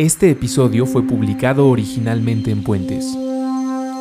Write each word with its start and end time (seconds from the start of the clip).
Este 0.00 0.30
episodio 0.30 0.86
fue 0.86 1.02
publicado 1.02 1.68
originalmente 1.68 2.50
en 2.50 2.64
Puentes. 2.64 3.14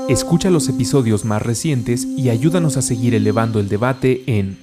Escucha 0.08 0.50
los 0.50 0.70
episodios 0.70 1.26
más 1.26 1.42
recientes 1.42 2.06
y 2.06 2.30
ayúdanos 2.30 2.78
a 2.78 2.82
seguir 2.82 3.16
elevando 3.16 3.60
el 3.60 3.68
debate 3.68 4.24
en 4.26 4.58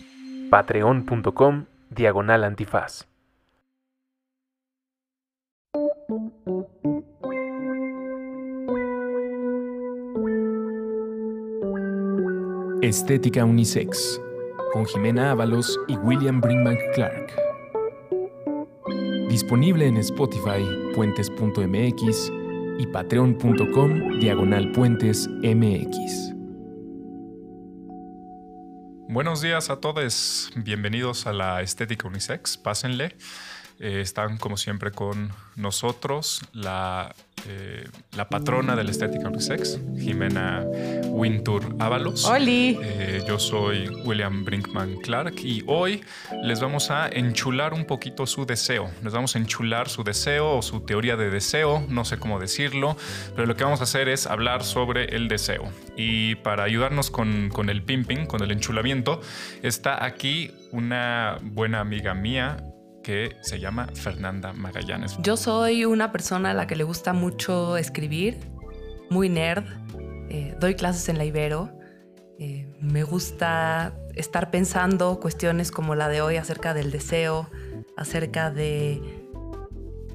patreon.com 0.48 1.66
diagonal 1.90 2.42
antifaz. 2.42 3.06
Estética 12.80 13.44
Unisex, 13.44 14.22
con 14.72 14.86
Jimena 14.86 15.32
Ábalos 15.32 15.78
y 15.86 15.98
William 15.98 16.40
Brinkman 16.40 16.78
Clark. 16.94 17.45
Disponible 19.36 19.86
en 19.86 19.98
Spotify, 19.98 20.64
puentes.mx 20.94 22.32
y 22.78 22.86
patreon.com 22.86 24.18
diagonal 24.18 24.72
puentes 24.72 25.28
mx. 25.28 26.32
Buenos 29.10 29.42
días 29.42 29.68
a 29.68 29.76
todos, 29.78 30.50
bienvenidos 30.56 31.26
a 31.26 31.34
la 31.34 31.60
Estética 31.60 32.08
Unisex, 32.08 32.56
pásenle. 32.56 33.14
Eh, 33.78 34.00
están 34.00 34.38
como 34.38 34.56
siempre 34.56 34.90
con 34.90 35.30
nosotros 35.54 36.40
la, 36.54 37.14
eh, 37.48 37.84
la 38.16 38.28
patrona 38.28 38.76
de 38.76 38.84
la 38.84 38.90
estética 38.90 39.28
unisex, 39.28 39.78
Jimena 39.98 40.64
Wintour 41.08 41.76
Ábalos. 41.78 42.24
¡Holi! 42.24 42.78
Eh, 42.82 43.22
yo 43.26 43.38
soy 43.38 43.88
William 44.04 44.44
Brinkman 44.44 44.96
Clark 44.96 45.34
y 45.42 45.62
hoy 45.66 46.02
les 46.42 46.60
vamos 46.60 46.90
a 46.90 47.08
enchular 47.08 47.74
un 47.74 47.84
poquito 47.84 48.26
su 48.26 48.46
deseo. 48.46 48.90
Les 49.02 49.12
vamos 49.12 49.36
a 49.36 49.38
enchular 49.38 49.88
su 49.88 50.02
deseo 50.02 50.56
o 50.56 50.62
su 50.62 50.80
teoría 50.80 51.16
de 51.16 51.30
deseo, 51.30 51.84
no 51.88 52.04
sé 52.04 52.18
cómo 52.18 52.38
decirlo, 52.38 52.96
pero 53.34 53.46
lo 53.46 53.54
que 53.54 53.64
vamos 53.64 53.80
a 53.80 53.84
hacer 53.84 54.08
es 54.08 54.26
hablar 54.26 54.64
sobre 54.64 55.16
el 55.16 55.28
deseo. 55.28 55.64
Y 55.96 56.36
para 56.36 56.64
ayudarnos 56.64 57.10
con, 57.10 57.50
con 57.50 57.70
el 57.70 57.82
pimping, 57.82 58.26
con 58.26 58.42
el 58.42 58.50
enchulamiento, 58.50 59.20
está 59.62 60.04
aquí 60.04 60.52
una 60.72 61.38
buena 61.42 61.80
amiga 61.80 62.14
mía, 62.14 62.58
que 63.06 63.36
se 63.40 63.60
llama 63.60 63.86
Fernanda 63.94 64.52
Magallanes. 64.52 65.16
Yo 65.22 65.36
soy 65.36 65.84
una 65.84 66.10
persona 66.10 66.50
a 66.50 66.54
la 66.54 66.66
que 66.66 66.74
le 66.74 66.82
gusta 66.82 67.12
mucho 67.12 67.76
escribir, 67.76 68.36
muy 69.10 69.28
nerd, 69.28 69.62
eh, 70.28 70.56
doy 70.58 70.74
clases 70.74 71.08
en 71.08 71.16
la 71.16 71.24
Ibero, 71.24 71.70
eh, 72.40 72.68
me 72.80 73.04
gusta 73.04 73.94
estar 74.16 74.50
pensando 74.50 75.20
cuestiones 75.20 75.70
como 75.70 75.94
la 75.94 76.08
de 76.08 76.20
hoy 76.20 76.34
acerca 76.34 76.74
del 76.74 76.90
deseo, 76.90 77.48
acerca 77.96 78.50
de 78.50 79.00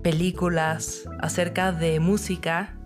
películas, 0.04 1.08
acerca 1.22 1.72
de 1.72 2.02
música. 2.02 2.78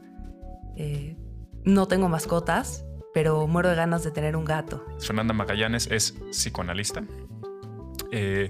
Eh, 0.77 1.17
no 1.63 1.87
tengo 1.87 2.09
mascotas, 2.09 2.85
pero 3.11 3.47
muero 3.47 3.69
de 3.69 3.75
ganas 3.75 4.03
de 4.03 4.11
tener 4.11 4.35
un 4.35 4.45
gato. 4.45 4.85
Fernanda 4.99 5.33
Magallanes 5.33 5.87
es 5.89 6.11
psicoanalista. 6.29 7.03
Eh, 8.17 8.49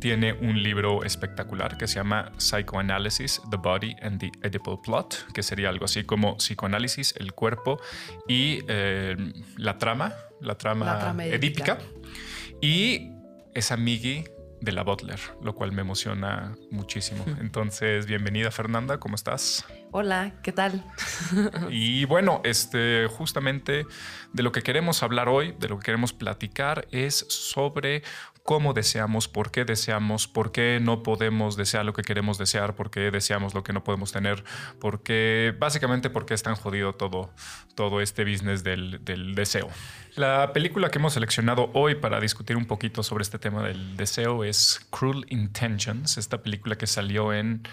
tiene 0.00 0.32
un 0.32 0.60
libro 0.60 1.04
espectacular 1.04 1.78
que 1.78 1.86
se 1.86 1.94
llama 1.94 2.32
Psychoanalysis, 2.36 3.40
The 3.48 3.56
Body 3.58 3.94
and 4.02 4.18
the 4.18 4.32
Edible 4.42 4.78
Plot, 4.82 5.32
que 5.32 5.44
sería 5.44 5.68
algo 5.68 5.84
así 5.84 6.02
como 6.02 6.36
psicoanálisis, 6.38 7.14
el 7.16 7.32
cuerpo 7.32 7.80
y 8.26 8.58
eh, 8.66 9.16
la 9.56 9.78
trama, 9.78 10.12
la 10.40 10.56
trama, 10.56 10.84
La 10.86 10.98
trama 10.98 11.24
edípica. 11.26 11.78
edípica. 11.78 12.58
Y 12.60 13.12
es 13.54 13.70
amigui 13.70 14.24
de 14.60 14.72
la 14.72 14.82
Butler, 14.82 15.20
lo 15.42 15.54
cual 15.54 15.72
me 15.72 15.82
emociona 15.82 16.56
muchísimo. 16.70 17.24
Entonces, 17.38 18.06
bienvenida 18.06 18.50
Fernanda, 18.50 18.98
¿cómo 18.98 19.14
estás? 19.14 19.64
Hola, 19.92 20.34
¿qué 20.42 20.52
tal? 20.52 20.82
Y 21.70 22.04
bueno, 22.06 22.40
este, 22.44 23.06
justamente 23.08 23.86
de 24.32 24.42
lo 24.42 24.52
que 24.52 24.62
queremos 24.62 25.02
hablar 25.02 25.28
hoy, 25.28 25.54
de 25.58 25.68
lo 25.68 25.78
que 25.78 25.84
queremos 25.84 26.12
platicar, 26.12 26.88
es 26.90 27.26
sobre 27.28 28.02
cómo 28.44 28.74
deseamos, 28.74 29.26
por 29.26 29.50
qué 29.50 29.64
deseamos, 29.64 30.28
por 30.28 30.52
qué 30.52 30.78
no 30.80 31.02
podemos 31.02 31.56
desear 31.56 31.86
lo 31.86 31.94
que 31.94 32.02
queremos 32.02 32.36
desear, 32.36 32.76
por 32.76 32.90
qué 32.90 33.10
deseamos 33.10 33.54
lo 33.54 33.64
que 33.64 33.72
no 33.72 33.82
podemos 33.82 34.12
tener, 34.12 34.44
por 34.78 35.02
qué, 35.02 35.54
básicamente, 35.58 36.10
por 36.10 36.26
qué 36.26 36.34
es 36.34 36.42
tan 36.42 36.54
jodido 36.54 36.94
todo, 36.94 37.30
todo 37.74 38.02
este 38.02 38.22
business 38.24 38.62
del, 38.62 39.02
del 39.02 39.34
deseo. 39.34 39.70
La 40.14 40.52
película 40.52 40.90
que 40.90 40.98
hemos 40.98 41.14
seleccionado 41.14 41.70
hoy 41.72 41.94
para 41.94 42.20
discutir 42.20 42.58
un 42.58 42.66
poquito 42.66 43.02
sobre 43.02 43.22
este 43.22 43.38
tema 43.38 43.62
del 43.62 43.96
deseo 43.96 44.44
es 44.44 44.86
Cruel 44.90 45.24
Intentions, 45.30 46.18
esta 46.18 46.42
película 46.42 46.76
que 46.76 46.86
salió 46.86 47.32
en... 47.32 47.66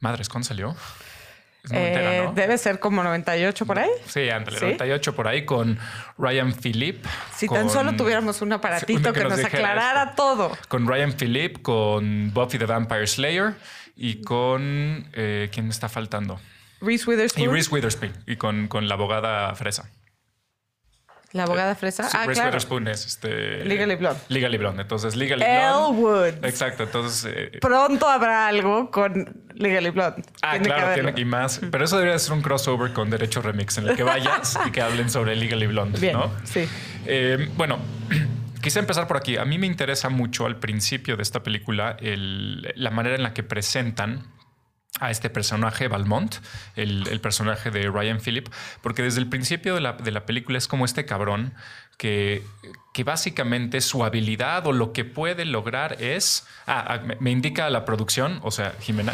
Madres, 0.00 0.28
¿cuándo 0.28 0.48
salió? 0.48 0.74
Noventera, 1.70 2.14
Eh, 2.16 2.22
¿no? 2.24 2.32
Debe 2.34 2.58
ser 2.58 2.78
como 2.78 3.02
98 3.02 3.64
por 3.66 3.78
ahí. 3.78 3.90
Sí, 4.06 4.28
ándale, 4.28 4.58
¿Sí? 4.58 4.64
98 4.64 5.14
por 5.14 5.28
ahí 5.28 5.44
con 5.44 5.78
Ryan 6.18 6.52
Phillip. 6.52 7.04
Si 7.34 7.48
tan 7.48 7.70
solo 7.70 7.94
tuviéramos 7.96 8.42
un 8.42 8.52
aparatito 8.52 9.12
que, 9.12 9.24
nos, 9.24 9.42
aclarara 9.42 10.10
esto. 10.10 10.14
todo. 10.16 10.58
Con 10.68 10.86
Ryan 10.86 11.12
Phillip, 11.12 11.62
con 11.62 12.32
Buffy 12.34 12.58
the 12.58 12.66
Vampire 12.66 13.06
Slayer 13.06 13.54
y 13.96 14.22
con. 14.22 15.08
eh, 15.14 15.48
¿Quién 15.52 15.66
me 15.66 15.72
está 15.72 15.88
faltando? 15.88 16.38
Reese 16.80 17.04
Y 17.06 17.08
Witherspoon. 17.10 17.52
Reese 17.52 17.70
Witherspoon. 17.74 18.12
Y 18.26 18.36
con, 18.36 18.68
con 18.68 18.86
la 18.88 18.94
abogada 18.94 19.54
fresa. 19.54 19.88
La 21.34 21.42
abogada 21.42 21.74
fresa. 21.74 22.04
Sí, 22.08 22.16
ah, 22.18 22.24
Reese 22.24 22.40
claro. 22.40 22.48
Witherspoon 22.50 22.88
es 22.88 23.04
este. 23.06 23.64
Legally 23.66 23.96
Blonde. 23.96 24.20
Legally 24.28 24.56
Blonde. 24.56 24.82
Entonces, 24.82 25.14
Legally 25.16 25.44
Blonde. 25.44 25.66
Elwood. 25.66 26.44
Exacto. 26.44 26.84
Entonces. 26.84 27.30
eh, 27.36 27.58
Pronto 27.60 28.08
habrá 28.08 28.46
algo 28.46 28.90
con 28.90 29.42
Legally 29.54 29.90
Blonde. 29.90 30.22
Ah, 30.42 30.52
Tiene 30.52 30.68
que 30.68 30.74
claro, 30.74 30.94
tiene 30.94 31.12
y 31.20 31.24
más. 31.24 31.60
Pero 31.70 31.84
eso 31.84 31.98
debería 31.98 32.18
ser 32.18 32.32
un 32.32 32.40
crossover 32.40 32.92
con 32.92 33.10
Derecho 33.10 33.42
Remix 33.42 33.76
en 33.78 33.88
el 33.88 33.96
que 33.96 34.02
vayas 34.04 34.58
y 34.66 34.70
que 34.70 34.80
hablen 34.80 35.10
sobre 35.10 35.36
Legally 35.36 35.66
Blonde, 35.66 35.98
Bien, 36.00 36.14
¿no? 36.14 36.30
sí. 36.44 36.66
Eh, 37.06 37.50
bueno, 37.56 37.78
quise 38.62 38.78
empezar 38.78 39.06
por 39.08 39.16
aquí. 39.16 39.36
A 39.36 39.44
mí 39.44 39.58
me 39.58 39.66
interesa 39.66 40.08
mucho 40.08 40.46
al 40.46 40.56
principio 40.56 41.16
de 41.16 41.22
esta 41.22 41.42
película 41.42 41.96
el- 42.00 42.72
la 42.76 42.90
manera 42.90 43.16
en 43.16 43.22
la 43.24 43.34
que 43.34 43.42
presentan 43.42 44.22
a 45.00 45.10
este 45.10 45.28
personaje, 45.28 45.88
Valmont, 45.88 46.36
el, 46.76 47.06
el 47.08 47.20
personaje 47.20 47.70
de 47.70 47.90
Ryan 47.90 48.20
Phillip, 48.20 48.48
porque 48.80 49.02
desde 49.02 49.20
el 49.20 49.28
principio 49.28 49.74
de 49.74 49.80
la, 49.80 49.94
de 49.94 50.10
la 50.10 50.24
película 50.24 50.58
es 50.58 50.68
como 50.68 50.84
este 50.84 51.04
cabrón 51.04 51.54
que, 51.98 52.42
que 52.94 53.02
básicamente 53.02 53.80
su 53.80 54.04
habilidad 54.04 54.64
o 54.68 54.72
lo 54.72 54.92
que 54.92 55.04
puede 55.04 55.44
lograr 55.44 56.00
es... 56.00 56.46
Ah, 56.64 57.00
ah, 57.02 57.16
me, 57.18 57.32
indica 57.32 57.68
la 57.68 57.84
producción, 57.84 58.38
o 58.44 58.52
sea, 58.52 58.72
Jimena, 58.80 59.12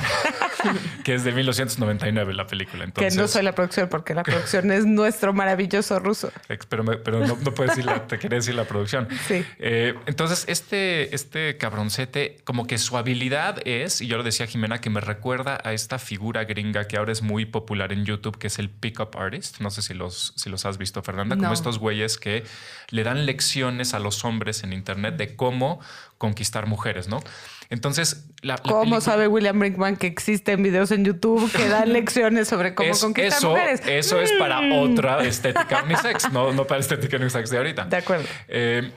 que 1.04 1.14
es 1.14 1.24
de 1.24 1.32
1999 1.32 2.34
la 2.34 2.46
película. 2.46 2.84
Entonces, 2.84 3.14
que 3.14 3.20
no 3.20 3.26
soy 3.26 3.42
la 3.42 3.54
producción, 3.54 3.88
porque 3.88 4.14
la 4.14 4.22
producción 4.22 4.70
es 4.70 4.84
nuestro 4.84 5.32
maravilloso 5.32 5.98
ruso. 5.98 6.30
Pero, 6.68 6.84
me- 6.84 6.98
pero 6.98 7.26
no, 7.26 7.38
no 7.42 7.54
puedes 7.54 7.70
decir 7.70 7.86
la, 7.86 8.06
te 8.06 8.18
quería 8.18 8.36
decir 8.36 8.54
la 8.54 8.64
producción. 8.64 9.08
Sí. 9.30 9.44
Eh, 9.60 9.94
entonces, 10.06 10.44
este, 10.48 11.14
este 11.14 11.56
cabroncete, 11.56 12.38
como 12.44 12.66
que 12.66 12.78
su 12.78 12.96
habilidad 12.98 13.66
es, 13.66 14.00
y 14.00 14.08
yo 14.08 14.16
lo 14.16 14.24
decía 14.24 14.44
a 14.44 14.48
Jimena, 14.48 14.80
que 14.80 14.90
me 14.90 15.00
recuerda 15.00 15.60
a 15.62 15.72
esta 15.72 15.98
figura 15.98 16.44
gringa 16.44 16.86
que 16.88 16.96
ahora 16.96 17.12
es 17.12 17.22
muy 17.22 17.44
popular 17.46 17.92
en 17.92 18.04
YouTube, 18.04 18.36
que 18.38 18.48
es 18.48 18.58
el 18.58 18.70
pickup 18.70 19.16
artist. 19.16 19.60
No 19.60 19.70
sé 19.70 19.82
si 19.82 19.94
los, 19.94 20.32
si 20.36 20.50
los 20.50 20.66
has 20.66 20.78
visto, 20.78 21.02
Fernanda, 21.02 21.36
como 21.36 21.52
estos 21.52 21.78
güeyes 21.78 22.18
que 22.18 22.44
le 22.90 23.04
dan 23.04 23.24
lecciones 23.24 23.69
a 23.94 23.98
los 23.98 24.24
hombres 24.24 24.62
en 24.64 24.72
internet 24.72 25.16
de 25.16 25.36
cómo 25.36 25.80
conquistar 26.18 26.66
mujeres, 26.66 27.08
¿no? 27.08 27.20
Entonces, 27.70 28.26
la, 28.42 28.54
la 28.54 28.58
¿Cómo 28.62 28.80
película- 28.80 29.00
sabe 29.00 29.28
William 29.28 29.58
Brinkman 29.58 29.96
que 29.96 30.06
existen 30.08 30.62
videos 30.62 30.90
en 30.90 31.04
YouTube 31.04 31.50
que 31.52 31.68
dan 31.68 31.92
lecciones 31.92 32.48
sobre 32.48 32.74
cómo 32.74 32.90
Es- 32.90 33.00
conquistar 33.00 33.38
eso, 33.38 33.50
mujeres? 33.50 33.80
eso 33.86 34.20
es 34.20 34.32
para 34.32 34.60
Mm. 34.60 34.72
otra 34.72 35.24
estética 35.24 35.84
unisex, 35.84 36.32
no, 36.32 36.52
no 36.52 36.66
para 36.66 36.80
estética 36.80 37.16
unisex 37.16 37.48
de 37.50 37.56
ahorita. 37.58 37.84
De 37.84 37.96
acuerdo. 37.96 38.24
Eh, 38.48 38.90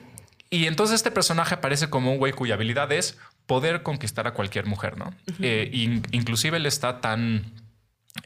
y 0.50 0.66
entonces 0.66 0.96
este 0.96 1.10
personaje 1.10 1.54
aparece 1.54 1.88
como 1.88 2.10
un 2.12 2.18
güey 2.18 2.32
cuya 2.32 2.54
habilidad 2.54 2.90
es 2.92 3.16
poder 3.46 3.82
conquistar 3.82 4.26
a 4.26 4.32
cualquier 4.34 4.66
mujer, 4.66 4.96
¿no? 4.98 5.14
Eh, 5.40 5.68
in- 5.72 6.02
inclusive 6.12 6.56
él 6.56 6.66
está 6.66 7.00
tan... 7.00 7.44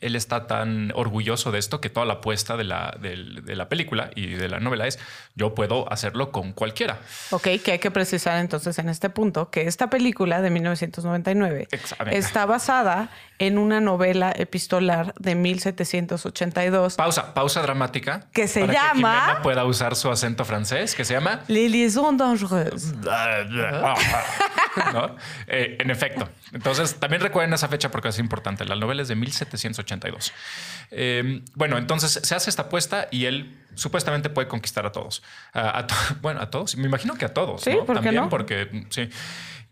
Él 0.00 0.16
está 0.16 0.46
tan 0.46 0.92
orgulloso 0.94 1.50
de 1.50 1.58
esto 1.58 1.80
que 1.80 1.88
toda 1.88 2.04
la 2.04 2.14
apuesta 2.14 2.56
de 2.58 2.64
la, 2.64 2.94
de 3.00 3.56
la 3.56 3.68
película 3.70 4.10
y 4.14 4.26
de 4.26 4.48
la 4.48 4.60
novela 4.60 4.86
es 4.86 4.98
yo 5.34 5.54
puedo 5.54 5.90
hacerlo 5.90 6.30
con 6.30 6.52
cualquiera. 6.52 6.98
Ok, 7.30 7.48
que 7.64 7.72
hay 7.72 7.78
que 7.78 7.90
precisar 7.90 8.38
entonces 8.38 8.78
en 8.78 8.88
este 8.90 9.08
punto 9.08 9.50
que 9.50 9.62
esta 9.62 9.88
película 9.88 10.42
de 10.42 10.50
1999 10.50 11.68
Ex- 11.70 11.94
a 11.98 12.04
ver. 12.04 12.14
está 12.14 12.44
basada 12.44 13.08
en 13.38 13.56
una 13.56 13.80
novela 13.80 14.32
epistolar 14.36 15.14
de 15.18 15.34
1782 15.36 16.96
Pausa, 16.96 17.32
pausa 17.34 17.62
dramática. 17.62 18.26
Que 18.32 18.46
se 18.46 18.60
para 18.60 18.72
llama- 18.72 19.12
Que 19.14 19.18
Jimena 19.20 19.42
pueda 19.42 19.64
usar 19.64 19.96
su 19.96 20.10
acento 20.10 20.44
francés, 20.44 20.94
que 20.94 21.04
se 21.04 21.14
llama 21.14 21.40
Les 21.48 21.70
liaisons 21.70 22.18
dangereuses. 22.18 22.94
¿No? 24.92 25.16
Eh, 25.46 25.76
en 25.80 25.90
efecto. 25.90 26.28
Entonces, 26.52 26.96
también 27.00 27.20
recuerden 27.22 27.52
esa 27.54 27.68
fecha 27.68 27.90
porque 27.90 28.08
es 28.08 28.18
importante. 28.18 28.64
La 28.64 28.76
novela 28.76 29.02
es 29.02 29.08
de 29.08 29.16
1782. 29.16 29.77
Eh, 30.90 31.42
bueno, 31.54 31.76
entonces 31.78 32.20
se 32.22 32.34
hace 32.34 32.48
esta 32.50 32.62
apuesta 32.62 33.08
y 33.10 33.26
él 33.26 33.58
supuestamente 33.74 34.30
puede 34.30 34.48
conquistar 34.48 34.86
a 34.86 34.92
todos. 34.92 35.22
A- 35.52 35.78
a 35.78 35.86
to- 35.86 35.94
bueno, 36.22 36.40
a 36.40 36.50
todos. 36.50 36.76
Me 36.76 36.86
imagino 36.86 37.14
que 37.16 37.24
a 37.24 37.34
todos. 37.34 37.62
Sí, 37.62 37.70
¿no? 37.70 37.84
¿por 37.84 37.96
qué 37.96 38.02
También 38.02 38.14
no? 38.24 38.28
porque 38.28 38.86
sí. 38.90 39.08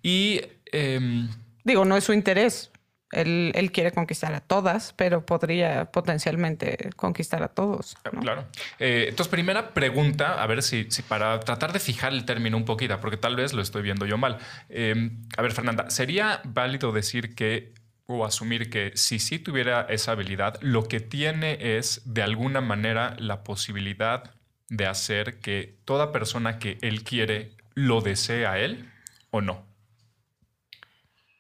Y 0.03 0.41
em, 0.73 1.29
Digo, 1.65 1.85
no 1.85 1.97
es 1.97 2.05
su 2.05 2.13
interés. 2.13 2.71
Él, 3.13 3.53
él, 3.55 3.71
quiere 3.71 3.93
conquistar 3.93 4.35
a 4.35 4.41
todas, 4.41 4.93
pero 4.93 5.25
podría 5.25 5.93
potencialmente 5.93 6.91
conquistar 6.97 7.41
a 7.45 7.49
todos. 7.49 7.97
Claro. 8.21 8.47
Eh, 8.81 9.07
entonces, 9.09 9.29
primera 9.31 9.73
pregunta, 9.75 10.43
a 10.43 10.47
ver 10.49 10.63
si, 10.63 10.87
si, 10.91 11.03
para 11.03 11.39
tratar 11.41 11.73
de 11.73 11.79
fijar 11.79 12.13
el 12.13 12.25
término 12.25 12.57
un 12.57 12.65
poquito, 12.65 13.01
porque 13.01 13.17
tal 13.17 13.37
vez 13.37 13.53
lo 13.53 13.63
estoy 13.63 13.83
viendo 13.83 14.07
yo 14.07 14.19
mal. 14.19 14.39
Eh, 14.69 15.11
a 15.37 15.43
ver, 15.43 15.53
Fernanda, 15.53 15.89
¿sería 15.89 16.41
válido 16.45 16.91
decir 16.91 17.37
que 17.37 17.73
o 18.07 18.25
asumir 18.25 18.71
que 18.71 18.93
si 18.95 19.19
sí 19.19 19.39
tuviera 19.39 19.87
esa 19.89 20.13
habilidad, 20.13 20.59
lo 20.61 20.89
que 20.89 21.01
tiene 21.01 21.77
es 21.79 22.03
de 22.05 22.23
alguna 22.23 22.61
manera 22.61 23.17
la 23.19 23.43
posibilidad 23.43 24.35
de 24.69 24.87
hacer 24.87 25.41
que 25.41 25.79
toda 25.85 26.13
persona 26.13 26.59
que 26.59 26.79
él 26.83 27.03
quiere 27.03 27.53
lo 27.75 28.01
desee 28.01 28.47
a 28.47 28.59
él 28.59 28.91
o 29.31 29.41
no? 29.41 29.65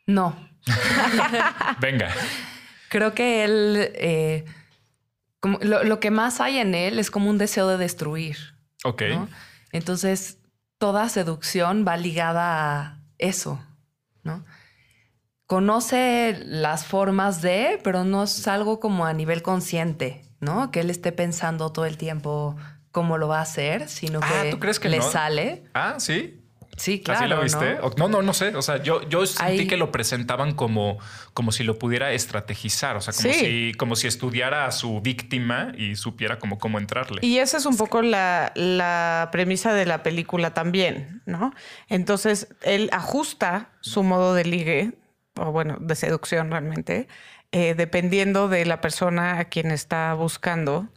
No. 0.07 0.49
Venga. 1.81 2.13
Creo 2.89 3.15
que 3.15 3.45
él, 3.45 3.91
eh, 3.95 4.45
como, 5.41 5.59
lo, 5.61 6.01
que 6.01 6.11
más 6.11 6.41
hay 6.41 6.59
en 6.59 6.75
él 6.75 6.99
es 6.99 7.11
como 7.11 7.31
un 7.31 7.39
deseo 7.39 7.69
de 7.69 7.79
destruir. 7.79 8.37
Ok. 8.85 9.03
Entonces, 9.73 10.39
toda 10.79 11.09
seducción 11.09 11.85
va 11.87 11.97
ligada 11.97 12.83
a 12.83 13.01
eso. 13.19 13.61
Conoce 15.47 16.41
las 16.45 16.87
formas 16.87 17.41
de, 17.41 17.79
pero 17.85 18.05
no 18.05 18.25
es 18.25 18.49
algo 18.49 18.81
como 18.81 19.07
a 19.07 19.13
nivel 19.13 19.43
consciente, 19.43 20.23
¿no? 20.41 20.71
Que 20.71 20.81
él 20.81 20.91
esté 20.91 21.13
pensando 21.13 21.71
todo 21.71 21.85
el 21.85 21.97
tiempo 21.97 22.57
cómo 22.91 23.19
lo 23.19 23.29
va 23.29 23.41
a 23.41 23.43
hacer, 23.43 23.89
sino 23.89 24.21
ah, 24.23 24.43
que, 24.43 24.51
¿tú 24.51 24.59
crees 24.59 24.81
que 24.81 24.89
le 24.89 25.03
sale. 25.03 25.65
Ah, 25.75 25.97
sí. 25.99 26.43
Sí, 26.77 27.01
claro. 27.01 27.21
¿Así 27.21 27.29
lo 27.29 27.43
viste? 27.43 27.79
¿no? 27.97 28.09
no, 28.09 28.23
no, 28.23 28.35
sé. 28.35 28.55
O 28.55 28.63
sea, 28.63 28.83
yo, 28.83 29.07
yo 29.09 29.27
sentí 29.27 29.67
que 29.67 29.77
lo 29.77 29.91
presentaban 29.91 30.55
como, 30.55 30.99
como 31.33 31.53
si 31.53 31.65
lo 31.65 31.79
pudiera 31.79 32.13
estrategizar. 32.13 32.97
O 32.97 33.01
sea, 33.01 33.15
como, 33.15 33.33
si, 33.33 33.73
como 33.75 33.97
si 33.97 34.07
estudiara 34.07 34.67
a 34.67 34.73
su 34.73 35.01
víctima 35.01 35.73
y 35.77 35.97
supiera 35.97 36.39
como 36.39 36.59
cómo 36.59 36.79
entrarle. 36.79 37.25
Y 37.25 37.39
esa 37.39 37.57
es 37.57 37.67
un 37.67 37.77
poco 37.77 38.03
la, 38.03 38.53
la 38.55 39.31
premisa 39.33 39.73
de 39.73 39.87
la 39.87 40.03
película 40.03 40.53
también, 40.53 41.23
¿no? 41.25 41.53
Entonces, 41.89 42.49
él 42.63 42.91
ajusta 42.93 43.71
su 43.81 44.03
modo 44.03 44.35
de 44.35 44.45
ligue, 44.45 44.93
o 45.37 45.53
bueno, 45.53 45.77
de 45.81 45.95
seducción 45.95 46.51
realmente, 46.51 47.09
eh, 47.53 47.75
dependiendo 47.75 48.49
de 48.49 48.65
la 48.67 48.81
persona 48.81 49.39
a 49.39 49.45
quien 49.45 49.71
está 49.71 50.15
buscando. 50.15 50.89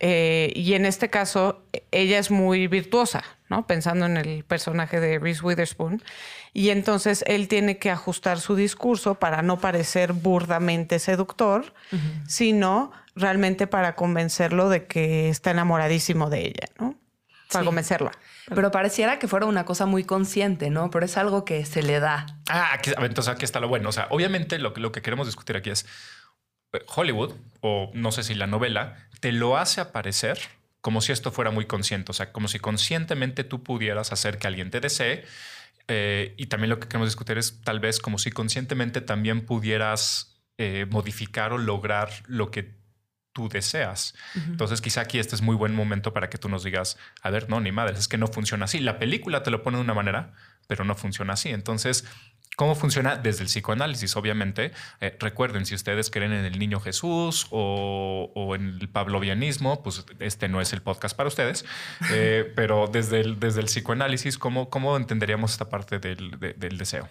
Eh, 0.00 0.52
y 0.54 0.74
en 0.74 0.86
este 0.86 1.08
caso, 1.08 1.62
ella 1.90 2.18
es 2.18 2.30
muy 2.30 2.66
virtuosa, 2.66 3.22
¿no? 3.48 3.66
Pensando 3.66 4.06
en 4.06 4.16
el 4.16 4.44
personaje 4.44 5.00
de 5.00 5.18
Reese 5.18 5.42
Witherspoon. 5.42 6.02
Y 6.52 6.70
entonces 6.70 7.24
él 7.26 7.48
tiene 7.48 7.78
que 7.78 7.90
ajustar 7.90 8.40
su 8.40 8.56
discurso 8.56 9.14
para 9.14 9.42
no 9.42 9.60
parecer 9.60 10.12
burdamente 10.12 10.98
seductor, 10.98 11.72
sino 12.26 12.92
realmente 13.16 13.66
para 13.66 13.94
convencerlo 13.94 14.68
de 14.68 14.86
que 14.86 15.28
está 15.28 15.52
enamoradísimo 15.52 16.30
de 16.30 16.40
ella, 16.46 16.68
¿no? 16.78 16.96
Para 17.50 17.64
convencerla. 17.64 18.12
Pero 18.46 18.70
pareciera 18.70 19.18
que 19.18 19.28
fuera 19.28 19.46
una 19.46 19.64
cosa 19.64 19.86
muy 19.86 20.04
consciente, 20.04 20.70
¿no? 20.70 20.90
Pero 20.90 21.06
es 21.06 21.16
algo 21.16 21.44
que 21.44 21.64
se 21.64 21.82
le 21.82 22.00
da. 22.00 22.26
Ah, 22.48 22.78
entonces 22.98 23.32
aquí 23.32 23.44
está 23.44 23.60
lo 23.60 23.68
bueno. 23.68 23.88
O 23.88 23.92
sea, 23.92 24.06
obviamente 24.10 24.58
lo, 24.58 24.74
lo 24.76 24.92
que 24.92 25.02
queremos 25.02 25.26
discutir 25.26 25.56
aquí 25.56 25.70
es 25.70 25.86
eh, 26.72 26.80
Hollywood, 26.94 27.32
o 27.60 27.90
no 27.94 28.12
sé 28.12 28.22
si 28.22 28.34
la 28.34 28.46
novela, 28.46 28.96
te 29.20 29.32
lo 29.32 29.56
hace 29.56 29.80
aparecer 29.80 30.38
como 30.84 31.00
si 31.00 31.12
esto 31.12 31.32
fuera 31.32 31.50
muy 31.50 31.64
consciente, 31.64 32.10
o 32.10 32.14
sea, 32.14 32.30
como 32.30 32.46
si 32.46 32.58
conscientemente 32.58 33.42
tú 33.42 33.62
pudieras 33.62 34.12
hacer 34.12 34.36
que 34.36 34.46
alguien 34.46 34.70
te 34.70 34.80
desee. 34.80 35.24
Eh, 35.88 36.34
y 36.36 36.46
también 36.46 36.68
lo 36.68 36.78
que 36.78 36.88
queremos 36.88 37.08
discutir 37.08 37.38
es 37.38 37.62
tal 37.62 37.80
vez 37.80 38.00
como 38.00 38.18
si 38.18 38.30
conscientemente 38.30 39.00
también 39.00 39.46
pudieras 39.46 40.42
eh, 40.58 40.86
modificar 40.90 41.54
o 41.54 41.58
lograr 41.58 42.10
lo 42.26 42.50
que 42.50 42.83
tú 43.34 43.50
deseas. 43.50 44.14
Entonces, 44.34 44.80
quizá 44.80 45.02
aquí 45.02 45.18
este 45.18 45.34
es 45.34 45.42
muy 45.42 45.56
buen 45.56 45.74
momento 45.74 46.14
para 46.14 46.30
que 46.30 46.38
tú 46.38 46.48
nos 46.48 46.64
digas, 46.64 46.96
a 47.20 47.30
ver, 47.30 47.50
no, 47.50 47.60
ni 47.60 47.72
madre, 47.72 47.98
es 47.98 48.08
que 48.08 48.16
no 48.16 48.28
funciona 48.28 48.64
así. 48.64 48.78
La 48.78 48.98
película 48.98 49.42
te 49.42 49.50
lo 49.50 49.62
pone 49.62 49.76
de 49.76 49.82
una 49.82 49.92
manera, 49.92 50.32
pero 50.68 50.84
no 50.84 50.94
funciona 50.94 51.34
así. 51.34 51.50
Entonces, 51.50 52.06
¿Cómo 52.56 52.76
funciona 52.76 53.16
desde 53.16 53.42
el 53.42 53.48
psicoanálisis? 53.48 54.16
Obviamente, 54.16 54.70
eh, 55.00 55.16
recuerden, 55.18 55.66
si 55.66 55.74
ustedes 55.74 56.08
creen 56.08 56.32
en 56.32 56.44
el 56.44 56.56
niño 56.58 56.78
Jesús 56.78 57.48
o, 57.50 58.52
en 58.54 58.78
el 58.80 58.88
pavlovianismo, 58.88 59.82
pues 59.82 60.04
este 60.20 60.48
no 60.48 60.60
es 60.60 60.72
el 60.72 60.80
podcast 60.80 61.16
para 61.16 61.26
ustedes, 61.26 61.64
eh, 62.12 62.52
pero 62.54 62.86
desde 62.86 63.20
el, 63.20 63.40
desde 63.40 63.60
el 63.60 63.66
psicoanálisis, 63.66 64.38
¿cómo, 64.38 64.70
¿cómo 64.70 64.96
entenderíamos 64.96 65.50
esta 65.50 65.68
parte 65.68 65.98
del, 65.98 66.38
deseo? 66.78 67.08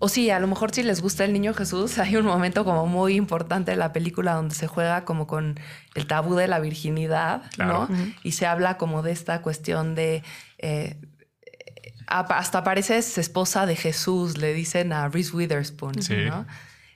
O 0.00 0.08
sí, 0.08 0.30
a 0.30 0.38
lo 0.38 0.46
mejor 0.46 0.72
si 0.72 0.82
les 0.82 1.00
gusta 1.02 1.24
el 1.24 1.32
niño 1.32 1.54
Jesús, 1.54 1.98
hay 1.98 2.16
un 2.16 2.26
momento 2.26 2.64
como 2.64 2.86
muy 2.86 3.14
importante 3.14 3.72
de 3.72 3.76
la 3.76 3.92
película 3.92 4.34
donde 4.34 4.54
se 4.54 4.66
juega 4.66 5.04
como 5.04 5.26
con 5.26 5.58
el 5.94 6.06
tabú 6.06 6.34
de 6.34 6.46
la 6.46 6.60
virginidad, 6.60 7.42
¿no? 7.58 7.88
Y 8.22 8.32
se 8.32 8.46
habla 8.46 8.76
como 8.76 9.02
de 9.02 9.12
esta 9.12 9.42
cuestión 9.42 9.94
de... 9.94 10.22
Eh, 10.58 10.96
hasta 12.06 12.64
pareces 12.64 13.18
esposa 13.18 13.66
de 13.66 13.76
Jesús, 13.76 14.38
le 14.38 14.54
dicen 14.54 14.94
a 14.94 15.08
Reese 15.08 15.36
Witherspoon. 15.36 15.94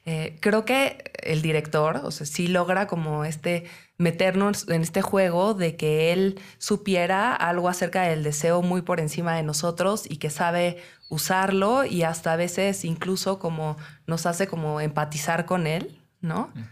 Eh, 0.05 0.39
creo 0.41 0.65
que 0.65 1.13
el 1.23 1.43
director, 1.43 2.01
o 2.03 2.11
sea, 2.11 2.27
sí 2.27 2.49
logra 2.49 2.89
como 2.89 3.25
este 3.25 3.65
meternos 3.99 4.69
en 4.69 4.83
este 4.83 5.01
juego 5.01 5.55
de 5.55 5.77
que 5.77 6.13
él 6.13 6.41
supiera 6.59 7.35
algo 7.35 7.69
acerca 7.69 8.03
del 8.03 8.25
deseo 8.25 8.63
muy 8.63 8.83
por 8.83 8.99
encima 8.99 9.37
de 9.37 9.45
nosotros 9.45 10.05
y 10.09 10.17
que 10.17 10.29
sabe 10.29 10.83
usarlo 11.13 11.85
y 11.85 12.05
hasta 12.05 12.33
a 12.33 12.37
veces 12.37 12.87
incluso 12.87 13.39
como 13.39 13.77
nos 14.07 14.25
hace 14.25 14.47
como 14.47 14.81
empatizar 14.81 15.45
con 15.45 15.67
él, 15.67 16.01
¿no? 16.23 16.51
Mm. 16.55 16.63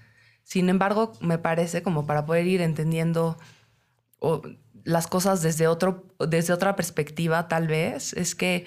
Sin 0.44 0.70
embargo, 0.70 1.12
me 1.20 1.36
parece 1.36 1.82
como 1.82 2.06
para 2.06 2.24
poder 2.24 2.46
ir 2.46 2.62
entendiendo 2.62 3.36
las 4.82 5.06
cosas 5.06 5.42
desde, 5.42 5.68
otro, 5.68 6.06
desde 6.26 6.54
otra 6.54 6.74
perspectiva, 6.74 7.48
tal 7.48 7.68
vez, 7.68 8.14
es 8.14 8.34
que 8.34 8.64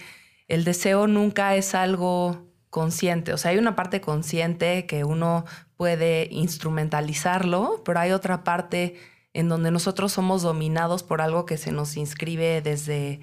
el 0.47 0.63
deseo 0.63 1.07
nunca 1.07 1.55
es 1.55 1.73
algo 1.73 2.45
consciente. 2.69 3.33
O 3.33 3.37
sea, 3.37 3.49
hay 3.49 3.57
una 3.57 3.75
parte 3.75 3.99
consciente 3.99 4.85
que 4.85 5.03
uno 5.03 5.43
puede 5.75 6.27
instrumentalizarlo, 6.29 7.81
pero 7.83 7.99
hay 7.99 8.11
otra 8.11 8.43
parte 8.43 8.95
en 9.33 9.49
donde 9.49 9.71
nosotros 9.71 10.11
somos 10.11 10.43
dominados 10.43 11.01
por 11.01 11.19
algo 11.19 11.47
que 11.47 11.57
se 11.57 11.71
nos 11.71 11.97
inscribe 11.97 12.61
desde 12.61 13.21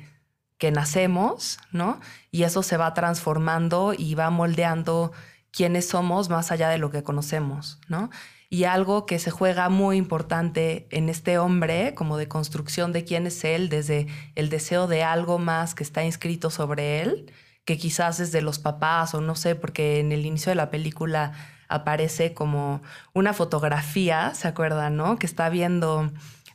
que 0.60 0.70
nacemos, 0.70 1.58
¿no? 1.72 1.98
Y 2.30 2.44
eso 2.44 2.62
se 2.62 2.76
va 2.76 2.94
transformando 2.94 3.94
y 3.96 4.14
va 4.14 4.30
moldeando 4.30 5.10
quiénes 5.50 5.88
somos 5.88 6.28
más 6.28 6.52
allá 6.52 6.68
de 6.68 6.78
lo 6.78 6.92
que 6.92 7.02
conocemos, 7.02 7.80
¿no? 7.88 8.10
y 8.52 8.64
algo 8.64 9.06
que 9.06 9.20
se 9.20 9.30
juega 9.30 9.68
muy 9.68 9.96
importante 9.96 10.88
en 10.90 11.08
este 11.08 11.38
hombre, 11.38 11.94
como 11.94 12.16
de 12.16 12.26
construcción 12.26 12.92
de 12.92 13.04
quién 13.04 13.28
es 13.28 13.44
él, 13.44 13.68
desde 13.68 14.08
el 14.34 14.50
deseo 14.50 14.88
de 14.88 15.04
algo 15.04 15.38
más 15.38 15.76
que 15.76 15.84
está 15.84 16.04
inscrito 16.04 16.50
sobre 16.50 17.00
él, 17.00 17.32
que 17.64 17.78
quizás 17.78 18.18
es 18.18 18.32
de 18.32 18.42
los 18.42 18.58
papás 18.58 19.14
o 19.14 19.20
no 19.20 19.36
sé, 19.36 19.54
porque 19.54 20.00
en 20.00 20.10
el 20.10 20.26
inicio 20.26 20.50
de 20.50 20.56
la 20.56 20.68
película 20.68 21.32
aparece 21.68 22.34
como 22.34 22.82
una 23.14 23.32
fotografía, 23.32 24.34
¿se 24.34 24.48
acuerdan, 24.48 24.96
no? 24.96 25.16
Que 25.16 25.26
está 25.26 25.48
viendo 25.48 26.10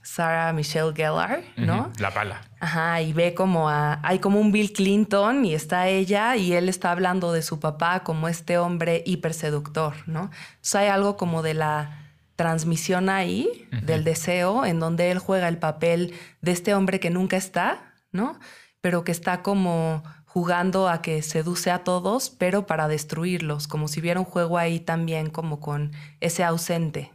Sarah 0.06 0.54
Michelle 0.54 0.94
Gellar, 0.94 1.44
¿no? 1.58 1.92
la 1.98 2.12
bala. 2.12 2.42
Ajá, 2.60 3.02
y 3.02 3.12
ve 3.12 3.34
como 3.34 3.70
a, 3.70 4.00
hay 4.04 4.20
como 4.20 4.40
un 4.40 4.52
Bill 4.52 4.72
Clinton 4.72 5.44
y 5.46 5.56
está 5.56 5.88
ella 5.88 6.36
y 6.38 6.54
él 6.54 6.70
está 6.70 6.92
hablando 6.92 7.34
de 7.34 7.42
su 7.42 7.60
papá 7.60 8.04
como 8.04 8.28
este 8.28 8.60
hombre 8.60 9.02
hiperseductor, 9.08 9.96
¿no? 10.06 10.30
Entonces 10.50 10.76
hay 10.76 10.88
algo 10.90 11.18
como 11.18 11.42
de 11.42 11.56
la 11.56 12.06
transmisión 12.36 13.10
ahí, 13.10 13.68
del 13.82 14.04
deseo, 14.04 14.64
en 14.66 14.80
donde 14.80 15.10
él 15.10 15.18
juega 15.18 15.48
el 15.48 15.58
papel 15.58 16.14
de 16.42 16.52
este 16.52 16.76
hombre 16.76 17.00
que 17.00 17.10
nunca 17.10 17.38
está, 17.38 17.96
¿no? 18.12 18.40
Pero 18.82 19.04
que 19.04 19.12
está 19.12 19.42
como 19.42 20.04
jugando 20.26 20.88
a 20.88 21.02
que 21.02 21.24
seduce 21.24 21.72
a 21.72 21.84
todos, 21.84 22.30
pero 22.30 22.68
para 22.68 22.88
destruirlos, 22.88 23.68
como 23.68 23.88
si 23.88 24.02
hubiera 24.02 24.20
un 24.20 24.26
juego 24.26 24.60
ahí 24.60 24.80
también 24.80 25.32
como 25.32 25.60
con 25.60 25.94
ese 26.20 26.44
ausente. 26.44 27.12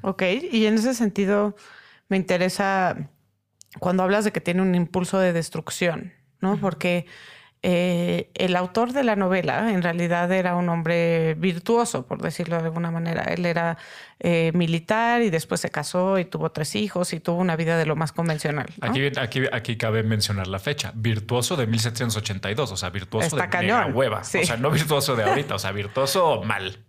Ok, 0.00 0.22
y 0.50 0.64
en 0.64 0.76
ese 0.76 0.94
sentido 0.94 1.54
me 2.08 2.16
interesa 2.16 3.10
cuando 3.78 4.02
hablas 4.02 4.24
de 4.24 4.32
que 4.32 4.40
tiene 4.40 4.62
un 4.62 4.74
impulso 4.74 5.18
de 5.18 5.32
destrucción, 5.32 6.12
¿no? 6.40 6.58
Porque 6.58 7.06
eh, 7.62 8.30
el 8.34 8.54
autor 8.54 8.92
de 8.92 9.02
la 9.02 9.16
novela 9.16 9.72
en 9.72 9.82
realidad 9.82 10.30
era 10.30 10.54
un 10.54 10.68
hombre 10.68 11.34
virtuoso, 11.34 12.06
por 12.06 12.22
decirlo 12.22 12.56
de 12.58 12.64
alguna 12.66 12.92
manera. 12.92 13.22
Él 13.24 13.44
era 13.46 13.76
eh, 14.20 14.52
militar 14.54 15.22
y 15.22 15.30
después 15.30 15.60
se 15.60 15.68
casó 15.68 16.18
y 16.20 16.24
tuvo 16.24 16.52
tres 16.52 16.76
hijos 16.76 17.12
y 17.12 17.20
tuvo 17.20 17.38
una 17.38 17.56
vida 17.56 17.76
de 17.76 17.84
lo 17.84 17.96
más 17.96 18.12
convencional. 18.12 18.68
Aquí, 18.80 19.10
aquí, 19.18 19.42
aquí 19.50 19.76
cabe 19.76 20.04
mencionar 20.04 20.46
la 20.46 20.60
fecha. 20.60 20.92
Virtuoso 20.94 21.56
de 21.56 21.66
1782, 21.66 22.70
o 22.70 22.76
sea, 22.76 22.90
virtuoso 22.90 23.36
de 23.36 23.48
cañón. 23.48 23.92
hueva. 23.92 24.20
O 24.20 24.24
sea, 24.24 24.56
no 24.56 24.70
virtuoso 24.70 25.16
de 25.16 25.24
ahorita, 25.24 25.56
o 25.56 25.58
sea, 25.58 25.72
virtuoso 25.72 26.42
mal. 26.44 26.84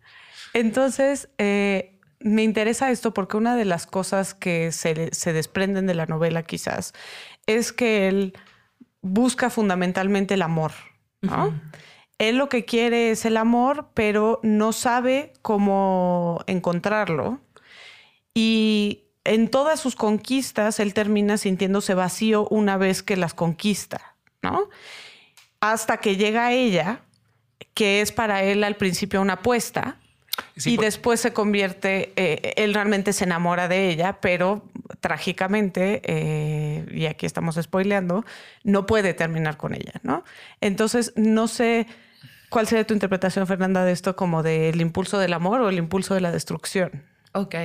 Entonces, 0.53 1.29
eh, 1.39 1.98
me 2.19 2.43
interesa 2.43 2.91
esto 2.91 3.13
porque 3.13 3.37
una 3.37 3.55
de 3.55 3.65
las 3.65 3.87
cosas 3.87 4.33
que 4.33 4.71
se, 4.71 5.09
se, 5.13 5.33
desprenden 5.33 5.87
de 5.87 5.95
la 5.95 6.05
novela 6.05 6.43
quizás 6.43 6.93
es 7.45 7.71
que 7.71 8.07
él 8.07 8.33
busca 9.01 9.49
fundamentalmente 9.49 10.33
el 10.33 10.41
amor, 10.41 10.73
¿no? 11.21 11.59
Él 12.17 12.35
lo 12.35 12.49
que 12.49 12.65
quiere 12.65 13.11
es 13.11 13.23
el 13.23 13.37
amor, 13.37 13.91
pero 13.93 14.41
no 14.43 14.73
sabe 14.73 15.31
cómo 15.41 16.43
encontrarlo. 16.47 17.39
Y 18.33 19.05
en 19.23 19.49
todas 19.49 19.79
sus 19.79 19.95
conquistas, 19.95 20.81
él 20.81 20.93
termina 20.93 21.37
sintiéndose 21.37 21.93
vacío 21.93 22.47
una 22.49 22.77
vez 22.77 23.03
que 23.03 23.15
las 23.15 23.33
conquista, 23.33 24.15
¿no? 24.41 24.69
Hasta 25.61 25.97
que 25.97 26.17
llega 26.17 26.47
a 26.47 26.51
ella, 26.51 27.01
que 27.73 28.01
es 28.01 28.11
para 28.11 28.43
él 28.43 28.65
al 28.65 28.75
principio 28.75 29.21
una 29.21 29.33
apuesta, 29.33 29.97
y 30.65 30.75
pues- 30.75 30.85
después 30.85 31.19
se 31.19 31.33
convierte, 31.33 32.11
eh, 32.15 32.53
él 32.57 32.73
realmente 32.73 33.13
se 33.13 33.23
enamora 33.25 33.67
de 33.67 33.89
ella, 33.89 34.19
pero 34.21 34.63
trágicamente, 34.99 36.01
eh, 36.03 36.85
y 36.91 37.05
aquí 37.05 37.25
estamos 37.25 37.55
spoileando, 37.61 38.25
no 38.63 38.85
puede 38.85 39.13
terminar 39.13 39.57
con 39.57 39.73
ella, 39.73 39.93
¿no? 40.03 40.23
Entonces, 40.61 41.13
no 41.15 41.47
sé 41.47 41.87
cuál 42.49 42.67
sería 42.67 42.85
tu 42.85 42.93
interpretación, 42.93 43.47
Fernanda, 43.47 43.83
de 43.85 43.91
esto 43.91 44.15
como 44.15 44.43
del 44.43 44.81
impulso 44.81 45.19
del 45.19 45.33
amor 45.33 45.61
o 45.61 45.69
el 45.69 45.77
impulso 45.77 46.13
de 46.15 46.21
la 46.21 46.31
destrucción. 46.31 47.03
Ok, 47.33 47.55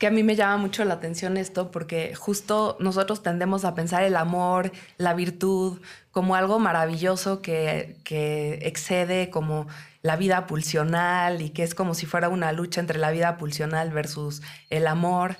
que 0.00 0.06
a 0.06 0.10
mí 0.10 0.22
me 0.22 0.34
llama 0.34 0.56
mucho 0.56 0.82
la 0.86 0.94
atención 0.94 1.36
esto 1.36 1.70
porque 1.70 2.14
justo 2.14 2.78
nosotros 2.80 3.22
tendemos 3.22 3.66
a 3.66 3.74
pensar 3.74 4.02
el 4.02 4.16
amor, 4.16 4.72
la 4.96 5.12
virtud, 5.12 5.78
como 6.10 6.34
algo 6.36 6.58
maravilloso 6.58 7.42
que, 7.42 7.98
que 8.02 8.60
excede 8.62 9.28
como 9.28 9.68
la 10.00 10.16
vida 10.16 10.46
pulsional 10.46 11.42
y 11.42 11.50
que 11.50 11.64
es 11.64 11.74
como 11.74 11.92
si 11.92 12.06
fuera 12.06 12.30
una 12.30 12.50
lucha 12.52 12.80
entre 12.80 12.98
la 12.98 13.10
vida 13.10 13.36
pulsional 13.36 13.92
versus 13.92 14.40
el 14.70 14.86
amor. 14.86 15.36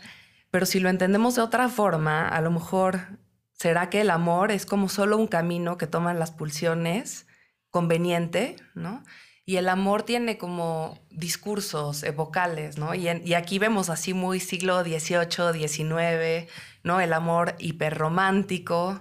Pero 0.51 0.67
si 0.67 0.79
lo 0.79 0.91
entendemos 0.91 1.37
de 1.37 1.41
otra 1.41 1.71
forma, 1.71 2.29
a 2.29 2.43
lo 2.43 2.51
mejor 2.51 3.01
será 3.55 3.89
que 3.89 4.03
el 4.03 4.11
amor 4.11 4.51
es 4.51 4.67
como 4.67 4.91
solo 4.91 5.17
un 5.17 5.27
camino 5.27 5.79
que 5.79 5.87
toman 5.87 6.19
las 6.19 6.33
pulsiones 6.33 7.27
conveniente, 7.71 8.57
¿no? 8.75 9.03
Y 9.51 9.57
el 9.57 9.69
amor 9.69 10.05
tiene 10.05 10.39
como 10.39 10.97
discursos 11.11 12.05
evocales, 12.05 12.79
¿no? 12.79 12.95
Y 12.95 13.35
aquí 13.35 13.59
vemos 13.59 13.91
así 13.91 14.15
muy 14.15 14.39
siglo 14.39 14.85
XVIII, 14.85 15.67
XIX, 15.69 16.49
¿no? 16.85 17.01
El 17.01 17.13
amor 17.13 17.57
hiperromántico 17.59 19.01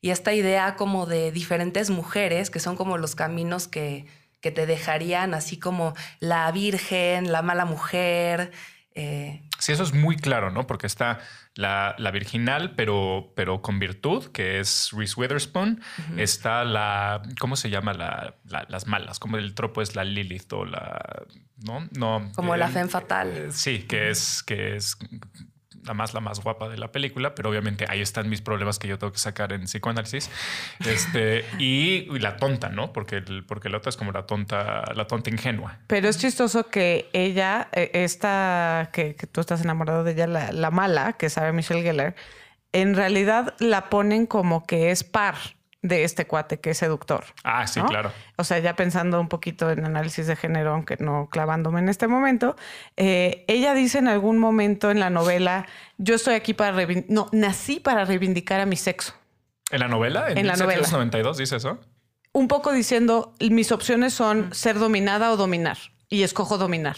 y 0.00 0.10
esta 0.10 0.32
idea 0.32 0.76
como 0.76 1.06
de 1.06 1.32
diferentes 1.32 1.90
mujeres 1.90 2.50
que 2.50 2.60
son 2.60 2.76
como 2.76 2.98
los 2.98 3.16
caminos 3.16 3.66
que, 3.66 4.06
que 4.40 4.52
te 4.52 4.64
dejarían 4.64 5.34
así 5.34 5.58
como 5.58 5.94
la 6.20 6.52
virgen, 6.52 7.32
la 7.32 7.42
mala 7.42 7.64
mujer. 7.64 8.52
eh, 8.94 9.42
Sí, 9.58 9.72
eso 9.72 9.82
es 9.82 9.92
muy 9.92 10.14
claro, 10.14 10.52
¿no? 10.52 10.68
Porque 10.68 10.86
está 10.86 11.18
la, 11.54 11.94
la 11.98 12.10
virginal, 12.10 12.74
pero, 12.74 13.32
pero 13.34 13.60
con 13.60 13.78
virtud, 13.78 14.26
que 14.32 14.60
es 14.60 14.90
Reese 14.92 15.14
Witherspoon. 15.20 15.82
Está 16.16 16.64
la, 16.64 17.22
¿cómo 17.38 17.56
se 17.56 17.70
llama? 17.70 17.92
La, 17.92 18.36
la- 18.44 18.66
las 18.68 18.86
malas, 18.86 19.18
como 19.18 19.36
el 19.36 19.54
tropo 19.54 19.82
es 19.82 19.96
la 19.96 20.04
Lilith 20.04 20.52
o 20.52 20.64
la, 20.64 21.24
¿no? 21.56 21.88
No. 21.96 22.30
Como 22.34 22.56
la 22.56 22.68
eh, 22.68 22.72
femme 22.72 22.88
fatale. 22.88 23.46
eh, 23.46 23.52
Sí, 23.52 23.80
que 23.82 24.10
es, 24.10 24.42
que 24.42 24.76
es 24.76 24.96
la 25.90 25.94
más, 25.94 26.14
la 26.14 26.20
más 26.20 26.40
guapa 26.40 26.68
de 26.68 26.78
la 26.78 26.92
película, 26.92 27.34
pero 27.34 27.50
obviamente 27.50 27.84
ahí 27.88 28.00
están 28.00 28.28
mis 28.28 28.40
problemas 28.40 28.78
que 28.78 28.86
yo 28.86 28.96
tengo 28.96 29.12
que 29.12 29.18
sacar 29.18 29.52
en 29.52 29.64
psicoanálisis. 29.64 30.30
Este, 30.86 31.44
y, 31.58 32.06
la 32.20 32.36
tonta, 32.36 32.68
¿no? 32.68 32.92
Porque, 32.92 33.16
el, 33.16 33.44
porque 33.44 33.68
la 33.68 33.78
otra 33.78 33.90
es 33.90 33.96
como 33.96 34.12
la 34.12 34.24
tonta, 34.24 34.84
la 34.94 35.08
tonta 35.08 35.30
ingenua. 35.30 35.78
Pero 35.88 36.08
es 36.08 36.18
chistoso 36.18 36.68
que 36.68 37.08
ella, 37.12 37.68
eh, 37.72 37.90
esta 37.92 38.90
que, 38.92 39.16
que 39.16 39.26
tú 39.26 39.40
estás 39.40 39.62
enamorado 39.62 40.04
de 40.04 40.12
ella, 40.12 40.28
la, 40.28 40.52
la 40.52 40.70
mala, 40.70 41.14
que 41.14 41.28
sabe 41.28 41.52
Michelle 41.52 41.82
Geller, 41.82 42.14
en 42.72 42.94
realidad 42.94 43.54
la 43.58 43.90
ponen 43.90 44.26
como 44.26 44.64
que 44.64 44.92
es 44.92 45.02
par 45.02 45.34
de 45.82 46.04
este 46.04 46.26
cuate 46.26 46.60
que 46.60 46.70
es 46.70 46.78
seductor. 46.78 47.24
Ah, 47.42 47.66
sí, 47.66 47.80
¿no? 47.80 47.86
claro. 47.86 48.12
O 48.36 48.44
sea, 48.44 48.58
ya 48.58 48.76
pensando 48.76 49.20
un 49.20 49.28
poquito 49.28 49.70
en 49.70 49.84
análisis 49.84 50.26
de 50.26 50.36
género, 50.36 50.74
aunque 50.74 50.96
no 50.98 51.28
clavándome 51.30 51.80
en 51.80 51.88
este 51.88 52.06
momento, 52.06 52.56
eh, 52.96 53.44
ella 53.48 53.74
dice 53.74 53.98
en 53.98 54.08
algún 54.08 54.38
momento 54.38 54.90
en 54.90 55.00
la 55.00 55.10
novela, 55.10 55.66
yo 55.98 56.14
estoy 56.14 56.34
aquí 56.34 56.54
para 56.54 56.72
reivindicar, 56.72 57.12
no, 57.14 57.28
nací 57.32 57.80
para 57.80 58.04
reivindicar 58.04 58.60
a 58.60 58.66
mi 58.66 58.76
sexo. 58.76 59.14
¿En 59.70 59.80
la 59.80 59.88
novela? 59.88 60.30
¿En, 60.30 60.38
En 60.38 60.46
la 60.46 60.54
novela. 60.54 60.80
1792 60.80 61.38
dice 61.38 61.56
eso? 61.56 61.78
Un 62.32 62.48
poco 62.48 62.72
diciendo, 62.72 63.34
mis 63.40 63.72
opciones 63.72 64.12
son 64.12 64.54
ser 64.54 64.78
dominada 64.78 65.32
o 65.32 65.36
dominar, 65.36 65.78
y 66.08 66.22
escojo 66.22 66.58
dominar. 66.58 66.96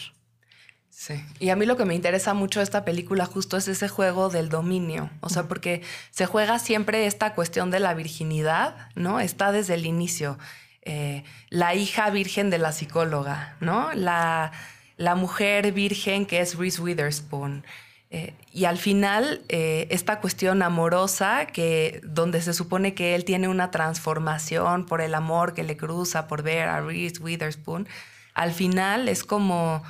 Sí. 1.02 1.20
Y 1.40 1.48
a 1.50 1.56
mí 1.56 1.66
lo 1.66 1.76
que 1.76 1.84
me 1.84 1.96
interesa 1.96 2.32
mucho 2.32 2.60
de 2.60 2.64
esta 2.64 2.84
película 2.84 3.26
justo 3.26 3.56
es 3.56 3.66
ese 3.66 3.88
juego 3.88 4.28
del 4.28 4.48
dominio. 4.48 5.10
O 5.18 5.30
sea, 5.30 5.48
porque 5.48 5.82
se 6.12 6.26
juega 6.26 6.60
siempre 6.60 7.06
esta 7.06 7.34
cuestión 7.34 7.72
de 7.72 7.80
la 7.80 7.92
virginidad, 7.92 8.76
¿no? 8.94 9.18
Está 9.18 9.50
desde 9.50 9.74
el 9.74 9.84
inicio. 9.84 10.38
Eh, 10.82 11.24
la 11.48 11.74
hija 11.74 12.08
virgen 12.10 12.50
de 12.50 12.58
la 12.58 12.70
psicóloga, 12.70 13.56
¿no? 13.58 13.92
La, 13.94 14.52
la 14.96 15.16
mujer 15.16 15.72
virgen 15.72 16.24
que 16.24 16.40
es 16.40 16.56
Reese 16.56 16.80
Witherspoon. 16.80 17.64
Eh, 18.10 18.34
y 18.52 18.66
al 18.66 18.78
final, 18.78 19.42
eh, 19.48 19.88
esta 19.90 20.20
cuestión 20.20 20.62
amorosa, 20.62 21.46
que, 21.46 22.00
donde 22.04 22.40
se 22.42 22.54
supone 22.54 22.94
que 22.94 23.16
él 23.16 23.24
tiene 23.24 23.48
una 23.48 23.72
transformación 23.72 24.86
por 24.86 25.00
el 25.00 25.16
amor 25.16 25.52
que 25.52 25.64
le 25.64 25.76
cruza 25.76 26.28
por 26.28 26.44
ver 26.44 26.68
a 26.68 26.80
Reese 26.80 27.20
Witherspoon, 27.20 27.88
al 28.34 28.52
final 28.52 29.08
es 29.08 29.24
como 29.24 29.82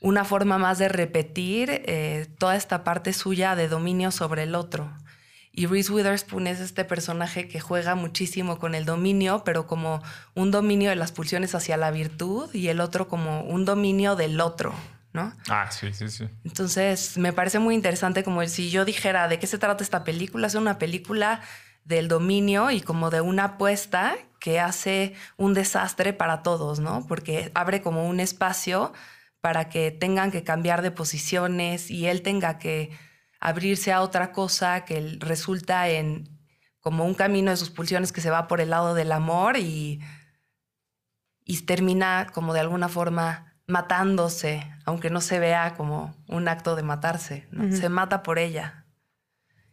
una 0.00 0.24
forma 0.24 0.58
más 0.58 0.78
de 0.78 0.88
repetir 0.88 1.70
eh, 1.70 2.26
toda 2.38 2.56
esta 2.56 2.84
parte 2.84 3.12
suya 3.12 3.56
de 3.56 3.68
dominio 3.68 4.10
sobre 4.10 4.44
el 4.44 4.54
otro. 4.54 4.90
Y 5.52 5.64
Reese 5.64 5.90
Witherspoon 5.90 6.46
es 6.46 6.60
este 6.60 6.84
personaje 6.84 7.48
que 7.48 7.60
juega 7.60 7.94
muchísimo 7.94 8.58
con 8.58 8.74
el 8.74 8.84
dominio, 8.84 9.42
pero 9.42 9.66
como 9.66 10.02
un 10.34 10.50
dominio 10.50 10.90
de 10.90 10.96
las 10.96 11.12
pulsiones 11.12 11.54
hacia 11.54 11.78
la 11.78 11.90
virtud 11.90 12.54
y 12.54 12.68
el 12.68 12.78
otro 12.78 13.08
como 13.08 13.40
un 13.40 13.64
dominio 13.64 14.16
del 14.16 14.38
otro, 14.42 14.74
¿no? 15.14 15.32
Ah, 15.48 15.70
sí, 15.70 15.94
sí, 15.94 16.10
sí. 16.10 16.28
Entonces, 16.44 17.16
me 17.16 17.32
parece 17.32 17.58
muy 17.58 17.74
interesante 17.74 18.22
como 18.22 18.46
si 18.46 18.68
yo 18.68 18.84
dijera 18.84 19.28
de 19.28 19.38
qué 19.38 19.46
se 19.46 19.56
trata 19.56 19.82
esta 19.82 20.04
película. 20.04 20.46
Es 20.46 20.54
una 20.56 20.78
película 20.78 21.40
del 21.86 22.08
dominio 22.08 22.70
y 22.70 22.82
como 22.82 23.08
de 23.08 23.22
una 23.22 23.44
apuesta 23.44 24.14
que 24.38 24.60
hace 24.60 25.14
un 25.38 25.54
desastre 25.54 26.12
para 26.12 26.42
todos, 26.42 26.80
¿no? 26.80 27.06
Porque 27.06 27.50
abre 27.54 27.80
como 27.80 28.06
un 28.06 28.20
espacio 28.20 28.92
para 29.46 29.68
que 29.68 29.92
tengan 29.92 30.32
que 30.32 30.42
cambiar 30.42 30.82
de 30.82 30.90
posiciones 30.90 31.88
y 31.88 32.08
él 32.08 32.22
tenga 32.22 32.58
que 32.58 32.90
abrirse 33.38 33.92
a 33.92 34.00
otra 34.00 34.32
cosa 34.32 34.84
que 34.84 35.18
resulta 35.20 35.88
en 35.88 36.28
como 36.80 37.04
un 37.04 37.14
camino 37.14 37.52
de 37.52 37.56
sus 37.56 37.70
pulsiones 37.70 38.10
que 38.10 38.20
se 38.20 38.30
va 38.30 38.48
por 38.48 38.60
el 38.60 38.70
lado 38.70 38.94
del 38.94 39.12
amor 39.12 39.56
y, 39.56 40.00
y 41.44 41.60
termina 41.60 42.26
como 42.32 42.54
de 42.54 42.58
alguna 42.58 42.88
forma 42.88 43.54
matándose, 43.68 44.68
aunque 44.84 45.10
no 45.10 45.20
se 45.20 45.38
vea 45.38 45.74
como 45.76 46.16
un 46.26 46.48
acto 46.48 46.74
de 46.74 46.82
matarse, 46.82 47.46
¿no? 47.52 47.70
se 47.70 47.88
mata 47.88 48.24
por 48.24 48.40
ella. 48.40 48.84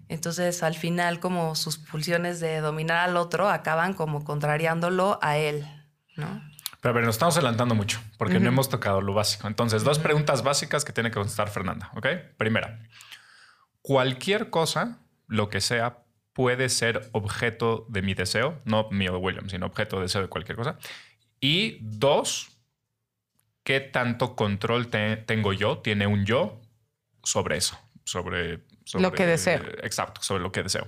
Entonces 0.08 0.62
al 0.62 0.76
final 0.76 1.20
como 1.20 1.56
sus 1.56 1.80
pulsiones 1.80 2.40
de 2.40 2.60
dominar 2.60 3.10
al 3.10 3.18
otro 3.18 3.50
acaban 3.50 3.96
como 3.96 4.24
contrariándolo 4.24 5.18
a 5.24 5.38
él, 5.38 5.66
¿no? 6.16 6.44
Pero 6.84 6.92
a 6.92 6.96
ver, 6.96 7.06
nos 7.06 7.16
estamos 7.16 7.36
adelantando 7.38 7.74
mucho 7.76 8.00
porque 8.20 8.40
no 8.42 8.50
hemos 8.50 8.68
tocado 8.70 9.02
lo 9.02 9.14
básico. 9.16 9.48
Entonces, 9.48 9.84
dos 9.84 9.98
preguntas 10.00 10.44
básicas 10.44 10.84
que 10.86 10.92
tiene 10.94 11.10
que 11.10 11.16
contestar 11.16 11.50
Fernanda. 11.50 11.90
¿Ok? 11.96 12.08
Primera, 12.38 12.80
cualquier 13.82 14.50
cosa, 14.50 15.00
lo 15.28 15.50
que 15.50 15.62
sea, 15.62 16.04
puede 16.34 16.70
ser 16.70 17.10
objeto 17.14 17.86
de 17.90 18.02
mi 18.02 18.14
deseo, 18.16 18.60
no 18.66 18.90
mío 18.92 19.12
de 19.14 19.18
William, 19.18 19.50
sino 19.50 19.66
objeto 19.68 19.96
de 19.98 20.04
deseo 20.04 20.22
de 20.24 20.28
cualquier 20.28 20.58
cosa. 20.58 20.78
Y 21.40 21.78
dos, 21.82 22.50
¿qué 23.64 23.80
tanto 23.80 24.36
control 24.36 24.88
te- 24.88 25.18
tengo 25.18 25.54
yo, 25.54 25.78
tiene 25.80 26.06
un 26.08 26.26
yo 26.26 26.62
sobre 27.24 27.58
eso? 27.58 27.80
Sobre, 28.04 28.64
sobre- 28.84 29.04
Lo 29.04 29.12
que 29.14 29.26
deseo. 29.26 29.62
Exacto, 29.84 30.22
sobre 30.22 30.44
lo 30.44 30.52
que 30.52 30.64
deseo. 30.64 30.88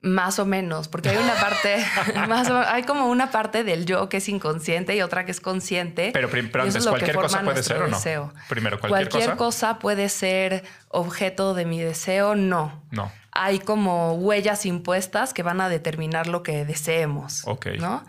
Más 0.00 0.38
o 0.38 0.46
menos, 0.46 0.86
porque 0.86 1.08
hay 1.08 1.16
una 1.16 1.34
parte, 1.34 1.84
más 2.28 2.48
o- 2.50 2.58
hay 2.58 2.84
como 2.84 3.06
una 3.08 3.32
parte 3.32 3.64
del 3.64 3.84
yo 3.84 4.08
que 4.08 4.18
es 4.18 4.28
inconsciente 4.28 4.94
y 4.94 5.02
otra 5.02 5.24
que 5.24 5.32
es 5.32 5.40
consciente. 5.40 6.10
Pero, 6.12 6.28
pero 6.30 6.62
antes, 6.62 6.86
¿cualquier 6.86 7.16
cosa 7.16 7.42
puede 7.42 7.62
ser 7.64 7.78
o 7.82 7.88
no? 7.88 7.96
deseo. 7.96 8.32
Primero, 8.48 8.78
¿cualquier 8.78 9.36
cosa? 9.36 9.78
puede 9.80 10.08
ser 10.08 10.62
objeto 10.88 11.54
de 11.54 11.64
mi 11.64 11.80
deseo, 11.80 12.36
no. 12.36 12.84
No. 12.92 13.10
Hay 13.32 13.58
como 13.58 14.14
huellas 14.14 14.66
impuestas 14.66 15.34
que 15.34 15.42
van 15.42 15.60
a 15.60 15.68
determinar 15.68 16.28
lo 16.28 16.42
que 16.44 16.64
deseemos. 16.64 17.42
Ok. 17.46 17.66
¿no? 17.80 18.04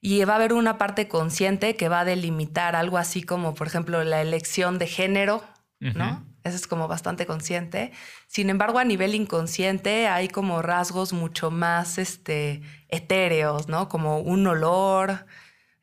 Y 0.00 0.24
va 0.24 0.34
a 0.34 0.36
haber 0.36 0.52
una 0.54 0.76
parte 0.78 1.08
consciente 1.08 1.76
que 1.76 1.88
va 1.88 2.00
a 2.00 2.04
delimitar 2.04 2.74
algo 2.76 2.96
así 2.98 3.22
como, 3.22 3.54
por 3.54 3.66
ejemplo, 3.66 4.02
la 4.04 4.20
elección 4.22 4.78
de 4.78 4.86
género, 4.86 5.42
¿no? 5.80 6.24
Eso 6.44 6.56
es 6.56 6.66
como 6.66 6.88
bastante 6.88 7.24
consciente. 7.24 7.90
Sin 8.26 8.50
embargo, 8.50 8.78
a 8.78 8.84
nivel 8.84 9.14
inconsciente 9.14 10.06
hay 10.08 10.28
como 10.28 10.60
rasgos 10.60 11.14
mucho 11.14 11.50
más 11.50 11.96
este, 11.96 12.62
etéreos, 12.90 13.68
¿no? 13.68 13.88
Como 13.88 14.18
un 14.18 14.46
olor, 14.46 15.26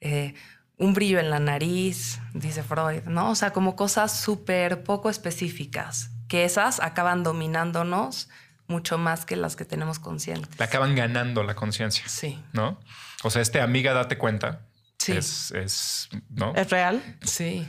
eh, 0.02 0.36
un 0.78 0.94
brillo 0.94 1.20
en 1.20 1.32
la 1.32 1.40
nariz, 1.40 2.20
dice 2.36 2.62
Freud, 2.62 3.04
¿no? 3.06 3.32
O 3.32 3.36
sea, 3.36 3.52
como 3.54 3.76
cosas 3.76 4.20
súper 4.20 4.84
poco 4.84 5.10
específicas, 5.10 6.12
que 6.28 6.46
esas 6.46 6.80
acaban 6.80 7.24
dominándonos 7.24 8.30
mucho 8.68 9.00
más 9.00 9.26
que 9.26 9.36
las 9.36 9.56
que 9.56 9.66
tenemos 9.66 9.98
conscientes. 9.98 10.58
Le 10.60 10.66
acaban 10.66 10.96
ganando 10.96 11.44
la 11.44 11.56
conciencia. 11.56 12.08
Sí. 12.08 12.40
¿No? 12.54 12.80
O 13.24 13.32
sea, 13.32 13.42
este 13.42 13.62
amiga, 13.62 13.94
date 13.94 14.18
cuenta. 14.18 14.68
Sí. 15.00 15.14
Es, 15.14 15.52
es, 15.52 16.10
¿no? 16.30 16.54
¿Es 16.56 16.70
real? 16.70 17.18
Sí. 17.24 17.68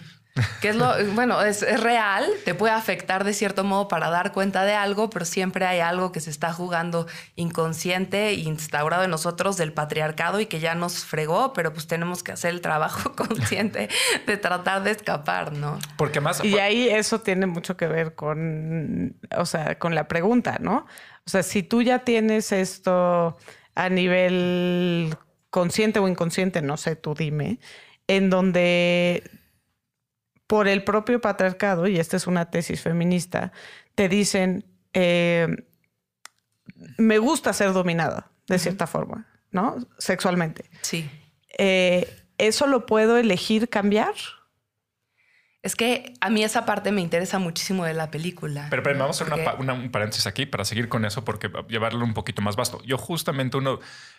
Que 0.63 0.71
es 0.71 0.77
lo, 0.77 0.95
bueno, 1.13 1.43
es, 1.43 1.63
es, 1.63 1.79
real, 1.81 2.25
te 2.47 2.55
puede 2.55 2.73
afectar 2.73 3.23
de 3.23 3.35
cierto 3.35 3.65
modo 3.65 3.89
para 3.89 4.09
dar 4.09 4.33
cuenta 4.33 4.65
de 4.65 4.73
algo, 4.73 5.11
pero 5.11 5.27
siempre 5.27 5.67
hay 5.67 5.81
algo 5.81 6.11
que 6.11 6.21
se 6.21 6.31
está 6.31 6.55
jugando 6.55 7.07
inconsciente 7.37 8.29
e 8.29 8.35
instaurado 8.35 9.05
en 9.05 9.11
nosotros 9.11 9.59
del 9.59 9.75
patriarcado 9.75 10.41
y 10.41 10.47
que 10.47 10.59
ya 10.59 10.75
nos 10.75 11.05
fregó, 11.05 11.53
pero 11.53 11.75
pues 11.75 11.87
tenemos 11.87 12.23
que 12.23 12.33
hacer 12.33 12.51
el 12.51 12.63
trabajo 12.63 13.13
consciente 13.17 13.91
de 14.27 14.37
tratar 14.39 14.83
de 14.85 14.93
escapar, 14.93 15.53
¿no? 15.53 15.79
Porque 15.99 16.21
más... 16.21 16.43
Y 16.43 16.59
ahí 16.59 16.89
eso 16.89 17.21
tiene 17.21 17.45
mucho 17.47 17.77
que 17.77 17.87
ver 17.87 18.15
con, 18.15 19.17
o 19.37 19.45
sea, 19.45 19.79
con 19.79 19.95
la 19.95 20.09
pregunta, 20.09 20.57
¿no? 20.61 20.87
O 21.27 21.31
sea, 21.31 21.43
si 21.43 21.63
tú 21.63 21.83
ya 21.83 22.01
tienes 22.01 22.53
esto 22.53 23.37
a 23.75 23.89
nivel 23.91 25.15
consciente 25.51 25.99
o 25.99 26.09
inconsciente, 26.09 26.63
no 26.63 26.79
sé, 26.79 26.97
tú 26.97 27.15
dime, 27.15 27.59
en 28.09 28.31
donde 28.31 29.42
por 30.47 30.69
el 30.69 30.85
propio 30.85 31.21
patriarcado, 31.21 31.87
y 31.87 31.99
esta 31.99 32.17
es 32.17 32.27
una 32.27 32.51
tesis 32.51 32.81
feminista, 32.81 33.53
te 33.95 34.09
dicen, 34.09 34.65
eh, 34.93 35.49
me 36.99 37.19
gusta 37.19 37.53
ser 37.53 37.73
dominada, 37.73 38.31
de 38.49 38.59
cierta 38.59 38.87
forma, 38.87 39.27
¿no? 39.51 39.77
Sexualmente. 39.99 40.71
Sí. 40.83 41.11
Eh, 41.59 42.09
¿Eso 42.39 42.67
lo 42.67 42.87
puedo 42.87 43.17
elegir 43.19 43.69
cambiar? 43.69 44.15
Es 45.63 45.77
que 45.77 46.15
a 46.21 46.29
mí 46.29 46.43
esa 46.43 46.67
parte 46.67 46.91
me 46.91 47.01
interesa 47.01 47.39
muchísimo 47.39 47.85
de 47.85 47.95
la 47.95 48.11
película. 48.11 48.67
Pero, 48.69 48.83
pero 48.83 48.99
vamos 48.99 49.21
a 49.21 49.25
hacer 49.25 49.33
una, 49.33 49.55
una, 49.55 49.73
un 49.75 49.93
paréntesis 49.93 50.27
aquí 50.27 50.45
para 50.45 50.65
seguir 50.65 50.89
con 50.89 51.05
eso, 51.05 51.25
porque 51.25 51.53
llevarlo 51.69 52.05
un 52.05 52.15
poquito 52.15 52.43
más 52.43 52.57
vasto. 52.57 52.83
Yo 52.85 52.99
justamente 52.99 53.57
uno, 53.57 53.79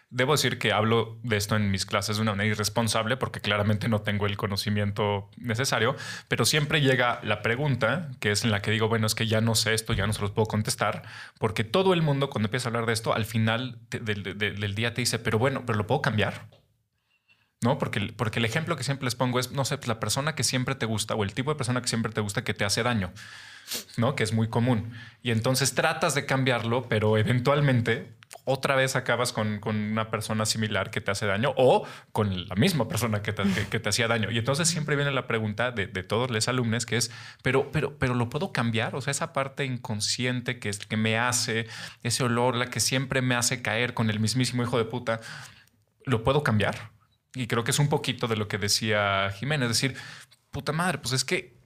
debo 0.10 0.32
decir 0.32 0.58
que 0.58 0.72
hablo 0.72 1.18
de 1.24 1.36
esto 1.36 1.58
en 1.58 1.70
mis 1.70 1.86
clases 1.86 2.16
de 2.16 2.22
una 2.22 2.32
manera 2.32 2.52
irresponsable, 2.52 3.18
porque 3.18 3.42
claramente 3.42 3.90
no 3.90 4.02
tengo 4.02 4.26
el 4.26 4.38
conocimiento 4.38 5.30
necesario, 5.36 5.98
pero 6.30 6.46
siempre 6.46 6.80
llega 6.80 7.20
la 7.24 7.42
pregunta, 7.42 8.10
que 8.22 8.32
es 8.32 8.46
en 8.46 8.52
la 8.52 8.62
que 8.62 8.72
digo, 8.72 8.88
bueno, 8.88 9.06
es 9.06 9.14
que 9.14 9.28
ya 9.28 9.42
no 9.42 9.54
sé 9.56 9.74
esto, 9.74 9.92
ya 9.92 10.08
no 10.08 10.14
se 10.14 10.22
los 10.22 10.32
puedo 10.32 10.46
contestar, 10.46 11.04
porque 11.40 11.66
todo 11.66 11.94
el 11.94 12.02
mundo 12.02 12.30
cuando 12.30 12.48
empieza 12.48 12.68
a 12.68 12.70
hablar 12.70 12.86
de 12.86 12.94
esto, 12.94 13.14
al 13.14 13.26
final 13.26 13.80
de, 13.90 14.00
de, 14.00 14.34
de, 14.34 14.52
del 14.52 14.76
día 14.76 14.94
te 14.94 15.02
dice, 15.02 15.20
pero 15.20 15.40
bueno, 15.40 15.64
pero 15.66 15.78
lo 15.78 15.88
puedo 15.88 16.02
cambiar. 16.02 16.48
¿No? 17.64 17.78
Porque, 17.78 18.14
porque 18.16 18.40
el 18.40 18.46
ejemplo 18.46 18.76
que 18.76 18.84
siempre 18.84 19.06
les 19.06 19.16
pongo 19.16 19.40
es, 19.40 19.52
no 19.52 19.66
sé, 19.66 19.78
pues 19.78 19.88
la 19.88 20.00
persona 20.00 20.36
que 20.36 20.44
siempre 20.44 20.76
te 20.76 20.86
gusta 20.86 21.16
o 21.16 21.24
el 21.24 21.34
tipo 21.34 21.52
de 21.52 21.56
persona 21.56 21.82
que 21.82 21.88
siempre 21.88 22.12
te 22.12 22.22
gusta 22.22 22.44
que 22.44 22.54
te 22.54 22.66
hace 22.66 22.84
daño, 22.84 23.12
¿no? 23.98 24.16
Que 24.16 24.24
es 24.24 24.34
muy 24.34 24.50
común. 24.50 24.94
Y 25.22 25.32
entonces 25.32 25.74
tratas 25.74 26.16
de 26.16 26.26
cambiarlo, 26.26 26.84
pero 26.90 27.18
eventualmente 27.18 28.14
otra 28.46 28.76
vez 28.76 28.96
acabas 28.96 29.32
con, 29.32 29.60
con 29.60 29.76
una 29.76 30.10
persona 30.10 30.46
similar 30.46 30.92
que 30.92 31.02
te 31.02 31.12
hace 31.12 31.26
daño 31.26 31.54
o 31.56 31.88
con 32.12 32.48
la 32.48 32.56
misma 32.56 32.88
persona 32.88 33.22
que 33.22 33.32
te, 33.32 33.44
que, 33.70 33.80
te 33.80 33.90
hacía 33.90 34.08
daño. 34.08 34.32
Y 34.32 34.38
entonces 34.38 34.68
siempre 34.68 34.96
viene 34.96 35.12
la 35.12 35.28
pregunta 35.28 35.72
de, 35.72 35.88
de, 35.88 36.04
todos 36.04 36.30
los 36.30 36.48
alumnos 36.48 36.86
que 36.86 36.98
es, 36.98 37.12
pero, 37.42 37.72
pero, 37.72 37.98
pero 37.98 38.16
lo 38.16 38.30
puedo 38.30 38.52
cambiar? 38.52 38.96
O 38.96 39.02
sea, 39.02 39.12
esa 39.12 39.34
parte 39.34 39.66
inconsciente 39.66 40.60
que, 40.60 40.70
es, 40.70 40.80
que 40.80 40.98
me 40.98 41.18
hace, 41.18 41.68
ese 42.02 42.24
olor, 42.24 42.56
la 42.56 42.70
que 42.70 42.80
siempre 42.80 43.22
me 43.22 43.36
hace 43.36 43.62
caer 43.62 43.94
con 43.94 44.10
el 44.10 44.20
mismísimo 44.20 44.64
hijo 44.64 44.78
de 44.78 44.86
puta, 44.86 45.22
¿lo 46.06 46.24
puedo 46.24 46.44
cambiar? 46.44 46.93
Y 47.36 47.48
creo 47.48 47.64
que 47.64 47.72
es 47.72 47.80
un 47.80 47.90
poquito 47.90 48.28
de 48.28 48.36
lo 48.36 48.48
que 48.48 48.58
decía 48.58 49.32
Jiménez, 49.38 49.72
es 49.72 49.78
decir, 49.82 49.98
puta 50.52 50.72
madre, 50.72 51.00
pues 51.00 51.14
es 51.14 51.26
que, 51.26 51.58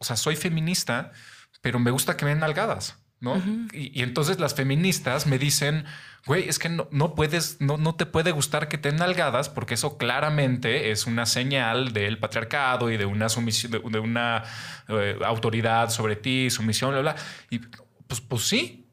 o 0.00 0.04
sea, 0.04 0.16
soy 0.16 0.36
feminista, 0.36 1.12
pero 1.60 1.78
me 1.78 1.90
gusta 1.90 2.16
que 2.16 2.24
me 2.24 2.30
den 2.30 2.40
nalgadas, 2.40 2.96
¿no? 3.20 3.34
Uh 3.34 3.36
-huh. 3.38 3.70
y, 3.72 3.98
y, 3.98 4.02
entonces 4.02 4.38
las 4.38 4.54
feministas 4.54 5.26
me 5.26 5.38
dicen, 5.38 5.84
güey, 6.26 6.48
es 6.48 6.58
que 6.58 6.68
no, 6.68 6.88
no 6.92 7.14
puedes, 7.14 7.60
no, 7.60 7.78
no, 7.78 7.94
te 7.96 8.06
puede 8.06 8.30
gustar 8.30 8.68
que 8.68 8.78
te 8.78 8.90
den 8.90 8.98
nalgadas 8.98 9.48
porque 9.48 9.74
eso 9.74 9.98
claramente 9.98 10.92
es 10.92 11.06
una 11.06 11.26
señal 11.26 11.92
del 11.92 12.18
patriarcado 12.18 12.90
y 12.90 12.96
de 12.96 13.04
una 13.06 13.28
sumisión, 13.28 13.72
de, 13.72 13.80
de 13.80 13.98
una 13.98 14.44
eh, 14.88 15.18
autoridad 15.24 15.90
sobre 15.90 16.14
ti, 16.16 16.48
sumisión, 16.50 16.92
bla, 16.92 17.00
bla. 17.00 17.16
Y 17.50 17.58
pues, 18.06 18.20
pues 18.20 18.42
sí, 18.42 18.86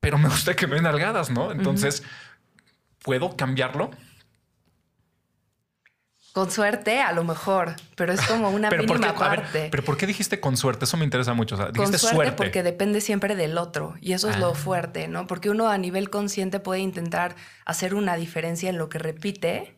pero 0.00 0.18
me 0.18 0.28
gusta 0.28 0.54
que 0.54 0.66
me 0.66 0.74
den 0.74 0.84
nalgadas, 0.84 1.30
¿no? 1.30 1.52
Entonces, 1.52 2.00
uh 2.00 2.04
-huh. 2.04 3.04
¿puedo 3.04 3.36
cambiarlo? 3.36 3.90
Con 6.34 6.50
suerte, 6.50 7.00
a 7.00 7.12
lo 7.12 7.22
mejor, 7.22 7.76
pero 7.94 8.12
es 8.12 8.20
como 8.22 8.50
una 8.50 8.68
pero 8.70 8.82
mínima 8.82 9.12
qué, 9.12 9.18
parte. 9.20 9.58
Ver, 9.60 9.70
pero 9.70 9.84
¿por 9.84 9.96
qué 9.96 10.04
dijiste 10.04 10.40
con 10.40 10.56
suerte? 10.56 10.84
Eso 10.84 10.96
me 10.96 11.04
interesa 11.04 11.32
mucho. 11.32 11.54
O 11.54 11.58
sea, 11.58 11.66
con 11.66 11.74
dijiste 11.74 11.98
suerte, 11.98 12.16
suerte, 12.16 12.32
porque 12.32 12.64
depende 12.64 13.00
siempre 13.00 13.36
del 13.36 13.56
otro 13.56 13.94
y 14.00 14.14
eso 14.14 14.28
es 14.28 14.34
ah. 14.34 14.40
lo 14.40 14.54
fuerte, 14.54 15.06
¿no? 15.06 15.28
Porque 15.28 15.48
uno 15.48 15.68
a 15.68 15.78
nivel 15.78 16.10
consciente 16.10 16.58
puede 16.58 16.80
intentar 16.80 17.36
hacer 17.64 17.94
una 17.94 18.16
diferencia 18.16 18.68
en 18.68 18.78
lo 18.78 18.88
que 18.88 18.98
repite, 18.98 19.76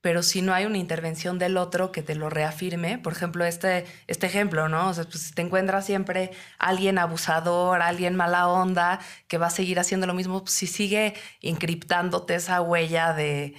pero 0.00 0.22
si 0.22 0.40
no 0.40 0.54
hay 0.54 0.64
una 0.64 0.78
intervención 0.78 1.38
del 1.38 1.58
otro 1.58 1.92
que 1.92 2.00
te 2.00 2.14
lo 2.14 2.30
reafirme, 2.30 2.96
por 2.96 3.12
ejemplo, 3.12 3.44
este, 3.44 3.84
este 4.06 4.26
ejemplo, 4.26 4.70
¿no? 4.70 4.88
O 4.88 4.94
sea, 4.94 5.04
pues 5.04 5.20
si 5.20 5.34
te 5.34 5.42
encuentras 5.42 5.84
siempre 5.84 6.30
alguien 6.58 6.96
abusador, 6.96 7.82
alguien 7.82 8.16
mala 8.16 8.48
onda, 8.48 9.00
que 9.28 9.36
va 9.36 9.48
a 9.48 9.50
seguir 9.50 9.78
haciendo 9.78 10.06
lo 10.06 10.14
mismo, 10.14 10.40
pues 10.44 10.54
si 10.54 10.66
sigue 10.66 11.12
encriptándote 11.42 12.36
esa 12.36 12.62
huella 12.62 13.12
de 13.12 13.54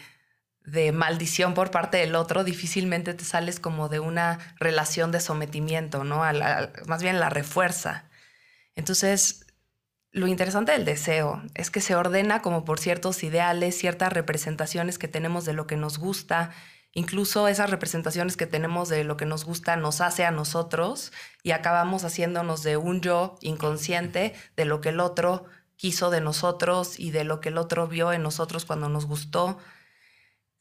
de 0.65 0.91
maldición 0.91 1.53
por 1.53 1.71
parte 1.71 1.97
del 1.97 2.15
otro, 2.15 2.43
difícilmente 2.43 3.13
te 3.13 3.23
sales 3.23 3.59
como 3.59 3.89
de 3.89 3.99
una 3.99 4.39
relación 4.59 5.11
de 5.11 5.19
sometimiento, 5.19 6.03
¿no? 6.03 6.21
Más 6.85 7.01
bien 7.01 7.19
la 7.19 7.29
refuerza. 7.29 8.05
Entonces, 8.75 9.45
lo 10.11 10.27
interesante 10.27 10.73
del 10.73 10.85
deseo 10.85 11.41
es 11.55 11.71
que 11.71 11.81
se 11.81 11.95
ordena 11.95 12.41
como 12.41 12.65
por 12.65 12.79
ciertos 12.79 13.23
ideales, 13.23 13.77
ciertas 13.77 14.13
representaciones 14.13 14.97
que 14.97 15.07
tenemos 15.07 15.45
de 15.45 15.53
lo 15.53 15.67
que 15.67 15.77
nos 15.77 15.97
gusta, 15.97 16.51
incluso 16.93 17.47
esas 17.47 17.69
representaciones 17.69 18.35
que 18.35 18.45
tenemos 18.45 18.89
de 18.89 19.03
lo 19.03 19.17
que 19.17 19.25
nos 19.25 19.45
gusta 19.45 19.77
nos 19.77 20.01
hace 20.01 20.25
a 20.25 20.31
nosotros 20.31 21.13
y 21.43 21.51
acabamos 21.51 22.03
haciéndonos 22.03 22.63
de 22.63 22.75
un 22.77 23.01
yo 23.01 23.37
inconsciente 23.41 24.33
de 24.57 24.65
lo 24.65 24.81
que 24.81 24.89
el 24.89 24.99
otro 24.99 25.45
quiso 25.77 26.09
de 26.09 26.21
nosotros 26.21 26.99
y 26.99 27.11
de 27.11 27.23
lo 27.23 27.39
que 27.39 27.49
el 27.49 27.57
otro 27.57 27.87
vio 27.87 28.11
en 28.11 28.21
nosotros 28.21 28.65
cuando 28.65 28.89
nos 28.89 29.05
gustó 29.05 29.57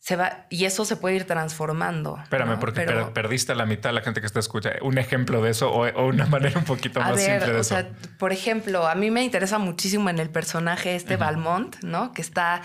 se 0.01 0.17
va 0.17 0.47
y 0.49 0.65
eso 0.65 0.87
se 0.87 0.97
puede 0.97 1.17
ir 1.17 1.25
transformando. 1.25 2.19
Espérame, 2.23 2.53
¿no? 2.53 2.59
porque 2.59 2.81
Pero, 2.81 3.13
perdiste 3.13 3.55
la 3.55 3.67
mitad 3.67 3.91
de 3.91 3.95
la 3.95 4.01
gente 4.01 4.21
que 4.21 4.27
está 4.27 4.41
escuchando. 4.41 4.79
Un 4.83 4.97
ejemplo 4.97 5.43
de 5.43 5.51
eso 5.51 5.71
o, 5.71 5.87
o 5.87 6.07
una 6.07 6.25
manera 6.27 6.59
un 6.59 6.65
poquito 6.65 7.01
más 7.01 7.17
ver, 7.17 7.33
simple 7.33 7.53
de 7.53 7.59
o 7.59 7.61
eso. 7.61 7.75
Sea, 7.75 7.91
por 8.19 8.33
ejemplo, 8.33 8.89
a 8.89 8.95
mí 8.95 9.11
me 9.11 9.23
interesa 9.23 9.59
muchísimo 9.59 10.09
en 10.09 10.19
el 10.19 10.31
personaje 10.31 10.97
este 10.97 11.15
uh 11.15 11.19
-huh. 11.19 11.21
Valmont, 11.21 11.77
¿no? 11.83 12.13
Que 12.13 12.23
está. 12.23 12.63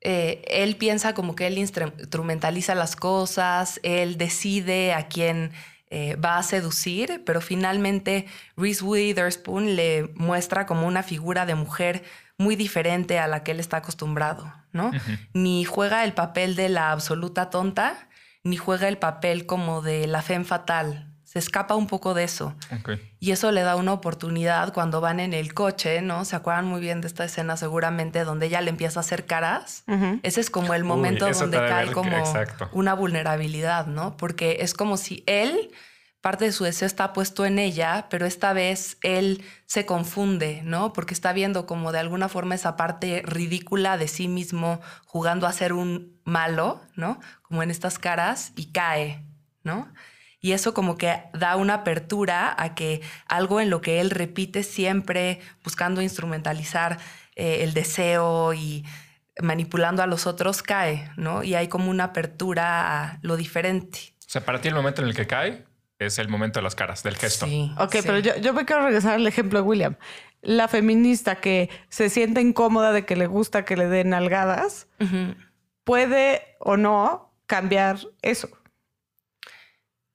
Eh, 0.00 0.44
él 0.46 0.76
piensa 0.76 1.12
como 1.12 1.34
que 1.34 1.48
él 1.48 1.58
instrumentaliza 1.58 2.76
las 2.76 2.94
cosas, 2.94 3.80
él 3.82 4.16
decide 4.16 4.94
a 4.94 5.08
quién 5.08 5.50
eh, 5.90 6.14
va 6.14 6.38
a 6.38 6.44
seducir, 6.44 7.24
pero 7.26 7.40
finalmente 7.40 8.26
Reese 8.56 8.84
Witherspoon 8.84 9.74
le 9.74 10.12
muestra 10.14 10.66
como 10.66 10.86
una 10.86 11.02
figura 11.02 11.46
de 11.46 11.56
mujer 11.56 12.04
muy 12.38 12.56
diferente 12.56 13.18
a 13.18 13.26
la 13.26 13.42
que 13.42 13.50
él 13.50 13.60
está 13.60 13.78
acostumbrado, 13.78 14.52
¿no? 14.72 14.88
Uh 14.88 14.92
-huh. 14.92 15.28
Ni 15.34 15.64
juega 15.64 16.04
el 16.04 16.12
papel 16.14 16.54
de 16.54 16.68
la 16.68 16.92
absoluta 16.92 17.50
tonta, 17.50 18.08
ni 18.44 18.56
juega 18.56 18.88
el 18.88 18.96
papel 18.96 19.44
como 19.44 19.82
de 19.82 20.06
la 20.06 20.22
femme 20.22 20.44
fatal. 20.44 21.12
Se 21.24 21.38
escapa 21.38 21.74
un 21.74 21.86
poco 21.88 22.14
de 22.14 22.24
eso. 22.24 22.54
Okay. 22.80 23.14
Y 23.20 23.32
eso 23.32 23.52
le 23.52 23.60
da 23.60 23.76
una 23.76 23.92
oportunidad 23.92 24.72
cuando 24.72 25.02
van 25.02 25.20
en 25.20 25.34
el 25.34 25.52
coche, 25.52 26.00
¿no? 26.00 26.24
Se 26.24 26.36
acuerdan 26.36 26.64
muy 26.64 26.80
bien 26.80 27.02
de 27.02 27.06
esta 27.06 27.24
escena 27.24 27.58
seguramente 27.58 28.24
donde 28.24 28.46
ella 28.46 28.62
le 28.62 28.70
empieza 28.70 29.00
a 29.00 29.02
hacer 29.02 29.26
caras. 29.26 29.82
Uh 29.88 29.92
-huh. 29.92 30.20
Ese 30.22 30.40
es 30.40 30.48
como 30.48 30.72
el 30.72 30.84
momento 30.84 31.26
Uy, 31.26 31.32
donde 31.32 31.58
cae 31.58 31.92
como 31.92 32.16
exacto. 32.16 32.70
una 32.72 32.94
vulnerabilidad, 32.94 33.86
¿no? 33.86 34.16
Porque 34.16 34.58
es 34.60 34.72
como 34.72 34.96
si 34.96 35.22
él 35.26 35.70
parte 36.28 36.44
de 36.44 36.52
su 36.52 36.64
deseo 36.64 36.84
está 36.84 37.14
puesto 37.14 37.46
en 37.46 37.58
ella, 37.58 38.06
pero 38.10 38.26
esta 38.26 38.52
vez 38.52 38.98
él 39.00 39.42
se 39.64 39.86
confunde, 39.86 40.60
¿no? 40.62 40.92
Porque 40.92 41.14
está 41.14 41.32
viendo 41.32 41.64
como 41.64 41.90
de 41.90 42.00
alguna 42.00 42.28
forma 42.28 42.54
esa 42.54 42.76
parte 42.76 43.22
ridícula 43.24 43.96
de 43.96 44.08
sí 44.08 44.28
mismo 44.28 44.82
jugando 45.06 45.46
a 45.46 45.54
ser 45.54 45.72
un 45.72 46.20
malo, 46.24 46.82
¿no? 46.96 47.18
Como 47.40 47.62
en 47.62 47.70
estas 47.70 47.98
caras 47.98 48.52
y 48.56 48.72
cae, 48.72 49.24
¿no? 49.62 49.90
Y 50.38 50.52
eso 50.52 50.74
como 50.74 50.98
que 50.98 51.18
da 51.32 51.56
una 51.56 51.72
apertura 51.72 52.54
a 52.58 52.74
que 52.74 53.00
algo 53.26 53.58
en 53.58 53.70
lo 53.70 53.80
que 53.80 53.98
él 53.98 54.10
repite 54.10 54.64
siempre, 54.64 55.40
buscando 55.64 56.02
instrumentalizar 56.02 56.98
eh, 57.36 57.60
el 57.62 57.72
deseo 57.72 58.52
y 58.52 58.84
manipulando 59.40 60.02
a 60.02 60.06
los 60.06 60.26
otros, 60.26 60.62
cae, 60.62 61.10
¿no? 61.16 61.42
Y 61.42 61.54
hay 61.54 61.68
como 61.68 61.90
una 61.90 62.04
apertura 62.04 63.04
a 63.04 63.18
lo 63.22 63.38
diferente. 63.38 64.12
O 64.18 64.30
sea, 64.30 64.44
para 64.44 64.60
ti 64.60 64.68
el 64.68 64.74
momento 64.74 65.00
en 65.00 65.08
el 65.08 65.16
que 65.16 65.26
cae 65.26 65.67
es 65.98 66.18
el 66.18 66.28
momento 66.28 66.60
de 66.60 66.64
las 66.64 66.74
caras, 66.74 67.02
del 67.02 67.16
gesto. 67.16 67.46
Sí, 67.46 67.72
ok, 67.78 67.92
sí. 67.92 68.00
pero 68.04 68.18
yo, 68.18 68.36
yo, 68.36 68.52
me 68.54 68.64
quiero 68.64 68.84
regresar 68.84 69.14
al 69.14 69.26
ejemplo 69.26 69.60
de 69.60 69.64
William. 69.64 69.96
La 70.40 70.68
feminista 70.68 71.36
que 71.36 71.68
se 71.88 72.08
siente 72.08 72.40
incómoda 72.40 72.92
de 72.92 73.04
que 73.04 73.16
le 73.16 73.26
gusta 73.26 73.64
que 73.64 73.76
le 73.76 73.88
den 73.88 74.10
nalgadas, 74.10 74.86
uh 75.00 75.04
-huh. 75.04 75.36
puede 75.84 76.56
o 76.60 76.76
no 76.76 77.32
cambiar 77.46 77.98
eso. 78.22 78.48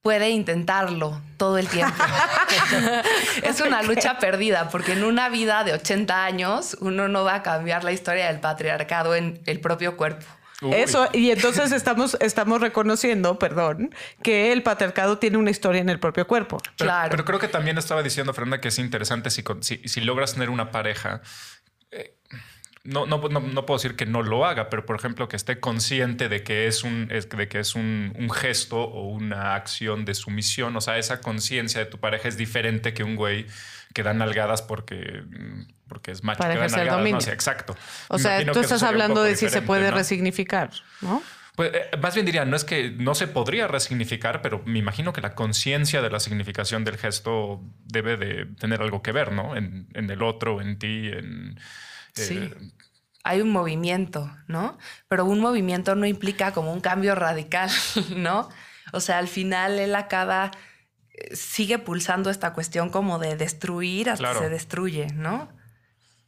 puede 0.02 0.30
intentarlo 0.32 1.22
todo 1.38 1.58
el 1.58 1.70
tiempo. 1.70 1.96
es 3.44 3.62
una 3.62 3.82
lucha 3.84 4.20
perdida, 4.20 4.68
porque 4.68 4.92
en 4.92 5.06
una 5.06 5.30
vida 5.30 5.64
de 5.64 5.72
80 5.72 6.26
años 6.26 6.76
uno 6.82 7.08
no 7.08 7.24
va 7.24 7.36
a 7.36 7.42
cambiar 7.42 7.86
la 7.86 7.94
historia 7.94 8.28
del 8.28 8.42
patriarcado 8.42 9.16
en 9.16 9.42
el 9.46 9.62
propio 9.62 9.96
cuerpo. 9.96 10.26
Eso, 10.74 11.10
y 11.14 11.32
entonces 11.32 11.72
estamos, 11.72 12.16
estamos 12.22 12.62
reconociendo, 12.62 13.38
perdón, 13.38 13.94
que 14.22 14.54
el 14.54 14.64
patriarcado 14.64 15.18
tiene 15.18 15.38
una 15.38 15.52
historia 15.52 15.82
en 15.82 15.90
el 15.90 16.00
propio 16.00 16.26
cuerpo. 16.28 16.58
Pero, 16.58 16.74
Claro. 16.78 17.10
pero 17.12 17.26
creo 17.26 17.40
que 17.40 17.48
también 17.50 17.78
estaba 17.78 18.02
diciendo, 18.02 18.34
Fernanda, 18.34 18.62
que 18.62 18.70
es 18.70 18.80
interesante 18.80 19.30
si, 19.30 19.44
si, 19.62 19.78
si 19.88 20.02
logras 20.02 20.34
tener 20.36 20.50
una 20.50 20.72
pareja. 20.72 21.22
eh, 21.92 22.16
no, 22.86 23.06
no, 23.06 23.18
no, 23.30 23.40
no 23.40 23.66
puedo 23.66 23.78
decir 23.78 23.96
que 23.96 24.06
no 24.06 24.22
lo 24.24 24.46
haga, 24.46 24.70
pero 24.70 24.86
por 24.86 24.98
ejemplo, 24.98 25.30
que 25.30 25.38
esté 25.38 25.62
consciente 25.62 26.28
de 26.28 26.44
que 26.44 26.68
es 26.68 26.84
un, 26.84 27.08
de 27.08 27.48
que 27.48 27.60
es 27.60 27.76
un, 27.76 28.14
un 28.20 28.30
gesto 28.30 28.78
o 28.82 29.08
una 29.08 29.56
acción 29.56 30.04
de 30.04 30.14
sumisión. 30.14 30.76
O 30.76 30.82
sea, 30.82 30.98
esa 30.98 31.22
conciencia 31.22 31.80
de 31.80 31.86
tu 31.86 31.98
pareja 32.00 32.28
es 32.28 32.36
diferente 32.36 32.94
que 32.94 33.06
un 33.06 33.16
güey 33.16 33.46
que 33.94 34.04
da 34.04 34.14
nalgadas 34.14 34.62
porque, 34.62 35.24
porque 35.94 36.12
es 36.12 36.24
macho. 36.24 36.40
Para 36.40 36.56
que 36.56 36.60
ejercer 36.66 36.90
dominio. 36.90 37.20
No, 37.24 37.32
exacto. 37.32 37.76
O 38.10 38.16
Me 38.18 38.20
sea, 38.24 38.44
tú 38.46 38.52
que 38.54 38.60
estás 38.62 38.82
hablando 38.84 39.22
de 39.24 39.36
si 39.36 39.48
se 39.50 39.62
puede 39.62 39.92
¿no? 39.92 39.98
resignificar, 39.98 40.72
¿no? 41.02 41.22
Pues, 41.56 41.72
eh, 41.72 41.92
más 42.02 42.16
bien 42.16 42.26
diría, 42.26 42.46
no 42.46 42.56
es 42.56 42.64
que 42.64 42.90
no 42.90 43.14
se 43.14 43.28
podría 43.28 43.68
resignificar, 43.68 44.42
pero 44.42 44.64
me 44.66 44.80
imagino 44.80 45.14
que 45.14 45.22
la 45.22 45.36
conciencia 45.36 46.02
de 46.02 46.10
la 46.10 46.20
significación 46.20 46.84
del 46.84 46.98
gesto 46.98 47.62
debe 47.86 48.18
de 48.18 48.48
tener 48.60 48.82
algo 48.82 49.04
que 49.04 49.12
ver, 49.12 49.32
¿no? 49.32 49.56
En, 49.56 49.88
en 49.94 50.10
el 50.10 50.24
otro, 50.24 50.62
en 50.62 50.80
ti, 50.80 51.10
en... 51.14 51.60
eh, 51.60 51.60
Sí. 52.14 52.52
Hay 53.24 53.40
un 53.42 53.52
movimiento, 53.52 54.36
¿no? 54.48 54.78
Pero 55.08 55.26
un 55.26 55.40
movimiento 55.40 55.94
no 55.96 56.06
implica 56.08 56.52
como 56.54 56.74
un 56.74 56.82
cambio 56.82 57.14
radical, 57.16 57.70
¿no? 58.18 58.50
O 58.92 59.00
sea, 59.00 59.20
al 59.20 59.28
final 59.28 59.78
él 59.80 59.96
acaba, 59.96 60.50
eh, 61.14 61.36
sigue 61.36 61.78
pulsando 61.80 62.30
esta 62.32 62.52
cuestión 62.54 62.90
como 62.90 63.20
de 63.20 63.36
destruir 63.38 64.10
hasta 64.10 64.24
Claro. 64.26 64.40
se 64.40 64.50
destruye, 64.50 65.08
¿no? 65.14 65.50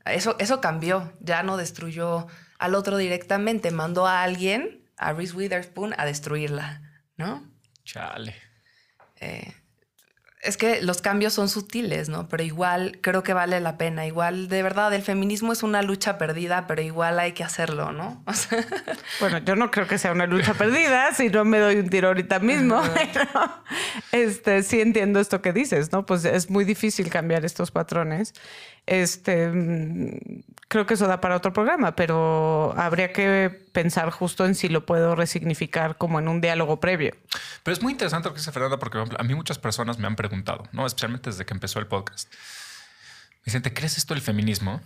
Eso, 0.06 0.36
eso 0.40 0.62
cambió, 0.62 1.14
ya 1.20 1.44
no 1.44 1.58
destruyó 1.58 2.28
al 2.60 2.76
otro 2.76 2.98
directamente, 2.98 3.72
mandó 3.72 4.08
a 4.08 4.24
alguien, 4.24 4.84
a 4.98 5.14
Reese 5.14 5.36
Witherspoon, 5.36 5.94
a 5.98 6.06
destruirla, 6.06 6.82
¿no? 7.18 7.52
Chale. 7.84 8.36
Eh, 9.20 9.54
es 10.46 10.58
que 10.58 10.82
los 10.82 11.02
cambios 11.02 11.34
son 11.34 11.50
sutiles, 11.50 12.10
¿no? 12.10 12.30
Pero 12.30 12.44
igual 12.44 13.00
creo 13.02 13.24
que 13.24 13.34
vale 13.34 13.60
la 13.60 13.78
pena. 13.78 14.06
Igual, 14.06 14.48
de 14.48 14.64
verdad, 14.64 14.94
el 14.94 15.02
feminismo 15.02 15.52
es 15.52 15.64
una 15.64 15.82
lucha 15.82 16.18
perdida, 16.18 16.68
pero 16.68 16.82
igual 16.82 17.20
hay 17.20 17.34
que 17.34 17.44
hacerlo, 17.44 17.92
¿no? 17.92 18.24
O 18.28 18.34
sea, 18.34 18.66
Bueno, 19.20 19.40
yo 19.40 19.56
no 19.56 19.72
creo 19.72 19.88
que 19.88 19.98
sea 19.98 20.12
una 20.12 20.26
lucha 20.26 20.54
perdida, 20.54 21.14
si 21.14 21.30
no 21.30 21.46
me 21.46 21.60
doy 21.60 21.78
un 21.78 21.90
tiro 21.90 22.10
ahorita 22.10 22.40
mismo, 22.40 22.82
pero 23.14 23.30
este, 24.12 24.64
sí 24.64 24.82
entiendo 24.82 25.20
esto 25.20 25.42
que 25.42 25.54
dices, 25.54 25.92
¿no? 25.92 26.06
Pues 26.06 26.26
es 26.26 26.50
muy 26.50 26.66
difícil 26.66 27.10
cambiar 27.10 27.46
estos 27.46 27.72
patrones. 27.72 28.34
Este, 28.86 29.48
mm, 29.48 30.44
creo 30.76 30.86
que 30.86 30.96
eso 30.96 31.08
da 31.08 31.22
para 31.22 31.38
otro 31.38 31.54
programa, 31.54 31.96
pero 31.96 32.74
habría 32.76 33.14
que 33.14 33.50
pensar 33.72 34.10
justo 34.10 34.46
en 34.46 34.56
si 34.56 34.68
lo 34.68 34.86
puedo 34.86 35.16
resignificar 35.16 35.98
como 35.98 36.20
en 36.20 36.28
un 36.28 36.42
diálogo 36.42 36.82
previo. 36.82 37.16
Pero 37.64 37.74
es 37.74 37.82
muy 37.82 37.94
interesante 37.94 38.28
lo 38.28 38.34
que 38.34 38.40
dice 38.40 38.52
Fernanda, 38.52 38.78
porque 38.78 38.98
a 38.98 39.24
mí 39.24 39.36
muchas 39.36 39.58
personas 39.58 40.00
me 40.00 40.08
han 40.08 40.18
preguntado, 40.18 40.66
¿no? 40.74 40.86
Especialmente 40.86 41.30
desde 41.30 41.46
que 41.46 41.54
empezó 41.54 41.80
el 41.80 41.88
podcast. 41.88 42.30
Me 42.30 43.46
dicen, 43.46 43.62
¿te 43.62 43.74
crees 43.74 43.98
esto 43.98 44.16
del 44.16 44.22
feminismo? 44.22 44.82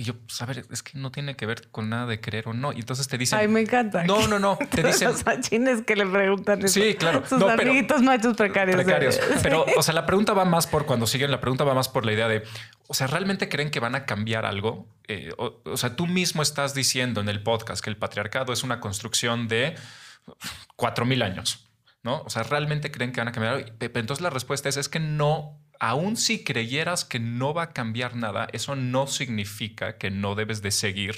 Y 0.00 0.04
yo, 0.04 0.14
pues 0.16 0.40
a 0.40 0.46
ver, 0.46 0.64
es 0.70 0.84
que 0.84 0.96
no 0.96 1.10
tiene 1.10 1.34
que 1.34 1.44
ver 1.44 1.70
con 1.72 1.88
nada 1.88 2.06
de 2.06 2.20
creer 2.20 2.46
o 2.46 2.54
no. 2.54 2.72
Y 2.72 2.76
entonces 2.76 3.08
te 3.08 3.18
dicen... 3.18 3.36
Ay, 3.36 3.48
me 3.48 3.60
encanta. 3.62 4.04
No, 4.04 4.28
no, 4.28 4.38
no. 4.38 4.56
Te 4.70 4.82
dicen... 4.86 5.08
Los 5.08 5.26
machines 5.26 5.82
que 5.82 5.96
le 5.96 6.06
preguntan 6.06 6.64
eso. 6.64 6.80
Sí, 6.80 6.94
claro. 6.94 7.24
Sus 7.26 7.40
No, 7.40 7.46
pero- 7.48 7.62
amiguitos 7.62 8.00
machos 8.02 8.36
precarios. 8.36 8.76
precarios. 8.76 9.18
Pero, 9.42 9.66
o 9.76 9.82
sea, 9.82 9.94
la 9.94 10.06
pregunta 10.06 10.34
va 10.34 10.44
más 10.44 10.68
por 10.68 10.86
cuando 10.86 11.08
siguen, 11.08 11.32
la 11.32 11.40
pregunta 11.40 11.64
va 11.64 11.74
más 11.74 11.88
por 11.88 12.06
la 12.06 12.12
idea 12.12 12.28
de, 12.28 12.44
o 12.86 12.94
sea, 12.94 13.08
¿realmente 13.08 13.48
creen 13.48 13.72
que 13.72 13.80
van 13.80 13.96
a 13.96 14.06
cambiar 14.06 14.46
algo? 14.46 14.86
Eh, 15.08 15.32
o, 15.36 15.62
o 15.64 15.76
sea, 15.76 15.96
tú 15.96 16.06
mismo 16.06 16.42
estás 16.42 16.74
diciendo 16.74 17.20
en 17.20 17.28
el 17.28 17.42
podcast 17.42 17.82
que 17.82 17.90
el 17.90 17.96
patriarcado 17.96 18.52
es 18.52 18.62
una 18.62 18.78
construcción 18.78 19.48
de 19.48 19.74
cuatro 20.76 21.06
mil 21.06 21.22
años, 21.22 21.68
¿no? 22.04 22.22
O 22.22 22.30
sea, 22.30 22.44
¿realmente 22.44 22.92
creen 22.92 23.10
que 23.10 23.20
van 23.20 23.28
a 23.28 23.32
cambiar 23.32 23.54
algo? 23.54 23.68
Entonces 23.80 24.20
la 24.22 24.30
respuesta 24.30 24.68
es, 24.68 24.76
es 24.76 24.88
que 24.88 25.00
no, 25.00 25.58
aun 25.80 26.16
si 26.16 26.44
creyeras 26.44 27.04
que 27.04 27.18
no 27.18 27.54
va 27.54 27.64
a 27.64 27.72
cambiar 27.72 28.16
nada, 28.16 28.48
eso 28.52 28.76
no 28.76 29.06
significa 29.06 29.98
que 29.98 30.10
no 30.10 30.34
debes 30.34 30.62
de 30.62 30.70
seguir 30.70 31.16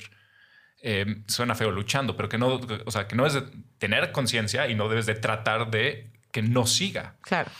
eh, 0.83 1.23
suena 1.27 1.55
feo 1.55 1.70
luchando, 1.70 2.16
pero 2.16 2.29
que 2.29 2.38
no, 2.38 2.61
o 2.87 2.90
sea, 2.90 3.07
que 3.07 3.14
no 3.14 3.25
debes 3.25 3.42
de 3.44 3.59
tener 3.79 4.12
conciencia 4.12 4.66
y 4.68 4.75
no 4.75 4.88
debes 4.88 5.07
de 5.07 5.14
tratar 5.14 5.70
de 5.70 6.11
que 6.33 6.42
no 6.42 6.66
siga. 6.66 7.16
Claro. 7.20 7.51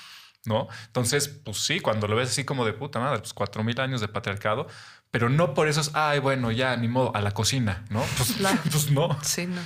¿no? 0.47 0.69
Entonces, 0.87 1.29
pues 1.29 1.59
sí, 1.59 1.81
cuando 1.81 2.09
lo 2.09 2.17
ves 2.17 2.31
así 2.31 2.45
como 2.45 2.65
de 2.65 2.73
puta 2.73 2.99
madre, 2.99 3.19
pues 3.19 3.35
cuatro 3.35 3.63
mil 3.63 3.79
años 3.81 4.01
de 4.01 4.09
patriarcado, 4.09 4.69
pero 5.11 5.29
no 5.29 5.55
por 5.55 5.69
eso 5.69 5.81
es, 5.81 5.91
ay, 5.95 6.19
bueno, 6.19 6.51
ya, 6.51 6.77
ni 6.77 6.89
modo, 6.89 7.15
a 7.15 7.21
la 7.21 7.33
cocina, 7.33 7.85
¿no? 7.91 8.03
Pues, 8.17 8.33
Claro. 8.39 8.59
pues 8.71 8.91
no. 8.91 9.19
sí, 9.23 9.47
no. 9.47 9.61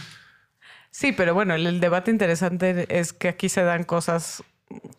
Sí, 0.91 1.13
pero 1.13 1.35
bueno, 1.35 1.55
el, 1.55 1.67
el 1.67 1.81
debate 1.81 2.11
interesante 2.11 2.87
es 2.89 3.13
que 3.13 3.29
aquí 3.29 3.49
se 3.49 3.63
dan 3.63 3.85
cosas 3.85 4.43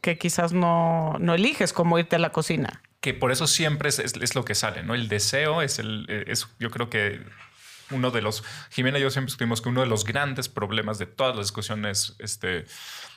que 0.01 0.17
quizás 0.17 0.53
no, 0.53 1.15
no 1.19 1.33
eliges, 1.33 1.73
como 1.73 1.97
irte 1.99 2.15
a 2.15 2.19
la 2.19 2.31
cocina. 2.31 2.81
Que 3.01 3.13
por 3.13 3.31
eso 3.31 3.47
siempre 3.47 3.89
es, 3.89 3.99
es- 3.99 4.15
es 4.15 4.35
lo 4.35 4.45
que 4.45 4.55
sale, 4.55 4.83
¿no? 4.83 4.95
El 4.95 5.07
deseo 5.07 5.61
es 5.61 5.79
el, 5.79 6.05
eh, 6.09 6.25
es, 6.27 6.47
yo 6.59 6.71
creo 6.71 6.89
que 6.89 7.21
uno 7.91 8.09
de 8.09 8.21
los, 8.23 8.43
Jimena 8.71 8.97
y 8.97 9.01
yo 9.03 9.11
siempre 9.11 9.29
escribimos 9.29 9.61
que 9.61 9.69
uno 9.69 9.81
de 9.81 9.87
los 9.87 10.05
grandes 10.05 10.49
problemas 10.49 10.97
de 10.97 11.05
todas 11.05 11.35
las 11.35 11.45
discusiones 11.45 12.15
este, 12.17 12.65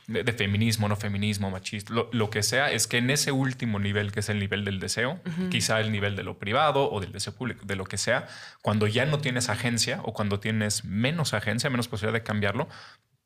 de, 0.09 0.25
de 0.25 0.33
feminismo, 0.35 0.89
no 0.91 0.97
feminismo, 0.97 1.51
machista, 1.51 1.91
lo, 1.95 2.11
lo 2.13 2.29
que 2.29 2.43
sea, 2.43 2.71
es 2.71 2.87
que 2.87 2.99
en 2.99 3.09
ese 3.09 3.33
último 3.33 3.79
nivel, 3.79 4.13
que 4.13 4.21
es 4.21 4.29
el 4.29 4.39
nivel 4.39 4.67
del 4.67 4.79
deseo, 4.79 5.21
quizá 5.51 5.81
el 5.81 5.91
nivel 5.91 6.17
de 6.17 6.23
lo 6.23 6.39
privado 6.39 6.91
o 6.91 7.01
del 7.01 7.13
deseo 7.13 7.33
público, 7.35 7.65
de 7.65 7.77
lo 7.77 7.85
que 7.85 7.97
sea, 7.97 8.29
cuando 8.61 8.87
ya 8.87 9.07
no 9.07 9.21
tienes 9.21 9.49
agencia 9.49 10.01
o 10.05 10.13
cuando 10.13 10.39
tienes 10.39 10.85
menos 10.85 11.33
agencia, 11.33 11.71
menos 11.71 11.89
posibilidad 11.89 12.21
de 12.21 12.25
cambiarlo, 12.25 12.69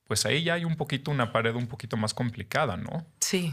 pues 0.06 0.26
ahí 0.26 0.42
ya 0.42 0.54
hay 0.54 0.64
un 0.64 0.76
poquito 0.76 1.10
una 1.10 1.32
pared 1.32 1.54
un 1.54 1.66
poquito 1.66 1.96
más 1.96 2.14
complicada, 2.14 2.76
¿no? 2.76 3.06
Sí, 3.20 3.52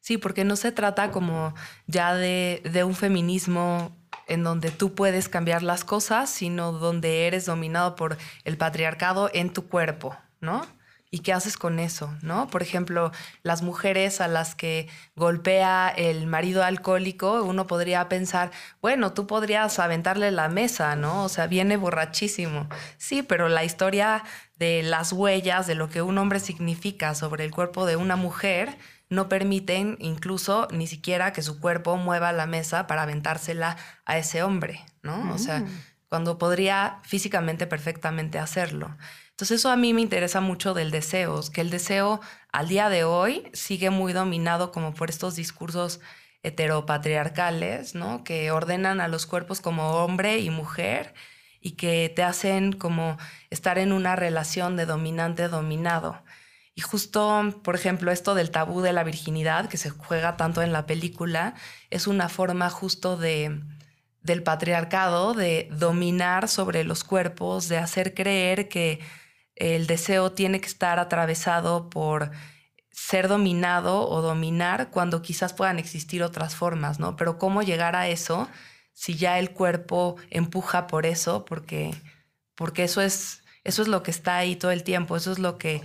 sí, 0.00 0.18
porque 0.18 0.44
no 0.44 0.56
se 0.56 0.72
trata 0.72 1.10
como 1.10 1.54
ya 1.86 2.14
de, 2.14 2.60
un 2.84 2.94
feminismo 2.94 3.96
en 4.26 4.44
donde 4.44 4.70
tú 4.70 4.94
puedes 4.94 5.28
cambiar 5.28 5.62
las 5.62 5.84
cosas, 5.84 6.30
sino 6.30 6.72
donde 6.72 7.26
eres 7.26 7.46
dominado 7.46 7.96
por 7.96 8.16
el 8.44 8.56
patriarcado 8.56 9.30
en 9.32 9.52
tu 9.52 9.66
cuerpo, 9.68 10.16
¿no? 10.40 10.66
¿Y 11.10 11.20
qué 11.20 11.32
haces 11.32 11.56
con 11.56 11.78
eso, 11.78 12.12
no? 12.22 12.48
Por 12.48 12.60
ejemplo, 12.60 13.12
las 13.44 13.62
mujeres 13.62 14.20
a 14.20 14.26
las 14.26 14.56
que 14.56 14.88
golpea 15.14 15.88
el 15.88 16.26
marido 16.26 16.64
alcohólico, 16.64 17.44
uno 17.44 17.68
podría 17.68 18.08
pensar, 18.08 18.50
bueno, 18.82 19.12
tú 19.12 19.28
podrías 19.28 19.78
aventarle 19.78 20.32
la 20.32 20.48
mesa, 20.48 20.96
¿no? 20.96 21.22
O 21.22 21.28
sea, 21.28 21.46
viene 21.46 21.76
borrachísimo. 21.76 22.68
Sí, 22.98 23.22
pero 23.22 23.48
la 23.48 23.62
historia 23.62 24.24
de 24.56 24.82
las 24.82 25.12
huellas, 25.12 25.66
de 25.66 25.74
lo 25.74 25.88
que 25.88 26.02
un 26.02 26.18
hombre 26.18 26.40
significa 26.40 27.14
sobre 27.14 27.44
el 27.44 27.50
cuerpo 27.50 27.86
de 27.86 27.96
una 27.96 28.16
mujer, 28.16 28.78
no 29.08 29.28
permiten 29.28 29.96
incluso 30.00 30.68
ni 30.70 30.86
siquiera 30.86 31.32
que 31.32 31.42
su 31.42 31.60
cuerpo 31.60 31.96
mueva 31.96 32.32
la 32.32 32.46
mesa 32.46 32.86
para 32.86 33.02
aventársela 33.02 33.76
a 34.04 34.18
ese 34.18 34.42
hombre, 34.42 34.84
¿no? 35.02 35.32
O 35.32 35.38
sea, 35.38 35.64
cuando 36.08 36.38
podría 36.38 37.00
físicamente 37.02 37.66
perfectamente 37.66 38.38
hacerlo. 38.38 38.96
Entonces 39.30 39.60
eso 39.60 39.70
a 39.70 39.76
mí 39.76 39.92
me 39.92 40.00
interesa 40.00 40.40
mucho 40.40 40.74
del 40.74 40.92
deseo, 40.92 41.40
que 41.52 41.60
el 41.60 41.70
deseo 41.70 42.20
al 42.52 42.68
día 42.68 42.88
de 42.88 43.02
hoy 43.02 43.50
sigue 43.52 43.90
muy 43.90 44.12
dominado 44.12 44.70
como 44.70 44.94
por 44.94 45.10
estos 45.10 45.34
discursos 45.34 46.00
heteropatriarcales, 46.44 47.94
¿no? 47.94 48.22
Que 48.22 48.52
ordenan 48.52 49.00
a 49.00 49.08
los 49.08 49.26
cuerpos 49.26 49.60
como 49.60 50.04
hombre 50.04 50.38
y 50.38 50.50
mujer 50.50 51.14
y 51.64 51.72
que 51.72 52.12
te 52.14 52.22
hacen 52.22 52.72
como 52.72 53.16
estar 53.48 53.78
en 53.78 53.92
una 53.92 54.16
relación 54.16 54.76
de 54.76 54.84
dominante-dominado. 54.84 56.22
Y 56.74 56.82
justo, 56.82 57.58
por 57.64 57.74
ejemplo, 57.74 58.12
esto 58.12 58.34
del 58.34 58.50
tabú 58.50 58.82
de 58.82 58.92
la 58.92 59.02
virginidad, 59.02 59.70
que 59.70 59.78
se 59.78 59.88
juega 59.88 60.36
tanto 60.36 60.60
en 60.60 60.74
la 60.74 60.84
película, 60.84 61.54
es 61.88 62.06
una 62.06 62.28
forma 62.28 62.68
justo 62.68 63.16
de, 63.16 63.62
del 64.20 64.42
patriarcado, 64.42 65.32
de 65.32 65.70
dominar 65.72 66.48
sobre 66.48 66.84
los 66.84 67.02
cuerpos, 67.02 67.70
de 67.70 67.78
hacer 67.78 68.12
creer 68.12 68.68
que 68.68 69.00
el 69.56 69.86
deseo 69.86 70.32
tiene 70.32 70.60
que 70.60 70.68
estar 70.68 70.98
atravesado 70.98 71.88
por 71.88 72.30
ser 72.90 73.26
dominado 73.26 74.06
o 74.06 74.20
dominar 74.20 74.90
cuando 74.90 75.22
quizás 75.22 75.54
puedan 75.54 75.78
existir 75.78 76.22
otras 76.22 76.56
formas, 76.56 77.00
¿no? 77.00 77.16
Pero 77.16 77.38
cómo 77.38 77.62
llegar 77.62 77.96
a 77.96 78.08
eso 78.08 78.50
si 78.94 79.16
ya 79.16 79.38
el 79.38 79.50
cuerpo 79.52 80.16
empuja 80.30 80.86
por 80.86 81.04
eso, 81.06 81.44
porque, 81.44 81.94
porque 82.54 82.84
eso, 82.84 83.02
es, 83.02 83.44
eso 83.64 83.82
es 83.82 83.88
lo 83.88 84.02
que 84.02 84.10
está 84.10 84.38
ahí 84.38 84.56
todo 84.56 84.70
el 84.70 84.84
tiempo, 84.84 85.16
eso 85.16 85.32
es 85.32 85.38
lo 85.38 85.58
que 85.58 85.82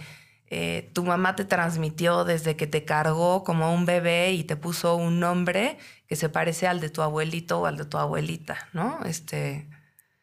eh, 0.47 0.89
tu 0.93 1.03
mamá 1.03 1.35
te 1.35 1.45
transmitió 1.45 2.23
desde 2.25 2.55
que 2.55 2.67
te 2.67 2.85
cargó 2.85 3.43
como 3.43 3.73
un 3.73 3.85
bebé 3.85 4.31
y 4.33 4.43
te 4.43 4.55
puso 4.55 4.95
un 4.95 5.19
nombre 5.19 5.77
que 6.07 6.15
se 6.15 6.29
parece 6.29 6.67
al 6.67 6.79
de 6.79 6.89
tu 6.89 7.01
abuelito 7.03 7.61
o 7.61 7.65
al 7.67 7.77
de 7.77 7.85
tu 7.85 7.97
abuelita, 7.97 8.69
¿no? 8.73 8.99
Este, 9.05 9.69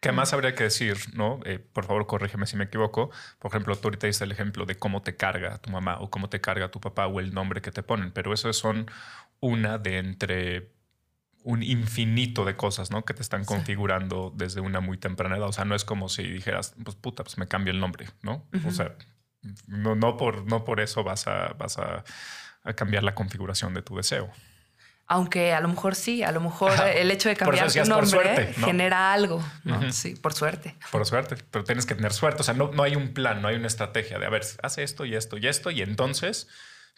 Que 0.01 0.12
más 0.12 0.33
habría 0.33 0.55
que 0.55 0.64
decir, 0.64 0.96
¿no? 1.14 1.40
Eh, 1.44 1.59
por 1.59 1.87
favor, 1.87 2.07
corrígeme 2.07 2.46
si 2.46 2.57
me 2.57 2.64
equivoco. 2.64 3.11
Por 3.38 3.51
ejemplo, 3.51 3.77
tú 3.77 3.88
ahorita 3.88 4.07
diste 4.07 4.25
el 4.25 4.33
ejemplo 4.33 4.66
de 4.66 4.77
cómo 4.79 5.03
te 5.03 5.16
carga 5.16 5.59
tu 5.59 5.70
mamá 5.70 5.99
o 6.01 6.11
cómo 6.11 6.29
te 6.29 6.40
carga 6.40 6.70
tu 6.70 6.81
papá 6.81 7.07
o 7.07 7.18
el 7.20 7.35
nombre 7.35 7.61
que 7.62 7.72
te 7.72 7.83
ponen, 7.83 8.12
pero 8.12 8.33
eso 8.33 8.53
son 8.53 8.87
una 9.40 9.79
de 9.79 9.99
entre 9.99 10.76
un 11.47 11.63
infinito 11.63 12.45
de 12.45 12.57
cosas, 12.57 12.91
¿no? 12.91 13.05
Que 13.05 13.15
te 13.15 13.23
están 13.23 13.45
configurando 13.45 14.33
desde 14.35 14.61
una 14.61 14.81
muy 14.81 14.99
temprana 14.99 15.37
edad. 15.37 15.47
O 15.47 15.53
sea, 15.53 15.65
no 15.65 15.77
es 15.77 15.85
como 15.85 16.09
si 16.09 16.25
dijeras, 16.25 16.75
pues 16.83 16.97
puta, 16.97 17.23
pues 17.23 17.39
me 17.39 17.47
cambio 17.47 17.73
el 17.73 17.79
nombre, 17.79 18.09
¿no? 18.23 18.45
O 18.67 18.73
sea, 18.73 18.97
no, 19.69 19.95
no, 19.95 20.17
por, 20.17 20.45
no 20.45 20.65
por 20.65 20.81
eso 20.81 21.05
vas, 21.05 21.29
a, 21.29 21.55
vas 21.57 21.79
a, 21.79 22.03
cambiar 22.75 23.05
la 23.05 23.15
configuración 23.15 23.75
de 23.75 23.83
tu 23.83 23.95
deseo. 23.95 24.29
Aunque 25.07 25.55
a 25.55 25.61
lo 25.61 25.69
mejor 25.69 25.95
sí, 25.95 26.25
a 26.25 26.33
lo 26.33 26.41
mejor 26.41 26.73
el 26.93 27.13
hecho 27.13 27.29
de 27.29 27.37
cambiar 27.37 27.73
tu 27.73 27.85
nombre 27.85 28.53
genera 28.55 29.13
algo, 29.13 29.41
¿no? 29.63 29.93
Sí, 29.93 30.17
por 30.17 30.35
suerte. 30.35 30.75
Por 30.91 31.07
suerte, 31.07 31.37
pero 31.53 31.63
tienes 31.63 31.87
que 31.87 31.95
tener 31.95 32.13
suerte. 32.13 32.41
O 32.41 32.45
sea, 32.45 32.55
no, 32.55 32.73
no 32.73 32.83
hay 32.83 32.97
un 32.97 33.15
plan, 33.15 33.41
no 33.41 33.47
hay 33.47 33.55
una 33.55 33.69
estrategia 33.69 34.19
de, 34.19 34.27
a 34.27 34.31
ver, 34.31 34.43
hace 34.65 34.83
esto 34.83 35.05
y 35.05 35.15
esto 35.15 35.37
y 35.37 35.47
esto 35.47 35.71
y 35.71 35.81
entonces, 35.81 36.49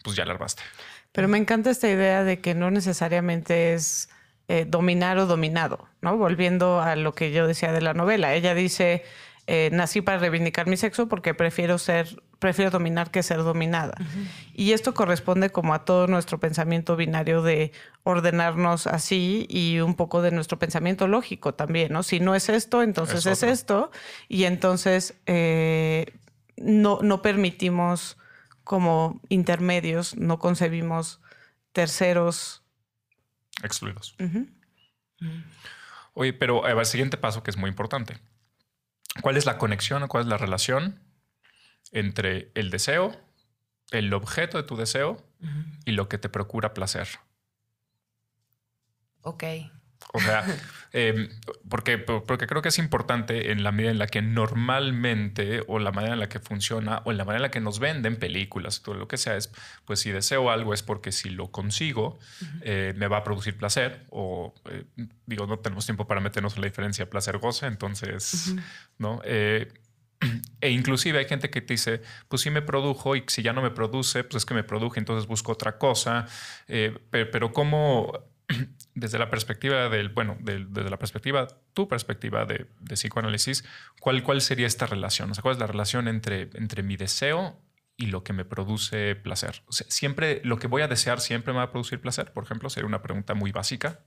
pues 0.03 0.15
ya 0.15 0.25
la 0.25 0.33
armaste. 0.33 0.63
Pero 1.11 1.27
me 1.27 1.37
encanta 1.37 1.69
esta 1.69 1.87
idea 1.87 2.23
de 2.23 2.39
que 2.39 2.55
no 2.55 2.71
necesariamente 2.71 3.75
es 3.75 4.09
eh, 4.51 4.65
dominar 4.67 5.19
o 5.19 5.27
dominado, 5.27 5.87
¿no? 6.01 6.17
Volviendo 6.17 6.81
a 6.81 6.95
lo 6.95 7.13
que 7.13 7.31
yo 7.31 7.45
decía 7.45 7.71
de 7.71 7.81
la 7.81 7.93
novela. 7.93 8.33
Ella 8.33 8.55
dice, 8.55 9.03
eh, 9.45 9.69
nací 9.71 10.01
para 10.01 10.17
reivindicar 10.17 10.65
mi 10.65 10.75
sexo 10.75 11.07
porque 11.07 11.35
prefiero 11.35 11.77
ser, 11.77 12.23
prefiero 12.39 12.71
dominar 12.71 13.11
que 13.11 13.21
ser 13.21 13.43
dominada. 13.43 13.93
Y 14.55 14.71
esto 14.71 14.95
corresponde 14.95 15.51
como 15.51 15.75
a 15.75 15.85
todo 15.85 16.07
nuestro 16.07 16.39
pensamiento 16.39 16.95
binario 16.95 17.43
de 17.43 17.73
ordenarnos 18.01 18.87
así 18.87 19.45
y 19.51 19.81
un 19.81 19.93
poco 19.93 20.23
de 20.23 20.31
nuestro 20.31 20.57
pensamiento 20.57 21.07
lógico 21.07 21.53
también, 21.53 21.93
¿no? 21.93 22.01
Si 22.01 22.19
no 22.19 22.33
es 22.33 22.49
esto, 22.49 22.81
entonces 22.81 23.27
es, 23.27 23.43
esto. 23.43 23.91
Y 24.29 24.45
entonces 24.45 25.13
eh, 25.27 26.17
no, 26.57 27.01
no 27.03 27.21
permitimos 27.21 28.17
como 28.63 29.21
intermedios, 29.29 30.17
no 30.17 30.39
concebimos 30.39 31.21
terceros 31.71 32.63
excluidos. 33.63 34.15
Oye, 36.13 36.33
pero 36.33 36.67
el 36.67 36.85
siguiente 36.85 37.17
paso 37.17 37.43
que 37.43 37.51
es 37.51 37.57
muy 37.57 37.69
importante. 37.69 38.19
¿Cuál 39.21 39.37
es 39.37 39.45
la 39.45 39.57
conexión 39.57 40.03
o 40.03 40.07
cuál 40.07 40.23
es 40.23 40.29
la 40.29 40.37
relación 40.37 40.99
entre 41.91 42.51
el 42.55 42.69
deseo, 42.69 43.19
el 43.91 44.13
objeto 44.13 44.57
de 44.57 44.63
tu 44.63 44.75
deseo 44.75 45.25
y 45.85 45.91
lo 45.91 46.09
que 46.09 46.17
te 46.17 46.29
procura 46.29 46.73
placer? 46.73 47.07
Ok. 49.21 49.43
O 50.11 50.19
sea, 50.19 50.43
em, 50.91 51.29
porque, 51.69 51.97
porque 51.99 52.47
creo 52.47 52.61
que 52.61 52.69
es 52.69 52.79
importante 52.79 53.51
en 53.51 53.63
la 53.63 53.71
medida 53.71 53.91
en 53.91 53.99
la 53.99 54.07
que 54.07 54.21
normalmente 54.21 55.63
o 55.67 55.77
la 55.77 55.91
manera 55.91 56.13
en 56.13 56.19
la 56.19 56.29
que 56.29 56.39
funciona 56.39 57.01
o 57.05 57.11
en 57.11 57.17
la 57.17 57.25
manera 57.25 57.37
en 57.37 57.41
la 57.43 57.51
que 57.51 57.59
nos 57.59 57.79
venden 57.79 58.15
películas, 58.15 58.81
todo 58.81 58.95
lo 58.95 59.07
que 59.07 59.17
sea, 59.17 59.35
es 59.35 59.51
pues 59.85 59.99
si 59.99 60.11
deseo 60.11 60.49
algo 60.49 60.73
es 60.73 60.81
porque 60.81 61.11
si 61.11 61.29
lo 61.29 61.51
consigo 61.51 62.17
eh, 62.61 62.93
me 62.97 63.07
va 63.07 63.17
a 63.17 63.23
producir 63.23 63.55
placer 63.55 64.05
o 64.09 64.55
eh, 64.71 64.85
digo, 65.27 65.45
no 65.45 65.59
tenemos 65.59 65.85
tiempo 65.85 66.07
para 66.07 66.21
meternos 66.21 66.55
en 66.55 66.61
la 66.61 66.67
diferencia 66.67 67.09
placer-goce, 67.09 67.67
entonces, 67.67 68.55
¿no? 68.97 69.21
Eh, 69.25 69.71
e 70.61 70.71
inclusive 70.71 71.19
hay 71.19 71.25
gente 71.25 71.51
que 71.51 71.61
te 71.61 71.75
dice, 71.75 72.01
pues 72.27 72.41
sí 72.41 72.49
me 72.49 72.63
produjo 72.63 73.15
y 73.15 73.23
si 73.27 73.43
ya 73.43 73.53
no 73.53 73.61
me 73.61 73.69
produce, 73.69 74.23
pues 74.23 74.41
es 74.41 74.45
que 74.45 74.55
me 74.55 74.63
produje, 74.63 74.99
entonces 74.99 75.27
busco 75.27 75.51
otra 75.51 75.77
cosa. 75.77 76.25
pero, 76.67 77.31
pero, 77.31 77.53
¿cómo 77.53 78.11
desde 78.99 79.17
la 79.17 79.29
perspectiva 79.29 79.89
del, 79.89 80.09
bueno, 80.09 80.37
desde 80.39 80.89
la 80.89 80.97
perspectiva, 80.97 81.47
tu 81.73 81.87
perspectiva 81.87 82.45
de, 82.45 82.67
psicoanálisis, 82.89 83.63
¿cuál, 83.99 84.23
¿cuál 84.23 84.41
sería 84.41 84.67
esta 84.67 84.85
relación? 84.85 85.31
O 85.31 85.33
sea, 85.33 85.41
¿cuál 85.41 85.53
es 85.53 85.59
la 85.59 85.67
relación 85.67 86.07
entre, 86.07 86.49
entre 86.53 86.83
mi 86.83 86.97
deseo 86.97 87.61
y 87.97 88.07
lo 88.07 88.23
que 88.23 88.33
me 88.33 88.45
produce 88.45 89.15
placer? 89.15 89.63
siempre, 89.69 90.41
lo 90.43 90.57
que 90.57 90.67
voy 90.67 90.81
a 90.81 90.87
desear 90.87 91.19
siempre 91.19 91.53
me 91.53 91.57
va 91.57 91.65
a 91.65 91.71
producir 91.71 92.01
placer, 92.01 92.31
por 92.31 92.43
ejemplo, 92.43 92.69
sería 92.69 92.87
una 92.87 93.01
pregunta 93.01 93.33
muy 93.33 93.51
básica. 93.51 93.99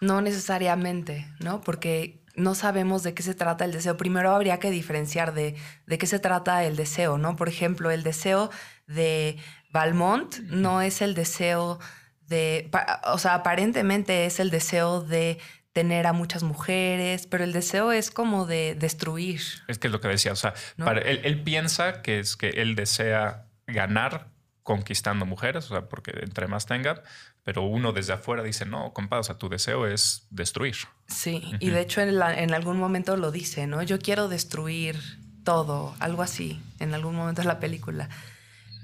No 0.00 0.20
necesariamente, 0.20 1.26
¿no? 1.40 1.60
Porque 1.60 2.24
no 2.36 2.54
sabemos 2.54 3.02
de 3.02 3.14
qué 3.14 3.22
se 3.22 3.34
trata 3.34 3.64
el 3.64 3.72
deseo. 3.72 3.96
Primero 3.96 4.34
habría 4.34 4.58
que 4.58 4.70
diferenciar 4.70 5.34
de, 5.34 5.54
de 5.86 5.98
qué 5.98 6.06
se 6.06 6.18
trata 6.18 6.64
el 6.64 6.76
deseo, 6.76 7.16
¿no? 7.16 7.36
Por 7.36 7.48
ejemplo, 7.48 7.90
el 7.90 8.02
deseo 8.02 8.50
de 8.86 9.38
Valmont 9.72 10.38
no 10.40 10.82
es 10.82 11.00
el 11.00 11.14
deseo 11.14 11.78
de, 12.28 12.70
o 13.04 13.18
sea, 13.18 13.34
aparentemente 13.34 14.26
es 14.26 14.40
el 14.40 14.50
deseo 14.50 15.00
de 15.00 15.38
tener 15.74 16.06
a 16.06 16.12
muchas 16.12 16.44
mujeres, 16.44 17.26
pero 17.26 17.44
el 17.44 17.52
deseo 17.52 17.92
es 17.92 18.10
como 18.10 18.46
de 18.46 18.76
destruir. 18.76 19.42
Es 19.66 19.78
que 19.78 19.88
es 19.88 19.92
lo 19.92 20.00
que 20.00 20.08
decía, 20.08 20.32
o 20.32 20.36
sea, 20.36 20.54
él, 20.78 21.42
piensa 21.42 22.00
que 22.00 22.20
es 22.20 22.36
que 22.36 22.50
él 22.50 22.76
desea 22.76 23.48
ganar 23.66 24.28
conquistando 24.62 25.26
mujeres, 25.26 25.66
o 25.66 25.68
sea, 25.74 25.88
porque 25.88 26.12
entre 26.22 26.46
más 26.46 26.66
tenga, 26.66 27.02
pero 27.42 27.62
uno 27.62 27.92
desde 27.92 28.12
afuera 28.12 28.42
dice, 28.44 28.64
no, 28.64 28.92
compadre, 28.92 29.20
o 29.20 29.24
sea, 29.24 29.36
tu 29.36 29.48
deseo 29.48 29.86
es 29.86 30.28
destruir. 30.30 30.76
Sí, 31.08 31.42
y 31.58 31.70
de 31.70 31.80
hecho 31.80 32.00
en, 32.00 32.10
en, 32.10 32.54
algún 32.54 32.78
momento 32.78 33.16
lo 33.16 33.32
dice, 33.32 33.66
¿no? 33.66 33.82
Yo 33.82 33.98
quiero 33.98 34.28
destruir 34.28 34.96
todo, 35.42 35.94
algo 35.98 36.22
así, 36.22 36.62
en 36.78 36.94
algún 36.94 37.16
momento 37.16 37.42
de 37.42 37.48
la 37.48 37.58
película. 37.58 38.08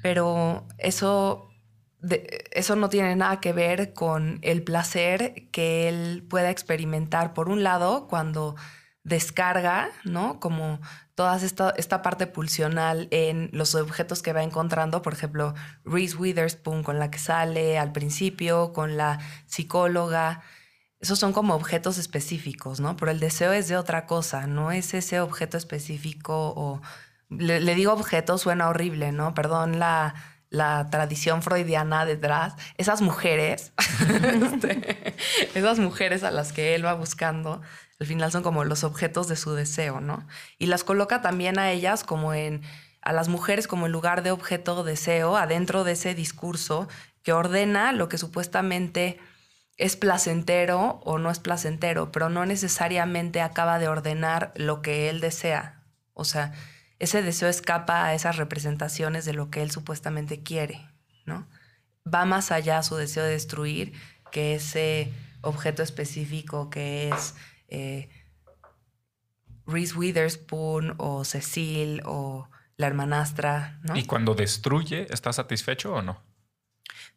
Pero 0.02 0.66
eso 0.76 1.49
eso 2.52 2.76
no 2.76 2.88
tiene 2.88 3.14
nada 3.16 3.40
que 3.40 3.52
ver 3.52 3.92
con 3.92 4.38
el 4.42 4.62
placer 4.62 5.48
que 5.50 5.88
él 5.88 6.26
pueda 6.28 6.50
experimentar, 6.50 7.34
por 7.34 7.48
un 7.48 7.62
lado, 7.62 8.08
cuando 8.08 8.56
descarga, 9.02 9.88
¿no? 10.04 10.40
Como 10.40 10.80
toda 11.14 11.36
esta, 11.36 11.74
esta 11.76 12.02
parte 12.02 12.26
pulsional 12.26 13.08
en 13.10 13.50
los 13.52 13.74
objetos 13.74 14.22
que 14.22 14.32
va 14.32 14.42
encontrando, 14.42 15.02
por 15.02 15.12
ejemplo, 15.12 15.54
Reese 15.84 16.16
Witherspoon 16.16 16.82
con 16.82 16.98
la 16.98 17.10
que 17.10 17.18
sale 17.18 17.78
al 17.78 17.92
principio, 17.92 18.72
con 18.72 18.96
la 18.96 19.18
psicóloga. 19.46 20.42
Esos 21.00 21.18
son 21.18 21.32
como 21.32 21.54
objetos 21.54 21.98
específicos, 21.98 22.80
¿no? 22.80 22.96
Pero 22.96 23.10
el 23.10 23.20
deseo 23.20 23.52
es 23.52 23.68
de 23.68 23.76
otra 23.76 24.06
cosa, 24.06 24.46
no 24.46 24.70
es 24.70 24.94
ese 24.94 25.20
objeto 25.20 25.56
específico 25.56 26.52
o... 26.56 26.80
Le, 27.30 27.60
le 27.60 27.76
digo 27.76 27.92
objeto, 27.92 28.38
suena 28.38 28.68
horrible, 28.68 29.12
¿no? 29.12 29.34
Perdón 29.34 29.78
la 29.78 30.14
la 30.50 30.90
tradición 30.90 31.42
freudiana 31.42 32.04
detrás, 32.04 32.54
esas 32.76 33.00
mujeres, 33.02 33.72
este, 34.52 35.14
esas 35.54 35.78
mujeres 35.78 36.24
a 36.24 36.32
las 36.32 36.52
que 36.52 36.74
él 36.74 36.84
va 36.84 36.94
buscando, 36.94 37.62
al 38.00 38.06
final 38.06 38.32
son 38.32 38.42
como 38.42 38.64
los 38.64 38.82
objetos 38.82 39.28
de 39.28 39.36
su 39.36 39.54
deseo, 39.54 40.00
¿no? 40.00 40.26
Y 40.58 40.66
las 40.66 40.82
coloca 40.82 41.22
también 41.22 41.58
a 41.58 41.70
ellas 41.70 42.02
como 42.02 42.34
en, 42.34 42.62
a 43.00 43.12
las 43.12 43.28
mujeres 43.28 43.68
como 43.68 43.86
en 43.86 43.92
lugar 43.92 44.22
de 44.22 44.32
objeto 44.32 44.82
deseo, 44.82 45.36
adentro 45.36 45.84
de 45.84 45.92
ese 45.92 46.14
discurso 46.14 46.88
que 47.22 47.32
ordena 47.32 47.92
lo 47.92 48.08
que 48.08 48.18
supuestamente 48.18 49.18
es 49.76 49.96
placentero 49.96 51.00
o 51.04 51.18
no 51.18 51.30
es 51.30 51.38
placentero, 51.38 52.10
pero 52.10 52.28
no 52.28 52.44
necesariamente 52.44 53.40
acaba 53.40 53.78
de 53.78 53.88
ordenar 53.88 54.52
lo 54.56 54.82
que 54.82 55.08
él 55.08 55.20
desea. 55.20 55.82
O 56.12 56.24
sea, 56.24 56.52
ese 57.00 57.22
deseo 57.22 57.48
escapa 57.48 58.04
a 58.04 58.14
esas 58.14 58.36
representaciones 58.36 59.24
de 59.24 59.32
lo 59.32 59.50
que 59.50 59.62
él 59.62 59.70
supuestamente 59.70 60.42
quiere, 60.42 60.86
¿no? 61.24 61.48
Va 62.06 62.26
más 62.26 62.52
allá 62.52 62.82
su 62.82 62.94
deseo 62.94 63.24
de 63.24 63.30
destruir 63.30 63.92
que 64.30 64.54
ese 64.54 65.12
objeto 65.40 65.82
específico 65.82 66.68
que 66.68 67.08
es 67.08 67.34
eh, 67.68 68.08
Reese 69.66 69.94
Witherspoon 69.94 70.94
o 70.98 71.24
Cecil 71.24 72.02
o 72.04 72.48
la 72.76 72.86
hermanastra, 72.86 73.80
¿no? 73.82 73.96
¿Y 73.96 74.04
cuando 74.04 74.34
destruye, 74.34 75.06
está 75.12 75.32
satisfecho 75.32 75.94
o 75.94 76.02
no? 76.02 76.22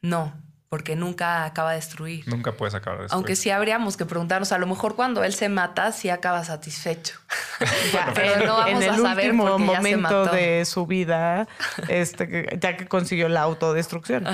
No, 0.02 0.34
porque 0.74 0.96
nunca 0.96 1.46
acaba 1.46 1.70
de 1.70 1.76
destruir. 1.76 2.28
Nunca 2.28 2.54
puedes 2.54 2.74
acabar 2.74 2.98
de 2.98 3.04
destruir. 3.04 3.16
Aunque 3.16 3.36
sí 3.36 3.52
habríamos 3.52 3.96
que 3.96 4.08
preguntarnos, 4.08 4.52
a 4.54 4.58
lo 4.58 4.66
mejor 4.66 4.96
cuando 4.96 5.24
él 5.24 5.32
se 5.32 5.48
mata, 5.48 5.92
sí 5.92 6.10
acaba 6.10 6.44
satisfecho. 6.44 7.14
Pero 8.16 8.44
no 8.44 8.56
vamos 8.56 8.82
en 8.82 8.90
el 8.90 8.90
a 8.90 8.98
saber 8.98 9.34
último 9.34 9.60
momento 9.60 10.26
de 10.26 10.66
su 10.66 10.88
vida, 10.88 11.48
este, 11.90 12.58
ya 12.60 12.76
que 12.76 12.88
consiguió 12.88 13.30
la 13.30 13.42
autodestrucción. 13.42 14.28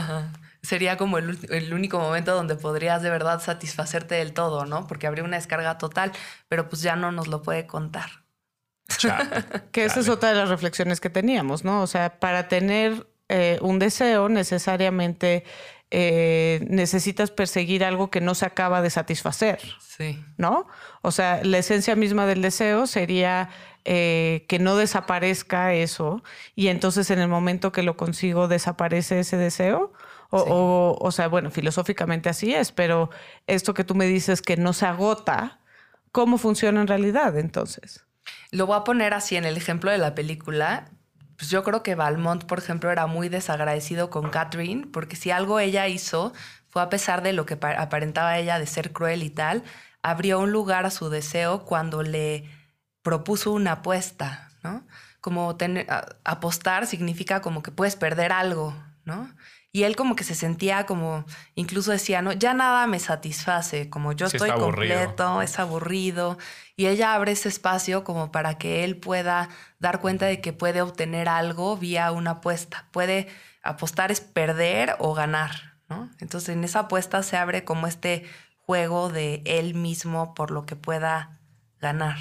Sería 0.62 0.96
como 0.96 1.18
el, 1.18 1.74
único 1.74 2.00
momento 2.00 2.34
donde 2.34 2.56
podrías 2.56 3.02
de 3.02 3.10
verdad 3.10 3.42
satisfacerte 3.42 4.16
del 4.16 4.32
todo, 4.32 4.66
¿no? 4.66 4.88
Porque 4.88 5.08
habría 5.08 5.26
una 5.26 5.36
descarga 5.36 5.78
total, 5.78 6.14
pero 6.48 6.70
pues 6.70 6.82
ya 6.82 6.96
no 6.96 7.12
nos 7.12 7.28
lo 7.28 7.42
puede 7.42 7.68
contar. 7.68 8.12
que 9.74 9.84
esa 9.84 10.00
es 10.00 10.08
otra 10.08 10.30
de 10.30 10.36
las 10.36 10.48
reflexiones 10.48 11.02
que 11.02 11.10
teníamos, 11.10 11.66
¿no? 11.66 11.82
O 11.82 11.88
sea, 11.88 12.18
para 12.18 12.48
tener 12.48 13.06
eh, 13.32 13.60
un 13.62 13.78
deseo 13.78 14.28
necesariamente 14.28 15.44
eh, 15.92 16.66
necesitas 16.70 17.32
perseguir 17.32 17.84
algo 17.84 18.12
que 18.12 18.22
no 18.22 18.36
se 18.36 18.46
acaba 18.46 18.82
de 18.82 18.90
satisfacer. 18.90 19.60
Sí. 19.80 20.24
¿No? 20.38 20.68
O 21.02 21.12
sea, 21.12 21.44
la 21.44 21.58
esencia 21.58 21.96
misma 21.96 22.26
del 22.26 22.42
deseo 22.42 22.88
sería 22.88 23.50
eh, 23.86 24.46
que 24.48 24.60
no 24.60 24.76
desaparezca 24.76 25.74
eso 25.74 26.24
y 26.56 26.68
entonces 26.68 27.10
en 27.10 27.20
el 27.20 27.28
momento 27.28 27.72
que 27.72 27.82
lo 27.82 27.98
consigo 27.98 28.48
desaparece 28.48 29.20
ese 29.22 29.38
deseo. 29.38 29.94
O, 30.32 30.96
o, 31.02 31.12
sea, 31.12 31.28
bueno, 31.28 31.50
filosóficamente 31.50 32.30
así 32.30 32.54
es, 32.54 32.72
pero 32.72 33.10
esto 33.48 33.74
que 33.74 33.84
tú 33.84 33.96
me 33.96 34.06
dices 34.06 34.44
que 34.44 34.58
no 34.58 34.74
se 34.74 34.86
agota, 34.86 35.60
cómo 36.12 36.38
funciona 36.38 36.82
en 36.82 36.88
realidad 36.88 37.36
entonces. 37.40 38.06
Lo 38.52 38.68
voy 38.68 38.78
a 38.78 38.84
poner 38.84 39.16
así 39.16 39.38
en 39.38 39.46
el 39.46 39.58
ejemplo 39.58 39.90
de 39.90 39.98
la 39.98 40.14
película. 40.14 40.92
Pues 41.40 41.50
yo 41.50 41.64
creo 41.64 41.84
que 41.84 41.96
Valmont, 41.96 42.44
por 42.44 42.60
ejemplo, 42.60 42.92
era 42.92 43.08
muy 43.08 43.30
desagradecido 43.30 44.10
con 44.10 44.30
Catherine, 44.30 44.88
porque 44.92 45.16
si 45.16 45.32
algo 45.32 45.62
ella 45.62 45.88
hizo 45.88 46.34
fue 46.68 46.82
a 46.82 46.90
pesar 46.90 47.24
de 47.24 47.32
lo 47.32 47.46
que 47.46 47.54
aparentaba 47.54 48.38
ella 48.38 48.60
de 48.60 48.68
ser 48.68 48.92
cruel 48.92 49.24
y 49.24 49.30
tal, 49.30 49.64
abrió 50.04 50.42
un 50.42 50.52
lugar 50.52 50.86
a 50.86 50.92
su 50.92 51.10
deseo 51.10 51.64
cuando 51.64 52.04
le 52.04 52.44
propuso 53.04 53.54
una 53.54 53.72
apuesta, 53.72 54.50
¿no? 54.64 54.86
Como 55.22 55.56
tener, 55.56 55.88
apostar 56.26 56.86
significa 56.86 57.40
como 57.40 57.64
que 57.64 57.72
puedes 57.72 57.96
perder 57.96 58.34
algo, 58.34 58.76
¿no? 59.06 59.34
Y 59.72 59.84
él 59.84 59.96
como 59.96 60.16
que 60.16 60.24
se 60.24 60.34
sentía 60.34 60.88
como, 60.88 61.26
incluso 61.54 61.92
decía, 61.92 62.24
no, 62.24 62.34
ya 62.34 62.56
nada 62.56 62.88
me 62.88 63.00
satisface, 63.00 63.90
como 63.90 64.14
yo 64.14 64.26
estoy 64.26 64.50
completo, 64.52 65.44
es 65.44 65.60
aburrido. 65.60 66.40
Y 66.76 66.88
ella 66.88 67.14
abre 67.14 67.34
ese 67.34 67.50
espacio 67.50 68.04
como 68.04 68.32
para 68.32 68.58
que 68.58 68.84
él 68.84 68.98
pueda 68.98 69.50
dar 69.78 70.02
cuenta 70.02 70.26
de 70.26 70.42
que 70.42 70.54
puede 70.54 70.82
obtener 70.82 71.30
algo 71.30 71.78
vía 71.78 72.12
una 72.12 72.32
apuesta. 72.32 72.88
Puede 72.92 73.28
apostar 73.62 74.12
es 74.12 74.22
perder 74.22 74.96
o 74.98 75.14
ganar, 75.14 75.76
¿no? 75.88 76.10
Entonces 76.20 76.50
en 76.50 76.64
esa 76.64 76.82
apuesta 76.82 77.22
se 77.22 77.38
abre 77.38 77.64
como 77.64 77.86
este 77.86 78.26
juego 78.66 79.10
de 79.10 79.44
él 79.46 79.76
mismo 79.76 80.34
por 80.34 80.50
lo 80.50 80.66
que 80.66 80.76
pueda 80.76 81.40
ganar. 81.80 82.18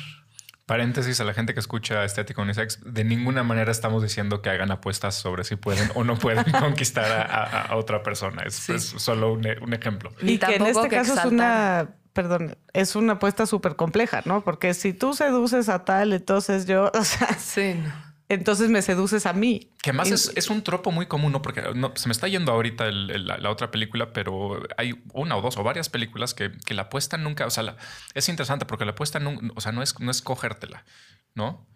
Paréntesis 0.68 1.18
a 1.18 1.24
la 1.24 1.32
gente 1.32 1.54
que 1.54 1.60
escucha 1.60 2.04
Estético 2.04 2.42
Unisex, 2.42 2.80
de 2.84 3.02
ninguna 3.02 3.42
manera 3.42 3.70
estamos 3.70 4.02
diciendo 4.02 4.42
que 4.42 4.50
hagan 4.50 4.70
apuestas 4.70 5.14
sobre 5.14 5.42
si 5.44 5.56
pueden 5.56 5.90
o 5.94 6.04
no 6.04 6.18
pueden 6.18 6.44
conquistar 6.60 7.10
a, 7.10 7.74
otra 7.74 8.02
persona. 8.02 8.42
Es, 8.42 8.54
solo 8.98 9.32
un, 9.32 9.72
ejemplo. 9.72 10.12
Y, 10.20 10.36
que 10.36 10.56
en 10.56 10.66
este 10.66 10.88
caso 10.88 11.14
es 11.14 11.24
una, 11.24 11.94
perdón, 12.12 12.58
es 12.74 12.96
una 12.96 13.14
apuesta 13.14 13.46
súper 13.46 13.76
compleja, 13.76 14.20
¿no? 14.26 14.44
Porque 14.44 14.74
si 14.74 14.92
tú 14.92 15.14
seduces 15.14 15.70
a 15.70 15.86
tal, 15.86 16.12
entonces 16.12 16.66
yo, 16.66 16.92
o 16.94 17.02
sea, 17.02 17.28
sí, 17.38 17.82
entonces 18.28 18.68
me 18.68 18.82
seduces 18.82 19.26
a 19.26 19.32
mí. 19.32 19.72
Que 19.82 19.92
más 19.92 20.10
es, 20.10 20.50
un 20.50 20.62
tropo 20.62 20.90
muy 20.90 21.06
común, 21.06 21.32
¿no? 21.32 21.42
Porque 21.42 21.62
se 21.94 22.08
me 22.08 22.12
está 22.12 22.28
yendo 22.28 22.52
ahorita 22.52 22.90
la, 22.90 23.50
otra 23.50 23.70
película, 23.70 24.12
pero 24.12 24.62
hay 24.76 25.02
una 25.12 25.36
o 25.36 25.42
dos 25.42 25.56
o 25.56 25.62
varias 25.62 25.88
películas 25.88 26.34
que, 26.34 26.50
la 26.68 26.82
apuesta 26.82 27.16
nunca, 27.16 27.46
o 27.46 27.50
sea, 27.50 27.76
es 28.14 28.28
interesante 28.28 28.66
porque 28.66 28.84
la 28.84 28.92
apuesta 28.92 29.20
o 29.54 29.60
sea, 29.60 29.72
no 29.72 29.82
es, 29.82 29.98
no 29.98 30.10
es 30.10 30.22
cogértela, 30.22 30.84
¿no? 31.34 31.66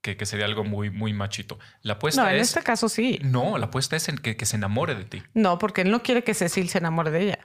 Que, 0.00 0.16
sería 0.24 0.46
algo 0.46 0.64
muy, 0.64 0.88
muy 0.88 1.12
machito. 1.12 1.58
La 1.82 1.94
apuesta 1.94 2.22
no, 2.22 2.30
en 2.30 2.36
este 2.36 2.62
caso 2.62 2.88
sí. 2.88 3.18
No, 3.22 3.58
la 3.58 3.66
apuesta 3.66 3.94
es 3.94 4.08
en 4.08 4.16
que, 4.16 4.36
que 4.36 4.46
se 4.46 4.56
enamore 4.56 4.94
de 4.94 5.04
ti. 5.04 5.22
No, 5.34 5.58
porque 5.58 5.82
él 5.82 5.90
no 5.90 6.02
quiere 6.02 6.24
que 6.24 6.32
Cecil 6.32 6.70
se 6.70 6.78
enamore 6.78 7.10
de 7.10 7.22
ella 7.22 7.38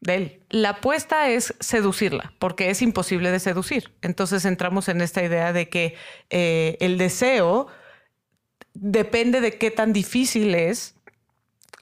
de 0.00 0.14
él. 0.14 0.40
La 0.48 0.70
apuesta 0.70 1.28
es 1.28 1.54
seducirla, 1.60 2.32
porque 2.38 2.70
es 2.70 2.82
imposible 2.82 3.30
de 3.30 3.38
seducir. 3.38 3.92
Entonces 4.02 4.44
entramos 4.44 4.88
en 4.88 5.00
esta 5.00 5.22
idea 5.22 5.52
de 5.52 5.68
que 5.68 5.94
eh, 6.30 6.76
el 6.80 6.98
deseo 6.98 7.68
depende 8.74 9.40
de 9.40 9.58
qué 9.58 9.70
tan 9.70 9.92
difícil 9.92 10.54
es 10.54 10.94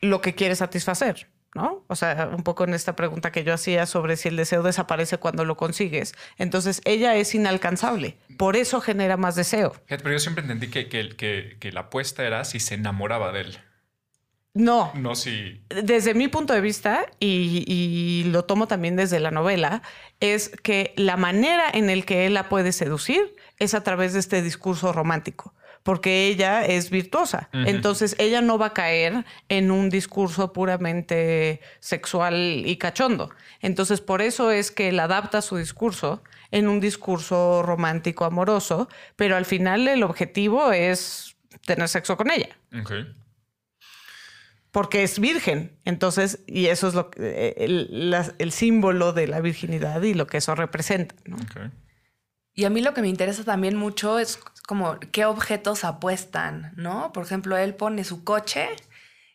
lo 0.00 0.20
que 0.20 0.34
quiere 0.34 0.56
satisfacer. 0.56 1.28
¿no? 1.54 1.84
O 1.88 1.96
sea, 1.96 2.30
un 2.34 2.42
poco 2.42 2.64
en 2.64 2.74
esta 2.74 2.94
pregunta 2.94 3.32
que 3.32 3.42
yo 3.42 3.54
hacía 3.54 3.86
sobre 3.86 4.16
si 4.16 4.28
el 4.28 4.36
deseo 4.36 4.62
desaparece 4.62 5.18
cuando 5.18 5.44
lo 5.44 5.56
consigues. 5.56 6.14
Entonces, 6.36 6.80
ella 6.84 7.16
es 7.16 7.34
inalcanzable. 7.34 8.16
Por 8.36 8.56
eso 8.56 8.80
genera 8.80 9.16
más 9.16 9.34
deseo. 9.34 9.74
Pero 9.86 10.12
yo 10.12 10.18
siempre 10.18 10.42
entendí 10.42 10.68
que, 10.68 10.88
que, 10.88 11.72
la 11.72 11.80
apuesta 11.80 12.24
era 12.24 12.44
si 12.44 12.60
se 12.60 12.74
enamoraba 12.74 13.32
de 13.32 13.40
él. 13.40 13.58
No. 14.54 14.92
No 14.94 15.14
si. 15.14 15.62
Desde 15.68 16.14
mi 16.14 16.28
punto 16.28 16.52
de 16.52 16.60
vista, 16.60 17.06
y, 17.18 17.64
y, 17.66 18.24
lo 18.30 18.44
tomo 18.44 18.66
también 18.66 18.96
desde 18.96 19.20
la 19.20 19.30
novela, 19.30 19.82
es 20.20 20.50
que 20.62 20.94
la 20.96 21.16
manera 21.16 21.64
en 21.72 21.90
el 21.90 22.04
que 22.04 22.26
él 22.26 22.34
la 22.34 22.48
puede 22.48 22.72
seducir 22.72 23.34
es 23.58 23.74
a 23.74 23.82
través 23.82 24.12
de 24.12 24.20
este 24.20 24.42
discurso 24.42 24.92
romántico 24.92 25.54
porque 25.82 26.26
ella 26.26 26.64
es 26.64 26.90
virtuosa. 26.90 27.48
Entonces 27.52 28.14
ella 28.18 28.40
no 28.40 28.58
va 28.58 28.66
a 28.66 28.74
caer 28.74 29.24
en 29.48 29.70
un 29.70 29.90
discurso 29.90 30.52
puramente 30.52 31.60
sexual 31.80 32.62
y 32.66 32.76
cachondo. 32.76 33.30
Entonces 33.60 34.00
por 34.00 34.22
eso 34.22 34.50
es 34.50 34.70
que 34.70 34.90
él 34.90 35.00
adapta 35.00 35.42
su 35.42 35.56
discurso 35.56 36.22
en 36.50 36.68
un 36.68 36.80
discurso 36.80 37.62
romántico 37.62 38.24
amoroso, 38.24 38.88
pero 39.16 39.36
al 39.36 39.44
final 39.44 39.86
el 39.88 40.02
objetivo 40.02 40.72
es 40.72 41.36
tener 41.66 41.88
sexo 41.88 42.16
con 42.16 42.30
ella. 42.30 42.56
Porque 44.70 45.02
es 45.02 45.18
virgen. 45.18 45.72
Entonces, 45.84 46.40
y 46.46 46.66
eso 46.66 46.88
es 46.88 46.94
lo 46.94 47.10
el, 47.16 48.52
símbolo 48.52 49.12
de 49.12 49.26
la 49.26 49.40
virginidad 49.40 50.02
y 50.02 50.14
lo 50.14 50.26
que 50.26 50.38
eso 50.38 50.54
representa. 50.54 51.14
Y 52.58 52.64
a 52.64 52.70
mí 52.70 52.80
lo 52.80 52.92
que 52.92 53.02
me 53.02 53.08
interesa 53.08 53.44
también 53.44 53.76
mucho 53.76 54.18
es 54.18 54.40
como 54.66 54.98
qué 55.12 55.24
objetos 55.26 55.84
apuestan, 55.84 56.72
¿no? 56.74 57.12
Por 57.12 57.22
ejemplo, 57.22 57.56
él 57.56 57.76
pone 57.76 58.02
su 58.02 58.24
coche 58.24 58.70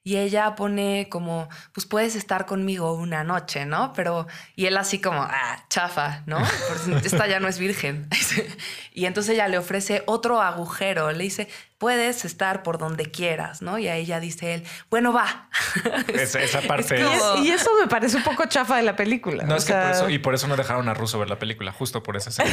y 0.05 0.17
ella 0.17 0.55
pone 0.55 1.07
como, 1.09 1.47
pues 1.71 1.85
puedes 1.85 2.17
estar 2.17 2.45
conmigo 2.45 2.93
una 2.93 3.23
noche, 3.23 3.65
¿no? 3.65 3.93
Pero, 3.93 4.27
y 4.55 4.65
él 4.65 4.75
así 4.75 4.99
como, 4.99 5.21
ah, 5.21 5.65
chafa, 5.69 6.23
¿no? 6.25 6.39
esta 7.05 7.25
ya 7.27 7.39
no 7.39 7.47
es 7.47 7.57
virgen. 7.57 8.09
y 8.93 9.05
entonces 9.05 9.35
ella 9.35 9.47
le 9.47 9.57
ofrece 9.57 10.03
otro 10.05 10.41
agujero, 10.41 11.09
le 11.13 11.23
dice, 11.23 11.47
puedes 11.77 12.25
estar 12.25 12.63
por 12.63 12.79
donde 12.79 13.11
quieras, 13.11 13.61
¿no? 13.61 13.79
Y 13.79 13.87
a 13.87 13.95
ella 13.95 14.19
dice 14.19 14.55
él, 14.55 14.63
bueno, 14.89 15.13
va. 15.13 15.49
Esa, 16.13 16.61
parte. 16.61 17.01
y, 17.41 17.51
eso 17.51 17.69
me 17.79 17.87
parece 17.87 18.17
un 18.17 18.23
poco 18.23 18.45
chafa 18.45 18.75
de 18.75 18.83
la 18.83 18.97
película. 18.97 19.45
No, 19.45 19.55
es 19.55 19.63
que 19.63 19.73
por 19.73 19.91
eso, 19.91 20.09
y 20.09 20.19
por 20.19 20.35
eso 20.35 20.47
no 20.49 20.57
dejaron 20.57 20.89
a 20.89 20.93
Russo 20.93 21.17
ver 21.17 21.29
la 21.29 21.39
película, 21.39 21.71
justo 21.71 22.03
por 22.03 22.17
esa 22.17 22.29
escena. 22.29 22.51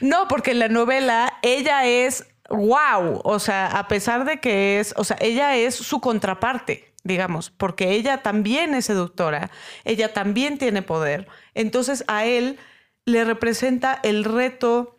no, 0.00 0.28
porque 0.28 0.52
en 0.52 0.60
la 0.60 0.68
novela 0.68 1.38
ella 1.42 1.84
es 1.86 2.24
wow, 2.50 3.20
o 3.24 3.38
sea, 3.38 3.66
a 3.66 3.88
pesar 3.88 4.24
de 4.24 4.40
que 4.40 4.80
es, 4.80 4.92
o 4.96 5.04
sea, 5.04 5.16
ella 5.20 5.56
es 5.56 5.74
su 5.74 6.00
contraparte, 6.00 6.92
digamos, 7.04 7.50
porque 7.50 7.92
ella 7.92 8.22
también 8.22 8.74
es 8.74 8.86
seductora, 8.86 9.50
ella 9.84 10.12
también 10.12 10.58
tiene 10.58 10.82
poder, 10.82 11.28
entonces 11.54 12.04
a 12.08 12.26
él 12.26 12.58
le 13.04 13.24
representa 13.24 13.98
el 14.02 14.24
reto 14.24 14.98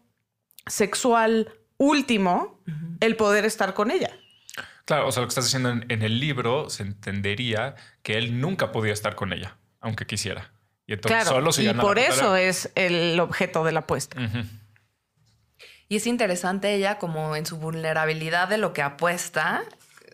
sexual 0.66 1.54
último 1.78 2.60
el 3.00 3.16
poder 3.16 3.46
estar 3.46 3.74
con 3.74 3.92
ella. 3.92 4.12
Claro, 4.86 5.08
o 5.08 5.12
sea, 5.12 5.22
lo 5.22 5.28
que 5.28 5.32
estás 5.32 5.46
diciendo 5.46 5.70
en, 5.70 6.02
el 6.02 6.20
libro 6.20 6.70
se 6.70 6.84
entendería 6.84 7.76
que 8.02 8.18
él 8.18 8.40
nunca 8.40 8.72
podía 8.72 8.94
estar 8.94 9.16
con 9.16 9.34
ella, 9.34 9.58
aunque 9.80 10.06
quisiera. 10.06 10.52
Y 10.88 10.94
entonces 10.94 11.26
solo 11.26 11.52
y 11.58 11.74
por 11.76 12.00
eso 12.00 12.36
es 12.36 12.72
el 12.76 13.20
objeto 13.20 13.64
de 13.64 13.72
la 13.72 13.82
apuesta. 13.82 14.18
Y 15.92 15.98
es 15.98 16.08
interesante 16.08 16.74
ella 16.74 16.98
como 17.00 17.36
en 17.36 17.46
su 17.46 17.58
vulnerabilidad 17.58 18.48
de 18.48 18.58
lo 18.58 18.72
que 18.72 18.82
apuesta, 18.82 19.62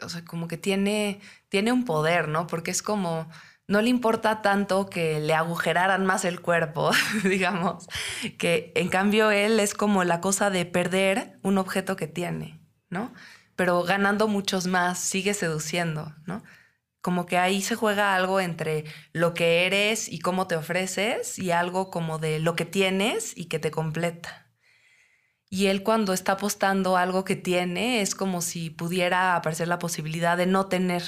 o 0.02 0.10
sea, 0.10 0.26
como 0.26 0.48
que 0.48 0.58
tiene, 0.58 1.22
tiene 1.50 1.72
un 1.72 1.86
poder, 1.86 2.30
¿no? 2.30 2.48
Porque 2.48 2.72
es 2.72 2.82
como, 2.82 3.30
no 3.68 3.84
le 3.84 3.90
importa 3.90 4.42
tanto 4.42 4.90
que 4.90 5.20
le 5.20 5.36
agujeraran 5.36 6.04
más 6.04 6.26
el 6.26 6.42
cuerpo, 6.42 6.90
digamos, 7.24 7.88
que 8.40 8.72
en 8.74 8.90
cambio 8.90 9.30
él 9.30 9.60
es 9.60 9.76
como 9.76 10.04
la 10.04 10.20
cosa 10.20 10.50
de 10.50 10.66
perder 10.66 11.38
un 11.44 11.60
objeto 11.60 11.96
que 11.96 12.08
tiene, 12.08 12.60
¿no? 12.90 13.14
Pero 13.56 13.84
ganando 13.84 14.28
muchos 14.28 14.66
más, 14.66 14.98
sigue 14.98 15.36
seduciendo, 15.36 16.16
¿no? 16.26 16.44
Como 17.02 17.28
que 17.28 17.38
ahí 17.38 17.62
se 17.62 17.76
juega 17.76 18.16
algo 18.16 18.40
entre 18.40 18.86
lo 19.14 19.36
que 19.36 19.68
eres 19.68 20.12
y 20.12 20.18
cómo 20.18 20.48
te 20.48 20.56
ofreces 20.56 21.38
y 21.38 21.52
algo 21.52 21.92
como 21.92 22.18
de 22.18 22.40
lo 22.40 22.56
que 22.56 22.66
tienes 22.66 23.38
y 23.38 23.46
que 23.46 23.60
te 23.60 23.70
completa. 23.70 24.47
Y 25.50 25.68
él 25.68 25.84
cuando 25.84 26.14
está 26.14 26.34
apostando 26.34 26.98
algo 26.98 27.24
que 27.24 27.36
tiene 27.36 28.02
es 28.02 28.16
como 28.16 28.42
si 28.42 28.70
pudiera 28.70 29.36
aparecer 29.36 29.68
la 29.68 29.80
posibilidad 29.80 30.38
de 30.38 30.46
no 30.46 30.68
tener, 30.68 31.04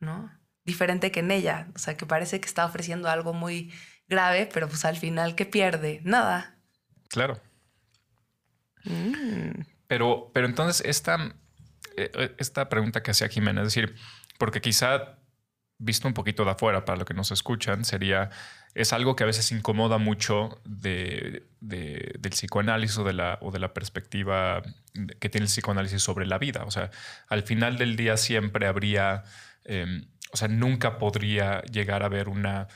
¿no? 0.00 0.32
Diferente 0.64 1.12
que 1.12 1.20
en 1.20 1.30
ella. 1.30 1.68
O 1.74 1.78
sea, 1.78 1.96
que 1.96 2.06
parece 2.06 2.40
que 2.40 2.48
está 2.48 2.64
ofreciendo 2.66 3.08
algo 3.08 3.32
muy 3.32 3.72
grave, 4.08 4.48
pero 4.52 4.68
pues 4.68 4.84
al 4.84 4.96
final, 4.96 5.34
¿qué 5.36 5.46
pierde? 5.46 6.00
Nada. 6.04 6.58
Claro. 7.08 7.40
Mm. 8.84 9.62
Pero, 9.86 10.30
pero 10.34 10.46
entonces 10.46 10.84
esta, 10.86 11.36
eh, 11.96 12.34
esta 12.38 12.68
pregunta 12.68 13.02
que 13.02 13.12
hacía 13.12 13.28
Jimena, 13.28 13.62
es 13.62 13.68
decir, 13.68 13.94
porque 14.38 14.60
quizá 14.60 15.18
visto 15.78 16.08
un 16.08 16.14
poquito 16.14 16.44
de 16.44 16.50
afuera 16.50 16.84
para 16.84 16.98
lo 16.98 17.04
que 17.04 17.14
nos 17.14 17.30
escuchan, 17.30 17.84
sería 17.84 18.30
es 18.74 18.92
algo 18.92 19.14
que 19.14 19.22
a 19.22 19.26
veces 19.26 19.52
incomoda 19.52 19.98
mucho 19.98 20.60
de, 20.64 21.46
del 21.60 22.30
psicoanálisis 22.30 22.98
o 22.98 23.04
de, 23.04 23.12
la, 23.12 23.38
o 23.40 23.52
de 23.52 23.60
la 23.60 23.72
perspectiva 23.72 24.62
que 25.20 25.28
tiene 25.28 25.44
el 25.44 25.50
psicoanálisis 25.50 26.02
sobre 26.02 26.26
la 26.26 26.38
vida. 26.38 26.64
O 26.64 26.70
sea, 26.70 26.90
al 27.28 27.44
final 27.44 27.78
del 27.78 27.96
día 27.96 28.16
siempre 28.16 28.66
habría, 28.66 29.22
em, 29.64 30.08
o 30.32 30.36
sea, 30.36 30.48
nunca 30.48 30.98
podría 30.98 31.62
llegar 31.62 32.02
a 32.02 32.06
haber 32.06 32.28
una 32.28 32.66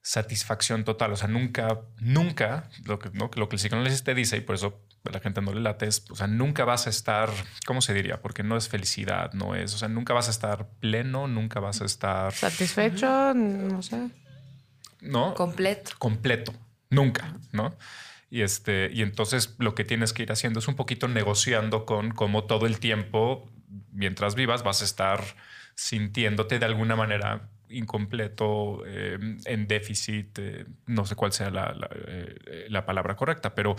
satisfacción 0.00 0.84
total. 0.84 1.12
O 1.12 1.16
sea, 1.16 1.26
nunca, 1.26 1.80
nunca, 1.98 2.70
lo 2.84 3.00
que, 3.00 3.10
lo 3.12 3.30
que 3.30 3.56
el 3.56 3.58
psicoanálisis 3.58 4.04
te 4.04 4.14
dice, 4.14 4.36
y 4.36 4.40
por 4.40 4.54
eso 4.54 4.86
la 5.02 5.18
gente 5.18 5.42
no 5.42 5.52
le 5.52 5.60
late, 5.60 5.86
es, 5.86 6.08
o 6.08 6.14
sea, 6.14 6.28
nunca 6.28 6.64
vas 6.64 6.86
a 6.86 6.90
estar, 6.90 7.30
¿cómo 7.66 7.80
se 7.80 7.94
diría? 7.94 8.22
Porque 8.22 8.44
no 8.44 8.56
es 8.56 8.68
felicidad, 8.68 9.32
no 9.32 9.56
es, 9.56 9.74
o 9.74 9.78
sea, 9.78 9.88
nunca 9.88 10.14
vas 10.14 10.28
a 10.28 10.30
estar 10.30 10.68
pleno, 10.78 11.26
nunca 11.26 11.58
vas 11.58 11.80
a 11.80 11.84
estar... 11.84 12.32
Satisfecho, 12.32 13.34
no 13.34 13.82
sé. 13.82 14.08
¿No? 15.06 15.34
Completo. 15.34 15.92
Completo, 15.98 16.52
nunca, 16.90 17.34
¿no? 17.52 17.76
Y, 18.30 18.42
este, 18.42 18.90
y 18.92 19.02
entonces 19.02 19.54
lo 19.58 19.74
que 19.74 19.84
tienes 19.84 20.12
que 20.12 20.22
ir 20.22 20.32
haciendo 20.32 20.58
es 20.58 20.68
un 20.68 20.74
poquito 20.74 21.08
negociando 21.08 21.86
con 21.86 22.10
cómo 22.10 22.44
todo 22.44 22.66
el 22.66 22.80
tiempo, 22.80 23.48
mientras 23.92 24.34
vivas, 24.34 24.62
vas 24.62 24.82
a 24.82 24.84
estar 24.84 25.22
sintiéndote 25.74 26.58
de 26.58 26.66
alguna 26.66 26.96
manera 26.96 27.48
incompleto, 27.68 28.82
eh, 28.86 29.18
en 29.44 29.66
déficit, 29.66 30.38
eh, 30.38 30.66
no 30.86 31.04
sé 31.04 31.16
cuál 31.16 31.32
sea 31.32 31.50
la, 31.50 31.74
eh, 32.06 32.82
palabra 32.84 33.16
correcta, 33.16 33.54
pero 33.54 33.74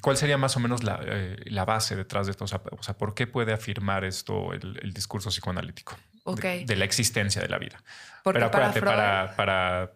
¿cuál 0.00 0.16
sería 0.16 0.36
más 0.38 0.56
o 0.56 0.60
menos 0.60 0.82
la, 0.82 1.64
base 1.64 1.96
detrás 1.96 2.26
de 2.26 2.32
esto? 2.32 2.44
O 2.44 2.82
sea, 2.82 2.98
¿por 2.98 3.14
qué 3.14 3.26
puede 3.26 3.52
afirmar 3.52 4.04
esto 4.04 4.52
el, 4.52 4.92
discurso 4.92 5.30
psicoanalítico 5.30 5.96
de, 6.34 6.76
la 6.76 6.84
existencia 6.84 7.40
de 7.40 7.48
la 7.48 7.58
vida? 7.58 7.82
Porque 8.24 8.38
pero 8.38 8.46
acuérdate, 8.46 8.80
para, 8.80 9.36
para, 9.36 9.36
para, 9.36 9.92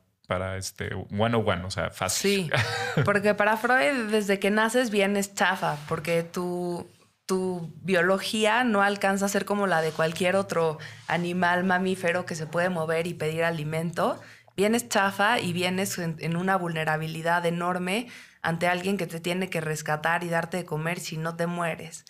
este 0.57 0.95
one 0.95 1.37
on 1.37 1.49
one, 1.49 1.65
o 1.65 1.71
sea, 1.71 1.91
fácil. 1.91 2.51
Sí, 2.53 3.03
porque 3.05 3.35
para 3.35 3.57
Freud 3.57 4.11
desde 4.11 4.39
que 4.39 4.51
naces 4.51 4.91
vienes 4.91 5.35
chafa, 5.35 5.77
porque 5.89 6.23
tú 6.23 6.89
tu 7.27 7.73
biología 7.83 8.65
no 8.65 8.83
alcanza 8.83 9.27
a 9.27 9.29
ser 9.29 9.45
como 9.45 9.67
la 9.67 9.81
de 9.81 9.93
cualquier 9.93 10.37
otro 10.37 10.79
animal 11.07 11.65
mamífero 11.65 12.27
que 12.27 12.35
se 12.35 12.47
puede 12.47 12.69
mover 12.69 13.07
y 13.07 13.15
pedir 13.15 13.45
alimento, 13.45 14.21
vienes 14.57 14.89
chafa 14.89 15.41
y 15.41 15.53
vienes 15.53 15.99
en, 15.99 16.37
una 16.37 16.57
vulnerabilidad 16.57 17.47
enorme 17.47 18.09
ante 18.43 18.69
alguien 18.69 18.99
que 18.99 19.07
te 19.07 19.21
tiene 19.21 19.49
que 19.49 19.63
rescatar 19.63 20.23
y 20.23 20.29
darte 20.29 20.59
de 20.59 20.65
comer 20.67 21.01
si 21.01 21.17
no 21.17 21.35
te 21.35 21.47
mueres. 21.47 22.05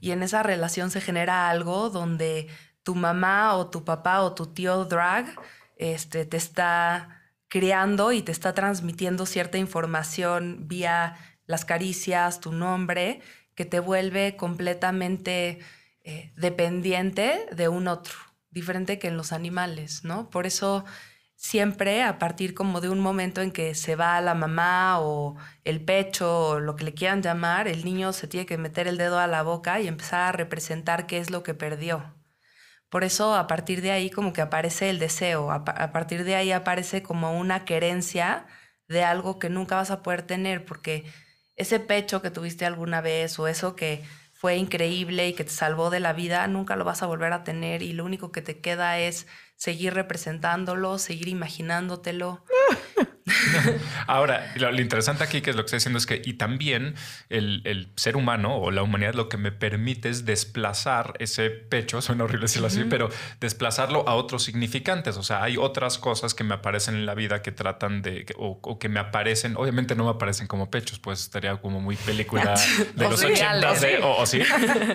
Y 0.00 0.12
en 0.12 0.22
esa 0.22 0.44
relación 0.44 0.92
se 0.92 1.00
genera 1.00 1.50
algo 1.50 1.90
donde 1.90 2.48
tu 2.84 2.94
mamá 2.94 3.54
o 3.54 3.70
tu 3.70 3.84
papá 3.84 4.22
o 4.22 4.34
tu 4.34 4.46
tío 4.46 4.84
drag 4.84 5.26
este, 5.76 6.26
te 6.26 6.36
está 6.36 7.19
criando 7.50 8.12
y 8.12 8.22
te 8.22 8.32
está 8.32 8.54
transmitiendo 8.54 9.26
cierta 9.26 9.58
información 9.58 10.68
vía 10.68 11.16
las 11.46 11.66
caricias, 11.66 12.40
tu 12.40 12.52
nombre, 12.52 13.20
que 13.54 13.66
te 13.66 13.80
vuelve 13.80 14.36
completamente 14.36 15.58
eh, 16.04 16.32
dependiente 16.36 17.44
de 17.52 17.68
un 17.68 17.88
otro, 17.88 18.14
diferente 18.50 18.98
que 18.98 19.08
en 19.08 19.16
los 19.16 19.32
animales, 19.32 20.04
¿no? 20.04 20.30
Por 20.30 20.46
eso 20.46 20.84
siempre 21.34 22.02
a 22.04 22.18
partir 22.18 22.54
como 22.54 22.80
de 22.80 22.88
un 22.88 23.00
momento 23.00 23.40
en 23.40 23.50
que 23.50 23.74
se 23.74 23.96
va 23.96 24.20
la 24.20 24.34
mamá 24.34 25.00
o 25.00 25.36
el 25.64 25.84
pecho 25.84 26.48
o 26.48 26.60
lo 26.60 26.76
que 26.76 26.84
le 26.84 26.94
quieran 26.94 27.22
llamar, 27.22 27.66
el 27.66 27.84
niño 27.84 28.12
se 28.12 28.28
tiene 28.28 28.46
que 28.46 28.58
meter 28.58 28.86
el 28.86 28.96
dedo 28.96 29.18
a 29.18 29.26
la 29.26 29.42
boca 29.42 29.80
y 29.80 29.88
empezar 29.88 30.20
a 30.20 30.32
representar 30.32 31.06
qué 31.06 31.18
es 31.18 31.30
lo 31.30 31.42
que 31.42 31.54
perdió. 31.54 32.14
Por 32.90 33.04
eso 33.04 33.34
a 33.34 33.46
partir 33.46 33.80
de 33.80 33.92
ahí 33.92 34.10
como 34.10 34.32
que 34.32 34.42
aparece 34.42 34.90
el 34.90 34.98
deseo, 34.98 35.50
a, 35.50 35.56
a 35.56 35.92
partir 35.92 36.24
de 36.24 36.34
ahí 36.34 36.52
aparece 36.52 37.02
como 37.02 37.38
una 37.38 37.64
querencia 37.64 38.46
de 38.88 39.04
algo 39.04 39.38
que 39.38 39.48
nunca 39.48 39.76
vas 39.76 39.90
a 39.90 40.02
poder 40.02 40.22
tener 40.22 40.64
porque 40.64 41.04
ese 41.56 41.78
pecho 41.78 42.20
que 42.20 42.30
tuviste 42.30 42.66
alguna 42.66 43.00
vez 43.00 43.38
o 43.38 43.46
eso 43.46 43.76
que 43.76 44.02
fue 44.40 44.56
increíble 44.56 45.28
y 45.28 45.34
que 45.34 45.44
te 45.44 45.50
salvó 45.50 45.90
de 45.90 46.00
la 46.00 46.14
vida, 46.14 46.46
nunca 46.46 46.74
lo 46.74 46.84
vas 46.84 47.02
a 47.02 47.06
volver 47.06 47.32
a 47.34 47.44
tener 47.44 47.82
y 47.82 47.92
lo 47.92 48.06
único 48.06 48.32
que 48.32 48.40
te 48.40 48.58
queda 48.58 48.98
es 48.98 49.26
seguir 49.56 49.92
representándolo, 49.92 50.96
seguir 50.96 51.28
imaginándotelo. 51.28 52.42
Ahora, 54.06 54.52
lo, 54.56 54.80
interesante 54.80 55.24
aquí, 55.24 55.40
que 55.40 55.50
es 55.50 55.56
lo 55.56 55.62
que 55.62 55.66
estoy 55.66 55.78
diciendo, 55.78 55.98
es 55.98 56.06
que 56.06 56.22
y 56.24 56.34
también 56.34 56.94
el, 57.28 57.88
ser 57.96 58.16
humano 58.16 58.56
o 58.56 58.70
la 58.70 58.82
humanidad 58.82 59.14
lo 59.14 59.28
que 59.28 59.36
me 59.36 59.52
permite 59.52 60.08
es 60.08 60.24
desplazar 60.24 61.14
ese 61.18 61.50
pecho, 61.50 62.00
suena 62.02 62.24
horrible 62.24 62.44
decirlo 62.44 62.68
así, 62.68 62.84
pero 62.88 63.08
desplazarlo 63.40 64.08
a 64.08 64.14
otros 64.14 64.44
significantes. 64.44 65.16
O 65.16 65.22
sea, 65.22 65.42
hay 65.42 65.56
otras 65.56 65.98
cosas 65.98 66.34
que 66.34 66.44
me 66.44 66.54
aparecen 66.54 66.94
en 66.94 67.06
la 67.06 67.14
vida 67.14 67.42
que 67.42 67.52
tratan 67.52 68.02
de, 68.02 68.26
o, 68.36 68.78
que 68.78 68.88
me 68.88 69.00
aparecen, 69.00 69.56
obviamente 69.56 69.94
no 69.94 70.04
me 70.04 70.10
aparecen 70.10 70.46
como 70.46 70.70
pechos, 70.70 70.98
pues 70.98 71.20
estaría 71.20 71.56
como 71.56 71.80
muy 71.80 71.96
película 71.96 72.54
de 72.94 73.08
los 73.08 73.22
80 73.22 73.72
o, 74.02 74.26
sí, 74.26 74.42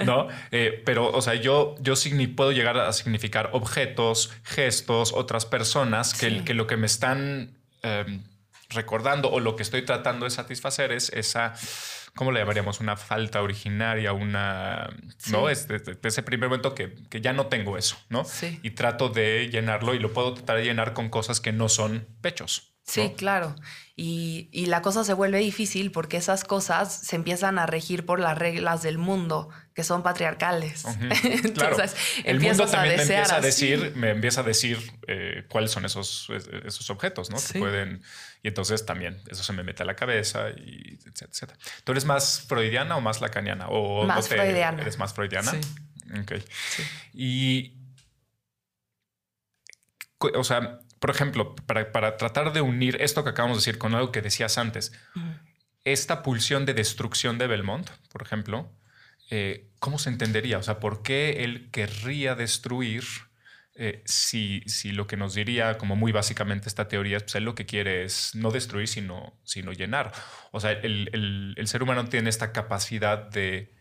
¿no? 0.05 0.27
Eh, 0.51 0.81
pero, 0.85 1.11
o 1.11 1.21
sea, 1.21 1.35
yo, 1.35 1.75
yo 1.79 1.95
puedo 2.35 2.51
llegar 2.51 2.77
a 2.77 2.93
significar 2.93 3.49
objetos, 3.53 4.31
gestos, 4.43 5.13
otras 5.13 5.45
personas 5.45 6.13
que, 6.13 6.43
que 6.43 6.53
lo 6.53 6.67
que 6.67 6.77
me 6.77 6.85
están 6.85 7.51
em, 7.85 8.23
recordando 8.69 9.29
o 9.31 9.39
lo 9.39 9.55
que 9.55 9.63
estoy 9.63 9.83
tratando 9.83 10.25
de 10.25 10.31
satisfacer 10.31 10.91
es 10.91 11.09
esa, 11.09 11.53
¿cómo 12.15 12.31
le 12.31 12.39
llamaríamos? 12.39 12.79
Una 12.79 12.97
falta 12.97 13.41
originaria, 13.41 14.13
una, 14.13 14.89
¿no? 15.29 15.49
Es 15.49 15.67
de, 15.67 15.97
ese 16.03 16.23
primer 16.23 16.49
momento 16.49 16.73
que, 16.73 16.93
que, 17.09 17.21
ya 17.21 17.33
no 17.33 17.47
tengo 17.47 17.77
eso, 17.77 17.97
¿no? 18.09 18.25
Sí. 18.25 18.59
Y 18.63 18.71
trato 18.71 19.09
de 19.09 19.49
llenarlo 19.49 19.93
y 19.93 19.99
lo 19.99 20.13
puedo 20.13 20.33
tratar 20.33 20.57
de 20.57 20.63
llenar 20.63 20.93
con 20.93 21.09
cosas 21.09 21.39
que 21.39 21.51
no 21.51 21.69
son 21.69 22.07
pechos. 22.21 22.74
Sí, 22.85 23.13
claro. 23.17 23.55
Y, 23.95 24.47
y, 24.51 24.67
la 24.67 24.83
cosa 24.83 25.03
se 25.03 25.13
vuelve 25.13 25.39
difícil 25.39 25.91
porque 25.91 26.17
esas 26.17 26.43
cosas 26.43 26.93
se 26.93 27.15
empiezan 27.15 27.57
a 27.57 27.65
regir 27.65 28.05
por 28.05 28.19
las 28.19 28.37
reglas 28.37 28.83
del 28.83 28.99
mundo, 28.99 29.49
que 29.73 29.83
son 29.83 30.03
patriarcales. 30.03 30.85
Entonces, 31.23 31.95
el 32.23 32.39
mundo 32.39 32.67
también 32.67 32.97
me 32.97 33.01
empieza 33.01 33.37
a 33.37 33.41
decir, 33.41 33.93
me 33.95 34.11
empieza 34.11 34.41
a 34.41 34.43
decir 34.43 34.77
eh, 35.07 35.45
cuáles 35.49 35.71
son 35.71 35.85
esos, 35.85 36.27
esos 36.63 36.89
objetos, 36.91 37.31
¿no? 37.31 37.37
Que 37.37 37.59
pueden. 37.59 38.03
Y 38.43 38.49
entonces 38.49 38.85
también 38.85 39.19
eso 39.27 39.43
se 39.43 39.53
me 39.53 39.63
mete 39.63 39.81
a 39.81 39.85
la 39.87 39.95
cabeza 39.95 40.51
y 40.51 40.99
etcétera. 41.05 41.57
¿Tú 41.83 41.91
eres 41.93 42.05
más 42.05 42.41
freudiana 42.41 42.95
o 42.95 43.01
más 43.01 43.19
lacaniana? 43.19 43.67
O, 43.69 44.05
más 44.05 44.27
freudiana. 44.27 44.79
¿Eres 44.79 44.99
más 44.99 45.13
freudiana? 45.13 45.51
Sí. 45.51 45.59
Ok. 46.21 46.33
Y. 47.15 47.73
O 50.19 50.43
sea, 50.43 50.79
por 51.05 51.13
ejemplo, 51.13 51.55
para, 51.67 52.17
tratar 52.17 52.51
de 52.51 52.61
unir 52.61 52.97
esto 52.99 53.23
que 53.23 53.29
acabamos 53.29 53.57
de 53.57 53.59
decir 53.59 53.77
con 53.77 53.93
algo 53.93 54.11
que 54.11 54.23
decías 54.23 54.57
antes, 54.57 54.91
esta 55.83 56.23
pulsión 56.23 56.65
de 56.65 56.73
destrucción 56.73 57.37
de 57.37 57.45
Belmont, 57.45 57.87
por 58.11 58.23
ejemplo, 58.23 58.75
eh, 59.29 59.69
¿cómo 59.77 59.99
se 59.99 60.09
entendería? 60.09 60.57
O 60.57 60.63
sea, 60.63 60.79
¿por 60.79 61.03
qué 61.03 61.43
él 61.43 61.69
querría 61.69 62.33
destruir 62.33 63.03
eh, 63.75 64.01
si, 64.05 64.63
si, 64.65 64.93
lo 64.93 65.05
que 65.05 65.15
nos 65.15 65.35
diría, 65.35 65.77
como 65.77 65.95
muy 65.95 66.11
básicamente 66.11 66.69
esta 66.69 66.87
teoría, 66.87 67.19
pues 67.19 67.35
él 67.35 67.43
lo 67.43 67.53
que 67.53 67.67
quiere 67.67 68.03
es 68.03 68.33
no 68.33 68.49
destruir, 68.49 68.87
sino, 68.87 69.39
sino 69.43 69.73
llenar? 69.73 70.11
O 70.51 70.59
sea, 70.59 70.71
el, 70.71 71.53
el 71.55 71.67
ser 71.67 71.83
humano 71.83 72.05
tiene 72.05 72.31
esta 72.31 72.51
capacidad 72.51 73.29
de 73.29 73.75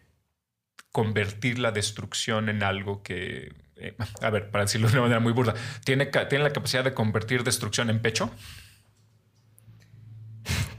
convertir 0.93 1.59
la 1.59 1.73
destrucción 1.73 2.51
en 2.51 2.63
algo 2.63 3.03
que 3.03 3.64
eh, 3.77 3.97
a 4.21 4.31
ver, 4.31 4.51
para 4.51 4.65
decirlo 4.65 4.89
de 4.89 4.95
una 4.95 5.03
manera 5.03 5.21
muy 5.21 5.33
burda, 5.33 5.55
¿tiene, 5.85 6.07
¿tiene 6.07 6.45
la 6.45 6.53
capacidad 6.53 6.85
de 6.85 6.95
convertir 6.95 7.45
destrucción 7.45 7.91
en 7.91 8.01
pecho? 8.01 8.31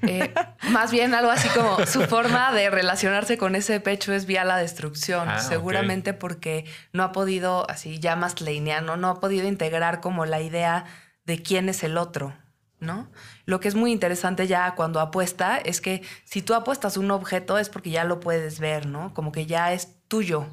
Eh, 0.07 0.33
más 0.69 0.91
bien 0.91 1.13
algo 1.13 1.31
así 1.31 1.49
como 1.49 1.85
su 1.85 2.01
forma 2.03 2.51
de 2.53 2.69
relacionarse 2.69 3.37
con 3.37 3.55
ese 3.55 3.79
pecho 3.79 4.13
es 4.13 4.25
vía 4.25 4.43
la 4.43 4.57
destrucción, 4.57 5.29
ah, 5.29 5.39
seguramente 5.39 6.13
porque 6.13 6.65
no 6.93 7.03
ha 7.03 7.11
podido, 7.11 7.69
así 7.69 7.99
ya 7.99 8.15
más 8.15 8.41
leiniano, 8.41 8.97
no 8.97 9.09
ha 9.09 9.19
podido 9.19 9.47
integrar 9.47 10.01
como 10.01 10.25
la 10.25 10.41
idea 10.41 10.85
de 11.25 11.41
quién 11.41 11.69
es 11.69 11.83
el 11.83 11.97
otro, 11.97 12.35
¿no? 12.79 13.09
Lo 13.45 13.59
que 13.59 13.67
es 13.67 13.75
muy 13.75 13.91
interesante 13.91 14.47
ya 14.47 14.75
cuando 14.75 14.99
apuesta 14.99 15.57
es 15.57 15.81
que 15.81 16.03
si 16.23 16.41
tú 16.41 16.53
apuestas 16.53 16.97
un 16.97 17.09
objeto 17.11 17.57
es 17.57 17.69
porque 17.69 17.89
ya 17.89 18.03
lo 18.03 18.19
puedes 18.19 18.59
ver, 18.59 18.85
¿no? 18.85 19.13
Como 19.13 19.31
que 19.31 19.45
ya 19.45 19.73
es 19.73 19.95
tuyo, 20.07 20.47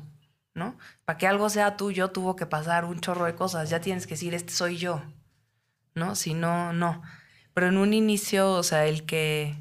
¿no? 0.54 0.76
Para 1.04 1.18
que 1.18 1.26
algo 1.26 1.48
sea 1.48 1.76
tuyo 1.76 2.10
tuvo 2.10 2.36
que 2.36 2.46
pasar 2.46 2.84
un 2.84 3.00
chorro 3.00 3.24
de 3.24 3.34
cosas, 3.34 3.70
ya 3.70 3.80
tienes 3.80 4.06
que 4.06 4.14
decir, 4.14 4.34
este 4.34 4.52
soy 4.52 4.76
yo, 4.76 5.02
¿no? 5.94 6.14
Si 6.14 6.34
no, 6.34 6.72
no. 6.72 7.02
Pero 7.54 7.68
en 7.68 7.78
un 7.78 7.94
inicio, 7.94 8.52
o 8.52 8.62
sea, 8.62 8.86
el 8.86 9.04
que 9.04 9.56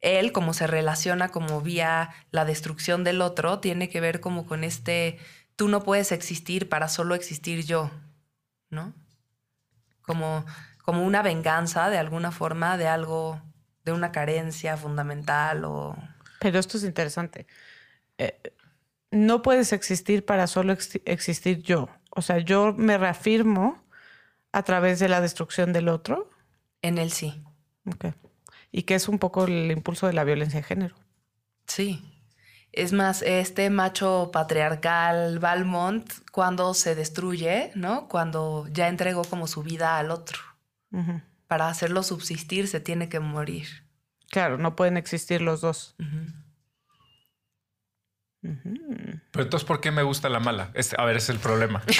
él, 0.00 0.32
como 0.32 0.52
se 0.52 0.66
relaciona 0.66 1.30
como 1.30 1.60
vía 1.60 2.10
la 2.30 2.44
destrucción 2.44 3.04
del 3.04 3.22
otro, 3.22 3.60
tiene 3.60 3.88
que 3.88 4.00
ver 4.00 4.20
como 4.20 4.46
con 4.46 4.64
este, 4.64 5.18
tú 5.56 5.68
no 5.68 5.82
puedes 5.82 6.12
existir 6.12 6.68
para 6.68 6.88
solo 6.88 7.14
existir 7.14 7.64
yo, 7.64 7.90
¿no? 8.70 8.92
Como, 10.02 10.44
como 10.82 11.04
una 11.04 11.22
venganza 11.22 11.88
de 11.88 11.98
alguna 11.98 12.32
forma 12.32 12.76
de 12.76 12.86
algo, 12.86 13.40
de 13.84 13.92
una 13.92 14.12
carencia 14.12 14.76
fundamental 14.76 15.64
o... 15.64 15.96
Pero 16.40 16.58
esto 16.58 16.76
es 16.76 16.84
interesante. 16.84 17.46
Eh, 18.18 18.38
no 19.14 19.42
puedes 19.42 19.72
existir 19.72 20.24
para 20.24 20.46
solo 20.46 20.72
existir 20.72 21.62
yo. 21.62 21.88
O 22.10 22.22
sea, 22.22 22.38
yo 22.38 22.74
me 22.76 22.98
reafirmo 22.98 23.82
a 24.52 24.62
través 24.62 24.98
de 24.98 25.08
la 25.08 25.20
destrucción 25.20 25.72
del 25.72 25.88
otro. 25.88 26.30
En 26.82 26.98
él 26.98 27.10
sí. 27.10 27.42
Ok. 27.86 28.06
Y 28.70 28.82
que 28.82 28.94
es 28.94 29.08
un 29.08 29.18
poco 29.18 29.44
el 29.44 29.70
impulso 29.70 30.06
de 30.06 30.12
la 30.12 30.24
violencia 30.24 30.60
de 30.60 30.64
género. 30.64 30.96
Sí. 31.66 32.10
Es 32.72 32.92
más, 32.92 33.22
este 33.22 33.70
macho 33.70 34.30
patriarcal 34.32 35.38
Valmont, 35.38 36.12
cuando 36.32 36.74
se 36.74 36.96
destruye, 36.96 37.70
¿no? 37.76 38.08
Cuando 38.08 38.66
ya 38.72 38.88
entregó 38.88 39.22
como 39.22 39.46
su 39.46 39.62
vida 39.62 39.98
al 39.98 40.10
otro. 40.10 40.38
Para 41.46 41.68
hacerlo 41.68 42.02
subsistir 42.02 42.68
se 42.68 42.80
tiene 42.80 43.08
que 43.08 43.20
morir. 43.20 43.68
Claro, 44.30 44.58
no 44.58 44.74
pueden 44.74 44.96
existir 44.96 45.40
los 45.40 45.60
dos. 45.60 45.94
Pero 49.30 49.44
entonces, 49.44 49.66
¿por 49.66 49.80
qué 49.80 49.90
me 49.90 50.02
gusta 50.02 50.28
la 50.28 50.38
mala? 50.40 50.70
a 50.98 51.04
ver, 51.04 51.16
ese 51.16 51.24
es 51.32 51.36
el 51.36 51.38
problema. 51.38 51.82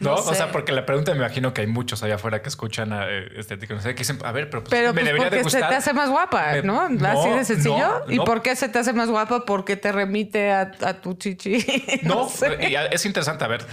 ¿No? 0.00 0.10
No 0.10 0.14
O 0.16 0.34
sea, 0.34 0.46
sé. 0.46 0.52
porque 0.52 0.72
la 0.72 0.84
pregunta 0.86 1.12
me 1.12 1.18
imagino 1.18 1.52
que 1.54 1.62
hay 1.62 1.66
muchos 1.66 2.02
allá 2.02 2.16
afuera 2.16 2.42
que 2.42 2.48
escuchan 2.48 2.92
a 2.92 3.08
eh, 3.08 3.28
estética, 3.36 3.74
no 3.74 3.80
sé, 3.80 3.94
que 3.94 4.00
dicen, 4.00 4.18
a 4.24 4.30
ver, 4.32 4.50
pero, 4.50 4.62
pues, 4.62 4.70
Pero 4.70 4.88
me 4.92 5.00
pues, 5.00 5.06
debería 5.06 5.30
de 5.30 5.36
porque 5.38 5.50
se 5.50 5.56
gustar. 5.58 5.70
te 5.70 5.76
hace 5.76 5.92
más 5.94 6.10
guapa, 6.10 6.58
Eh, 6.58 6.62
¿no? 6.62 6.88
no, 6.88 7.08
Así 7.08 7.30
de 7.30 7.44
sencillo. 7.44 8.02
no, 8.06 8.12
¿Y 8.12 8.18
por 8.18 8.42
qué 8.42 8.54
se 8.56 8.68
te 8.68 8.78
hace 8.78 8.92
más 8.92 9.08
guapa? 9.08 9.44
Porque 9.46 9.76
te 9.76 9.90
remite 9.90 10.52
a, 10.52 10.72
a 10.82 10.94
tu 11.00 11.14
chichi. 11.14 11.64
No, 12.02 12.28
sé. 12.28 12.58
y 12.70 12.74
es 12.74 13.06
interesante, 13.06 13.44
a 13.44 13.48
ver, 13.48 13.64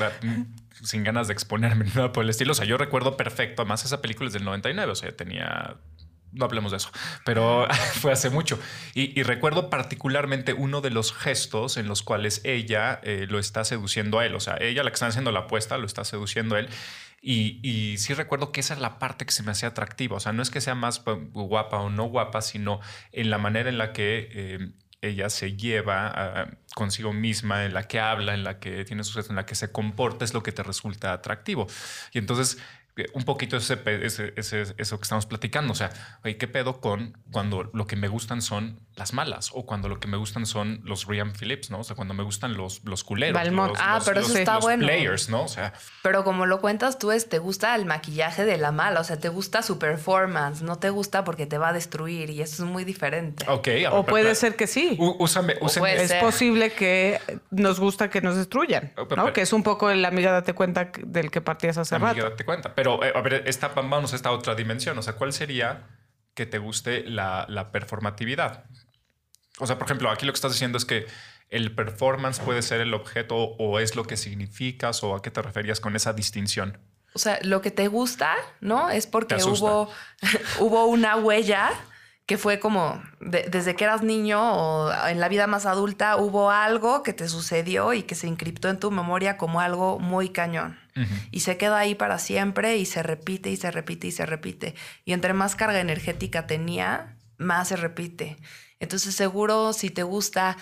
sin 0.82 1.04
ganas 1.04 1.28
de 1.28 1.34
exponerme 1.34 1.86
nada 1.96 2.12
por 2.14 2.24
el 2.24 2.30
estilo. 2.30 2.54
O 2.54 2.56
sea, 2.56 2.66
yo 2.66 2.78
recuerdo 2.78 3.18
perfecto, 3.18 3.62
además 3.62 3.84
esa 3.86 4.02
película 4.02 4.28
es 4.28 4.34
del 4.34 4.46
99, 4.46 4.92
o 4.92 4.96
sea, 4.96 5.12
tenía... 5.16 5.76
No 6.36 6.46
hablemos 6.46 6.72
de 6.72 6.78
eso, 6.78 6.90
pero 7.24 7.68
fue 7.94 8.12
hace 8.12 8.30
mucho. 8.30 8.60
Y, 8.94 9.24
recuerdo 9.24 9.70
particularmente 9.70 10.54
uno 10.54 10.82
de 10.82 10.90
los 10.90 11.14
gestos 11.14 11.78
en 11.78 11.88
los 11.88 12.04
cuales 12.04 12.42
ella 12.44 13.00
eh, 13.04 13.26
lo 13.30 13.40
está 13.40 13.66
seduciendo 13.66 14.20
a 14.20 14.26
él. 14.26 14.36
O 14.36 14.40
sea, 14.40 14.58
ella 14.60 14.84
la 14.84 14.92
que 14.92 14.96
está 14.96 15.08
haciendo 15.08 15.32
la 15.32 15.42
apuesta 15.42 15.78
lo 15.78 15.86
está 15.86 16.04
seduciendo 16.06 16.56
a 16.56 16.60
él. 16.60 16.70
Y, 17.22 17.60
y 17.64 17.98
sí 17.98 18.14
recuerdo 18.14 18.52
que 18.52 18.60
esa 18.60 18.76
es 18.76 18.80
la 18.80 19.00
parte 19.00 19.26
que 19.26 19.32
se 19.32 19.42
me 19.42 19.52
hacía 19.52 19.70
atractiva. 19.70 20.18
O 20.18 20.20
sea, 20.20 20.32
no 20.32 20.44
es 20.44 20.52
que 20.52 20.62
sea 20.62 20.76
más 20.76 21.04
guapa 21.04 21.78
o 21.80 21.90
no 21.90 22.06
guapa, 22.06 22.42
sino 22.42 22.82
en 23.12 23.30
la 23.30 23.38
manera 23.38 23.70
en 23.70 23.80
la 23.80 23.94
que 23.94 24.30
eh, 24.32 24.72
ella 25.02 25.30
se 25.30 25.56
lleva 25.56 26.08
ah, 26.08 26.50
consigo 26.74 27.14
misma, 27.14 27.66
en 27.66 27.74
la 27.74 27.84
que 27.88 28.00
habla, 28.00 28.34
en 28.34 28.44
la 28.44 28.60
que 28.60 28.84
tiene 28.86 29.04
suceso, 29.04 29.30
en 29.30 29.38
la 29.38 29.46
que 29.46 29.56
se 29.56 29.72
comporta, 29.72 30.26
es 30.26 30.34
lo 30.34 30.44
que 30.44 30.52
te 30.52 30.64
resulta 30.64 31.14
atractivo. 31.14 31.68
Y 32.12 32.20
entonces, 32.20 32.58
un 33.14 33.24
poquito 33.24 33.58
ese, 33.58 33.78
ese- 34.38 34.74
eso 34.78 34.98
que 34.98 35.04
estamos 35.04 35.26
platicando. 35.26 35.74
O 35.74 35.76
sea, 35.76 35.92
oye, 36.24 36.38
¿qué 36.38 36.48
pedo 36.48 36.80
con 36.82 37.18
cuando 37.32 37.70
lo 37.74 37.88
que 37.88 37.96
me 37.96 38.08
gustan 38.08 38.42
son 38.42 38.80
las 38.96 39.12
malas? 39.12 39.50
O 39.54 39.66
cuando 39.66 39.90
lo 39.90 40.00
que 40.00 40.08
me 40.08 40.16
gustan 40.16 40.46
son 40.46 40.80
los 40.86 41.06
Ryan 41.06 41.34
Phillips, 41.34 41.70
¿no? 41.70 41.80
O 41.80 41.84
sea, 41.84 41.98
cuando 41.98 42.14
me 42.14 42.24
gustan 42.24 42.56
los, 42.56 42.82
los 42.86 43.04
culeros. 43.04 43.34
Los, 43.52 43.78
Ah, 43.80 43.96
los- 43.96 44.06
pero 44.06 44.22
eso 44.22 44.38
está 44.38 44.56
los 44.56 44.64
bueno. 44.64 44.86
players, 44.86 45.28
¿no? 45.30 45.44
O 45.44 45.48
sea, 45.50 45.74
Pero 46.02 46.24
como 46.24 46.46
lo 46.46 46.62
cuentas 46.62 46.98
tú, 46.98 47.12
es, 47.12 47.28
te 47.28 47.38
gusta 47.40 47.76
el 47.76 47.86
maquillaje 47.86 48.46
de 48.46 48.58
la 48.58 48.72
mala, 48.72 49.02
o 49.02 49.04
sea, 49.04 49.20
te 49.20 49.28
gusta 49.28 49.64
su 49.64 49.80
performance, 49.80 50.62
no 50.62 50.78
te 50.80 50.90
gusta 50.92 51.26
porque 51.26 51.46
te 51.46 51.58
va 51.58 51.70
a 51.70 51.74
destruir 51.74 52.30
y 52.30 52.42
eso 52.42 52.64
es 52.64 52.70
muy 52.70 52.86
diferente. 52.86 53.46
ok. 53.50 53.68
a 53.68 53.72
ver, 53.72 53.88
O 53.92 54.06
puede 54.06 54.24
pero- 54.24 54.36
ser 54.36 54.56
que 54.56 54.66
sí. 54.68 54.96
Úsame, 54.98 55.56
úsame- 55.60 55.80
puede 55.80 56.02
es 56.04 56.08
ser. 56.12 56.22
posible 56.22 56.72
que 56.72 57.20
nos 57.52 57.80
gusta 57.82 58.10
que 58.10 58.22
nos 58.22 58.38
destruyan, 58.38 58.94
Oh, 58.98 59.08
pero- 59.10 59.18
¿no? 59.18 59.24
pero- 59.24 59.34
Que 59.34 59.42
es 59.42 59.52
un 59.52 59.64
poco 59.64 59.90
el 59.90 60.06
amiga 60.06 60.32
date 60.32 60.54
cuenta 60.54 60.92
del 61.06 61.32
que 61.32 61.42
partías 61.42 61.78
hace 61.78 61.96
Amiga, 61.96 62.14
rato. 62.14 62.30
date 62.30 62.46
cuenta. 62.46 62.74
Pero, 62.76 63.04
eh, 63.04 63.12
a 63.14 63.20
ver, 63.22 63.44
esta, 63.46 63.68
vamos 63.68 64.14
a 64.14 64.16
esta 64.16 64.32
otra 64.32 64.56
dimensión. 64.56 64.98
O 64.98 65.02
sea, 65.02 65.14
¿cuál 65.16 65.34
sería 65.34 65.88
que 66.34 66.46
te 66.46 66.58
guste 66.58 67.04
la, 67.04 67.46
la 67.50 67.72
performatividad? 67.72 68.66
O 69.60 69.68
sea, 69.68 69.78
por 69.78 69.86
ejemplo, 69.88 70.10
aquí 70.10 70.26
lo 70.26 70.32
que 70.34 70.38
estás 70.38 70.52
diciendo 70.52 70.78
es 70.78 70.86
que 70.86 71.08
el 71.50 71.74
performance 71.76 72.40
puede 72.40 72.62
ser 72.62 72.82
el 72.82 72.94
objeto 72.94 73.36
o 73.38 73.80
es 73.80 73.96
lo 73.96 74.04
que 74.04 74.18
significas 74.18 75.04
o 75.04 75.16
a 75.16 75.22
qué 75.22 75.32
te 75.32 75.42
referías 75.42 75.80
con 75.80 75.96
esa 75.96 76.12
distinción. 76.14 76.78
O 77.14 77.20
sea, 77.20 77.40
lo 77.44 77.62
que 77.62 77.72
te 77.72 77.88
gusta, 77.88 78.36
¿no? 78.60 78.90
Es 78.90 79.08
porque 79.08 79.36
hubo, 79.62 79.90
hubo 80.60 80.86
una 80.88 81.16
huella 81.16 81.72
que 82.26 82.38
fue 82.40 82.60
como 82.60 83.02
de- 83.22 83.44
desde 83.50 83.76
que 83.76 83.84
eras 83.84 84.02
niño 84.02 84.42
o 84.42 84.92
en 85.08 85.20
la 85.20 85.30
vida 85.30 85.46
más 85.48 85.66
adulta 85.68 86.18
hubo 86.18 86.50
algo 86.52 87.04
que 87.04 87.14
te 87.14 87.30
sucedió 87.30 87.94
y 87.94 88.02
que 88.04 88.16
se 88.16 88.28
encriptó 88.28 88.68
en 88.68 88.80
tu 88.80 88.90
memoria 88.92 89.38
como 89.38 89.62
algo 89.62 90.00
muy 90.00 90.30
cañón. 90.30 90.78
Y 91.30 91.42
se 91.42 91.58
queda 91.58 91.78
ahí 91.78 91.94
para 91.94 92.18
siempre 92.20 92.78
y 92.78 92.86
se 92.86 93.04
repite 93.04 93.50
y 93.52 93.58
se 93.58 93.70
repite 93.70 94.08
y 94.08 94.12
se 94.12 94.26
repite. 94.26 94.76
Y 95.04 95.12
entre 95.14 95.34
más 95.34 95.56
carga 95.56 95.80
energética 95.82 96.48
tenía, 96.48 97.16
más 97.38 97.68
se 97.68 97.76
repite. 97.76 98.38
Entonces 98.86 99.16
seguro 99.16 99.74
si 99.74 99.90
te 99.90 100.04
gusta 100.04 100.58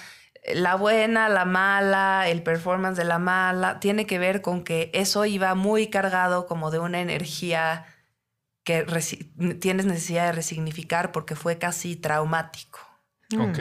la 0.54 0.76
buena, 0.76 1.30
la 1.30 1.46
mala, 1.46 2.28
el 2.28 2.44
performance 2.44 2.98
de 2.98 3.06
la 3.06 3.20
mala, 3.20 3.80
tiene 3.80 4.06
que 4.06 4.20
ver 4.20 4.42
con 4.42 4.64
que 4.64 4.92
eso 4.94 5.26
iba 5.26 5.56
muy 5.56 5.88
cargado 5.90 6.48
como 6.48 6.72
de 6.72 6.80
una 6.80 7.00
energía 7.02 7.86
que 8.64 8.86
tienes 9.60 9.86
necesidad 9.86 10.28
de 10.28 10.32
resignificar 10.32 11.12
porque 11.12 11.36
fue 11.36 11.58
casi 11.58 11.96
traumático. 11.96 12.80
Ok. 13.38 13.60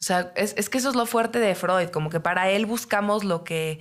O 0.00 0.06
sea, 0.06 0.32
es, 0.36 0.54
es 0.56 0.68
que 0.68 0.78
eso 0.78 0.90
es 0.90 0.96
lo 0.96 1.06
fuerte 1.06 1.38
de 1.38 1.54
Freud, 1.54 1.88
como 1.88 2.10
que 2.10 2.20
para 2.20 2.50
él 2.50 2.66
buscamos 2.66 3.24
lo 3.24 3.44
que 3.44 3.78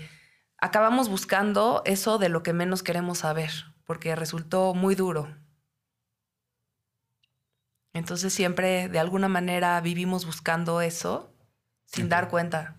acabamos 0.58 1.10
buscando 1.10 1.82
eso 1.86 2.18
de 2.18 2.30
lo 2.30 2.44
que 2.44 2.54
menos 2.54 2.84
queremos 2.84 3.20
saber, 3.20 3.52
porque 3.86 4.16
resultó 4.16 4.74
muy 4.74 4.96
duro. 4.96 5.28
Entonces 7.94 8.34
siempre 8.34 8.90
de 8.90 9.00
alguna 9.00 9.28
manera 9.28 9.80
vivimos 9.82 10.26
buscando 10.26 10.82
eso 10.82 11.34
sin 11.86 12.10
dar 12.10 12.30
cuenta. 12.30 12.78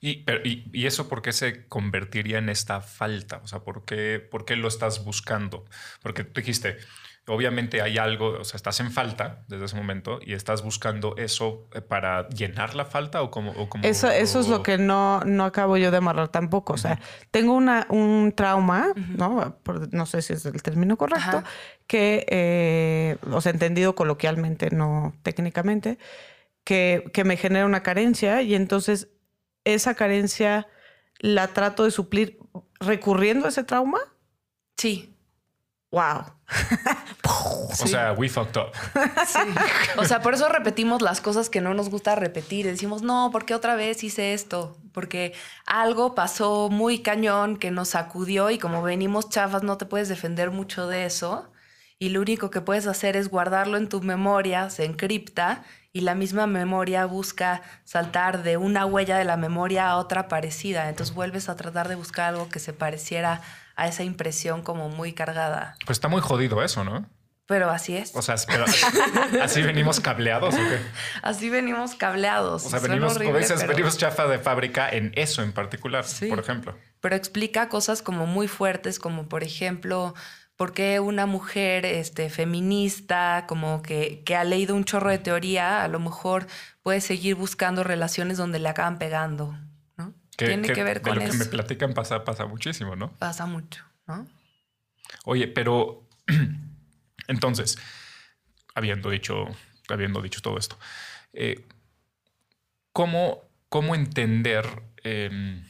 Y, 0.00 0.24
pero- 0.24 0.40
y, 0.44 0.70
y 0.72 0.86
eso 0.86 1.08
por 1.08 1.20
qué 1.22 1.32
se 1.32 1.66
convertiría 1.68 2.38
en 2.38 2.48
esta 2.48 2.80
falta? 2.80 3.38
O 3.44 3.46
sea, 3.46 3.60
¿por 3.60 3.84
qué, 3.84 4.18
por 4.20 4.44
qué 4.44 4.56
lo 4.56 4.68
estás 4.68 5.04
buscando? 5.04 5.64
Porque 6.02 6.24
tú 6.24 6.40
dijiste, 6.40 6.78
obviamente 7.26 7.80
hay 7.82 7.96
algo, 7.98 8.38
o 8.40 8.44
sea, 8.44 8.56
estás 8.56 8.80
en 8.80 8.90
falta 8.90 9.44
desde 9.46 9.66
ese 9.66 9.76
momento 9.76 10.18
y 10.20 10.32
estás 10.32 10.62
buscando 10.62 11.16
eso 11.16 11.68
eh, 11.74 11.80
para 11.80 12.28
llenar 12.30 12.74
la 12.74 12.84
falta 12.84 13.22
o 13.22 13.30
como... 13.30 13.52
O 13.52 13.68
como 13.68 13.84
Eso, 13.84 14.10
eso 14.10 14.40
es 14.40 14.48
lo 14.48 14.62
que 14.62 14.78
no, 14.78 15.20
no 15.24 15.44
acabo 15.44 15.76
yo 15.76 15.90
de 15.90 15.98
amarrar 15.98 16.28
tampoco. 16.28 16.72
O 16.72 16.78
sea, 16.78 17.00
tengo 17.30 17.54
una, 17.54 17.86
un 17.90 18.32
trauma, 18.34 18.88
¿no? 18.96 19.56
Por- 19.62 19.92
no 19.94 20.06
sé 20.06 20.22
si 20.22 20.32
es 20.32 20.44
el 20.46 20.62
término 20.62 20.96
correcto, 20.96 21.38
Ajá. 21.38 21.44
que, 21.86 22.26
eh, 22.28 23.16
o 23.30 23.40
sea, 23.40 23.52
entendido 23.52 23.94
coloquialmente, 23.94 24.70
no 24.70 25.14
técnicamente, 25.22 25.98
que, 26.64 27.04
que 27.12 27.24
me 27.24 27.36
genera 27.36 27.64
una 27.66 27.82
carencia 27.82 28.42
y 28.42 28.54
entonces 28.54 29.08
esa 29.64 29.94
carencia 29.94 30.66
la 31.18 31.48
trato 31.48 31.84
de 31.84 31.90
suplir 31.90 32.38
recurriendo 32.80 33.46
a 33.46 33.50
ese 33.50 33.62
trauma. 33.62 33.98
Sí. 34.76 35.14
¡Wow! 35.92 36.24
O 37.82 37.86
sea, 37.86 38.12
we 38.12 38.28
fucked 38.28 38.60
up. 38.60 38.72
Sí. 39.26 39.38
O 39.96 40.04
sea, 40.04 40.20
por 40.20 40.34
eso 40.34 40.48
repetimos 40.48 41.02
las 41.02 41.20
cosas 41.20 41.48
que 41.48 41.60
no 41.60 41.74
nos 41.74 41.88
gusta 41.88 42.14
repetir. 42.14 42.66
Decimos, 42.66 43.02
no, 43.02 43.30
¿por 43.30 43.44
qué 43.44 43.54
otra 43.54 43.76
vez 43.76 44.02
hice 44.02 44.34
esto? 44.34 44.76
Porque 44.92 45.32
algo 45.66 46.14
pasó 46.14 46.68
muy 46.70 47.00
cañón 47.00 47.56
que 47.56 47.70
nos 47.70 47.90
sacudió 47.90 48.50
y 48.50 48.58
como 48.58 48.82
venimos 48.82 49.28
chafas 49.30 49.62
no 49.62 49.78
te 49.78 49.86
puedes 49.86 50.08
defender 50.08 50.50
mucho 50.50 50.88
de 50.88 51.04
eso. 51.04 51.50
Y 51.98 52.08
lo 52.08 52.20
único 52.20 52.50
que 52.50 52.60
puedes 52.60 52.86
hacer 52.86 53.16
es 53.16 53.28
guardarlo 53.28 53.76
en 53.76 53.88
tu 53.88 54.00
memoria, 54.00 54.70
se 54.70 54.84
encripta 54.84 55.62
y 55.92 56.00
la 56.00 56.14
misma 56.14 56.46
memoria 56.46 57.04
busca 57.04 57.62
saltar 57.84 58.42
de 58.42 58.56
una 58.56 58.86
huella 58.86 59.18
de 59.18 59.24
la 59.24 59.36
memoria 59.36 59.90
a 59.90 59.96
otra 59.96 60.28
parecida. 60.28 60.88
Entonces 60.88 61.14
vuelves 61.14 61.48
a 61.48 61.56
tratar 61.56 61.88
de 61.88 61.96
buscar 61.96 62.30
algo 62.30 62.48
que 62.48 62.58
se 62.58 62.72
pareciera 62.72 63.42
a 63.80 63.88
esa 63.88 64.02
impresión 64.04 64.62
como 64.62 64.88
muy 64.88 65.12
cargada. 65.12 65.76
Pues 65.86 65.96
está 65.96 66.08
muy 66.08 66.20
jodido 66.20 66.62
eso, 66.62 66.84
¿no? 66.84 67.06
Pero 67.46 67.68
así 67.70 67.96
es. 67.96 68.14
O 68.14 68.22
sea, 68.22 68.36
pero 68.46 68.64
así 69.42 69.60
venimos 69.62 69.98
cableados 69.98 70.54
o 70.54 70.58
qué? 70.58 70.78
Así 71.22 71.50
venimos 71.50 71.96
cableados. 71.96 72.64
O 72.64 72.70
sea, 72.70 72.78
venimos, 72.78 73.14
como 73.14 73.24
horrible, 73.30 73.40
dices, 73.40 73.56
pero- 73.60 73.72
venimos 73.72 73.98
chafa 73.98 74.28
de 74.28 74.38
fábrica 74.38 74.88
en 74.88 75.12
eso 75.16 75.42
en 75.42 75.52
particular, 75.52 76.04
Sí. 76.04 76.28
por 76.28 76.38
ejemplo. 76.38 76.76
Pero 77.00 77.16
explica 77.16 77.68
cosas 77.68 78.02
como 78.02 78.26
muy 78.26 78.46
fuertes, 78.46 79.00
como 79.00 79.28
por 79.28 79.42
ejemplo, 79.42 80.14
por 80.54 80.72
qué 80.74 81.00
una 81.00 81.26
mujer 81.26 81.84
este, 81.86 82.30
feminista, 82.30 83.46
como 83.48 83.82
que, 83.82 84.22
que 84.24 84.36
ha 84.36 84.44
leído 84.44 84.76
un 84.76 84.84
chorro 84.84 85.10
de 85.10 85.18
teoría, 85.18 85.82
a 85.82 85.88
lo 85.88 85.98
mejor 85.98 86.46
puede 86.82 87.00
seguir 87.00 87.34
buscando 87.34 87.82
relaciones 87.82 88.36
donde 88.38 88.58
le 88.60 88.68
acaban 88.68 88.98
pegando, 88.98 89.58
¿no? 90.44 90.48
Tiene 90.48 90.72
que, 90.72 90.82
ver 90.82 91.02
de 91.02 91.08
con 91.10 91.18
lo 91.18 91.30
que 91.30 91.36
me 91.36 91.44
platican 91.44 91.94
pasa, 91.94 92.24
pasa 92.24 92.46
muchísimo, 92.46 92.96
¿no? 92.96 93.12
Pasa 93.18 93.46
mucho, 93.46 93.84
¿no? 94.06 94.26
Oye, 95.24 95.48
pero 95.48 96.06
entonces, 97.28 97.78
habiendo 98.74 99.10
dicho, 99.10 99.46
habiendo 99.88 100.22
dicho 100.22 100.40
todo 100.40 100.58
esto, 100.58 100.78
eh, 101.32 101.66
¿cómo, 102.92 103.42
cómo 103.68 103.94
entender 103.94 104.66
em, 105.02 105.64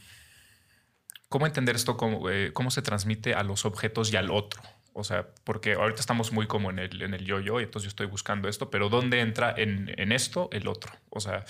cómo 1.28 1.46
entender 1.46 1.76
esto, 1.76 1.96
cómo, 1.96 2.28
eh, 2.28 2.52
cómo 2.52 2.70
se 2.70 2.82
transmite 2.82 3.34
a 3.34 3.42
los 3.42 3.64
objetos 3.64 4.12
y 4.12 4.16
al 4.16 4.30
otro? 4.30 4.62
O 4.92 5.04
sea, 5.04 5.28
porque 5.44 5.74
ahorita 5.74 6.00
estamos 6.00 6.32
muy 6.32 6.46
como 6.46 6.70
en 6.70 6.80
el, 6.80 7.00
en 7.02 7.14
el 7.14 7.24
yo-yo, 7.24 7.60
y 7.60 7.64
entonces 7.64 7.84
yo 7.84 7.88
estoy 7.90 8.06
buscando 8.06 8.48
esto, 8.48 8.70
pero 8.70 8.88
¿dónde 8.88 9.20
entra 9.20 9.54
en, 9.56 9.94
en 9.96 10.12
esto 10.12 10.48
el 10.52 10.66
otro? 10.66 10.92
O 11.08 11.20
sea, 11.20 11.44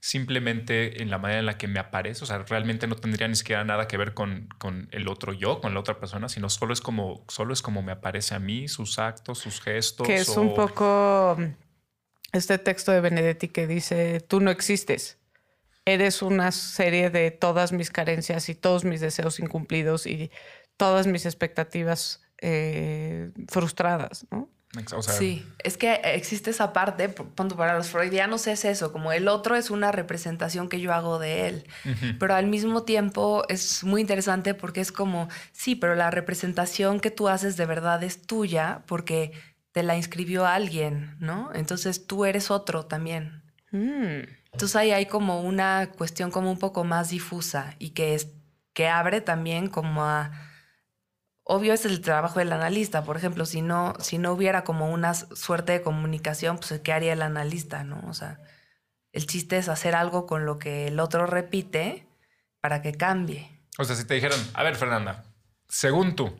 simplemente 0.00 1.02
en 1.02 1.10
la 1.10 1.18
manera 1.18 1.40
en 1.40 1.46
la 1.46 1.58
que 1.58 1.68
me 1.68 1.78
aparece, 1.80 2.24
o 2.24 2.26
sea, 2.26 2.38
realmente 2.38 2.86
no 2.86 2.96
tendría 2.96 3.28
ni 3.28 3.34
siquiera 3.36 3.64
nada 3.64 3.88
que 3.88 3.96
ver 3.96 4.14
con, 4.14 4.48
con 4.58 4.88
el 4.92 5.08
otro 5.08 5.32
yo, 5.32 5.60
con 5.60 5.74
la 5.74 5.80
otra 5.80 5.98
persona, 5.98 6.28
sino 6.28 6.48
solo 6.50 6.72
es 6.72 6.80
como, 6.80 7.24
solo 7.28 7.52
es 7.52 7.62
como 7.62 7.82
me 7.82 7.92
aparece 7.92 8.34
a 8.34 8.38
mí, 8.38 8.68
sus 8.68 8.98
actos, 8.98 9.38
sus 9.38 9.60
gestos. 9.60 10.06
Que 10.06 10.16
es 10.16 10.28
o- 10.28 10.40
un 10.40 10.54
poco 10.54 11.36
este 12.32 12.58
texto 12.58 12.92
de 12.92 13.00
Benedetti 13.00 13.48
que 13.48 13.66
dice, 13.66 14.20
tú 14.20 14.40
no 14.40 14.50
existes. 14.50 15.18
Eres 15.84 16.20
una 16.22 16.50
serie 16.50 17.10
de 17.10 17.30
todas 17.30 17.72
mis 17.72 17.90
carencias 17.90 18.48
y 18.48 18.54
todos 18.56 18.84
mis 18.84 19.00
deseos 19.00 19.38
incumplidos 19.38 20.06
y 20.06 20.30
todas 20.76 21.06
mis 21.06 21.26
expectativas 21.26 22.22
eh, 22.42 23.30
frustradas, 23.48 24.26
¿no? 24.30 24.50
Sí, 25.00 25.46
es 25.62 25.76
que 25.76 25.94
existe 26.04 26.50
esa 26.50 26.72
parte, 26.72 27.08
punto 27.08 27.56
para 27.56 27.76
los 27.76 27.88
freudianos 27.88 28.46
es 28.46 28.64
eso, 28.64 28.92
como 28.92 29.12
el 29.12 29.28
otro 29.28 29.56
es 29.56 29.70
una 29.70 29.92
representación 29.92 30.68
que 30.68 30.80
yo 30.80 30.92
hago 30.92 31.18
de 31.18 31.48
él, 31.48 31.66
pero 32.18 32.34
al 32.34 32.46
mismo 32.46 32.82
tiempo 32.82 33.44
es 33.48 33.84
muy 33.84 34.00
interesante 34.00 34.54
porque 34.54 34.80
es 34.80 34.92
como, 34.92 35.28
sí, 35.52 35.76
pero 35.76 35.94
la 35.94 36.10
representación 36.10 37.00
que 37.00 37.10
tú 37.10 37.28
haces 37.28 37.56
de 37.56 37.66
verdad 37.66 38.02
es 38.02 38.22
tuya 38.22 38.82
porque 38.86 39.32
te 39.72 39.82
la 39.82 39.96
inscribió 39.96 40.46
alguien, 40.46 41.16
¿no? 41.20 41.50
Entonces 41.54 42.06
tú 42.06 42.24
eres 42.24 42.50
otro 42.50 42.86
también. 42.86 43.42
Mm. 43.72 44.26
Entonces 44.52 44.74
ahí 44.74 44.90
hay 44.90 45.04
como 45.04 45.42
una 45.42 45.90
cuestión 45.90 46.30
como 46.30 46.50
un 46.50 46.58
poco 46.58 46.82
más 46.82 47.10
difusa 47.10 47.74
y 47.78 47.90
que, 47.90 48.14
es, 48.14 48.28
que 48.72 48.88
abre 48.88 49.20
también 49.20 49.68
como 49.68 50.02
a 50.04 50.32
obvio 51.48 51.72
es 51.72 51.86
el 51.86 52.00
trabajo 52.00 52.40
del 52.40 52.52
analista. 52.52 53.04
Por 53.04 53.16
ejemplo, 53.16 53.46
si 53.46 53.62
no, 53.62 53.94
si 54.00 54.18
no 54.18 54.32
hubiera 54.32 54.64
como 54.64 54.90
una 54.90 55.14
suerte 55.14 55.72
de 55.72 55.82
comunicación, 55.82 56.58
pues 56.58 56.80
¿qué 56.80 56.92
haría 56.92 57.12
el 57.12 57.22
analista? 57.22 57.84
¿no? 57.84 58.02
O 58.08 58.14
sea, 58.14 58.40
el 59.12 59.26
chiste 59.26 59.56
es 59.56 59.68
hacer 59.68 59.94
algo 59.94 60.26
con 60.26 60.44
lo 60.44 60.58
que 60.58 60.88
el 60.88 61.00
otro 61.00 61.26
repite 61.26 62.06
para 62.60 62.82
que 62.82 62.92
cambie. 62.92 63.62
O 63.78 63.84
sea, 63.84 63.94
si 63.94 64.04
te 64.04 64.14
dijeron, 64.14 64.38
a 64.54 64.62
ver, 64.64 64.74
Fernanda, 64.74 65.24
según 65.68 66.16
tú, 66.16 66.36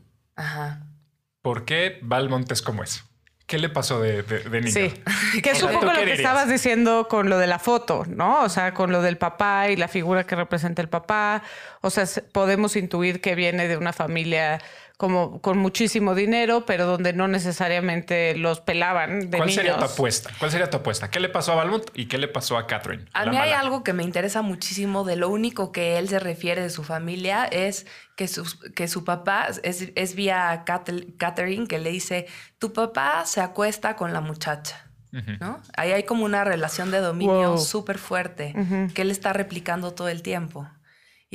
¿por 1.40 1.64
qué 1.64 2.00
Valmont 2.02 2.50
es 2.50 2.61
como 2.61 2.82
es? 2.82 3.04
¿Qué 3.46 3.59
le 3.59 3.68
pasó 3.68 4.00
de, 4.00 4.24
de, 4.24 4.61
niño? 4.61 4.72
Sí, 4.72 4.92
que 5.42 5.50
es 5.50 5.62
un 5.62 5.72
poco 5.72 5.86
lo 5.86 6.04
que 6.04 6.14
estabas 6.14 6.48
diciendo 6.48 7.07
con 7.09 7.30
lo 7.30 7.38
de 7.38 7.46
la 7.46 7.61
foto, 7.61 8.04
¿no? 8.09 8.42
O 8.42 8.48
sea, 8.48 8.74
con 8.74 8.90
lo 8.90 9.02
del 9.02 9.18
papá 9.18 9.68
y 9.68 9.76
la 9.76 9.86
figura 9.86 10.26
que 10.26 10.34
representa 10.34 10.82
el 10.82 10.88
papá. 10.88 11.44
O 11.80 11.90
sea, 11.90 12.07
podemos 12.32 12.74
intuir 12.74 13.20
que 13.20 13.36
viene 13.36 13.68
de 13.68 13.76
una 13.76 13.92
familia 13.92 14.59
como 14.97 15.42
con 15.42 15.59
muchísimo 15.59 16.14
dinero, 16.14 16.64
pero 16.64 16.86
donde 16.86 17.12
no 17.12 17.28
necesariamente 17.28 18.34
los 18.34 18.61
pelaban 18.61 19.30
de 19.30 19.36
¿Cuál 19.36 19.51
sería 19.51 19.76
tu 19.76 19.84
apuesta? 19.84 20.30
¿Cuál 20.38 20.51
sería 20.51 20.70
tu 20.70 20.78
apuesta? 20.78 21.11
¿Qué 21.11 21.20
le 21.20 21.28
pasó 21.28 21.53
a 21.53 21.57
Valmont 21.57 21.84
y 21.94 22.07
qué 22.07 22.16
le 22.16 22.28
pasó 22.28 22.57
a 22.57 22.66
Catherine? 22.66 23.05
A 23.12 23.26
mí 23.26 23.36
hay 23.36 23.51
algo 23.51 23.84
que 23.84 23.92
me 23.92 24.03
interesa 24.03 24.40
muchísimo 24.40 25.05
de 25.05 25.16
lo 25.16 25.28
único 25.28 25.70
que 25.70 25.99
él 25.99 26.09
se 26.09 26.18
refiere 26.18 26.62
de 26.62 26.70
su 26.70 26.82
familia 26.82 27.44
es 27.44 27.86
que 28.16 28.26
su, 28.26 28.44
que 28.74 28.88
su 28.88 29.05
papá 29.05 29.49
es, 29.62 29.92
es 29.94 30.14
vía 30.14 30.64
Catherine 30.64 31.66
que 31.66 31.78
le 31.78 31.90
dice, 31.90 32.26
tu 32.59 32.72
papá 32.72 33.26
se 33.26 33.42
acuesta 33.42 33.97
con 33.97 34.14
la 34.14 34.22
muchacha. 34.22 34.82
¿No? 35.40 35.62
Ahí 35.78 35.92
hay 35.92 36.03
como 36.03 36.26
una 36.26 36.44
relación 36.44 36.90
de 36.90 36.99
dominio 37.01 37.57
súper 37.57 37.97
fuerte 37.97 38.55
que 38.92 39.03
él 39.03 39.11
está 39.11 39.32
replicando 39.32 39.94
todo 39.94 40.09
el 40.09 40.22
tiempo. 40.22 40.68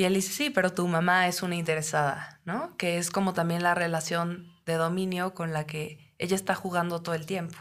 Y 0.01 0.03
él 0.03 0.15
dice, 0.15 0.33
sí, 0.33 0.49
pero 0.49 0.73
tu 0.73 0.87
mamá 0.87 1.27
es 1.27 1.43
una 1.43 1.53
interesada, 1.53 2.41
¿no? 2.43 2.75
Que 2.75 2.97
es 2.97 3.11
como 3.11 3.35
también 3.35 3.61
la 3.61 3.75
relación 3.75 4.51
de 4.65 4.73
dominio 4.73 5.35
con 5.35 5.53
la 5.53 5.67
que 5.67 6.15
ella 6.17 6.35
está 6.35 6.55
jugando 6.55 7.03
todo 7.03 7.13
el 7.13 7.27
tiempo, 7.27 7.59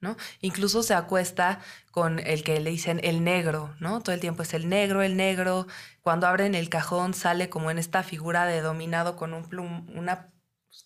¿no? 0.00 0.16
Incluso 0.40 0.82
se 0.82 0.94
acuesta 0.94 1.60
con 1.90 2.20
el 2.20 2.42
que 2.42 2.58
le 2.58 2.70
dicen 2.70 3.00
el 3.04 3.22
negro, 3.22 3.76
¿no? 3.80 4.00
Todo 4.00 4.14
el 4.14 4.20
tiempo 4.22 4.42
es 4.42 4.54
el 4.54 4.66
negro, 4.70 5.02
el 5.02 5.14
negro. 5.14 5.66
Cuando 6.00 6.26
abren 6.26 6.54
el 6.54 6.70
cajón 6.70 7.12
sale 7.12 7.50
como 7.50 7.70
en 7.70 7.78
esta 7.78 8.02
figura 8.02 8.46
de 8.46 8.62
dominado 8.62 9.16
con 9.16 9.34
un 9.34 9.46
plum, 9.46 9.86
una 9.94 10.32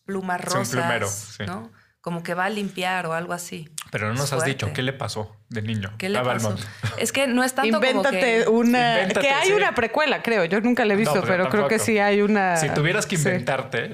pluma 0.04 0.36
rosa, 0.36 0.98
¿no? 1.46 1.70
Como 2.06 2.22
que 2.22 2.34
va 2.34 2.44
a 2.44 2.50
limpiar 2.50 3.04
o 3.06 3.14
algo 3.14 3.32
así. 3.32 3.68
Pero 3.90 4.06
no 4.06 4.14
nos 4.14 4.32
has 4.32 4.44
dicho 4.44 4.72
qué 4.72 4.82
le 4.82 4.92
pasó 4.92 5.34
de 5.48 5.60
niño 5.60 5.92
¿Qué 5.98 6.08
le 6.08 6.20
pasó? 6.20 6.54
Es 6.98 7.10
que 7.10 7.26
no 7.26 7.42
es 7.42 7.52
tanto 7.52 7.78
Invéntate 7.78 8.44
como 8.44 8.60
que... 8.60 8.68
una... 8.68 9.08
que 9.08 9.30
hay 9.30 9.50
una 9.50 9.74
precuela, 9.74 10.22
creo. 10.22 10.44
Yo 10.44 10.60
nunca 10.60 10.84
la 10.84 10.94
he 10.94 10.96
visto, 10.96 11.20
pero, 11.26 11.48
creo 11.48 11.66
que 11.66 11.80
sí 11.80 11.98
hay 11.98 12.22
una... 12.22 12.58
Si 12.58 12.68
tuvieras 12.68 13.06
que 13.06 13.16
inventarte 13.16 13.92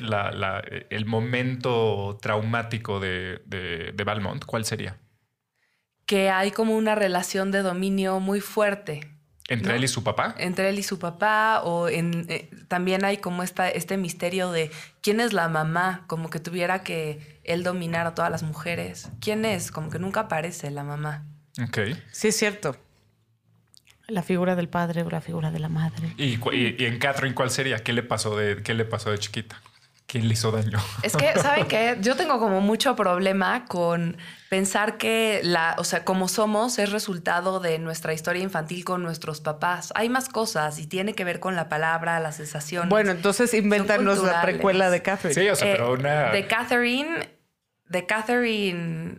el 0.91 1.07
momento 1.07 2.19
traumático 2.21 3.01
de, 3.01 3.41
de, 3.47 3.93
de 3.95 4.05
Valmont, 4.05 4.45
¿cuál 4.45 4.67
sería? 4.67 4.99
Que 6.05 6.29
hay 6.29 6.51
como 6.51 6.77
una 6.77 6.95
relación 6.95 7.51
de 7.51 7.63
dominio 7.63 8.21
muy 8.21 8.43
fuerte 8.43 9.12
¿Entre 9.49 9.77
él 9.77 9.85
y 9.85 9.89
su 9.89 10.05
papá? 10.05 10.35
Entre 10.39 10.69
él 10.69 10.79
y 10.79 10.83
su 10.83 10.99
papá, 10.99 11.63
o 11.65 11.89
en, 11.89 12.27
eh, 12.29 12.49
también 12.69 13.05
hay 13.05 13.19
como 13.19 13.43
esta, 13.43 13.69
este 13.69 13.97
misterio 13.97 14.53
de 14.53 14.71
quién 15.01 15.21
es 15.21 15.33
la 15.33 15.49
mamá, 15.49 16.05
como 16.07 16.31
que 16.31 16.39
tuviera 16.39 16.83
que 16.83 17.41
él 17.45 17.65
dominar 17.65 18.07
a 18.07 18.15
todas 18.15 18.31
las 18.31 18.43
mujeres. 18.43 19.11
¿Quién 19.21 19.45
es? 19.45 19.71
Como 19.71 19.91
que 19.91 19.99
nunca 19.99 20.21
aparece 20.21 20.71
la 20.71 20.85
mamá. 20.85 21.27
Ok. 21.61 21.79
Sí, 22.13 22.29
es 22.29 22.37
cierto. 22.37 22.77
La 24.09 24.23
figura 24.23 24.57
del 24.57 24.69
padre 24.69 25.03
o 25.03 25.11
la 25.11 25.21
figura 25.21 25.51
de 25.51 25.59
la 25.59 25.69
madre. 25.69 26.15
¿Y, 26.17 26.39
y, 26.55 26.85
en 26.85 26.99
Catherine 26.99 27.35
cuál 27.35 27.51
sería? 27.51 27.79
¿Qué 27.79 27.93
le 27.93 28.03
pasó 28.03 28.37
de, 28.37 28.63
qué 28.63 28.75
le 28.75 28.85
pasó 28.85 29.11
de 29.11 29.19
chiquita? 29.19 29.61
¿Quién 30.07 30.29
le 30.29 30.35
hizo 30.35 30.51
daño? 30.51 30.79
Es 31.03 31.17
que, 31.17 31.33
¿saben 31.39 31.67
qué? 31.67 31.97
Yo 32.03 32.17
tengo 32.17 32.39
como 32.39 32.61
mucho 32.61 32.95
problema 32.97 33.65
con 33.65 34.17
pensar 34.51 34.99
que 34.99 35.41
la, 35.43 35.75
o 35.79 35.85
sea, 35.85 36.05
como 36.05 36.29
somos 36.29 36.79
es 36.79 36.93
resultado 36.93 37.61
de 37.61 37.79
nuestra 37.79 38.13
historia 38.13 38.43
infantil 38.43 38.85
con 38.85 39.03
nuestros 39.03 39.41
papás. 39.41 39.93
Hay 39.95 40.11
más 40.11 40.29
cosas 40.29 40.79
y 40.79 40.87
tiene 40.87 41.15
que 41.15 41.25
ver 41.25 41.41
con 41.41 41.57
la 41.57 41.69
palabra, 41.69 42.21
las 42.21 42.37
sensaciones. 42.37 42.91
Bueno, 42.91 43.11
entonces 43.13 43.55
invéntanos 43.55 44.23
la 44.23 44.43
precuela 44.43 44.91
de 44.91 45.03
Catherine. 45.03 45.41
Sí, 45.41 45.49
o 45.49 45.57
sea, 45.57 45.73
pero 45.73 45.95
eh, 45.95 45.99
una. 45.99 46.31
De 46.31 46.47
Catherine, 46.47 47.31
de 47.87 48.07
Catherine 48.07 49.19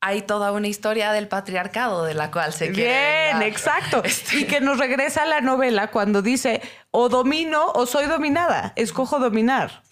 hay 0.00 0.20
toda 0.20 0.52
una 0.52 0.68
historia 0.68 1.12
del 1.12 1.28
patriarcado 1.28 2.04
de 2.04 2.12
la 2.12 2.30
cual 2.30 2.52
se 2.52 2.70
quiere. 2.70 3.32
Bien, 3.32 3.42
exacto. 3.42 4.02
Este 4.04 4.40
y 4.40 4.44
que 4.44 4.60
nos 4.60 4.78
regresa 4.78 5.22
a 5.22 5.26
la 5.26 5.40
novela 5.40 5.90
cuando 5.90 6.20
dice 6.20 6.60
o 6.90 7.08
domino 7.08 7.72
o 7.74 7.86
soy 7.86 8.06
dominada. 8.06 8.74
Escojo 8.76 9.18
dominar. 9.18 9.82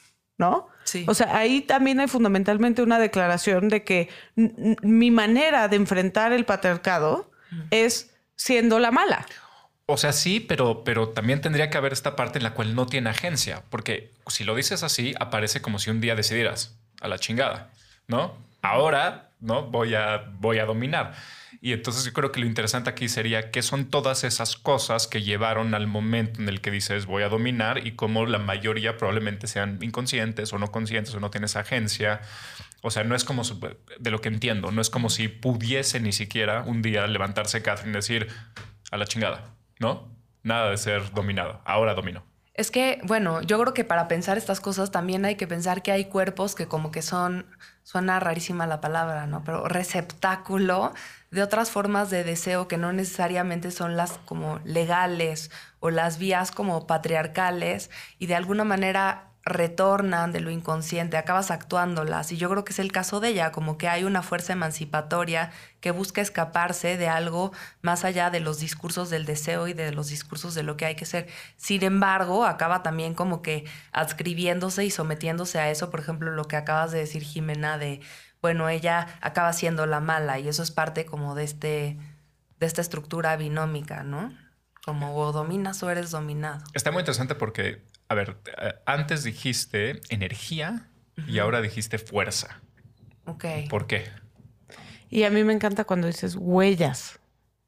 ¿No? 0.43 0.69
Sí. 0.83 1.05
O 1.07 1.15
sea, 1.15 1.37
ahí 1.37 1.61
también 1.61 2.01
hay 2.01 2.09
fundamentalmente 2.09 2.83
una 2.83 2.99
declaración 2.99 3.69
de 3.69 3.85
que 3.85 4.09
mi 4.35 5.13
manera 5.13 5.69
de 5.69 5.77
enfrentar 5.77 6.33
el 6.33 6.45
patriarcado 6.45 7.31
es 7.71 8.11
siendo 8.35 8.81
la 8.81 8.91
mala. 8.91 9.25
O 9.87 9.97
sea, 9.97 10.13
sí, 10.13 10.41
pero, 10.41 10.83
pero 10.83 11.11
también 11.11 11.41
tendría 11.41 11.71
que 11.71 11.79
haber 11.79 11.93
esta 11.93 12.17
parte 12.17 12.39
en 12.39 12.43
la 12.43 12.55
cual 12.55 12.75
no 12.75 12.87
tiene 12.87 13.11
agencia, 13.11 13.63
porque 13.71 14.11
si 14.27 14.43
lo 14.43 14.57
dices 14.57 14.83
así, 14.83 15.15
aparece 15.21 15.63
como 15.63 15.79
si 15.79 15.91
un 15.91 16.01
día 16.01 16.17
decidieras 16.17 16.77
a 17.01 17.07
la 17.07 17.19
chingada, 17.19 17.71
¿no? 18.09 18.35
Ahora, 18.63 19.33
¿no? 19.41 19.65
Voy 19.65 19.95
a, 19.95 20.31
voy 20.39 20.59
a 20.59 20.65
dominar. 20.65 21.15
Y 21.61 21.73
entonces 21.73 22.05
yo 22.05 22.13
creo 22.13 22.33
que 22.33 22.41
lo 22.41 22.47
interesante 22.47 22.91
aquí 22.91 23.09
sería 23.09 23.51
qué 23.51 23.63
son 23.63 23.91
todas 23.91 24.25
esas 24.25 24.57
cosas 24.57 25.07
que 25.07 25.23
llevaron 25.23 25.75
al 25.75 25.87
momento 25.87 26.41
en 26.41 26.49
el 26.49 26.61
que 26.61 26.71
dices 26.71 27.07
voy 27.07 27.23
a 27.23 27.29
dominar 27.29 27.87
y 27.87 27.93
cómo 27.93 28.27
la 28.27 28.39
mayoría 28.39 28.97
probablemente 28.97 29.47
sean 29.47 29.79
inconscientes 29.81 30.53
o 30.53 30.59
no 30.59 30.73
conscientes 30.73 31.15
o 31.15 31.21
no 31.21 31.31
tienes 31.31 31.57
agencia. 31.57 32.21
O 32.83 32.91
sea, 32.91 33.05
no 33.05 33.15
es 33.15 33.25
como, 33.25 33.43
de 33.45 34.11
lo 34.11 34.21
que 34.21 34.29
entiendo, 34.29 34.73
no 34.73 34.81
es 34.81 34.91
como 34.91 35.11
si 35.11 35.29
pudiese 35.29 36.01
ni 36.01 36.13
siquiera 36.13 36.63
un 36.63 36.83
día 36.83 37.07
levantarse 37.07 37.63
Catherine 37.63 37.93
y 37.93 37.95
decir 37.95 38.29
a 38.91 38.97
la 38.97 39.07
chingada, 39.07 39.55
¿no? 39.79 40.09
Nada 40.43 40.71
de 40.71 40.77
ser 40.77 41.13
dominado, 41.13 41.63
ahora 41.65 41.95
domino. 41.95 42.32
Es 42.55 42.71
que, 42.71 43.01
bueno, 43.05 43.41
yo 43.41 43.59
creo 43.59 43.73
que 43.73 43.85
para 43.85 44.09
pensar 44.09 44.37
estas 44.37 44.61
cosas 44.61 44.91
también 44.91 45.25
hay 45.25 45.37
que 45.37 45.47
pensar 45.47 45.83
que 45.83 45.91
hay 45.91 46.05
cuerpos 46.05 46.55
que 46.55 46.69
como 46.69 46.91
que 46.91 47.01
son, 47.01 47.47
suena 47.83 48.21
rarísima 48.21 48.67
la 48.67 48.83
palabra, 48.83 49.27
¿no? 49.27 49.43
Pero 49.43 49.67
receptáculo 49.69 50.93
de 51.31 51.43
otras 51.43 51.71
formas 51.71 52.11
de 52.11 52.25
deseo 52.25 52.69
que 52.69 52.77
no 52.77 52.93
necesariamente 52.93 53.71
son 53.71 53.97
las 53.97 54.19
como 54.27 54.61
legales 54.65 55.51
o 55.81 55.89
las 55.89 56.19
vías 56.19 56.51
como 56.51 56.87
patriarcales 56.87 57.91
y 58.19 58.27
de 58.27 58.35
alguna 58.35 58.65
manera 58.65 59.32
retornan 59.45 60.33
de 60.33 60.41
lo 60.41 60.51
inconsciente, 60.51 61.17
acabas 61.17 61.51
actuándolas. 61.51 62.31
Y 62.33 62.37
yo 62.37 62.49
creo 62.49 62.65
que 62.65 62.73
es 62.73 62.79
el 62.79 62.93
caso 62.93 63.21
de 63.21 63.29
ella, 63.29 63.53
como 63.53 63.77
que 63.77 63.89
hay 63.89 64.05
una 64.05 64.23
fuerza 64.23 64.53
emancipatoria 64.53 65.51
que 65.81 65.91
busca 65.91 66.21
escaparse 66.21 66.97
de 66.97 67.09
algo 67.09 67.53
más 67.81 68.05
allá 68.05 68.31
de 68.31 68.41
los 68.41 68.61
discursos 68.61 69.11
del 69.11 69.27
deseo 69.27 69.67
y 69.67 69.73
de 69.73 69.93
los 69.93 70.09
discursos 70.09 70.55
de 70.55 70.63
lo 70.63 70.77
que 70.77 70.85
hay 70.87 70.95
que 70.95 71.07
ser. 71.07 71.29
Sin 71.57 71.83
embargo, 71.83 72.45
acaba 72.45 72.83
también 72.83 73.15
como 73.15 73.43
que 73.43 73.65
adscribiéndose 73.91 74.85
y 74.85 74.91
sometiéndose 74.91 75.59
a 75.59 75.71
eso, 75.71 75.91
por 75.91 76.01
ejemplo, 76.01 76.31
lo 76.31 76.45
que 76.45 76.57
acabas 76.57 76.93
de 76.93 76.99
decir, 76.99 77.23
Jimena, 77.23 77.79
de 77.79 78.01
bueno, 78.43 78.69
ella 78.69 79.07
acaba 79.21 79.53
siendo 79.53 79.87
la 79.87 80.01
mala 80.01 80.41
y 80.41 80.49
eso 80.49 80.65
es 80.65 80.73
parte 80.73 81.07
como 81.07 81.37
de, 81.37 81.45
este, 81.45 81.97
de 82.59 82.67
esta 82.67 82.81
estructura 82.81 83.37
binómica, 83.37 84.03
¿no? 84.03 84.37
Como 84.85 85.17
o 85.17 85.31
dominas 85.31 85.81
o 85.85 85.91
eres 85.91 86.11
dominado. 86.11 86.65
Está 86.75 86.91
muy 86.91 87.01
interesante 87.01 87.37
porque, 87.37 87.85
a 88.13 88.15
ver, 88.15 88.37
eh, 88.59 88.75
antes 88.85 89.25
dijiste 89.25 90.01
energía 90.11 90.91
y 91.27 91.39
ahora 91.39 91.63
dijiste 91.63 91.97
fuerza. 91.99 92.61
Ok. 93.25 93.45
¿Por 93.71 93.87
qué? 93.87 94.05
Y 95.09 95.25
a 95.25 95.31
mí 95.31 95.43
me 95.45 95.55
encanta 95.55 95.85
cuando 95.85 96.07
dices 96.07 96.37
huellas 96.39 97.19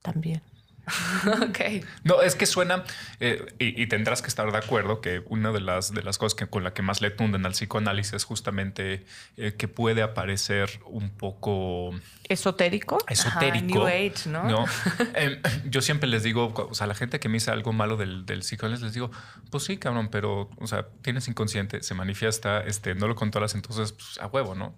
también. 0.03 0.42
ok. 1.43 1.85
No, 2.03 2.22
es 2.22 2.35
que 2.35 2.47
suena, 2.47 2.85
eh, 3.20 3.55
y, 3.59 3.87
tendrás 3.87 4.22
que 4.22 4.28
estar 4.28 4.51
de 4.51 4.59
acuerdo 4.59 5.01
que 5.01 5.22
una 5.26 5.53
de 5.53 5.61
las, 5.61 5.93
de 5.93 6.03
las 6.03 6.18
cosas 6.18 6.35
que, 6.35 6.47
con 6.47 6.64
la 6.64 6.74
que 6.74 6.82
más 6.82 7.01
le 7.01 7.11
tunden 7.11 7.47
al 7.47 7.53
psicoanálisis 7.53 8.14
es 8.14 8.24
justamente 8.24 9.05
eh, 9.37 9.55
que 9.57 9.68
puede 9.68 10.03
aparecer 10.03 10.80
un 10.87 11.11
poco... 11.11 11.93
Esotérico. 12.28 12.99
Esotérico. 13.09 13.66
New 13.66 13.87
Age, 13.87 14.28
¿no? 14.28 14.64
Em, 15.14 15.41
yo 15.66 15.80
siempre 15.80 16.09
les 16.09 16.22
digo, 16.22 16.53
o 16.55 16.74
sea, 16.74 16.85
a 16.85 16.89
la 16.89 16.95
gente 16.95 17.20
que 17.20 17.28
me 17.28 17.35
dice 17.35 17.51
algo 17.51 17.72
malo 17.72 17.97
del, 17.97 18.26
del 18.26 18.41
psicoanálisis, 18.41 18.85
les 18.85 18.95
digo, 18.95 19.11
pues 19.51 19.64
sí, 19.64 19.76
cabrón, 19.76 20.09
pero, 20.11 20.51
o 20.59 20.66
sea, 20.66 20.87
tienes 21.03 21.28
inconsciente, 21.28 21.82
se 21.82 21.95
manifiesta, 21.95 22.61
este, 22.61 22.95
no 22.95 23.09
lo 23.09 23.14
controlas, 23.14 23.55
entonces, 23.55 23.93
pues, 23.93 24.18
a 24.20 24.26
huevo, 24.26 24.55
¿no? 24.55 24.74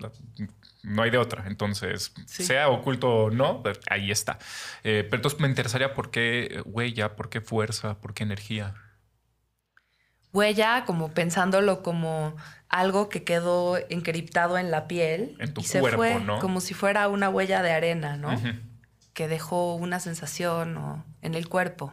No 0.87 1.03
hay 1.03 1.11
de 1.11 1.18
otra. 1.18 1.45
Entonces, 1.47 2.14
sea 2.26 2.68
oculto 2.68 3.24
o 3.24 3.30
no, 3.30 3.62
pues, 3.62 3.80
ahí 3.91 4.11
está. 4.11 4.39
Eh, 4.84 5.05
pero 5.05 5.16
entonces 5.16 5.41
me 5.41 5.49
interesaría 5.49 5.95
por 5.95 6.11
qué 6.11 6.62
huella, 6.64 7.16
por 7.16 7.28
qué 7.28 7.41
fuerza, 7.41 7.99
por 8.01 8.14
qué 8.14 8.22
energía. 8.22 8.74
Huella, 10.32 10.84
como 10.87 11.12
pensándolo 11.12 11.82
como 11.82 12.37
algo 12.68 13.09
que 13.09 13.24
quedó 13.24 13.78
encriptado 13.89 14.59
en 14.59 14.70
la 14.70 14.87
piel. 14.87 15.37
En 15.41 15.53
tu 15.53 15.61
y 15.62 15.64
se 15.64 15.80
fue 15.80 16.22
Como 16.41 16.61
si 16.61 16.74
fuera 16.74 17.09
una 17.09 17.30
huella 17.30 17.62
de 17.62 17.72
arena, 17.72 18.16
¿no? 18.16 18.41
Que 19.12 19.28
dejó 19.28 19.74
una 19.74 19.99
sensación 19.99 21.05
en 21.22 21.34
el 21.34 21.49
cuerpo. 21.49 21.93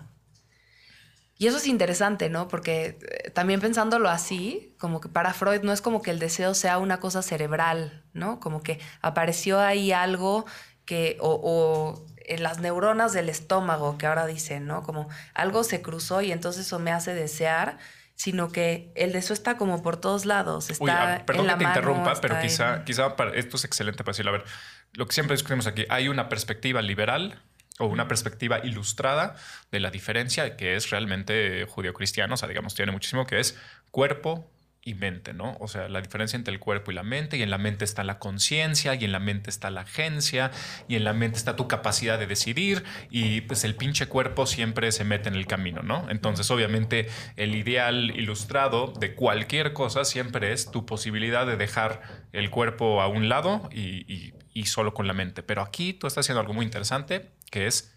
Y 1.43 1.47
eso 1.47 1.57
es 1.57 1.67
interesante, 1.67 2.29
¿no? 2.29 2.47
Porque 2.47 2.97
eh, 3.01 3.29
también 3.31 3.59
pensándolo 3.59 4.07
así, 4.07 4.73
como 4.79 5.01
que 5.01 5.09
para 5.09 5.33
Freud 5.33 5.61
no 5.61 5.73
es 5.73 5.81
como 5.81 6.01
que 6.01 6.09
el 6.09 6.17
deseo 6.17 6.53
sea 6.53 6.77
una 6.77 7.01
cosa 7.01 7.21
cerebral, 7.21 8.05
¿no? 8.13 8.39
Como 8.39 8.63
que 8.63 8.79
apareció 9.01 9.59
ahí 9.59 9.91
algo 9.91 10.45
que, 10.85 11.17
o, 11.19 12.05
en 12.15 12.43
las 12.43 12.59
neuronas 12.59 13.11
del 13.11 13.27
estómago, 13.27 13.97
que 13.97 14.05
ahora 14.05 14.25
dicen, 14.25 14.67
¿no? 14.67 14.83
Como 14.83 15.09
algo 15.33 15.65
se 15.65 15.81
cruzó 15.81 16.21
y 16.21 16.31
entonces 16.31 16.67
eso 16.67 16.79
me 16.79 16.93
hace 16.93 17.13
desear, 17.13 17.77
sino 18.15 18.49
que 18.49 18.93
el 18.95 19.11
deseo 19.11 19.33
está 19.33 19.57
como 19.57 19.83
por 19.83 19.97
todos 19.97 20.25
lados. 20.25 20.69
Está 20.69 21.15
ah, 21.15 21.25
perdón 21.25 21.41
en 21.41 21.47
la 21.47 21.57
que 21.57 21.65
te 21.65 21.71
interrumpa, 21.71 22.13
pero 22.21 22.39
quizá, 22.39 22.85
quizá 22.85 23.17
para, 23.17 23.31
esto 23.31 23.57
es 23.57 23.65
excelente 23.65 24.05
para 24.05 24.13
decirlo. 24.13 24.29
A 24.29 24.37
ver, 24.37 24.45
lo 24.93 25.07
que 25.07 25.13
siempre 25.13 25.35
discutimos 25.35 25.67
aquí, 25.67 25.85
hay 25.89 26.07
una 26.07 26.29
perspectiva 26.29 26.81
liberal 26.81 27.41
o 27.79 27.87
una 27.87 28.07
perspectiva 28.07 28.59
ilustrada 28.63 29.35
de 29.71 29.79
la 29.79 29.89
diferencia 29.89 30.55
que 30.55 30.75
es 30.75 30.89
realmente 30.89 31.65
judío-cristiano, 31.65 32.35
o 32.35 32.37
sea, 32.37 32.47
digamos, 32.47 32.75
tiene 32.75 32.91
muchísimo 32.91 33.25
que 33.25 33.39
es 33.39 33.57
cuerpo 33.91 34.49
y 34.85 34.95
mente, 34.95 35.33
¿no? 35.33 35.55
O 35.61 35.67
sea, 35.69 35.87
la 35.87 36.01
diferencia 36.01 36.35
entre 36.35 36.53
el 36.53 36.59
cuerpo 36.59 36.91
y 36.91 36.93
la 36.93 37.03
mente, 37.03 37.37
y 37.37 37.41
en 37.41 37.49
la 37.49 37.57
mente 37.57 37.85
está 37.85 38.03
la 38.03 38.19
conciencia, 38.19 38.95
y 38.95 39.05
en 39.05 39.13
la 39.13 39.19
mente 39.19 39.49
está 39.49 39.71
la 39.71 39.81
agencia, 39.81 40.51
y 40.89 40.97
en 40.97 41.05
la 41.05 41.13
mente 41.13 41.37
está 41.37 41.55
tu 41.55 41.69
capacidad 41.69 42.19
de 42.19 42.27
decidir, 42.27 42.83
y 43.09 43.41
pues 43.41 43.63
el 43.63 43.75
pinche 43.75 44.07
cuerpo 44.07 44.45
siempre 44.45 44.91
se 44.91 45.05
mete 45.05 45.29
en 45.29 45.35
el 45.35 45.47
camino, 45.47 45.83
¿no? 45.83 46.09
Entonces, 46.09 46.51
obviamente, 46.51 47.07
el 47.37 47.55
ideal 47.55 48.11
ilustrado 48.13 48.87
de 48.87 49.15
cualquier 49.15 49.71
cosa 49.71 50.03
siempre 50.03 50.51
es 50.51 50.69
tu 50.69 50.85
posibilidad 50.85 51.47
de 51.47 51.55
dejar 51.55 52.01
el 52.33 52.49
cuerpo 52.49 53.01
a 53.01 53.07
un 53.07 53.29
lado 53.29 53.69
y, 53.71 54.33
y 54.53 54.65
solo 54.65 54.93
con 54.93 55.07
la 55.07 55.13
mente. 55.13 55.43
Pero 55.43 55.61
aquí 55.61 55.93
tú 55.93 56.07
estás 56.07 56.25
haciendo 56.25 56.41
algo 56.41 56.53
muy 56.53 56.65
interesante, 56.65 57.31
que 57.53 57.67
es, 57.67 57.95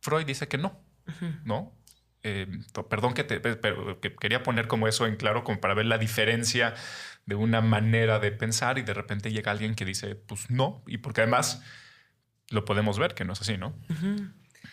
Freud 0.00 0.24
dice 0.24 0.48
que 0.48 0.56
no, 0.56 0.82
¿no? 1.44 1.76
Eh, 2.22 2.46
perdón 2.88 3.12
que, 3.12 3.24
te, 3.24 3.40
pero 3.40 4.00
que 4.00 4.16
quería 4.16 4.42
poner 4.42 4.68
como 4.68 4.88
eso 4.88 5.06
en 5.06 5.16
claro, 5.16 5.44
como 5.44 5.60
para 5.60 5.74
ver 5.74 5.84
la 5.84 5.98
diferencia 5.98 6.72
de 7.26 7.34
una 7.34 7.60
manera 7.60 8.20
de 8.20 8.32
pensar 8.32 8.78
y 8.78 8.82
de 8.82 8.94
repente 8.94 9.30
llega 9.30 9.52
alguien 9.52 9.74
que 9.74 9.84
dice, 9.84 10.14
pues 10.14 10.48
no, 10.48 10.82
y 10.86 10.96
porque 10.96 11.20
además 11.20 11.62
lo 12.48 12.64
podemos 12.64 12.98
ver 12.98 13.14
que 13.14 13.26
no 13.26 13.34
es 13.34 13.42
así, 13.42 13.58
¿no? 13.58 13.78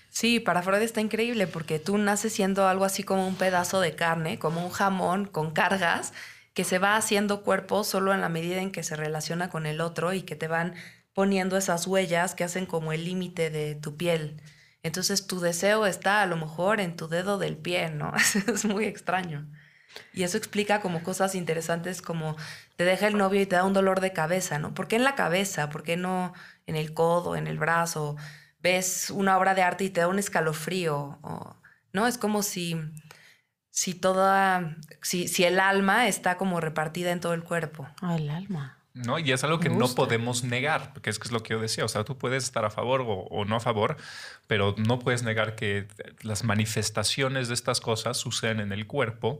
Sí, 0.09 0.39
para 0.39 0.61
Freud 0.61 0.81
está 0.81 1.01
increíble 1.01 1.45
porque 1.45 1.79
tú 1.79 1.97
naces 1.97 2.31
siendo 2.31 2.65
algo 2.69 2.85
así 2.85 3.03
como 3.03 3.27
un 3.27 3.35
pedazo 3.35 3.81
de 3.81 3.93
carne, 3.93 4.39
como 4.39 4.65
un 4.65 4.71
jamón 4.71 5.25
con 5.25 5.51
cargas, 5.51 6.13
que 6.53 6.63
se 6.63 6.79
va 6.79 6.95
haciendo 6.95 7.43
cuerpo 7.43 7.83
solo 7.83 8.13
en 8.13 8.21
la 8.21 8.29
medida 8.29 8.61
en 8.61 8.71
que 8.71 8.83
se 8.83 8.95
relaciona 8.95 9.49
con 9.49 9.65
el 9.65 9.81
otro 9.81 10.13
y 10.13 10.21
que 10.21 10.37
te 10.37 10.47
van 10.47 10.75
poniendo 11.13 11.57
esas 11.57 11.87
huellas 11.87 12.35
que 12.35 12.43
hacen 12.43 12.65
como 12.65 12.91
el 12.91 13.05
límite 13.05 13.49
de 13.49 13.75
tu 13.75 13.95
piel. 13.97 14.41
Entonces 14.83 15.27
tu 15.27 15.39
deseo 15.39 15.85
está 15.85 16.21
a 16.21 16.25
lo 16.25 16.35
mejor 16.35 16.81
en 16.81 16.95
tu 16.95 17.07
dedo 17.07 17.37
del 17.37 17.57
pie, 17.57 17.89
¿no? 17.89 18.13
es 18.47 18.65
muy 18.65 18.85
extraño. 18.85 19.47
Y 20.11 20.23
eso 20.23 20.37
explica 20.37 20.81
como 20.81 21.03
cosas 21.03 21.35
interesantes 21.35 22.01
como 22.01 22.35
te 22.75 22.83
deja 22.83 23.07
el 23.07 23.17
novio 23.17 23.41
y 23.41 23.45
te 23.45 23.55
da 23.55 23.63
un 23.63 23.73
dolor 23.73 24.01
de 24.01 24.11
cabeza, 24.11 24.59
¿no? 24.59 24.73
¿Por 24.73 24.87
qué 24.87 24.95
en 24.95 25.03
la 25.03 25.15
cabeza? 25.15 25.69
¿Por 25.69 25.83
qué 25.83 25.97
no 25.97 26.33
en 26.65 26.75
el 26.75 26.93
codo, 26.93 27.35
en 27.35 27.47
el 27.47 27.59
brazo? 27.59 28.15
Ves 28.59 29.09
una 29.11 29.37
obra 29.37 29.53
de 29.53 29.61
arte 29.61 29.83
y 29.85 29.89
te 29.89 30.01
da 30.01 30.07
un 30.07 30.19
escalofrío, 30.19 31.19
¿no? 31.91 32.07
Es 32.07 32.17
como 32.17 32.41
si, 32.41 32.75
si 33.69 33.93
toda, 33.93 34.77
si, 35.01 35.27
si 35.27 35.43
el 35.43 35.59
alma 35.59 36.07
está 36.07 36.37
como 36.37 36.59
repartida 36.59 37.11
en 37.11 37.19
todo 37.19 37.33
el 37.33 37.43
cuerpo. 37.43 37.87
Ah, 38.01 38.15
el 38.15 38.29
alma. 38.29 38.82
¿No? 38.93 39.17
Y 39.17 39.31
es 39.31 39.43
algo 39.43 39.59
que 39.59 39.69
no 39.69 39.93
podemos 39.95 40.43
negar, 40.43 40.93
porque 40.93 41.09
es 41.09 41.17
que 41.17 41.27
es 41.27 41.31
lo 41.31 41.41
que 41.41 41.53
yo 41.53 41.59
decía, 41.59 41.83
o 41.83 41.87
sea, 41.87 42.03
tú 42.03 42.17
puedes 42.17 42.43
estar 42.43 42.63
a 42.63 42.69
favor 42.69 43.03
o, 43.05 43.45
no 43.45 43.55
a 43.55 43.59
favor, 43.59 43.97
pero 44.47 44.75
no 44.77 44.99
puedes 44.99 45.23
negar 45.23 45.55
que 45.55 45.87
las 46.21 46.43
manifestaciones 46.43 47.47
de 47.47 47.55
estas 47.55 47.81
cosas 47.81 48.17
suceden 48.17 48.59
en 48.59 48.71
el 48.71 48.85
cuerpo 48.85 49.39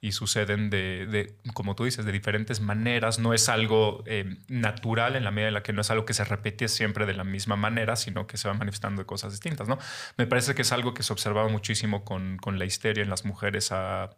y 0.00 0.12
suceden 0.12 0.70
de, 0.70 1.34
como 1.52 1.74
tú 1.74 1.84
dices, 1.84 2.04
de 2.04 2.12
diferentes 2.12 2.60
maneras, 2.60 3.18
no 3.18 3.34
es 3.34 3.48
algo 3.48 4.04
eh, 4.06 4.36
natural 4.48 5.16
en 5.16 5.24
la 5.24 5.30
medida 5.30 5.48
en 5.48 5.54
la 5.54 5.62
que 5.62 5.72
no 5.72 5.82
es 5.82 5.90
algo 5.90 6.04
que 6.04 6.14
se 6.14 6.24
repite 6.24 6.68
siempre 6.68 7.06
de 7.06 7.14
la 7.14 7.24
misma 7.24 7.56
manera, 7.56 7.96
sino 7.96 8.26
que 8.26 8.36
se 8.36 8.48
va 8.48 8.54
manifestando 8.54 9.02
de 9.02 9.06
cosas 9.06 9.32
distintas, 9.32 9.68
¿no? 9.68 9.78
Me 10.16 10.26
parece 10.26 10.54
que 10.54 10.62
es 10.62 10.72
algo 10.72 10.94
que 10.94 11.02
se 11.02 11.12
observaba 11.12 11.48
muchísimo 11.48 12.04
con, 12.04 12.38
con 12.38 12.58
la 12.58 12.64
histeria 12.64 13.02
en 13.02 13.10
las 13.10 13.24
mujeres 13.24 13.72
a 13.72 14.10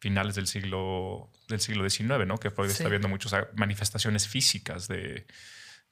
finales 0.00 0.34
del 0.34 0.46
siglo, 0.46 1.30
del 1.48 1.60
siglo 1.60 1.88
XIX, 1.88 2.26
¿no? 2.26 2.38
Que 2.38 2.50
Freud 2.50 2.70
está 2.70 2.88
viendo 2.88 3.08
muchas 3.08 3.32
manifestaciones 3.54 4.26
físicas 4.26 4.88
de, 4.88 5.26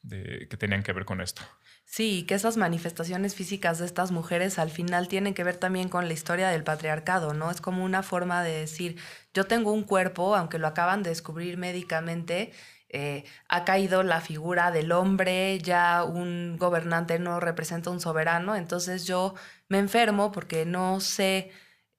que 0.02 0.56
tenían 0.56 0.82
que 0.82 0.92
ver 0.92 1.04
con 1.04 1.20
esto. 1.20 1.42
Sí, 1.84 2.24
que 2.26 2.34
esas 2.34 2.56
manifestaciones 2.56 3.34
físicas 3.34 3.78
de 3.78 3.86
estas 3.86 4.10
mujeres 4.10 4.58
al 4.58 4.70
final 4.70 5.08
tienen 5.08 5.34
que 5.34 5.44
ver 5.44 5.56
también 5.56 5.88
con 5.88 6.06
la 6.06 6.14
historia 6.14 6.48
del 6.48 6.64
patriarcado, 6.64 7.34
¿no? 7.34 7.50
Es 7.50 7.60
como 7.60 7.84
una 7.84 8.02
forma 8.02 8.42
de 8.42 8.60
decir, 8.60 8.96
yo 9.32 9.44
tengo 9.44 9.72
un 9.72 9.84
cuerpo, 9.84 10.34
aunque 10.34 10.58
lo 10.58 10.66
acaban 10.66 11.02
de 11.02 11.10
descubrir 11.10 11.56
médicamente, 11.56 12.52
eh, 12.90 13.24
ha 13.48 13.64
caído 13.64 14.02
la 14.02 14.20
figura 14.22 14.70
del 14.70 14.92
hombre, 14.92 15.58
ya 15.58 16.04
un 16.04 16.56
gobernante 16.58 17.18
no 17.18 17.40
representa 17.40 17.90
un 17.90 18.00
soberano, 18.00 18.56
entonces 18.56 19.06
yo 19.06 19.34
me 19.68 19.78
enfermo 19.78 20.32
porque 20.32 20.64
no 20.64 21.00
sé 21.00 21.50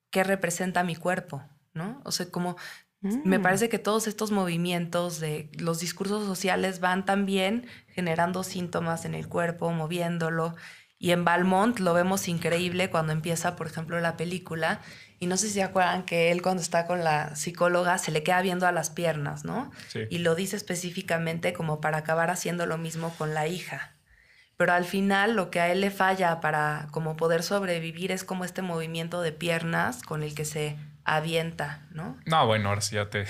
qué 0.09 0.23
representa 0.23 0.83
mi 0.83 0.95
cuerpo. 0.95 1.43
¿No? 1.73 2.01
O 2.05 2.11
sea, 2.11 2.29
como 2.29 2.55
me 3.01 3.39
mm. 3.39 3.41
parece 3.41 3.69
que 3.69 3.79
todos 3.79 4.07
estos 4.07 4.31
movimientos 4.31 5.19
de 5.21 5.49
los 5.57 5.79
discursos 5.79 6.25
sociales 6.25 6.81
van 6.81 7.05
también 7.05 7.65
generando 7.87 8.43
síntomas 8.43 9.05
en 9.05 9.15
el 9.15 9.27
cuerpo, 9.29 9.71
moviéndolo. 9.71 10.55
Y 10.97 11.11
en 11.11 11.23
Balmont 11.23 11.79
lo 11.79 11.93
vemos 11.93 12.27
increíble 12.27 12.89
cuando 12.89 13.13
empieza, 13.13 13.55
por 13.55 13.67
ejemplo, 13.67 14.01
la 14.01 14.17
película. 14.17 14.81
Y 15.17 15.27
no 15.27 15.37
sé 15.37 15.47
si 15.47 15.53
se 15.53 15.63
acuerdan 15.63 16.03
que 16.03 16.29
él 16.31 16.41
cuando 16.41 16.61
está 16.61 16.87
con 16.87 17.05
la 17.05 17.37
psicóloga 17.37 17.97
se 17.97 18.11
le 18.11 18.21
queda 18.21 18.41
viendo 18.41 18.67
a 18.67 18.73
las 18.73 18.89
piernas, 18.89 19.45
¿no? 19.45 19.71
Y 20.09 20.17
lo 20.17 20.35
dice 20.35 20.57
específicamente 20.57 21.53
como 21.53 21.79
para 21.79 21.99
acabar 21.99 22.29
haciendo 22.29 22.65
lo 22.65 22.77
mismo 22.77 23.13
con 23.17 23.33
la 23.33 23.47
hija. 23.47 23.95
Pero 24.57 24.73
al 24.73 24.83
final 24.83 25.37
lo 25.37 25.51
que 25.51 25.61
a 25.61 25.71
él 25.71 25.79
le 25.79 25.89
falla 25.89 26.41
para 26.41 26.89
como 26.91 27.15
poder 27.15 27.43
sobrevivir 27.43 28.11
es 28.11 28.25
como 28.25 28.43
este 28.43 28.61
movimiento 28.61 29.21
de 29.21 29.31
piernas 29.31 30.03
con 30.03 30.21
el 30.21 30.35
que 30.35 30.43
se 30.43 30.77
avienta, 31.03 31.87
¿no? 31.91 32.17
No, 32.25 32.45
bueno, 32.45 32.69
ahora 32.69 32.81
sí 32.81 32.95
ya 32.95 33.09
te... 33.09 33.25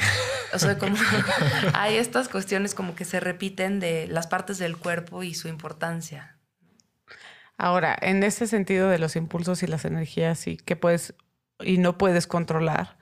O 0.53 0.59
sea, 0.59 0.78
como 0.78 0.95
hay 1.74 1.97
estas 1.97 2.28
cuestiones 2.30 2.74
como 2.74 2.95
que 2.95 3.05
se 3.05 3.20
repiten 3.20 3.80
de 3.80 4.07
las 4.07 4.28
partes 4.28 4.57
del 4.57 4.78
cuerpo 4.78 5.24
y 5.24 5.34
su 5.34 5.47
importancia. 5.47 6.38
Ahora, 7.57 7.97
en 8.01 8.24
ese 8.24 8.47
sentido 8.47 8.89
de 8.89 8.99
los 8.99 9.15
impulsos 9.15 9.63
y 9.63 9.67
las 9.67 9.86
energías 9.86 10.47
y 10.47 10.57
que 10.57 10.76
puedes 10.76 11.13
y 11.61 11.78
no 11.78 11.97
puedes 11.97 12.26
controlar, 12.26 12.97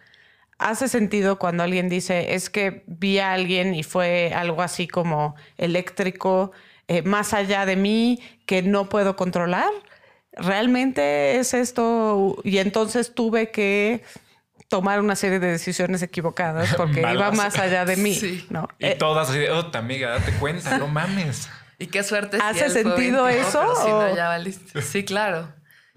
hace 0.58 0.88
sentido 0.88 1.38
cuando 1.38 1.64
alguien 1.64 1.90
dice, 1.90 2.34
es 2.34 2.50
que 2.50 2.84
vi 2.88 3.20
a 3.20 3.34
alguien 3.34 3.76
y 3.76 3.84
fue 3.84 4.34
algo 4.34 4.62
así 4.62 4.88
como 4.88 5.36
eléctrico, 5.58 6.52
eh, 6.88 7.04
más 7.04 7.34
allá 7.34 7.66
de 7.66 7.76
mí, 7.76 8.20
que 8.46 8.64
no 8.64 8.90
puedo 8.90 9.16
controlar. 9.16 9.70
¿Realmente 10.32 11.38
es 11.40 11.54
esto? 11.54 12.38
Y 12.44 12.60
entonces 12.60 13.14
tuve 13.14 13.52
que 13.52 14.04
tomar 14.68 15.00
una 15.00 15.16
serie 15.16 15.40
de 15.40 15.48
decisiones 15.52 16.02
equivocadas 16.02 16.76
porque 16.76 17.02
iba 17.14 17.32
más 17.32 17.58
allá 17.58 17.86
de 17.86 17.98
mí. 17.98 18.46
¿no? 18.50 18.68
Y 18.80 18.96
todas 18.96 19.30
así 19.30 19.40
de, 19.40 19.52
oh, 19.52 19.70
amiga, 19.74 20.10
date 20.10 20.34
cuenta, 20.34 20.78
no 20.78 20.88
mames. 20.88 21.50
Y 21.80 21.88
qué 21.88 22.02
suerte. 22.02 22.40
¿Hace 22.42 22.72
sentido 22.72 23.28
eso? 23.28 23.62
Sí, 24.82 25.06
claro. 25.06 25.54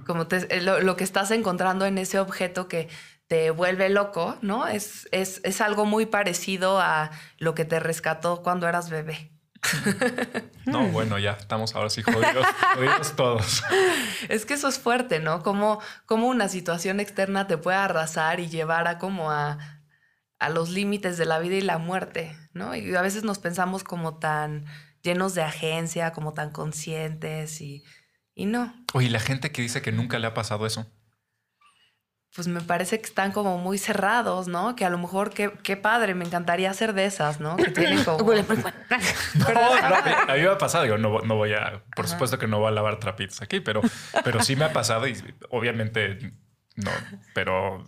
Como 0.06 0.26
eh, 0.30 0.60
lo, 0.60 0.96
que 0.96 1.04
estás 1.04 1.30
encontrando 1.30 1.86
en 1.86 1.96
ese 1.96 2.18
objeto 2.18 2.68
que 2.68 2.90
te 3.28 3.50
vuelve 3.50 3.88
loco, 3.88 4.36
¿no? 4.42 4.66
Es, 4.68 5.08
es, 5.10 5.40
es 5.42 5.62
algo 5.62 5.86
muy 5.86 6.04
parecido 6.04 6.80
a 6.80 7.10
lo 7.38 7.54
que 7.54 7.64
te 7.64 7.80
rescató 7.80 8.42
cuando 8.42 8.68
eras 8.68 8.90
bebé. 8.90 9.32
No, 10.66 10.86
bueno, 10.88 11.18
ya 11.18 11.32
estamos 11.32 11.74
ahora 11.74 11.90
sí 11.90 12.02
jodidos, 12.02 12.46
jodidos 12.74 13.16
todos. 13.16 13.62
Es 14.28 14.46
que 14.46 14.54
eso 14.54 14.68
es 14.68 14.78
fuerte, 14.78 15.18
¿no? 15.18 15.42
Como, 15.42 15.80
como 16.06 16.28
una 16.28 16.48
situación 16.48 17.00
externa 17.00 17.46
te 17.46 17.58
puede 17.58 17.78
arrasar 17.78 18.40
y 18.40 18.48
llevar 18.48 18.86
a 18.86 18.98
como 18.98 19.30
a, 19.30 19.58
a 20.38 20.48
los 20.48 20.70
límites 20.70 21.18
de 21.18 21.26
la 21.26 21.38
vida 21.38 21.56
y 21.56 21.60
la 21.60 21.78
muerte, 21.78 22.36
¿no? 22.52 22.74
Y 22.76 22.94
a 22.94 23.02
veces 23.02 23.24
nos 23.24 23.38
pensamos 23.38 23.82
como 23.82 24.18
tan 24.18 24.66
llenos 25.02 25.34
de 25.34 25.42
agencia, 25.42 26.12
como 26.12 26.34
tan 26.34 26.50
conscientes 26.50 27.60
y, 27.60 27.82
y 28.34 28.46
no. 28.46 28.72
Oye, 28.92 29.10
la 29.10 29.20
gente 29.20 29.50
que 29.50 29.62
dice 29.62 29.82
que 29.82 29.92
nunca 29.92 30.18
le 30.18 30.26
ha 30.26 30.34
pasado 30.34 30.66
eso. 30.66 30.86
Pues 32.34 32.46
me 32.46 32.60
parece 32.60 33.00
que 33.00 33.06
están 33.06 33.32
como 33.32 33.58
muy 33.58 33.76
cerrados, 33.76 34.46
¿no? 34.46 34.76
Que 34.76 34.84
a 34.84 34.90
lo 34.90 34.98
mejor, 34.98 35.30
qué, 35.30 35.52
qué 35.64 35.76
padre, 35.76 36.14
me 36.14 36.24
encantaría 36.24 36.72
ser 36.74 36.92
de 36.92 37.04
esas, 37.06 37.40
¿no? 37.40 37.56
Que 37.56 37.70
tienen 37.70 38.04
como... 38.04 38.18
No, 38.32 39.52
no, 39.52 39.96
a 39.96 40.34
mí 40.34 40.40
me 40.40 40.48
ha 40.48 40.58
pasado, 40.58 40.84
digo, 40.84 40.98
no, 40.98 41.20
no 41.20 41.36
voy 41.36 41.54
a, 41.54 41.82
por 41.96 42.06
supuesto 42.06 42.38
que 42.38 42.46
no 42.46 42.58
voy 42.60 42.68
a 42.68 42.70
lavar 42.70 42.98
trapitos 42.98 43.42
aquí, 43.42 43.60
pero, 43.60 43.80
pero 44.24 44.42
sí 44.42 44.56
me 44.56 44.64
ha 44.64 44.72
pasado 44.72 45.06
y 45.08 45.16
obviamente 45.50 46.34
no, 46.76 46.90
pero 47.34 47.84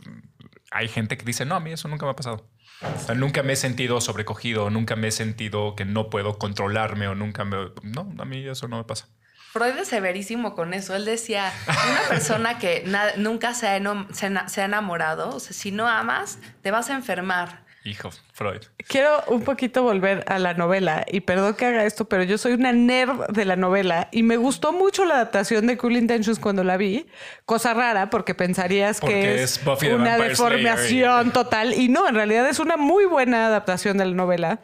hay 0.70 0.88
gente 0.88 1.16
que 1.16 1.24
dice, 1.24 1.44
no, 1.44 1.54
a 1.54 1.60
mí 1.60 1.72
eso 1.72 1.88
nunca 1.88 2.06
me 2.06 2.12
ha 2.12 2.16
pasado. 2.16 2.50
O 2.82 2.98
sea, 2.98 3.14
nunca 3.14 3.42
me 3.42 3.52
he 3.52 3.56
sentido 3.56 4.00
sobrecogido, 4.00 4.70
nunca 4.70 4.96
me 4.96 5.08
he 5.08 5.12
sentido 5.12 5.76
que 5.76 5.84
no 5.84 6.10
puedo 6.10 6.38
controlarme 6.38 7.06
o 7.06 7.14
nunca 7.14 7.44
me... 7.44 7.56
No, 7.82 8.12
a 8.18 8.24
mí 8.24 8.46
eso 8.46 8.66
no 8.68 8.78
me 8.78 8.84
pasa. 8.84 9.08
Freud 9.52 9.76
es 9.76 9.88
severísimo 9.88 10.54
con 10.54 10.72
eso. 10.72 10.96
Él 10.96 11.04
decía, 11.04 11.52
una 11.66 12.00
persona 12.08 12.58
que 12.58 12.84
nunca 13.16 13.52
se 13.52 13.68
ha, 13.68 14.48
se 14.48 14.62
ha 14.62 14.64
enamorado, 14.64 15.28
o 15.28 15.40
sea, 15.40 15.52
si 15.52 15.70
no 15.70 15.86
amas, 15.86 16.38
te 16.62 16.70
vas 16.70 16.88
a 16.88 16.94
enfermar. 16.94 17.62
Hijo, 17.84 18.10
Freud. 18.32 18.62
Quiero 18.88 19.22
un 19.26 19.42
poquito 19.42 19.82
volver 19.82 20.24
a 20.28 20.38
la 20.38 20.54
novela 20.54 21.04
y 21.10 21.20
perdón 21.20 21.54
que 21.54 21.66
haga 21.66 21.84
esto, 21.84 22.06
pero 22.06 22.22
yo 22.22 22.38
soy 22.38 22.52
una 22.52 22.72
nerd 22.72 23.26
de 23.28 23.44
la 23.44 23.56
novela 23.56 24.08
y 24.10 24.22
me 24.22 24.38
gustó 24.38 24.72
mucho 24.72 25.04
la 25.04 25.16
adaptación 25.16 25.66
de 25.66 25.76
Cool 25.76 25.96
Intentions 25.96 26.38
cuando 26.38 26.64
la 26.64 26.78
vi. 26.78 27.06
Cosa 27.44 27.74
rara 27.74 28.08
porque 28.08 28.34
pensarías 28.34 29.00
que 29.00 29.42
es, 29.42 29.60
una 29.92 30.16
deformación 30.16 31.32
total 31.32 31.74
y 31.74 31.88
no, 31.88 32.08
en 32.08 32.14
realidad 32.14 32.48
es 32.48 32.60
una 32.60 32.76
muy 32.78 33.04
buena 33.04 33.48
adaptación 33.48 33.98
de 33.98 34.06
la 34.06 34.14
novela 34.14 34.60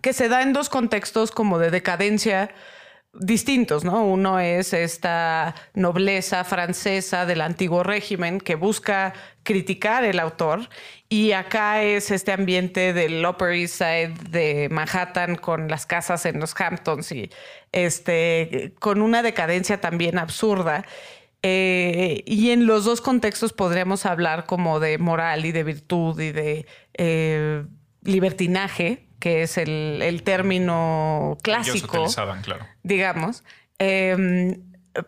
que 0.00 0.12
se 0.12 0.28
da 0.28 0.42
en 0.42 0.52
dos 0.52 0.68
contextos 0.68 1.32
como 1.32 1.58
de 1.58 1.70
decadencia 1.70 2.50
distintos, 3.20 3.84
¿no? 3.84 4.04
Uno 4.04 4.40
es 4.40 4.72
esta 4.72 5.54
nobleza 5.74 6.44
francesa 6.44 7.26
del 7.26 7.40
antiguo 7.40 7.82
régimen 7.82 8.40
que 8.40 8.54
busca 8.54 9.12
criticar 9.42 10.04
el 10.04 10.18
autor 10.18 10.68
y 11.08 11.32
acá 11.32 11.82
es 11.82 12.10
este 12.10 12.32
ambiente 12.32 12.92
del 12.92 13.24
Upper 13.24 13.52
East 13.52 13.74
Side 13.74 14.14
de 14.30 14.68
Manhattan 14.70 15.36
con 15.36 15.68
las 15.68 15.86
casas 15.86 16.26
en 16.26 16.40
los 16.40 16.54
Hamptons 16.60 17.12
y 17.12 17.30
este 17.72 18.74
con 18.80 19.00
una 19.02 19.22
decadencia 19.22 19.80
también 19.80 20.18
absurda. 20.18 20.84
Eh, 21.42 22.24
y 22.26 22.50
en 22.50 22.66
los 22.66 22.84
dos 22.84 23.00
contextos 23.00 23.52
podríamos 23.52 24.04
hablar 24.04 24.46
como 24.46 24.80
de 24.80 24.98
moral 24.98 25.44
y 25.44 25.52
de 25.52 25.62
virtud 25.62 26.18
y 26.20 26.32
de 26.32 26.66
eh, 26.94 27.64
libertinaje, 28.02 29.05
que 29.18 29.42
es 29.42 29.58
el, 29.58 30.22
término 30.24 31.38
clásico. 31.42 32.06
claro. 32.42 32.66
Digamos. 32.82 33.44
Em, 33.78 34.62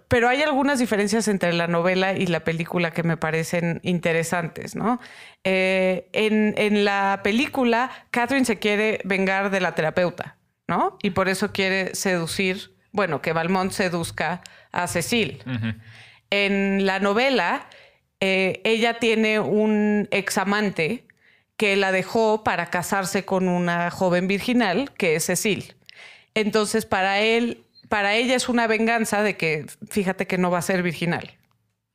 pero 0.08 0.28
hay 0.28 0.42
algunas 0.42 0.78
diferencias 0.78 1.28
entre 1.28 1.52
la 1.52 1.66
novela 1.66 2.12
y 2.12 2.26
la 2.26 2.40
película 2.40 2.90
que 2.90 3.02
me 3.02 3.16
parecen 3.16 3.80
interesantes, 3.82 4.76
¿no? 4.76 5.00
Eh, 5.44 6.08
en, 6.12 6.54
en, 6.58 6.84
la 6.84 7.20
película, 7.24 7.90
Catherine 8.10 8.44
se 8.44 8.58
quiere 8.58 9.00
vengar 9.04 9.50
de 9.50 9.60
la 9.60 9.74
terapeuta, 9.74 10.36
¿no? 10.66 10.98
Y 11.02 11.10
por 11.10 11.28
eso 11.28 11.52
quiere 11.52 11.94
seducir, 11.94 12.74
bueno, 12.92 13.22
que 13.22 13.32
Valmont 13.32 13.72
seduzca 13.72 14.42
a 14.72 14.86
Cecil. 14.86 15.42
En 16.30 16.84
la 16.84 17.00
novela, 17.00 17.68
eh, 18.20 18.60
ella 18.64 18.98
tiene 18.98 19.40
un 19.40 20.08
examante 20.10 21.07
que 21.58 21.76
la 21.76 21.92
dejó 21.92 22.44
para 22.44 22.70
casarse 22.70 23.26
con 23.26 23.48
una 23.48 23.90
joven 23.90 24.28
virginal, 24.28 24.92
que 24.94 25.16
es 25.16 25.26
Cecil. 25.26 25.74
Entonces, 26.34 26.86
para 26.86 27.20
él, 27.20 27.64
para 27.88 28.14
ella 28.14 28.36
es 28.36 28.48
una 28.48 28.66
venganza 28.68 29.22
de 29.22 29.36
que, 29.36 29.66
fíjate 29.90 30.26
que 30.28 30.38
no 30.38 30.50
va 30.52 30.58
a 30.58 30.62
ser 30.62 30.82
virginal, 30.82 31.36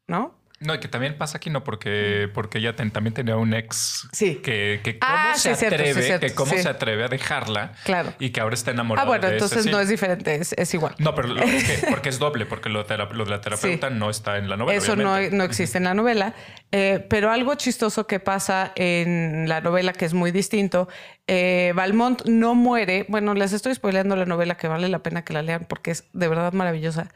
¿no? 0.06 0.36
No, 0.64 0.76
y 0.76 0.80
que 0.80 0.88
también 0.88 1.18
pasa 1.18 1.38
aquí, 1.38 1.50
¿no? 1.50 1.64
Porque, 1.64 2.30
porque 2.34 2.60
ella 2.60 2.76
también 2.76 3.14
tenía 3.14 3.36
un 3.36 3.54
ex 3.54 4.08
sí. 4.12 4.36
que, 4.36 4.80
que 4.84 5.00
cómo 5.00 5.14
ah, 5.14 5.34
se 5.36 5.52
atreve, 5.52 6.20
que 6.20 6.34
cómo 6.34 6.52
se 6.54 6.70
atreve 6.70 7.04
a 7.04 7.08
dejarla 7.08 7.74
claro. 7.84 8.14
y 8.20 8.30
que 8.30 8.42
ahora 8.42 8.56
está 8.56 8.72
enamorada. 8.72 9.06
Ah, 9.06 9.08
bueno, 9.08 9.28
entonces 9.28 9.66
no 9.66 9.80
es 9.80 9.90
diferente, 9.90 10.40
es, 10.40 10.74
igual. 10.74 10.96
No, 10.98 11.14
pero 11.16 11.38
es 11.38 11.64
que, 11.64 11.88
porque 11.90 12.10
es 12.10 12.20
doble, 12.20 12.46
porque 12.46 12.70
lo, 12.70 12.84
de 12.84 12.98
la 12.98 13.42
terapeuta 13.42 13.90
no 13.90 14.10
está 14.10 14.38
en 14.38 14.50
la 14.50 14.58
novela. 14.58 14.78
Eso 14.78 14.96
no, 14.96 15.20
no, 15.30 15.44
existe 15.44 15.78
en 15.78 15.86
la 15.86 15.94
novela. 15.94 16.34
Eh, 16.72 17.06
pero 17.10 17.32
algo 17.32 17.54
chistoso 17.56 18.08
que 18.08 18.20
pasa 18.20 18.72
en 18.76 19.48
la 19.48 19.62
novela, 19.62 19.94
que 19.94 20.06
es 20.06 20.14
muy 20.14 20.32
distinto, 20.32 20.88
eh, 21.28 21.72
Valmont 21.76 22.24
no 22.26 22.56
muere. 22.56 23.06
Bueno, 23.10 23.34
les 23.34 23.54
estoy 23.54 23.76
spoileando 23.76 24.16
la 24.16 24.26
novela 24.26 24.56
que 24.56 24.68
vale 24.68 24.90
la 24.90 25.00
pena 25.00 25.24
que 25.24 25.34
la 25.34 25.42
lean 25.42 25.66
porque 25.68 25.92
es 25.92 26.06
de 26.14 26.28
verdad 26.28 26.54
maravillosa. 26.54 27.10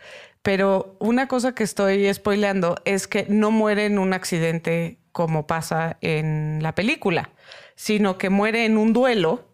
Pero 0.48 0.96
una 1.00 1.28
cosa 1.28 1.54
que 1.54 1.66
estoy 1.66 2.14
spoileando 2.14 2.78
es 2.86 3.10
que 3.10 3.26
no 3.28 3.52
muere 3.52 3.86
en 3.86 4.00
un 4.00 4.14
accidente 4.14 4.98
como 5.12 5.46
pasa 5.46 5.98
en 6.00 6.64
la 6.64 6.74
película, 6.74 7.32
sino 7.76 8.18
que 8.18 8.30
muere 8.30 8.64
en 8.64 8.78
un 8.78 8.94
duelo 8.94 9.47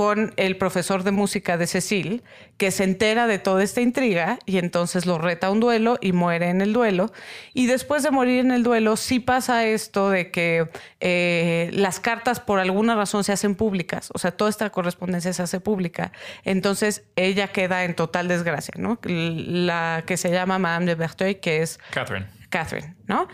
con 0.00 0.32
el 0.38 0.56
profesor 0.56 1.02
de 1.02 1.10
música 1.10 1.58
de 1.58 1.66
Cecil, 1.66 2.22
que 2.56 2.70
se 2.70 2.84
entera 2.84 3.26
de 3.26 3.38
toda 3.38 3.62
esta 3.62 3.82
intriga 3.82 4.38
y 4.46 4.56
entonces 4.56 5.04
lo 5.04 5.18
reta 5.18 5.48
a 5.48 5.50
un 5.50 5.60
duelo 5.60 5.98
y 6.00 6.12
muere 6.12 6.48
en 6.48 6.62
el 6.62 6.72
duelo. 6.72 7.12
Y 7.52 7.66
después 7.66 8.02
de 8.02 8.10
morir 8.10 8.40
en 8.40 8.50
el 8.50 8.62
duelo, 8.62 8.96
sí 8.96 9.20
pasa 9.20 9.66
esto 9.66 10.08
de 10.08 10.30
que 10.30 10.70
eh, 11.00 11.68
las 11.74 12.00
cartas 12.00 12.40
por 12.40 12.60
alguna 12.60 12.94
razón 12.94 13.24
se 13.24 13.32
hacen 13.32 13.54
públicas, 13.54 14.08
o 14.14 14.18
sea, 14.18 14.30
toda 14.30 14.48
esta 14.48 14.70
correspondencia 14.70 15.34
se 15.34 15.42
hace 15.42 15.60
pública. 15.60 16.12
Entonces 16.44 17.04
ella 17.14 17.48
queda 17.48 17.84
en 17.84 17.94
total 17.94 18.26
desgracia, 18.26 18.72
¿no? 18.78 18.98
La 19.02 20.04
que 20.06 20.16
se 20.16 20.30
llama 20.30 20.58
Madame 20.58 20.86
de 20.86 20.94
Berteuil, 20.94 21.40
que 21.40 21.60
es... 21.60 21.78
Catherine. 21.90 22.26
Catherine, 22.48 22.94
¿no? 23.06 23.28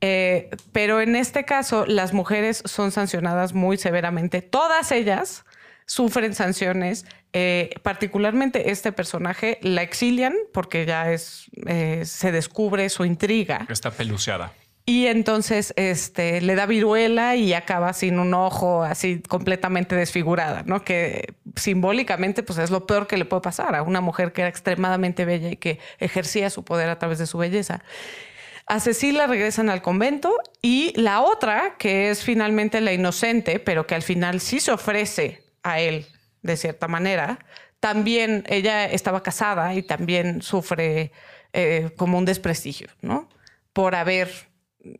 Eh, 0.00 0.50
pero 0.70 1.00
en 1.00 1.16
este 1.16 1.44
caso, 1.44 1.84
las 1.84 2.12
mujeres 2.12 2.62
son 2.64 2.92
sancionadas 2.92 3.54
muy 3.54 3.76
severamente, 3.76 4.40
todas 4.40 4.92
ellas 4.92 5.44
sufren 5.92 6.34
sanciones. 6.34 7.04
Eh, 7.34 7.70
particularmente 7.82 8.70
este 8.70 8.92
personaje 8.92 9.58
la 9.62 9.82
exilian 9.82 10.34
porque 10.52 10.86
ya 10.86 11.10
es 11.12 11.50
eh, 11.66 12.02
se 12.06 12.32
descubre 12.32 12.88
su 12.88 13.04
intriga. 13.04 13.66
Está 13.68 13.90
peluceada. 13.90 14.52
Y 14.84 15.06
entonces 15.06 15.72
este, 15.76 16.40
le 16.40 16.54
da 16.54 16.66
viruela 16.66 17.36
y 17.36 17.52
acaba 17.52 17.92
sin 17.92 18.18
un 18.18 18.34
ojo, 18.34 18.82
así 18.82 19.20
completamente 19.20 19.94
desfigurada, 19.94 20.64
¿no? 20.66 20.82
Que 20.82 21.34
simbólicamente 21.54 22.42
pues, 22.42 22.58
es 22.58 22.70
lo 22.70 22.86
peor 22.86 23.06
que 23.06 23.16
le 23.16 23.24
puede 23.24 23.42
pasar 23.42 23.76
a 23.76 23.82
una 23.82 24.00
mujer 24.00 24.32
que 24.32 24.40
era 24.40 24.48
extremadamente 24.48 25.24
bella 25.24 25.50
y 25.50 25.56
que 25.56 25.78
ejercía 25.98 26.50
su 26.50 26.64
poder 26.64 26.88
a 26.88 26.98
través 26.98 27.18
de 27.18 27.26
su 27.26 27.38
belleza. 27.38 27.84
A 28.66 28.80
Cecilia 28.80 29.26
regresan 29.26 29.70
al 29.70 29.82
convento 29.82 30.36
y 30.62 30.92
la 30.98 31.20
otra, 31.20 31.76
que 31.78 32.10
es 32.10 32.24
finalmente 32.24 32.80
la 32.80 32.92
inocente, 32.92 33.60
pero 33.60 33.86
que 33.86 33.94
al 33.94 34.02
final 34.02 34.40
sí 34.40 34.58
se 34.58 34.72
ofrece 34.72 35.41
a 35.62 35.80
él 35.80 36.06
de 36.42 36.56
cierta 36.56 36.88
manera. 36.88 37.38
También 37.80 38.44
ella 38.48 38.84
estaba 38.86 39.22
casada 39.22 39.74
y 39.74 39.82
también 39.82 40.42
sufre 40.42 41.12
eh, 41.52 41.90
como 41.96 42.18
un 42.18 42.24
desprestigio, 42.24 42.88
¿no? 43.00 43.28
Por 43.72 43.94
haber 43.94 44.30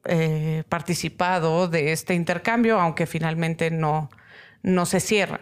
eh, 0.04 0.64
participado 0.68 1.68
de 1.68 1.92
este 1.92 2.14
intercambio, 2.14 2.80
aunque 2.80 3.06
finalmente 3.06 3.70
no, 3.70 4.10
no 4.62 4.86
se 4.86 5.00
cierra. 5.00 5.40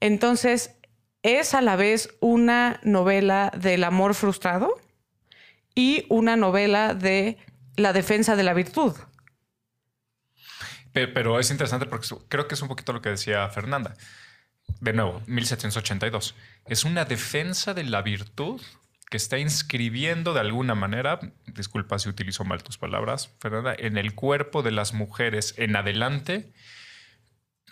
Entonces, 0.00 0.76
es 1.22 1.54
a 1.54 1.60
la 1.60 1.76
vez 1.76 2.10
una 2.20 2.80
novela 2.82 3.52
del 3.56 3.84
amor 3.84 4.14
frustrado 4.14 4.80
y 5.74 6.06
una 6.08 6.36
novela 6.36 6.94
de 6.94 7.38
la 7.76 7.92
defensa 7.92 8.36
de 8.36 8.42
la 8.44 8.54
virtud. 8.54 8.94
Pero, 10.92 11.38
es 11.38 11.50
interesante 11.50 11.86
porque 11.86 12.08
creo 12.28 12.48
que 12.48 12.54
es 12.54 12.62
un 12.62 12.68
poquito 12.68 12.92
lo 12.92 13.00
que 13.00 13.10
decía 13.10 13.48
Fernanda 13.50 13.94
de 14.80 14.92
nuevo, 14.92 15.22
1782. 15.26 16.34
Es 16.66 16.84
una 16.84 17.04
defensa 17.04 17.74
de 17.74 17.84
la 17.84 18.02
virtud 18.02 18.60
que 19.10 19.16
está 19.16 19.38
inscribiendo 19.38 20.34
de 20.34 20.40
alguna 20.40 20.74
manera, 20.74 21.18
disculpa 21.46 21.98
si 21.98 22.08
utilizo 22.08 22.44
mal 22.44 22.62
tus 22.62 22.78
palabras, 22.78 23.34
Fernanda, 23.40 23.74
en 23.76 23.96
el 23.96 24.14
cuerpo 24.14 24.62
de 24.62 24.70
las 24.70 24.92
mujeres 24.92 25.54
en 25.56 25.76
adelante, 25.76 26.52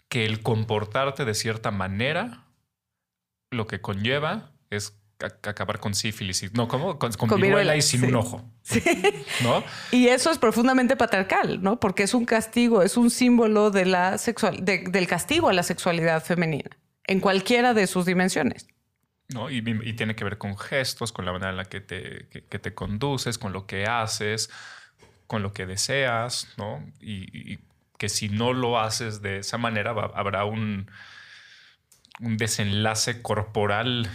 que 0.08 0.24
el 0.24 0.42
comportarte 0.42 1.24
de 1.24 1.34
cierta 1.34 1.70
manera 1.70 2.46
lo 3.50 3.66
que 3.66 3.80
conlleva 3.80 4.52
es 4.70 4.98
acabar 5.18 5.78
con 5.78 5.94
sífilis, 5.94 6.52
no, 6.52 6.68
como 6.68 6.98
con, 6.98 7.40
viruela 7.40 7.76
y 7.76 7.82
sin 7.82 8.04
un 8.04 8.16
ojo. 8.16 8.50
¿No? 9.42 9.62
Y 9.90 10.08
eso 10.08 10.30
es 10.30 10.38
profundamente 10.38 10.96
patriarcal, 10.96 11.62
¿no? 11.62 11.80
Porque 11.80 12.02
es 12.02 12.14
un 12.14 12.24
castigo, 12.24 12.82
es 12.82 12.96
un 12.96 13.10
símbolo 13.10 13.70
de 13.70 13.86
la 13.86 14.18
sexual, 14.18 14.64
del 14.64 15.06
castigo 15.06 15.48
a 15.48 15.52
la 15.52 15.62
sexualidad 15.62 16.22
femenina 16.24 16.70
en 17.06 17.20
cualquiera 17.20 17.74
de 17.74 17.86
sus 17.86 18.06
dimensiones. 18.06 18.66
¿no? 19.28 19.50
Y, 19.50 19.62
tiene 19.94 20.14
que 20.14 20.24
ver 20.24 20.38
con 20.38 20.56
gestos, 20.56 21.12
con 21.12 21.24
la 21.24 21.32
manera 21.32 21.50
en 21.50 21.56
la 21.56 21.64
que 21.64 21.80
te, 21.80 22.28
que, 22.28 22.58
te 22.58 22.74
conduces, 22.74 23.38
con 23.38 23.52
lo 23.52 23.66
que 23.66 23.86
haces, 23.86 24.50
con 25.26 25.42
lo 25.42 25.52
que 25.52 25.66
deseas, 25.66 26.48
¿no? 26.56 26.84
Y, 27.00 27.52
y 27.52 27.58
que 27.98 28.08
si 28.08 28.28
no 28.28 28.52
lo 28.52 28.78
haces 28.78 29.22
de 29.22 29.38
esa 29.38 29.58
manera, 29.58 29.92
va, 29.92 30.12
habrá 30.14 30.44
un, 30.44 30.90
un 32.20 32.36
desenlace 32.36 33.22
corporal 33.22 34.08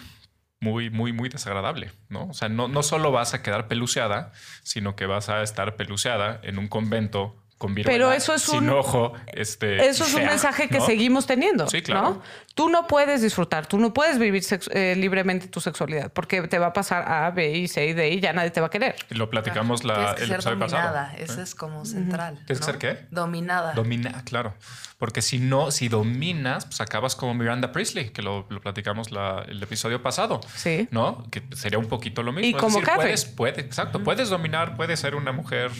muy, 0.60 0.89
muy, 0.89 1.12
muy 1.12 1.28
desagradable, 1.28 1.92
¿no? 2.10 2.28
O 2.28 2.34
sea, 2.34 2.48
no, 2.48 2.68
no 2.68 2.84
solo 2.84 3.12
vas 3.12 3.34
a 3.34 3.42
quedar 3.42 3.68
peluceada, 3.68 4.32
sino 4.64 4.96
que 4.96 5.08
vas 5.08 5.30
a 5.30 5.42
estar 5.42 5.76
peluceada 5.76 6.39
en 6.44 6.60
un 6.60 6.68
convento 6.68 7.41
con 7.62 7.76
Pero 7.76 8.12
eso 8.12 8.34
es 8.34 8.41
sin 8.41 8.64
un, 8.64 8.70
ojo. 8.72 9.14
Este, 9.28 9.88
eso 9.88 10.03
es 10.03 10.14
un 10.16 10.22
fea, 10.22 10.30
mensaje 10.30 10.68
que 10.68 10.80
¿no? 10.80 10.86
seguimos 10.86 11.28
teniendo. 11.28 11.68
Sí, 11.68 11.84
claro. 11.84 12.01
¿no? 12.01 12.22
Tú 12.55 12.70
no 12.70 12.88
puedes 12.88 13.22
disfrutar, 13.22 13.68
tú 13.68 13.78
no 13.78 13.93
puedes 13.93 14.18
vivir 14.18 14.43
eh, 14.72 14.95
libremente 14.97 15.47
tu 15.47 15.62
sexualidad 15.62 16.12
porque 16.12 16.41
te 16.47 16.57
va 16.57 16.68
a 16.68 16.74
pasar 16.74 17.09
A, 17.09 17.30
B, 17.30 17.51
I, 17.51 17.68
C 17.68 17.86
y 17.86 17.93
D 17.93 18.09
y 18.09 18.20
ya 18.20 18.34
nadie 18.34 18.49
te 18.49 18.62
va 18.62 18.68
a 18.68 18.70
querer. 18.72 18.95
Lo 19.09 19.30
platicamos 19.30 19.84
la, 19.84 20.16
Tienes 20.16 20.16
que 20.16 20.36
el 20.36 20.41
ser 20.41 20.57
dominada. 20.57 21.09
pasado. 21.09 21.24
Eso 21.24 21.39
¿eh? 21.39 21.43
es 21.43 21.53
como 21.53 21.86
central. 21.86 22.39
¿Tienes 22.47 22.59
que 22.59 22.66
ser 22.66 22.78
qué? 22.80 23.05
Dominada. 23.12 23.74
Domina, 23.74 24.24
claro. 24.26 24.55
Porque 25.02 25.24
si 25.24 25.39
no, 25.39 25.72
si 25.72 25.89
dominas, 25.89 26.66
pues 26.66 26.80
acabas 26.80 27.16
como 27.16 27.34
Miranda 27.34 27.72
Priestley, 27.72 28.12
que 28.12 28.22
lo, 28.22 28.45
lo 28.49 28.62
platicamos 28.62 29.10
la- 29.12 29.43
el 29.47 29.62
episodio 29.64 30.04
pasado. 30.04 30.41
Sí. 30.56 30.88
¿No? 30.91 31.26
Que 31.32 31.41
sería 31.56 31.80
un 31.80 31.88
poquito 31.88 32.22
lo 32.22 32.32
mismo. 32.32 32.45
Y 32.45 32.52
Es 32.52 32.56
como 32.58 32.80
decir, 32.80 32.93
puedes, 32.95 33.26
puedes, 33.26 33.58
exacto, 33.66 34.04
puedes 34.04 34.30
dominar, 34.30 34.76
puedes 34.76 34.99
ser 34.99 35.16
una 35.16 35.32
mujer, 35.32 35.72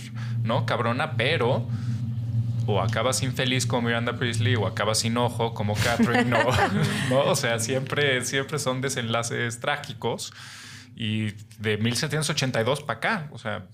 ¿no? 0.44 0.66
Cabrona, 0.66 1.16
pero 1.18 1.68
o 2.66 2.82
acabas 2.82 3.22
infeliz 3.22 3.68
como 3.68 3.84
Miranda 3.84 4.18
Priestley 4.18 4.56
o 4.56 4.66
acabas 4.66 4.98
sin 4.98 5.16
ojo 5.18 5.54
como 5.54 5.76
Catherine, 5.76 6.24
¿no? 6.26 6.40
¿No? 7.12 7.20
O 7.26 7.36
sea, 7.36 7.60
siempre, 7.60 8.26
siempre 8.26 8.58
son 8.58 8.82
desenlaces 8.82 9.60
trágicos 9.60 10.34
y 10.96 11.34
de 11.60 11.78
1782 11.78 12.82
para 12.82 12.98
acá, 12.98 13.28
o 13.32 13.38
sea, 13.38 13.68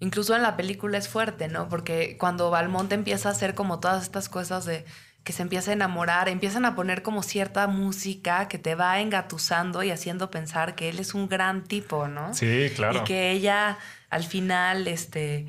Incluso 0.00 0.34
en 0.36 0.42
la 0.42 0.56
película 0.56 0.98
es 0.98 1.08
fuerte, 1.08 1.48
¿no? 1.48 1.68
Porque 1.68 2.16
cuando 2.18 2.50
Valmonte 2.50 2.94
empieza 2.94 3.28
a 3.28 3.32
hacer 3.32 3.54
como 3.54 3.80
todas 3.80 4.02
estas 4.02 4.28
cosas 4.28 4.64
de 4.64 4.84
que 5.22 5.32
se 5.32 5.40
empieza 5.42 5.70
a 5.70 5.74
enamorar, 5.74 6.28
empiezan 6.28 6.66
a 6.66 6.74
poner 6.74 7.02
como 7.02 7.22
cierta 7.22 7.66
música 7.66 8.46
que 8.48 8.58
te 8.58 8.74
va 8.74 9.00
engatusando 9.00 9.82
y 9.82 9.90
haciendo 9.90 10.30
pensar 10.30 10.74
que 10.74 10.90
él 10.90 10.98
es 10.98 11.14
un 11.14 11.28
gran 11.28 11.64
tipo, 11.64 12.08
¿no? 12.08 12.34
sí, 12.34 12.70
claro. 12.76 13.00
Y 13.00 13.04
que 13.04 13.30
ella 13.30 13.78
al 14.10 14.24
final, 14.24 14.86
este, 14.86 15.46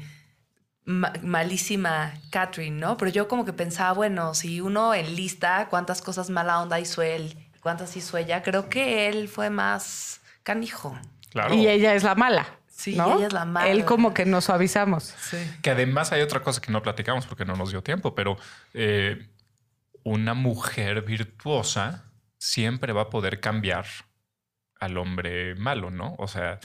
ma- 0.85 1.11
malísima 1.21 2.13
Catherine, 2.31 2.79
¿no? 2.79 2.95
Pero 2.97 3.11
yo 3.11 3.27
como 3.27 3.43
que 3.43 3.51
pensaba, 3.53 3.91
bueno, 3.93 4.33
si 4.33 4.61
uno 4.61 4.93
enlista 4.93 5.67
cuántas 5.69 6.01
cosas 6.01 6.29
mala 6.29 6.61
onda 6.61 6.79
hizo 6.79 7.01
él, 7.01 7.37
cuántas 7.61 7.97
hizo 7.97 8.17
ella, 8.17 8.43
creo 8.43 8.69
que 8.69 9.09
él 9.09 9.27
fue 9.27 9.49
más 9.49 10.21
canijo. 10.43 10.97
Claro. 11.31 11.53
Y 11.53 11.67
ella 11.67 11.93
es 11.95 12.03
la 12.03 12.15
mala. 12.15 12.47
Sí, 12.78 12.95
¿no? 12.95 13.15
ella 13.17 13.28
es 13.28 13.34
la 13.34 13.45
mala. 13.45 13.69
Él 13.71 13.86
como 13.86 14.13
que 14.13 14.26
nos 14.26 14.45
suavizamos. 14.45 15.03
Sí. 15.17 15.38
Que 15.61 15.69
además 15.71 16.11
hay 16.11 16.21
otra 16.21 16.41
cosa 16.41 16.59
que 16.61 16.71
no 16.71 16.82
platicamos 16.82 17.26
porque 17.26 17.45
no 17.45 17.55
nos 17.55 17.71
dio 17.71 17.82
tiempo, 17.82 18.13
pero 18.15 18.38
eh, 18.73 19.28
una 20.03 20.34
mujer 20.34 21.01
virtuosa 21.01 22.03
siempre 22.38 22.91
va 22.93 23.03
a 23.03 23.09
poder 23.09 23.39
cambiar 23.39 23.86
al 24.80 24.97
hombre 24.97 25.55
malo, 25.55 25.89
¿no? 25.89 26.15
O 26.19 26.28
sea, 26.28 26.59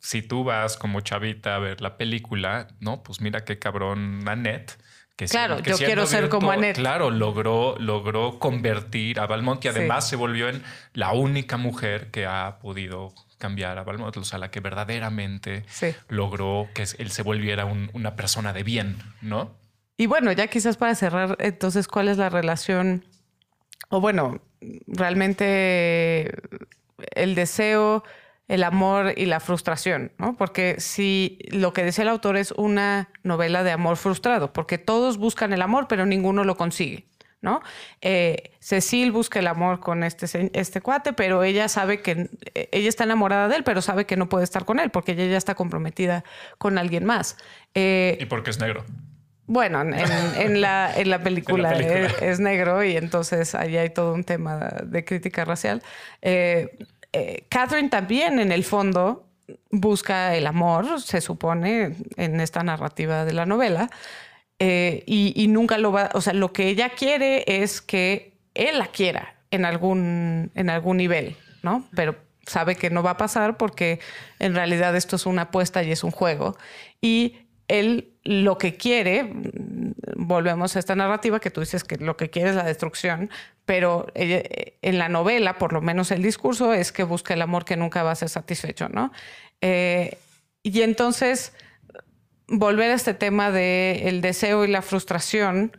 si 0.00 0.22
tú 0.22 0.44
vas 0.44 0.76
como 0.76 1.00
chavita 1.00 1.56
a 1.56 1.58
ver 1.58 1.80
la 1.80 1.96
película, 1.96 2.68
no, 2.80 3.02
pues 3.02 3.20
mira 3.20 3.44
qué 3.44 3.58
cabrón 3.58 4.26
Annette. 4.28 4.78
Que 5.16 5.26
Claro, 5.26 5.56
siendo- 5.56 5.64
que 5.64 5.70
yo 5.72 5.86
quiero 5.86 6.06
ser 6.06 6.28
como 6.30 6.50
Annette. 6.52 6.76
Claro, 6.78 7.10
logró, 7.10 7.76
logró 7.78 8.38
convertir 8.38 9.20
a 9.20 9.26
Valmont 9.26 9.58
y 9.64 9.68
Sí. 9.68 9.68
además 9.68 10.08
se 10.08 10.16
volvió 10.16 10.48
en 10.48 10.62
la 10.94 11.12
única 11.12 11.56
mujer 11.58 12.10
que 12.10 12.24
ha 12.26 12.58
podido 12.60 13.12
cambiar 13.42 13.76
a 13.78 13.82
Valmont, 13.82 14.16
o 14.16 14.24
sea, 14.24 14.38
la 14.38 14.50
que 14.52 14.60
verdaderamente 14.60 15.64
Sí. 15.68 15.88
logró 16.08 16.68
que 16.74 16.84
él 16.98 17.10
se 17.10 17.22
volviera 17.22 17.64
un- 17.64 17.90
una 17.92 18.14
persona 18.14 18.52
de 18.52 18.62
bien, 18.62 18.98
¿no? 19.20 19.50
Y 19.96 20.06
bueno, 20.06 20.30
ya 20.32 20.46
quizás 20.46 20.76
para 20.76 20.94
cerrar, 20.94 21.36
entonces, 21.40 21.88
¿cuál 21.88 22.06
es 22.08 22.18
la 22.18 22.28
relación? 22.28 23.04
O 23.88 24.00
bueno, 24.00 24.40
realmente 24.86 26.32
el 27.14 27.34
deseo, 27.34 28.04
el 28.48 28.64
amor 28.64 29.14
y 29.16 29.26
la 29.26 29.40
frustración, 29.40 30.12
¿no? 30.18 30.36
Porque 30.36 30.76
si 30.78 31.38
lo 31.50 31.72
que 31.72 31.82
decía 31.84 32.02
el 32.02 32.08
autor 32.08 32.36
es 32.36 32.52
una 32.52 33.08
novela 33.22 33.62
de 33.62 33.70
amor 33.72 33.96
frustrado, 33.96 34.52
porque 34.52 34.78
todos 34.78 35.16
buscan 35.18 35.52
el 35.52 35.62
amor, 35.62 35.86
pero 35.88 36.06
ninguno 36.06 36.44
lo 36.44 36.56
consigue. 36.56 37.06
¿No? 37.42 37.60
Eh, 38.00 38.52
Cecil 38.60 39.10
busca 39.12 39.40
el 39.40 39.48
amor 39.48 39.80
con 39.80 40.04
este, 40.04 40.50
este 40.58 40.80
cuate, 40.80 41.12
pero 41.12 41.42
ella 41.42 41.68
sabe 41.68 42.00
que 42.00 42.30
eh, 42.54 42.68
ella 42.72 42.88
está 42.88 43.02
enamorada 43.04 43.48
de 43.48 43.56
él, 43.56 43.64
pero 43.64 43.82
sabe 43.82 44.06
que 44.06 44.16
no 44.16 44.28
puede 44.28 44.44
estar 44.44 44.64
con 44.64 44.78
él 44.78 44.90
porque 44.90 45.12
ella 45.12 45.26
ya 45.26 45.36
está 45.36 45.54
comprometida 45.56 46.22
con 46.58 46.78
alguien 46.78 47.04
más. 47.04 47.36
Eh, 47.74 48.16
Y 48.20 48.26
porque 48.26 48.50
es 48.50 48.60
negro. 48.60 48.84
bueno, 49.46 49.82
en, 49.82 49.92
en 49.92 50.60
la, 50.60 50.92
en 50.96 51.10
la 51.10 51.18
película, 51.22 51.72
En 51.76 51.82
la 51.82 51.88
película. 51.88 52.06
Es, 52.20 52.22
es 52.34 52.40
negro 52.40 52.84
y 52.84 52.96
entonces 52.96 53.56
ahí 53.56 53.76
hay 53.76 53.90
todo 53.90 54.14
un 54.14 54.22
tema 54.22 54.58
de 54.84 55.04
crítica 55.04 55.44
racial. 55.44 55.82
Eh, 56.22 56.78
eh, 57.12 57.44
Catherine 57.50 57.88
también, 57.88 58.38
en 58.38 58.52
el 58.52 58.62
fondo, 58.62 59.26
busca 59.70 60.34
el 60.36 60.46
amor, 60.46 61.00
se 61.00 61.20
supone, 61.20 61.96
en 62.16 62.40
esta 62.40 62.62
narrativa 62.62 63.24
de 63.24 63.32
la 63.32 63.44
novela, 63.46 63.90
eh, 64.64 65.02
y, 65.06 65.32
y 65.34 65.48
nunca 65.48 65.76
lo 65.78 65.90
va, 65.90 66.10
o 66.14 66.20
sea, 66.20 66.32
lo 66.34 66.52
que 66.52 66.68
ella 66.68 66.90
quiere 66.90 67.44
es 67.46 67.80
que 67.80 68.34
él 68.54 68.78
la 68.78 68.86
quiera 68.86 69.34
en 69.50 69.64
algún, 69.64 70.52
en 70.54 70.70
algún 70.70 70.98
nivel, 70.98 71.36
¿no? 71.62 71.84
Pero 71.96 72.14
sabe 72.46 72.76
que 72.76 72.90
no 72.90 73.02
va 73.02 73.10
a 73.12 73.16
pasar 73.16 73.56
porque 73.56 73.98
en 74.38 74.54
realidad 74.54 74.94
esto 74.96 75.16
es 75.16 75.26
una 75.26 75.42
apuesta 75.42 75.82
y 75.82 75.90
es 75.90 76.04
un 76.04 76.10
juego. 76.12 76.56
Y 77.00 77.38
él 77.68 78.12
lo 78.24 78.56
que 78.58 78.76
quiere, 78.76 79.24
mm, 79.24 79.92
volvemos 80.16 80.76
a 80.76 80.78
esta 80.78 80.94
narrativa 80.94 81.40
que 81.40 81.50
tú 81.50 81.60
dices 81.60 81.82
que 81.84 81.96
lo 81.96 82.16
que 82.16 82.30
quiere 82.30 82.50
es 82.50 82.56
la 82.56 82.64
destrucción, 82.64 83.30
pero 83.64 84.06
ella- 84.14 84.42
en 84.82 84.98
la 84.98 85.08
novela, 85.08 85.58
por 85.58 85.72
lo 85.72 85.80
menos 85.80 86.10
el 86.10 86.22
discurso, 86.22 86.72
es 86.72 86.92
que 86.92 87.02
busca 87.04 87.34
el 87.34 87.42
amor 87.42 87.64
que 87.64 87.76
nunca 87.76 88.02
va 88.02 88.12
a 88.12 88.16
ser 88.16 88.28
satisfecho, 88.28 88.88
¿no? 88.88 89.12
Eh, 89.60 90.18
y 90.62 90.82
entonces, 90.82 91.52
volver 92.52 92.90
a 92.90 92.94
este 92.94 93.14
tema 93.14 93.50
de 93.50 94.08
el 94.08 94.20
deseo 94.20 94.64
y 94.64 94.68
la 94.68 94.82
frustración, 94.82 95.76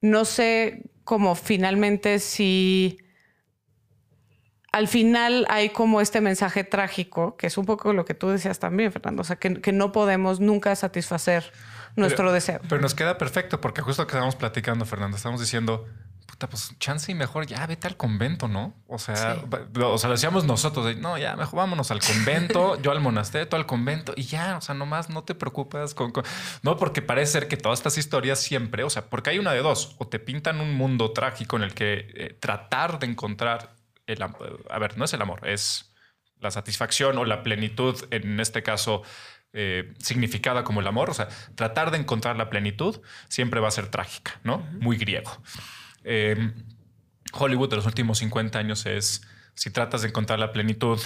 no 0.00 0.24
sé 0.24 0.90
cómo 1.04 1.34
finalmente 1.34 2.18
si 2.18 2.98
al 4.72 4.88
final 4.88 5.46
hay 5.48 5.70
como 5.70 6.00
este 6.00 6.20
mensaje 6.20 6.64
trágico, 6.64 7.36
que 7.36 7.48
es 7.48 7.58
un 7.58 7.66
poco 7.66 7.92
lo 7.92 8.04
que 8.04 8.14
tú 8.14 8.28
decías 8.28 8.58
también, 8.58 8.92
Fernando, 8.92 9.22
o 9.22 9.24
sea, 9.24 9.36
que, 9.36 9.60
que 9.60 9.72
no 9.72 9.92
podemos 9.92 10.40
nunca 10.40 10.74
satisfacer 10.76 11.52
nuestro 11.96 12.24
Pero- 12.24 12.32
deseo. 12.32 12.60
Pero 12.68 12.80
nos 12.80 12.94
queda 12.94 13.18
perfecto 13.18 13.60
porque 13.60 13.82
justo 13.82 14.06
que 14.06 14.12
estábamos 14.12 14.36
platicando, 14.36 14.86
Fernando, 14.86 15.16
estamos 15.16 15.40
diciendo, 15.40 15.86
puta, 16.30 16.48
pues 16.48 16.72
chance 16.78 17.10
y 17.10 17.14
mejor 17.14 17.46
ya 17.46 17.66
vete 17.66 17.88
al 17.88 17.96
convento, 17.96 18.46
¿no? 18.48 18.74
O 18.86 18.98
sea, 18.98 19.34
Sí. 19.34 19.40
o 19.82 19.98
sea, 19.98 20.08
lo 20.08 20.14
decíamos 20.14 20.44
nosotros, 20.44 20.86
de, 20.86 20.94
no, 20.94 21.18
ya 21.18 21.34
mejor 21.36 21.56
vámonos 21.58 21.90
al 21.90 22.00
convento, 22.00 22.80
yo 22.82 22.92
al 22.92 23.00
monasterio, 23.00 23.48
tú 23.48 23.56
al 23.56 23.66
convento 23.66 24.12
y 24.16 24.22
ya, 24.22 24.56
o 24.56 24.60
sea, 24.60 24.74
nomás 24.74 25.10
no 25.10 25.24
te 25.24 25.34
preocupas 25.34 25.92
con, 25.94 26.12
con- 26.12 26.24
no, 26.62 26.76
porque 26.76 27.02
parece 27.02 27.32
ser 27.32 27.48
que 27.48 27.56
todas 27.56 27.78
estas 27.80 27.98
historias 27.98 28.38
siempre, 28.40 28.84
o 28.84 28.90
sea, 28.90 29.10
porque 29.10 29.30
hay 29.30 29.38
una 29.38 29.52
de 29.52 29.60
dos, 29.60 29.96
o 29.98 30.06
te 30.08 30.18
pintan 30.18 30.60
un 30.60 30.74
mundo 30.74 31.12
trágico 31.12 31.56
en 31.56 31.62
el 31.64 31.74
que 31.74 32.06
eh, 32.14 32.36
tratar 32.40 32.98
de 33.00 33.06
encontrar 33.06 33.74
el, 34.06 34.22
am- 34.22 34.34
a 34.70 34.78
ver, 34.78 34.96
no 34.96 35.04
es 35.04 35.12
el 35.12 35.22
amor, 35.22 35.46
es 35.48 35.92
la 36.38 36.50
satisfacción 36.50 37.18
o 37.18 37.24
la 37.24 37.42
plenitud, 37.42 37.96
en 38.10 38.40
este 38.40 38.62
caso, 38.62 39.02
eh, 39.52 39.92
significada 39.98 40.62
como 40.64 40.80
el 40.80 40.86
amor. 40.86 41.10
O 41.10 41.14
sea, 41.14 41.28
tratar 41.56 41.90
de 41.90 41.98
encontrar 41.98 42.36
la 42.36 42.48
plenitud 42.48 43.00
siempre 43.28 43.58
va 43.60 43.68
a 43.68 43.72
ser 43.72 43.88
trágica, 43.88 44.40
¿no? 44.44 44.58
Muy 44.80 44.96
griego. 44.96 45.36
Eh, 46.04 46.52
Hollywood 47.32 47.70
de 47.70 47.76
los 47.76 47.86
últimos 47.86 48.18
50 48.18 48.58
años 48.58 48.86
es, 48.86 49.22
si 49.54 49.70
tratas 49.70 50.02
de 50.02 50.08
encontrar 50.08 50.38
la 50.38 50.52
plenitud, 50.52 51.00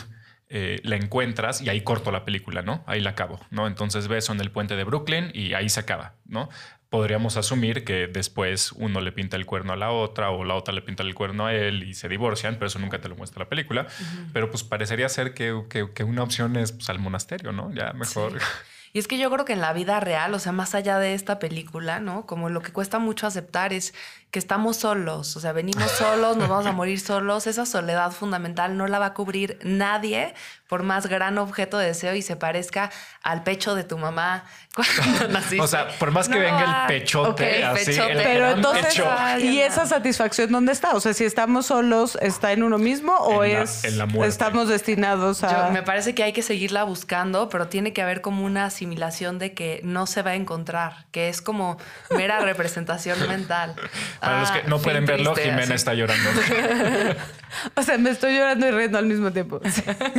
eh, 0.49 0.81
la 0.85 0.97
encuentras 0.97 1.61
y 1.61 1.69
ahí 1.69 1.81
corto 1.83 2.11
la 2.13 2.25
película, 2.25 2.63
¿no? 2.63 2.85
Ahí 2.87 3.01
la 3.01 3.11
acabo, 3.11 3.41
¿no? 3.51 3.67
Entonces 3.67 4.09
beso 4.09 4.33
en 4.33 4.41
el 4.41 4.51
puente 4.51 4.77
de 4.77 4.85
Brooklyn 4.85 5.31
y 5.35 5.55
ahí 5.55 5.69
se 5.69 5.81
acaba, 5.81 6.15
¿no? 6.27 6.49
Podríamos 6.91 7.37
asumir 7.37 7.83
que 7.85 8.07
después 8.07 8.71
uno 8.73 9.01
le 9.01 9.11
pinta 9.11 9.37
el 9.37 9.47
cuerno 9.47 9.73
a 9.73 9.77
la 9.77 9.91
otra 9.91 10.31
o 10.31 10.45
la 10.45 10.55
otra 10.55 10.73
le 10.73 10.81
pinta 10.83 11.03
el 11.03 11.15
cuerno 11.15 11.47
a 11.47 11.55
él 11.55 11.83
y 11.83 11.95
se 11.95 12.09
divorcian, 12.09 12.55
pero 12.55 12.67
eso 12.69 12.79
nunca 12.79 13.01
te 13.01 13.09
lo 13.09 13.17
muestra 13.17 13.41
la 13.43 13.49
película. 13.49 13.87
Pero 14.33 14.49
pues 14.51 14.63
parecería 14.63 15.09
ser 15.09 15.35
que, 15.35 15.65
que- 15.69 15.91
que 15.93 16.05
una 16.05 16.23
opción 16.23 16.57
es 16.57 16.71
pues, 16.73 16.89
al 16.91 17.01
monasterio, 17.01 17.51
¿no? 17.53 17.73
Ya 17.75 17.93
mejor. 17.95 18.33
Sí. 18.39 18.47
Y 18.95 19.01
es 19.01 19.09
que 19.09 19.19
yo 19.19 19.29
creo 19.29 19.45
que 19.45 19.55
en 19.55 19.61
la 19.61 19.73
vida 19.73 19.99
real, 19.99 20.33
o 20.35 20.39
sea, 20.39 20.53
más 20.53 20.77
allá 20.77 21.01
de 21.01 21.15
esta 21.15 21.41
película, 21.41 21.99
¿no? 21.99 22.27
Como 22.27 22.49
lo 22.49 22.63
que 22.63 22.71
cuesta 22.71 23.01
mucho 23.01 23.27
aceptar 23.27 23.73
es 23.73 23.93
que 24.31 24.39
estamos 24.41 24.77
solos, 24.77 25.37
o 25.37 25.41
sea, 25.41 25.53
venimos 25.53 25.91
solos, 25.93 26.37
nos 26.37 26.49
vamos 26.49 26.67
a 26.67 26.73
morir 26.73 26.99
solos, 26.99 27.47
esa 27.47 27.67
soledad 27.67 28.11
fundamental 28.11 28.77
no 28.77 28.89
la 28.89 28.99
va 28.99 29.07
a 29.07 29.15
cubrir 29.15 29.61
nadie 29.63 30.35
por 30.67 30.83
más 30.83 31.07
gran 31.07 31.39
objeto 31.39 31.79
de 31.79 31.87
deseo 31.87 32.17
y 32.17 32.23
se 32.23 32.35
parezca 32.35 32.91
al 33.23 33.45
pecho 33.45 33.77
de 33.77 33.85
tu 33.85 33.97
mamá 33.97 34.43
cuando 34.75 35.29
naciste. 35.29 35.61
O 35.61 35.69
sea, 35.69 35.87
por 35.99 36.11
más 36.11 36.29
que 36.29 36.41
venga 36.41 36.83
el 36.83 36.87
pechote, 36.89 37.65
así, 37.65 37.97
pero 38.17 38.51
entonces, 38.51 39.01
¿y 39.39 39.61
esa 39.61 39.87
satisfacción 39.87 40.51
dónde 40.51 40.73
está? 40.73 40.95
O 40.95 41.01
sea, 41.01 41.15
si 41.15 41.25
estamos 41.25 41.67
solos, 41.67 42.19
¿está 42.21 42.51
en 42.51 42.65
uno 42.65 42.79
mismo 42.79 43.15
o 43.15 43.45
es 43.45 43.85
en 43.85 43.99
la 43.99 44.09
estamos 44.27 44.69
destinados 44.69 45.45
a...? 45.45 45.71
me 45.71 45.85
parece 45.85 46.13
que 46.17 46.25
hay 46.25 46.33
que 46.33 46.43
seguirla 46.43 46.83
buscando, 46.83 47.49
pero 47.49 47.69
tiene 47.69 47.93
que 47.93 48.03
haber 48.03 48.21
como 48.21 48.45
una 48.45 48.69
asimilación 48.85 49.39
de 49.39 49.55
que 49.55 49.81
no 49.83 50.07
se 50.07 50.21
va 50.23 50.33
a 50.33 50.35
encontrar, 50.35 51.07
que 51.11 51.29
es 51.29 51.41
como 51.41 51.79
mera 52.11 52.41
representación 52.41 53.19
mental. 53.29 53.75
Para 54.21 54.41
los 54.41 54.51
que 54.51 54.63
no 54.65 54.79
pueden 54.79 55.07
verlo, 55.07 55.35
Jimena 55.35 55.75
está 55.75 55.95
llorando. 55.95 56.29
o 57.75 57.83
sea, 57.83 57.97
me 57.97 58.11
estoy 58.11 58.37
llorando 58.37 58.69
y 58.69 58.71
riendo 58.71 58.99
al 58.99 59.07
mismo 59.07 59.33
tiempo. 59.33 59.61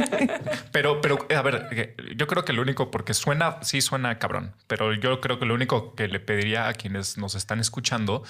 pero, 0.72 1.00
pero, 1.02 1.28
a 1.36 1.42
ver, 1.44 1.96
yo 2.16 2.26
creo 2.26 2.44
que 2.44 2.54
lo 2.54 2.62
único, 2.62 2.90
porque 2.90 3.14
suena, 3.14 3.60
sí 3.62 3.82
suena 3.82 4.18
cabrón, 4.18 4.56
pero 4.68 4.94
yo 4.94 5.22
creo 5.22 5.38
que 5.38 5.46
lo 5.46 5.54
único 5.54 5.96
que 5.96 6.08
le 6.08 6.20
pediría 6.20 6.68
a 6.68 6.74
quienes 6.74 7.18
nos 7.18 7.36
están 7.36 7.60
escuchando 7.60 8.24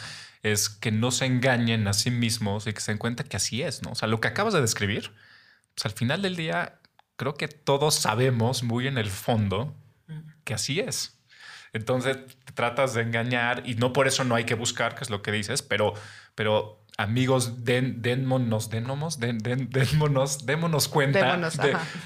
es 0.44 0.70
que 0.70 0.92
no 0.92 1.12
se 1.12 1.26
engañen 1.26 1.88
a 1.88 1.94
sí 1.94 2.12
mismos 2.12 2.68
y 2.68 2.74
que 2.74 2.82
se 2.82 2.92
den 2.92 2.98
cuenta 2.98 3.24
que 3.24 3.38
así 3.38 3.62
es, 3.62 3.82
¿no? 3.84 3.92
O 3.92 3.96
sea, 3.96 4.08
lo 4.08 4.20
que 4.20 4.28
acabas 4.28 4.54
de 4.54 4.62
describir, 4.62 5.12
pues 5.76 5.86
al 5.86 5.92
final 5.92 6.22
del 6.22 6.36
día, 6.36 6.80
creo 7.16 7.36
que 7.36 7.48
todos 7.48 7.96
sabemos 7.96 8.64
muy 8.64 8.88
en 8.88 8.98
el 8.98 9.10
fondo 9.10 9.74
que 10.46 10.54
así 10.54 10.80
es. 10.80 11.20
Entonces 11.74 12.18
tratas 12.54 12.93
de 12.93 13.02
engañar 13.02 13.64
y 13.66 13.76
no 13.76 13.91
por 13.91 14.08
eso 14.08 14.24
no 14.24 14.36
hay 14.36 14.46
que 14.46 14.56
buscar, 14.56 14.96
que 14.96 15.04
es 15.04 15.10
lo 15.10 15.22
que 15.22 15.34
dices, 15.34 15.62
pero, 15.62 15.93
pero 16.34 16.86
amigos, 16.98 17.66
den, 17.66 18.02
denmonos, 18.02 18.70
denomos, 18.70 19.20
den, 19.20 19.39
den, 19.39 19.70
denmonos, 19.70 20.46
démonos 20.46 20.88
cuenta. 20.88 21.38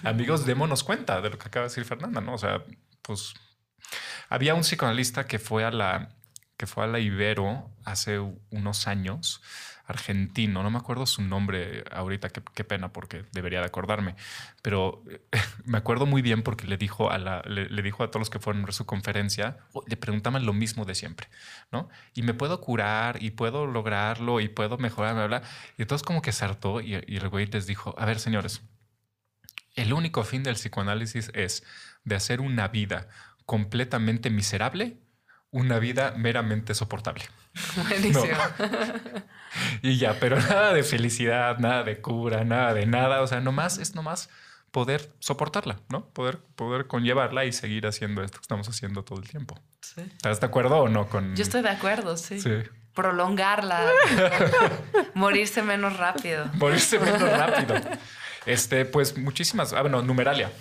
amigos, 0.04 0.48
démonos 0.48 0.84
cuenta 0.84 1.22
de 1.22 1.30
lo 1.30 1.38
que 1.38 1.48
acaba 1.48 1.66
de 1.66 1.70
decir 1.70 1.86
Fernanda, 1.86 2.20
¿no? 2.20 2.34
O 2.34 2.38
sea, 2.40 2.64
pues 3.04 3.36
había 4.28 4.56
un 4.56 4.62
psicoanalista 4.62 5.28
que 5.28 5.38
fue 5.38 5.64
a 5.64 5.70
la, 5.70 6.10
que 6.58 6.66
fue 6.66 6.86
a 6.86 6.88
la 6.88 7.00
Ibero 7.00 7.70
hace 7.86 8.20
unos 8.50 8.88
años 8.88 9.42
argentino, 9.90 10.62
no 10.62 10.70
me 10.70 10.78
acuerdo 10.78 11.08
su 11.08 11.24
nombre 11.24 11.84
ahorita, 11.92 12.30
qué, 12.30 12.64
pena 12.64 12.94
porque 12.94 13.26
debería 13.32 13.60
de 13.60 13.66
acordarme, 13.66 14.16
pero 14.62 15.04
me 15.66 15.80
acuerdo 15.80 16.06
muy 16.06 16.22
bien 16.22 16.44
porque 16.44 16.68
le 16.68 16.78
dijo 16.78 17.12
a, 17.12 17.18
le, 17.18 17.82
dijo 17.82 18.04
a 18.04 18.12
todos 18.12 18.22
los 18.22 18.30
que 18.30 18.40
fueron 18.40 18.64
a 18.70 18.72
su 18.72 18.86
conferencia, 18.86 19.58
le 19.88 19.98
preguntaban 19.98 20.46
lo 20.46 20.54
mismo 20.54 20.86
de 20.86 20.94
siempre, 20.94 21.28
¿no? 21.72 21.90
Y 22.14 22.22
me 22.22 22.36
puedo 22.36 22.62
curar 22.62 23.22
y 23.22 23.32
puedo 23.32 23.66
lograrlo 23.66 24.40
y 24.40 24.48
puedo 24.48 24.78
mejorar, 24.78 25.16
bla, 25.16 25.28
bla. 25.28 25.42
Y 25.78 25.82
entonces 25.82 26.06
como 26.06 26.22
que 26.22 26.32
saltó 26.32 26.82
y, 26.82 26.94
y 27.08 27.18
el 27.18 27.28
güey 27.30 27.48
les 27.48 27.66
dijo, 27.66 27.96
a 27.98 28.06
ver 28.06 28.20
señores, 28.20 28.62
el 29.76 29.92
único 29.92 30.24
fin 30.24 30.44
del 30.44 30.56
psicoanálisis 30.56 31.32
es 31.34 31.64
de 32.04 32.16
hacer 32.16 32.42
una 32.42 32.68
vida 32.68 33.08
completamente 33.46 34.30
miserable, 34.30 34.98
una 35.50 35.80
vida 35.80 36.14
meramente 36.16 36.76
soportable. 36.76 37.24
Buenísimo. 37.90 38.26
y 39.82 39.98
ya, 39.98 40.20
pero 40.20 40.38
nada 40.38 40.74
de 40.74 40.84
felicidad, 40.84 41.58
nada 41.60 41.84
de 41.84 42.02
cura, 42.02 42.44
nada 42.44 42.74
de 42.74 42.86
nada. 42.86 43.22
O 43.22 43.28
sea, 43.28 43.40
nomás 43.40 43.78
es 43.78 43.96
nomás 43.96 44.30
poder 44.72 45.12
soportarla, 45.20 45.80
¿no? 45.90 46.06
Poder, 46.06 46.40
poder 46.56 46.88
conllevarla 46.88 47.46
y 47.46 47.52
seguir 47.52 47.88
haciendo 47.88 48.24
esto 48.24 48.38
que 48.38 48.44
estamos 48.44 48.68
haciendo 48.70 49.04
todo 49.04 49.20
el 49.20 49.28
tiempo. 49.28 49.60
¿Estás 49.98 50.40
de 50.40 50.46
acuerdo 50.46 50.78
o 50.78 50.90
no 50.90 51.10
con...? 51.10 51.36
Yo 51.36 51.44
estoy 51.44 51.62
de 51.62 51.70
acuerdo, 51.70 52.18
sí. 52.18 52.40
sí. 52.40 52.52
Prolongarla, 52.94 53.88
morirse 55.14 55.64
menos 55.64 55.98
rápido. 55.98 56.46
Morirse 56.54 57.00
menos 57.00 57.22
rápido. 57.22 57.76
Este, 58.46 58.86
pues 58.86 59.18
muchísimas... 59.18 59.74
Ah, 59.74 59.82
bueno, 59.82 60.02
numeralia. 60.02 60.52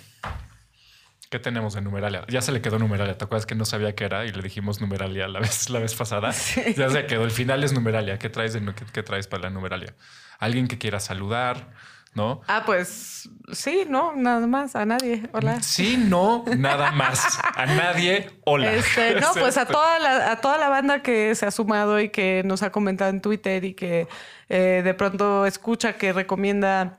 ¿Qué 1.29 1.37
tenemos 1.37 1.75
en 1.75 1.83
numeralia? 1.83 2.25
Ya 2.27 2.41
se 2.41 2.51
le 2.51 2.59
quedó 2.59 2.79
numeralia. 2.79 3.15
¿Te 3.15 3.23
acuerdas 3.23 3.45
que 3.45 3.53
no 3.53 3.63
sabía 3.63 3.93
qué 3.93 4.05
era 4.05 4.25
y 4.25 4.31
le 4.31 4.41
dijimos 4.41 4.81
numeralia 4.81 5.27
la 5.27 5.39
vez, 5.39 5.69
la 5.69 5.79
vez 5.79 5.93
pasada? 5.93 6.31
Ya 6.75 6.89
se 6.89 7.05
quedó. 7.05 7.23
El 7.23 7.29
final 7.29 7.63
es 7.63 7.71
numeralia. 7.71 8.17
¿Qué 8.17 8.29
traes, 8.29 8.53
de, 8.53 8.73
qué, 8.91 9.03
traes 9.03 9.27
para 9.27 9.43
la 9.43 9.49
numeralia? 9.51 9.93
Alguien 10.39 10.67
que 10.67 10.79
quiera 10.79 10.99
saludar, 10.99 11.69
¿no? 12.15 12.41
Ah, 12.47 12.63
pues 12.65 13.29
sí, 13.51 13.83
no, 13.87 14.13
nada 14.15 14.47
más, 14.47 14.75
a 14.75 14.87
nadie. 14.87 15.29
Hola. 15.31 15.61
Sí, 15.61 15.97
no, 15.97 16.45
nada 16.57 16.91
más. 16.93 17.39
A 17.55 17.67
nadie, 17.67 18.31
hola. 18.45 18.73
Este, 18.73 19.21
no, 19.21 19.31
pues 19.39 19.57
a 19.57 19.67
toda, 19.67 19.99
la, 19.99 20.31
a 20.31 20.41
toda 20.41 20.57
la 20.57 20.69
banda 20.69 21.03
que 21.03 21.35
se 21.35 21.45
ha 21.45 21.51
sumado 21.51 21.99
y 21.99 22.09
que 22.09 22.41
nos 22.43 22.63
ha 22.63 22.71
comentado 22.71 23.11
en 23.11 23.21
Twitter 23.21 23.65
y 23.65 23.75
que 23.75 24.07
eh, 24.47 24.81
de 24.83 24.93
pronto 24.95 25.45
escucha 25.45 25.93
que 25.93 26.11
recomienda 26.11 26.97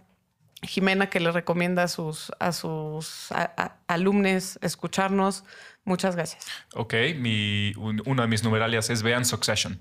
Jimena 0.62 1.08
que 1.08 1.20
le 1.20 1.32
recomienda 1.32 1.84
a 1.84 1.88
sus, 1.88 2.32
a 2.38 2.52
sus 2.52 3.28
alumnos 3.86 4.58
escucharnos. 4.62 5.44
Muchas 5.84 6.16
gracias. 6.16 6.46
Ok, 6.74 6.94
mi, 7.16 7.72
una 7.76 8.22
de 8.22 8.28
mis 8.28 8.44
numeralias 8.44 8.90
es 8.90 9.02
vean 9.02 9.24
Succession. 9.24 9.80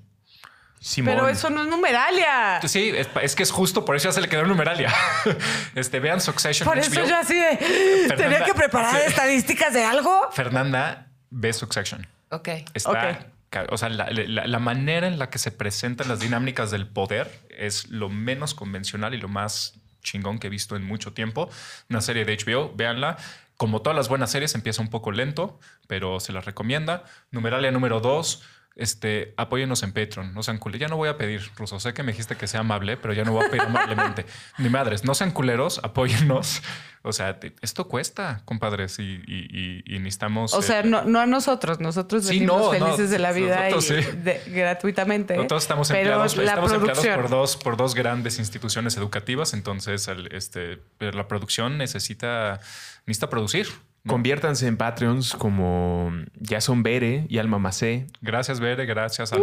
Pero 1.04 1.28
eso 1.28 1.50
no 1.50 1.64
es 1.64 1.68
numeralia. 1.68 2.62
Sí, 2.66 2.94
es, 2.96 3.36
que 3.36 3.44
es 3.44 3.52
justo, 3.52 3.84
por 3.84 3.98
eso 3.98 4.08
ya 4.10 4.14
se 4.14 4.22
le 4.22 4.30
quedó 4.30 4.46
numeralia. 4.46 4.94
este, 5.76 6.00
vean 6.00 6.22
Succession. 6.22 6.66
Por 6.66 6.78
eso 6.78 7.06
yo 7.06 7.18
así 7.18 7.36
de, 7.36 8.14
tenía 8.16 8.46
que 8.46 8.54
preparar 8.54 9.02
estadísticas 9.02 9.74
de 9.74 9.84
algo. 9.84 10.32
Fernanda 10.32 11.08
ve 11.30 11.52
Succession. 11.52 12.08
Ok. 12.30 12.48
Está, 12.74 13.28
O 13.70 13.78
sea, 13.78 13.90
la, 13.90 14.10
la, 14.10 14.60
manera 14.60 15.08
en 15.08 15.20
la 15.20 15.30
que 15.30 15.38
se 15.38 15.52
presentan 15.52 16.08
las 16.08 16.22
dinámicas 16.22 16.72
del 16.72 16.88
poder 16.88 17.30
es 17.50 17.90
lo 17.90 18.08
menos 18.08 18.54
convencional 18.54 19.14
y 19.14 19.18
lo 19.18 19.28
más 19.28 19.79
chingón 20.02 20.40
que 20.40 20.48
he 20.48 20.50
visto 20.50 20.76
en 20.76 20.84
mucho 20.84 21.14
tiempo. 21.14 21.50
Una 21.90 22.02
serie 22.02 22.26
de 22.26 22.38
HBO, 22.38 22.74
véanla. 22.76 23.18
Como 23.58 23.82
todas 23.82 23.96
las 23.96 24.08
buenas 24.08 24.32
series, 24.32 24.56
empieza 24.56 24.82
un 24.82 24.90
poco 24.90 25.12
lento, 25.12 25.60
pero 25.88 26.20
se 26.20 26.32
las 26.32 26.46
recomienda. 26.46 27.04
Numeralia 27.32 27.72
número 27.72 28.00
dos 28.00 28.44
este, 28.76 29.34
apóyenos 29.36 29.84
en 29.84 29.92
Patreon, 29.92 30.34
no 30.34 30.42
sean 30.42 30.58
culeros. 30.58 30.80
Ya 30.82 30.88
no 30.88 30.96
voy 30.96 31.10
a 31.10 31.18
pedir, 31.18 31.42
Ruso, 31.58 31.80
sé 31.80 31.94
que 31.94 32.02
me 32.04 32.14
dijiste 32.14 32.36
que 32.36 32.48
sea 32.48 32.62
amable, 32.62 32.96
pero 32.98 33.14
ya 33.14 33.26
no 33.26 33.34
voy 33.34 33.46
a 33.46 33.50
pedir 33.50 33.64
amablemente. 33.64 34.26
Ni 34.58 34.70
madres, 34.70 35.04
no 35.04 35.14
sean 35.14 35.32
culeros, 35.32 35.82
apóyennos. 35.84 36.62
O 37.02 37.14
sea, 37.14 37.40
esto 37.62 37.88
cuesta, 37.88 38.42
compadres, 38.46 39.00
y, 39.00 39.84
necesitamos... 39.88 40.54
O 40.54 40.62
sea, 40.62 40.82
eh, 40.82 40.84
no, 40.84 41.20
a 41.20 41.26
nosotros, 41.26 41.80
nosotros 41.80 42.28
venimos 42.28 42.72
felices 42.72 43.10
de 43.10 43.20
la 43.20 43.32
vida 43.32 43.70
y 43.70 44.52
gratuitamente. 44.52 45.36
Nosotros 45.36 45.64
estamos 45.64 45.90
empleados, 45.90 46.38
estamos 46.38 46.72
empleados 46.72 47.08
por, 47.08 47.30
dos, 47.30 47.58
por 47.58 47.78
dos 47.78 47.96
grandes 47.96 48.40
instituciones 48.40 48.98
educativas, 48.98 49.54
entonces 49.54 50.10
este, 50.32 50.80
la 51.00 51.28
producción 51.28 51.78
necesita, 51.78 52.60
necesita 53.06 53.30
producir. 53.30 53.68
Conviértanse 54.08 54.68
en 54.68 54.78
Patreons 54.78 55.34
como 55.34 56.12
ya 56.36 56.62
son 56.62 56.84
Bere 56.84 57.26
y 57.30 57.38
Alma 57.38 57.60
Macé. 57.60 58.08
Gracias, 58.22 58.60
Bere. 58.60 58.86
Gracias. 58.86 59.34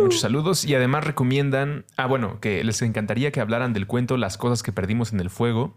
Muchos 0.00 0.20
saludos. 0.20 0.64
Y 0.64 0.74
además 0.74 1.04
recomiendan, 1.04 1.84
ah, 1.96 2.06
bueno, 2.06 2.40
que 2.40 2.64
les 2.64 2.82
encantaría 2.82 3.30
que 3.30 3.40
hablaran 3.40 3.72
del 3.72 3.86
cuento 3.86 4.16
Las 4.16 4.36
cosas 4.36 4.62
que 4.62 4.72
perdimos 4.72 5.12
en 5.12 5.20
el 5.20 5.30
fuego 5.30 5.76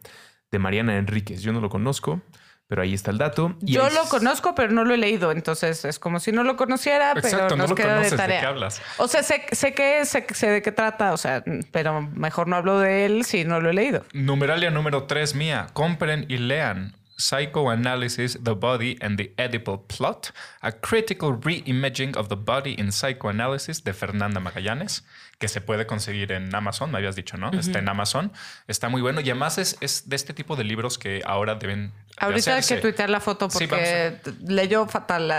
de 0.52 0.60
Mariana 0.60 0.98
Enríquez. 0.98 1.42
Yo 1.42 1.54
no 1.54 1.62
lo 1.62 1.70
conozco, 1.70 2.22
pero 2.68 2.82
ahí 2.82 2.94
está 2.94 3.12
el 3.12 3.18
dato. 3.18 3.56
Yo 3.62 3.90
lo 3.90 4.04
conozco, 4.10 4.56
pero 4.56 4.72
no 4.72 4.84
lo 4.84 4.94
he 4.94 4.98
leído. 4.98 5.32
Entonces 5.32 5.86
es 5.86 6.00
como 6.00 6.20
si 6.20 6.32
no 6.32 6.44
lo 6.44 6.56
conociera, 6.56 7.14
pero 7.22 7.56
nos 7.56 7.74
queda 7.74 8.00
de 8.00 8.12
tarea. 8.12 8.38
¿De 8.38 8.42
qué 8.42 8.48
hablas? 8.48 8.82
O 8.98 9.08
sea, 9.08 9.22
sé, 9.24 9.46
que 9.46 10.06
sé, 10.06 10.26
sé, 10.34 10.50
de 10.50 10.62
qué 10.62 10.72
trata, 10.72 11.14
o 11.14 11.18
sea, 11.18 11.44
pero 11.72 12.02
mejor 12.02 12.48
no 12.48 12.56
hablo 12.56 12.80
de 12.80 13.06
él 13.06 13.26
si 13.26 13.46
no 13.46 13.62
lo 13.62 13.70
he 13.70 13.74
leído. 13.74 14.06
Numeralia 14.14 14.72
número 14.72 15.04
3 15.04 15.36
mía. 15.36 15.68
Compren 15.74 16.26
y 16.30 16.38
lean 16.38 16.96
Psychoanalysis, 17.24 18.38
the 18.44 18.54
Body 18.54 18.98
and 19.00 19.18
the 19.18 19.32
Oedipal 19.38 19.88
Plot, 19.88 20.34
a 20.62 20.74
critical 20.74 21.34
reimaging 21.34 22.18
of 22.18 22.28
the 22.28 22.36
body 22.36 22.76
in 22.78 22.92
psychoanalysis 22.92 23.84
de 23.86 23.94
Fernanda 23.94 24.42
Magallanes, 24.42 25.06
que 25.40 25.48
se 25.48 25.62
puede 25.62 25.86
conseguir 25.88 26.34
en 26.34 26.54
Amazon, 26.54 26.92
me 26.92 26.98
habías 26.98 27.16
dicho, 27.16 27.38
¿no? 27.38 27.50
Está 27.52 27.80
en 27.80 27.88
Amazon, 27.88 28.34
está 28.68 28.90
muy 28.90 29.02
bueno 29.02 29.22
y 29.22 29.30
además 29.30 29.58
es, 29.58 29.78
es 29.80 30.10
de 30.10 30.18
este 30.18 30.34
tipo 30.34 30.58
de 30.58 30.66
libros 30.66 30.98
que 30.98 31.22
ahora 31.26 31.56
deben 31.56 31.94
Ahorita 32.18 32.56
hay 32.56 32.64
que 32.64 32.78
tuitear 32.78 33.10
la 33.10 33.20
foto 33.20 33.50
porque 33.50 34.20
leyó 34.46 34.88
fatal 34.88 35.32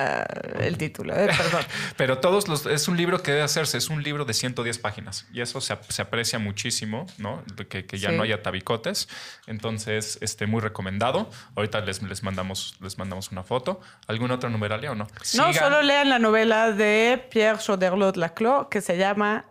el 0.60 0.76
título, 0.76 1.14
eh, 1.14 1.28
perdón. 1.36 1.64
Pero 1.96 2.18
todos 2.18 2.48
los. 2.48 2.66
Es 2.66 2.88
un 2.88 2.96
libro 2.96 3.22
que 3.22 3.30
debe 3.30 3.44
hacerse, 3.44 3.78
es 3.78 3.88
un 3.88 4.02
libro 4.02 4.24
de 4.24 4.34
110 4.34 4.78
páginas 4.78 5.26
y 5.32 5.40
eso 5.40 5.60
se, 5.60 5.76
se 5.88 6.02
aprecia 6.02 6.38
muchísimo, 6.38 7.06
¿no? 7.18 7.44
Que, 7.68 7.86
que 7.86 7.98
ya 7.98 8.10
no 8.10 8.24
haya 8.24 8.42
tabicotes. 8.42 9.08
Entonces, 9.46 10.18
este, 10.20 10.46
muy 10.46 10.60
recomendado. 10.60 11.30
Ahorita 11.54 11.80
les, 11.80 12.02
les, 12.02 12.22
mandamos, 12.22 12.76
les 12.80 12.98
mandamos 12.98 13.30
una 13.30 13.44
foto. 13.44 13.80
¿Alguna 14.08 14.34
otra 14.34 14.50
numeralia 14.50 14.92
o 14.92 14.94
no? 14.94 15.06
No, 15.34 15.52
solo 15.52 15.82
lean 15.82 16.08
la 16.08 16.18
novela 16.18 16.72
de 16.72 17.24
Pierre 17.30 17.58
Choderlos 17.58 18.16
Laclos 18.16 18.66
que 18.68 18.80
se 18.80 18.96
llama. 18.96 19.44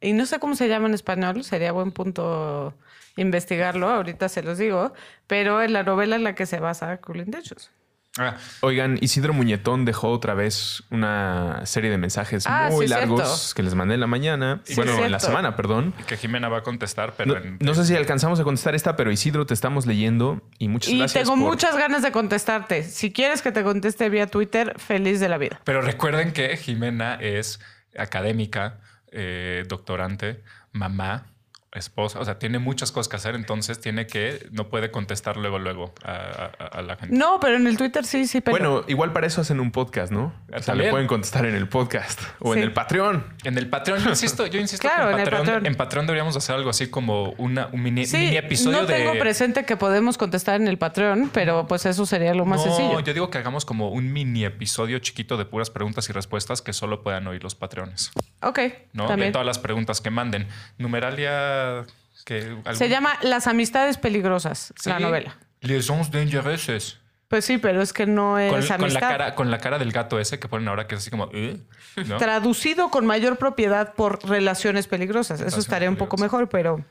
Y 0.00 0.14
no 0.14 0.24
sé 0.24 0.38
cómo 0.38 0.56
se 0.56 0.66
llama 0.66 0.88
en 0.88 0.94
español, 0.94 1.44
sería 1.44 1.72
buen 1.72 1.92
punto 1.92 2.74
investigarlo, 3.16 3.88
ahorita 3.90 4.28
se 4.28 4.42
los 4.42 4.58
digo, 4.58 4.92
pero 5.26 5.62
en 5.62 5.72
la 5.72 5.82
novela 5.82 6.16
en 6.16 6.24
la 6.24 6.34
que 6.34 6.46
se 6.46 6.60
basa 6.60 6.98
Cooling 6.98 7.30
Techos. 7.30 7.70
Ah, 8.18 8.36
Oigan, 8.62 8.98
Isidro 9.00 9.32
Muñetón 9.32 9.84
dejó 9.84 10.10
otra 10.10 10.34
vez 10.34 10.82
una 10.90 11.64
serie 11.64 11.90
de 11.90 11.96
mensajes 11.96 12.44
Ah, 12.44 12.68
muy 12.72 12.86
sí, 12.86 12.90
largos 12.90 13.20
cierto. 13.22 13.54
que 13.54 13.62
les 13.62 13.74
mandé 13.76 13.94
en 13.94 14.00
la 14.00 14.08
mañana. 14.08 14.60
Sí, 14.64 14.74
bueno, 14.74 15.04
en 15.04 15.12
la 15.12 15.20
semana, 15.20 15.54
perdón. 15.54 15.94
que 16.08 16.16
Jimena 16.16 16.48
va 16.48 16.58
a 16.58 16.62
contestar, 16.64 17.14
pero 17.16 17.34
No, 17.34 17.40
en- 17.40 17.58
no 17.60 17.72
sé 17.72 17.84
si 17.84 17.94
alcanzamos 17.94 18.40
a 18.40 18.44
contestar 18.44 18.74
esta, 18.74 18.96
pero 18.96 19.12
Isidro, 19.12 19.46
te 19.46 19.54
estamos 19.54 19.86
leyendo 19.86 20.42
y 20.58 20.66
muchas 20.66 20.92
Y 20.92 20.98
gracias. 20.98 21.22
tengo 21.22 21.36
por- 21.40 21.50
muchas 21.50 21.76
ganas 21.76 22.02
de 22.02 22.10
contestarte. 22.10 22.82
Si 22.82 23.12
quieres 23.12 23.42
que 23.42 23.52
te 23.52 23.62
conteste 23.62 24.08
vía 24.08 24.26
Twitter, 24.26 24.74
feliz 24.80 25.20
de 25.20 25.28
la 25.28 25.38
vida. 25.38 25.60
Pero 25.62 25.80
recuerden 25.80 26.32
que 26.32 26.56
Jimena 26.56 27.14
es 27.14 27.60
académica, 27.96 28.80
eh, 29.12 29.64
doctorante, 29.68 30.42
mamá, 30.72 31.26
esposa, 31.72 32.18
o 32.18 32.24
sea, 32.24 32.38
tiene 32.38 32.58
muchas 32.58 32.90
cosas 32.90 33.08
que 33.08 33.16
hacer, 33.16 33.34
entonces 33.36 33.80
tiene 33.80 34.06
que, 34.08 34.46
no 34.50 34.68
puede 34.68 34.90
contestar 34.90 35.36
luego, 35.36 35.58
luego 35.60 35.94
a, 36.04 36.12
a- 36.58 36.66
a 36.78 36.82
la 36.82 36.96
gente. 36.96 37.16
No, 37.16 37.38
pero 37.40 37.56
en 37.56 37.66
el 37.68 37.76
Twitter 37.76 38.04
sí, 38.04 38.26
sí, 38.26 38.40
pero. 38.40 38.56
Bueno, 38.58 38.84
igual 38.88 39.12
para 39.12 39.26
eso 39.28 39.40
hacen 39.40 39.60
un 39.60 39.70
podcast, 39.70 40.10
¿no? 40.12 40.34
O 40.52 40.62
sea, 40.62 40.74
le 40.74 40.90
pueden 40.90 41.06
contestar 41.06 41.46
en 41.46 41.54
el 41.54 41.68
podcast 41.68 42.20
o 42.40 42.54
en 42.54 42.62
el 42.62 42.72
Patreon. 42.72 43.24
En 43.44 43.56
el 43.56 43.68
Patreon, 43.68 44.00
yo 44.02 44.08
insisto, 44.10 44.46
yo 44.46 44.58
insisto 44.58 44.88
Claro, 44.88 45.14
que 45.16 45.22
en 45.22 45.30
Patreon, 45.30 45.66
en 45.66 45.74
Patreon 45.76 46.06
deberíamos 46.06 46.36
hacer 46.36 46.56
algo 46.56 46.70
así 46.70 46.88
como 46.88 47.30
una, 47.38 47.68
un 47.72 47.82
mini, 47.82 48.04
sí, 48.06 48.16
mini 48.16 48.36
episodio 48.36 48.80
no 48.82 48.86
de... 48.86 48.94
tengo 48.94 49.18
presente 49.20 49.64
que 49.64 49.76
podemos 49.76 50.18
contestar 50.18 50.60
en 50.60 50.66
el 50.66 50.76
Patreon, 50.78 51.30
pero 51.32 51.66
pues 51.68 51.86
eso 51.86 52.04
sería 52.04 52.34
lo 52.34 52.44
más 52.46 52.66
no, 52.66 52.74
sencillo. 52.74 53.00
yo 53.00 53.12
digo 53.14 53.30
que 53.30 53.38
hagamos 53.38 53.64
como 53.64 53.90
un 53.90 54.12
mini 54.12 54.44
episodio 54.44 54.98
chiquito 54.98 55.36
de 55.36 55.44
puras 55.44 55.70
preguntas 55.70 56.08
y 56.08 56.12
respuestas 56.12 56.62
que 56.62 56.72
solo 56.72 57.02
puedan 57.02 57.26
oír 57.28 57.42
los 57.44 57.54
Patreones, 57.54 58.10
Ok, 58.42 58.58
¿no? 58.92 59.02
De 59.04 59.08
también. 59.10 59.32
todas 59.32 59.46
las 59.46 59.58
preguntas 59.60 60.00
que 60.00 60.10
manden. 60.10 60.48
Numeralia... 60.78 61.59
Que 62.24 62.42
algún- 62.42 62.74
Se 62.76 62.88
llama 62.88 63.18
Las 63.22 63.46
amistades 63.46 63.96
peligrosas, 63.96 64.72
la 64.84 64.96
Sí. 64.98 65.02
novela. 65.02 65.36
Les 65.60 65.86
gens 65.88 66.10
dangereuses. 66.10 66.98
Pues 67.28 67.44
sí, 67.44 67.58
pero 67.58 67.80
es 67.80 67.92
que 67.92 68.06
no 68.06 68.38
es 68.38 68.50
Con, 68.52 68.60
con 68.66 68.72
amistad. 68.82 69.00
la 69.02 69.08
cara, 69.08 69.34
con 69.36 69.50
la 69.50 69.58
cara 69.58 69.78
del 69.78 69.92
gato 69.92 70.18
ese 70.18 70.38
que 70.40 70.48
ponen 70.48 70.66
ahora 70.68 70.86
que 70.88 70.96
es 70.96 71.00
así 71.02 71.10
como... 71.10 71.30
"Eh", 71.32 71.60
¿no? 72.06 72.16
Traducido 72.18 72.90
con 72.90 73.06
mayor 73.06 73.36
propiedad 73.36 73.94
por 73.94 74.28
relaciones 74.28 74.86
peligrosas. 74.88 75.36
Eso 75.36 75.44
Relaciones 75.44 75.64
estaría 75.66 75.88
un 75.88 75.96
poco 75.96 76.16
peligrosas. 76.16 76.40
mejor, 76.40 76.48
pero 76.50 76.84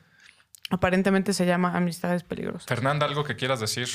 aparentemente 0.70 1.34
se 1.34 1.46
llama 1.46 1.76
amistades 1.76 2.24
peligrosas. 2.24 2.66
Fernanda, 2.68 3.06
¿algo 3.06 3.24
que 3.24 3.36
quieras 3.36 3.60
decir? 3.60 3.90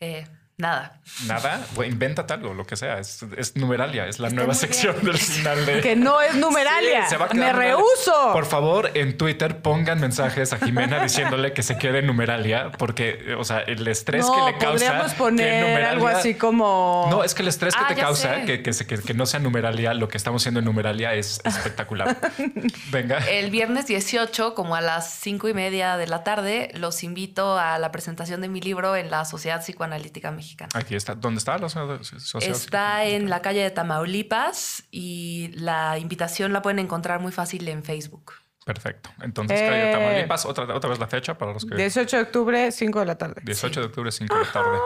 Eh, 0.00 0.24
nada. 0.62 1.00
Nada, 1.26 1.60
invéntate 1.86 2.32
algo, 2.32 2.54
lo 2.54 2.64
que 2.64 2.76
sea. 2.76 2.98
Es, 2.98 3.22
es 3.36 3.56
numeralia, 3.56 4.06
es 4.06 4.18
la 4.18 4.28
Está 4.28 4.36
nueva 4.36 4.54
sección 4.54 4.94
bien. 4.94 5.06
del 5.06 5.18
final 5.18 5.66
de... 5.66 5.80
Que 5.80 5.94
no 5.96 6.20
es 6.22 6.34
numeralia. 6.36 7.02
Sí, 7.04 7.10
se 7.10 7.16
va 7.18 7.26
a 7.26 7.34
Me 7.34 7.52
rehuso. 7.52 8.30
Por 8.32 8.46
favor, 8.46 8.90
en 8.94 9.18
Twitter 9.18 9.60
pongan 9.60 10.00
mensajes 10.00 10.52
a 10.52 10.58
Jimena 10.58 11.02
diciéndole 11.02 11.52
que 11.52 11.62
se 11.62 11.76
quede 11.76 11.98
en 11.98 12.06
numeralia, 12.06 12.70
porque, 12.78 13.34
o 13.38 13.44
sea, 13.44 13.58
el 13.60 13.86
estrés 13.88 14.24
no, 14.26 14.32
que 14.34 14.52
le 14.52 14.58
causa. 14.58 14.70
podríamos 14.86 15.14
poner 15.14 15.64
numeralia- 15.64 15.90
algo 15.90 16.06
así 16.08 16.34
como. 16.34 17.08
No, 17.10 17.24
es 17.24 17.34
que 17.34 17.42
el 17.42 17.48
estrés 17.48 17.74
que 17.74 17.82
Ah, 17.84 17.88
te 17.88 17.96
causa 17.96 18.42
que, 18.46 18.62
que- 18.62 18.72
que 19.04 19.14
no 19.14 19.26
sea 19.26 19.40
numeralia, 19.40 19.92
lo 19.94 20.08
que 20.08 20.16
estamos 20.16 20.40
haciendo 20.42 20.60
en 20.60 20.64
numeralia 20.66 21.12
es 21.14 21.40
espectacular. 21.44 22.16
Venga. 22.90 23.18
El 23.28 23.50
viernes 23.50 23.86
18, 23.86 24.54
como 24.54 24.76
a 24.76 24.80
las 24.80 25.10
cinco 25.14 25.48
y 25.48 25.54
media 25.54 25.96
de 25.96 26.06
la 26.06 26.22
tarde, 26.24 26.70
los 26.74 27.02
invito 27.02 27.58
a 27.58 27.78
la 27.78 27.90
presentación 27.92 28.40
de 28.40 28.48
mi 28.48 28.60
libro 28.60 28.96
en 28.96 29.10
la 29.10 29.24
Sociedad 29.24 29.60
Psicoanalítica 29.60 30.30
Mexicana. 30.30 30.51
Aquí 30.74 30.94
está. 30.94 31.14
¿Dónde 31.14 31.38
está 31.38 31.58
la 31.58 31.68
sociedad? 31.68 32.02
sociedad- 32.02 32.56
Está 32.56 33.04
en 33.04 33.28
la 33.30 33.42
calle 33.42 33.62
de 33.62 33.70
Tamaulipas 33.70 34.84
y 34.90 35.50
la 35.54 35.98
invitación 35.98 36.52
la 36.52 36.62
pueden 36.62 36.78
encontrar 36.78 37.20
muy 37.20 37.32
fácil 37.32 37.66
en 37.68 37.82
Facebook. 37.82 38.32
Perfecto. 38.64 39.10
Entonces, 39.22 39.60
Eh. 39.60 39.68
calle 39.68 39.84
de 39.86 39.92
Tamaulipas, 39.92 40.46
otra, 40.46 40.64
otra 40.74 40.90
vez 40.90 40.98
la 40.98 41.08
fecha 41.08 41.36
para 41.36 41.52
los 41.52 41.64
que. 41.64 41.74
18 41.74 42.16
de 42.16 42.22
octubre, 42.22 42.70
5 42.72 43.00
de 43.00 43.06
la 43.06 43.16
tarde. 43.18 43.40
18 43.44 43.80
de 43.80 43.86
octubre, 43.86 44.12
5 44.12 44.34
de 44.38 44.44
la 44.44 44.52
tarde. 44.52 44.78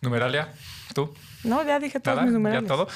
Numeralia, 0.00 0.52
tú. 0.94 1.14
No, 1.44 1.64
ya 1.64 1.78
dije 1.78 1.98
todos 2.00 2.16
Nada, 2.16 2.26
mis 2.26 2.32
ya 2.32 2.38
numerales. 2.38 2.68
todo. 2.68 2.88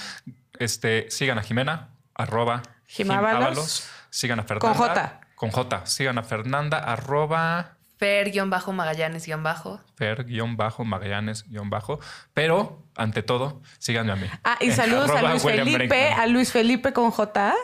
Este, 0.59 1.10
sigan 1.10 1.39
a 1.39 1.43
Jimena, 1.43 1.89
arroba 2.15 2.62
Jimábalos. 2.86 3.89
Sigan 4.10 4.40
a 4.40 4.44
Fernanda. 4.44 4.74
J. 4.78 5.20
Con 5.35 5.51
J. 5.51 5.86
Sigan 5.86 6.19
a 6.19 6.23
Fernanda, 6.23 6.78
arroba 6.78 7.77
Fer-Magallanes-Bajo. 7.99 9.81
Fer-Magallanes-Bajo. 9.97 12.01
Pero, 12.35 12.83
ante 12.97 13.23
todo, 13.23 13.62
síganme 13.79 14.12
a 14.12 14.16
mí. 14.16 14.27
Ah, 14.45 14.59
y 14.61 14.70
saludos 14.73 15.11
a 15.11 15.23
Luis 15.23 15.45
William 15.45 15.66
Felipe, 15.66 15.89
Brinkman. 15.89 16.20
a 16.20 16.27
Luis 16.27 16.53
Felipe 16.53 16.93
con 16.93 17.11
J. 17.11 17.55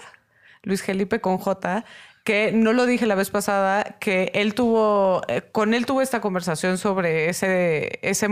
Luis 0.63 0.83
Felipe 0.83 1.21
con 1.21 1.39
J, 1.39 1.85
que 2.25 2.53
no 2.53 2.73
lo 2.73 2.87
dije 2.87 3.07
la 3.07 3.15
vez 3.15 3.31
pasada, 3.31 3.97
que 4.01 4.33
él 4.35 4.55
tuvo, 4.55 5.23
eh, 5.29 5.43
con 5.53 5.75
él 5.75 5.87
tuve 5.87 6.03
esta 6.03 6.21
conversación 6.21 6.79
sobre 6.79 7.29
ese, 7.29 8.01
ese, 8.03 8.29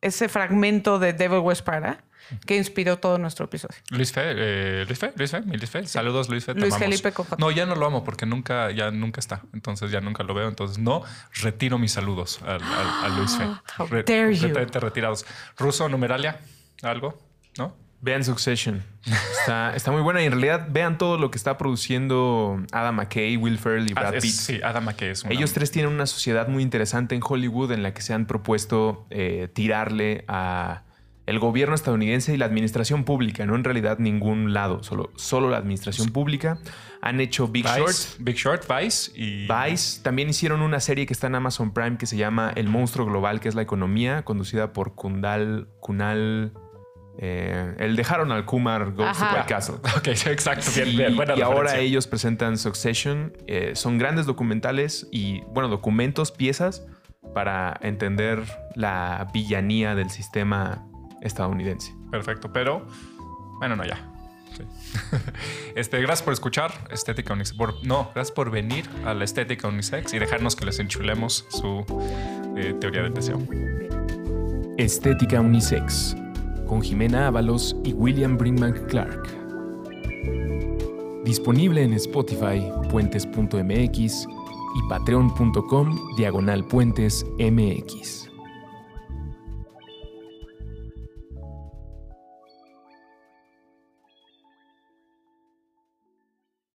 ese 0.00 0.28
fragmento 0.28 0.98
de 0.98 1.12
Devil 1.12 1.38
West 1.38 1.64
Prada 1.64 2.02
que 2.46 2.56
inspiró 2.56 2.98
todo 2.98 3.18
nuestro 3.18 3.44
episodio. 3.46 3.76
Luis 3.90 4.12
Fe, 4.12 4.22
eh, 4.24 4.84
Luis 4.86 4.98
Fe, 4.98 5.12
Luis 5.16 5.30
Fe, 5.30 5.40
mi 5.42 5.56
Luis 5.56 5.70
Fe. 5.70 5.86
Saludos, 5.86 6.28
Luis 6.28 6.44
Fe. 6.44 6.54
te 6.54 6.60
Luis 6.60 6.74
amamos. 6.74 6.88
Felipe 6.96 7.12
con 7.12 7.26
J. 7.26 7.36
No, 7.38 7.50
ya 7.50 7.66
no 7.66 7.74
lo 7.74 7.86
amo 7.86 8.04
porque 8.04 8.26
nunca, 8.26 8.70
ya 8.70 8.90
nunca 8.90 9.20
está. 9.20 9.42
Entonces 9.52 9.90
ya 9.90 10.00
nunca 10.00 10.22
lo 10.22 10.34
veo. 10.34 10.48
Entonces 10.48 10.78
no 10.78 11.02
retiro 11.40 11.78
mis 11.78 11.92
saludos 11.92 12.40
al- 12.42 12.62
al- 12.62 13.04
a, 13.04 13.08
Luis 13.16 13.36
Fe. 13.36 13.44
How 13.78 13.86
dare 13.88 14.34
you. 14.34 14.40
completamente 14.40 14.80
retirados. 14.80 15.24
Ruso, 15.58 15.88
numeralia, 15.88 16.40
algo, 16.82 17.18
¿no? 17.58 17.74
Vean 18.02 18.22
Succession. 18.24 18.84
Está, 19.40 19.74
está 19.74 19.90
muy 19.90 20.02
buena 20.02 20.22
y 20.22 20.26
en 20.26 20.32
realidad 20.32 20.66
vean 20.70 20.98
todo 20.98 21.16
lo 21.16 21.30
que 21.30 21.38
está 21.38 21.56
produciendo 21.56 22.62
Adam 22.72 22.94
McKay, 22.96 23.36
Will 23.38 23.58
Ferrell 23.58 23.86
y 23.88 23.92
Ah, 23.96 24.00
Brad 24.00 24.14
es- 24.16 24.22
Pitt. 24.22 24.32
sí, 24.34 24.60
Adam 24.62 24.84
McKay 24.84 25.08
es 25.10 25.22
una- 25.24 25.32
Ellos 25.32 25.52
tres 25.54 25.70
tienen 25.70 25.90
una 25.92 26.06
sociedad 26.06 26.46
muy 26.46 26.62
interesante 26.62 27.14
en 27.14 27.22
Hollywood 27.26 27.72
en 27.72 27.82
la 27.82 27.94
que 27.94 28.02
se 28.02 28.12
han 28.12 28.26
propuesto 28.26 29.06
eh, 29.10 29.48
tirarle 29.52 30.24
a 30.28 30.82
el 31.26 31.38
gobierno 31.40 31.74
estadounidense 31.74 32.32
y 32.32 32.36
la 32.36 32.46
administración 32.46 33.04
pública, 33.04 33.44
no 33.46 33.56
en 33.56 33.64
realidad 33.64 33.98
ningún 33.98 34.54
lado, 34.54 34.82
solo, 34.84 35.10
solo 35.16 35.50
la 35.50 35.56
administración 35.56 36.10
pública. 36.10 36.58
Han 37.02 37.20
hecho 37.20 37.48
Big 37.48 37.64
Vice, 37.64 37.78
Short, 37.78 37.96
Big 38.20 38.36
Short, 38.36 38.62
Vice 38.68 39.10
y 39.14 39.46
Vice. 39.48 40.02
También 40.02 40.28
hicieron 40.28 40.62
una 40.62 40.80
serie 40.80 41.04
que 41.06 41.12
está 41.12 41.26
en 41.26 41.34
Amazon 41.34 41.72
Prime 41.72 41.98
que 41.98 42.06
se 42.06 42.16
llama 42.16 42.52
El 42.54 42.68
monstruo 42.68 43.06
global, 43.06 43.40
que 43.40 43.48
es 43.48 43.54
la 43.54 43.62
economía, 43.62 44.22
conducida 44.24 44.72
por 44.72 44.94
Kundal, 44.94 45.68
Kunal. 45.80 46.52
eh, 47.18 47.74
el 47.78 47.96
dejaron 47.96 48.30
al 48.30 48.44
Kumar 48.44 48.92
Goes 48.92 49.18
to. 49.18 49.24
White 49.24 49.46
Castle. 49.48 49.76
Ok, 49.96 50.08
exacto. 50.08 50.70
Bien, 50.74 50.88
Y, 50.88 50.96
bien. 50.96 51.16
Buena 51.16 51.34
y 51.36 51.42
ahora 51.42 51.78
ellos 51.78 52.06
presentan 52.06 52.56
Succession. 52.56 53.32
Eh, 53.46 53.72
son 53.74 53.98
grandes 53.98 54.26
documentales 54.26 55.08
y, 55.10 55.40
bueno, 55.52 55.68
documentos, 55.68 56.30
piezas 56.30 56.86
para 57.34 57.76
entender 57.82 58.42
la 58.74 59.28
villanía 59.32 59.94
del 59.94 60.10
sistema 60.10 60.86
estadounidense. 61.22 61.94
Perfecto, 62.10 62.52
pero 62.52 62.86
bueno, 63.58 63.76
no, 63.76 63.84
ya. 63.84 64.12
Sí. 64.56 64.62
Este, 65.74 65.98
gracias 66.00 66.22
por 66.22 66.32
escuchar 66.32 66.72
Estética 66.90 67.34
Unisex. 67.34 67.56
por- 67.58 67.84
no, 67.86 68.10
gracias 68.14 68.32
por 68.32 68.50
venir 68.50 68.88
a 69.04 69.12
la 69.12 69.24
Estética 69.24 69.68
Unisex 69.68 70.14
y 70.14 70.18
dejarnos 70.18 70.56
que 70.56 70.64
les 70.64 70.78
enchulemos 70.78 71.44
su 71.50 71.84
eh, 72.56 72.74
teoría 72.80 73.02
del 73.02 73.12
deseo. 73.12 73.38
Estética 74.78 75.40
Unisex, 75.42 76.16
con 76.66 76.80
Jimena 76.82 77.26
Ábalos 77.26 77.76
y 77.84 77.92
William 77.92 78.38
Brinkman 78.38 78.72
Clark. 78.88 79.28
Disponible 81.24 81.82
en 81.82 81.92
Spotify, 81.94 82.70
puentes.mx 82.90 84.26
y 84.28 84.88
patreon.com 84.88 85.98
diagonal 86.16 86.64
puentes 86.64 87.26
mx. 87.38 88.25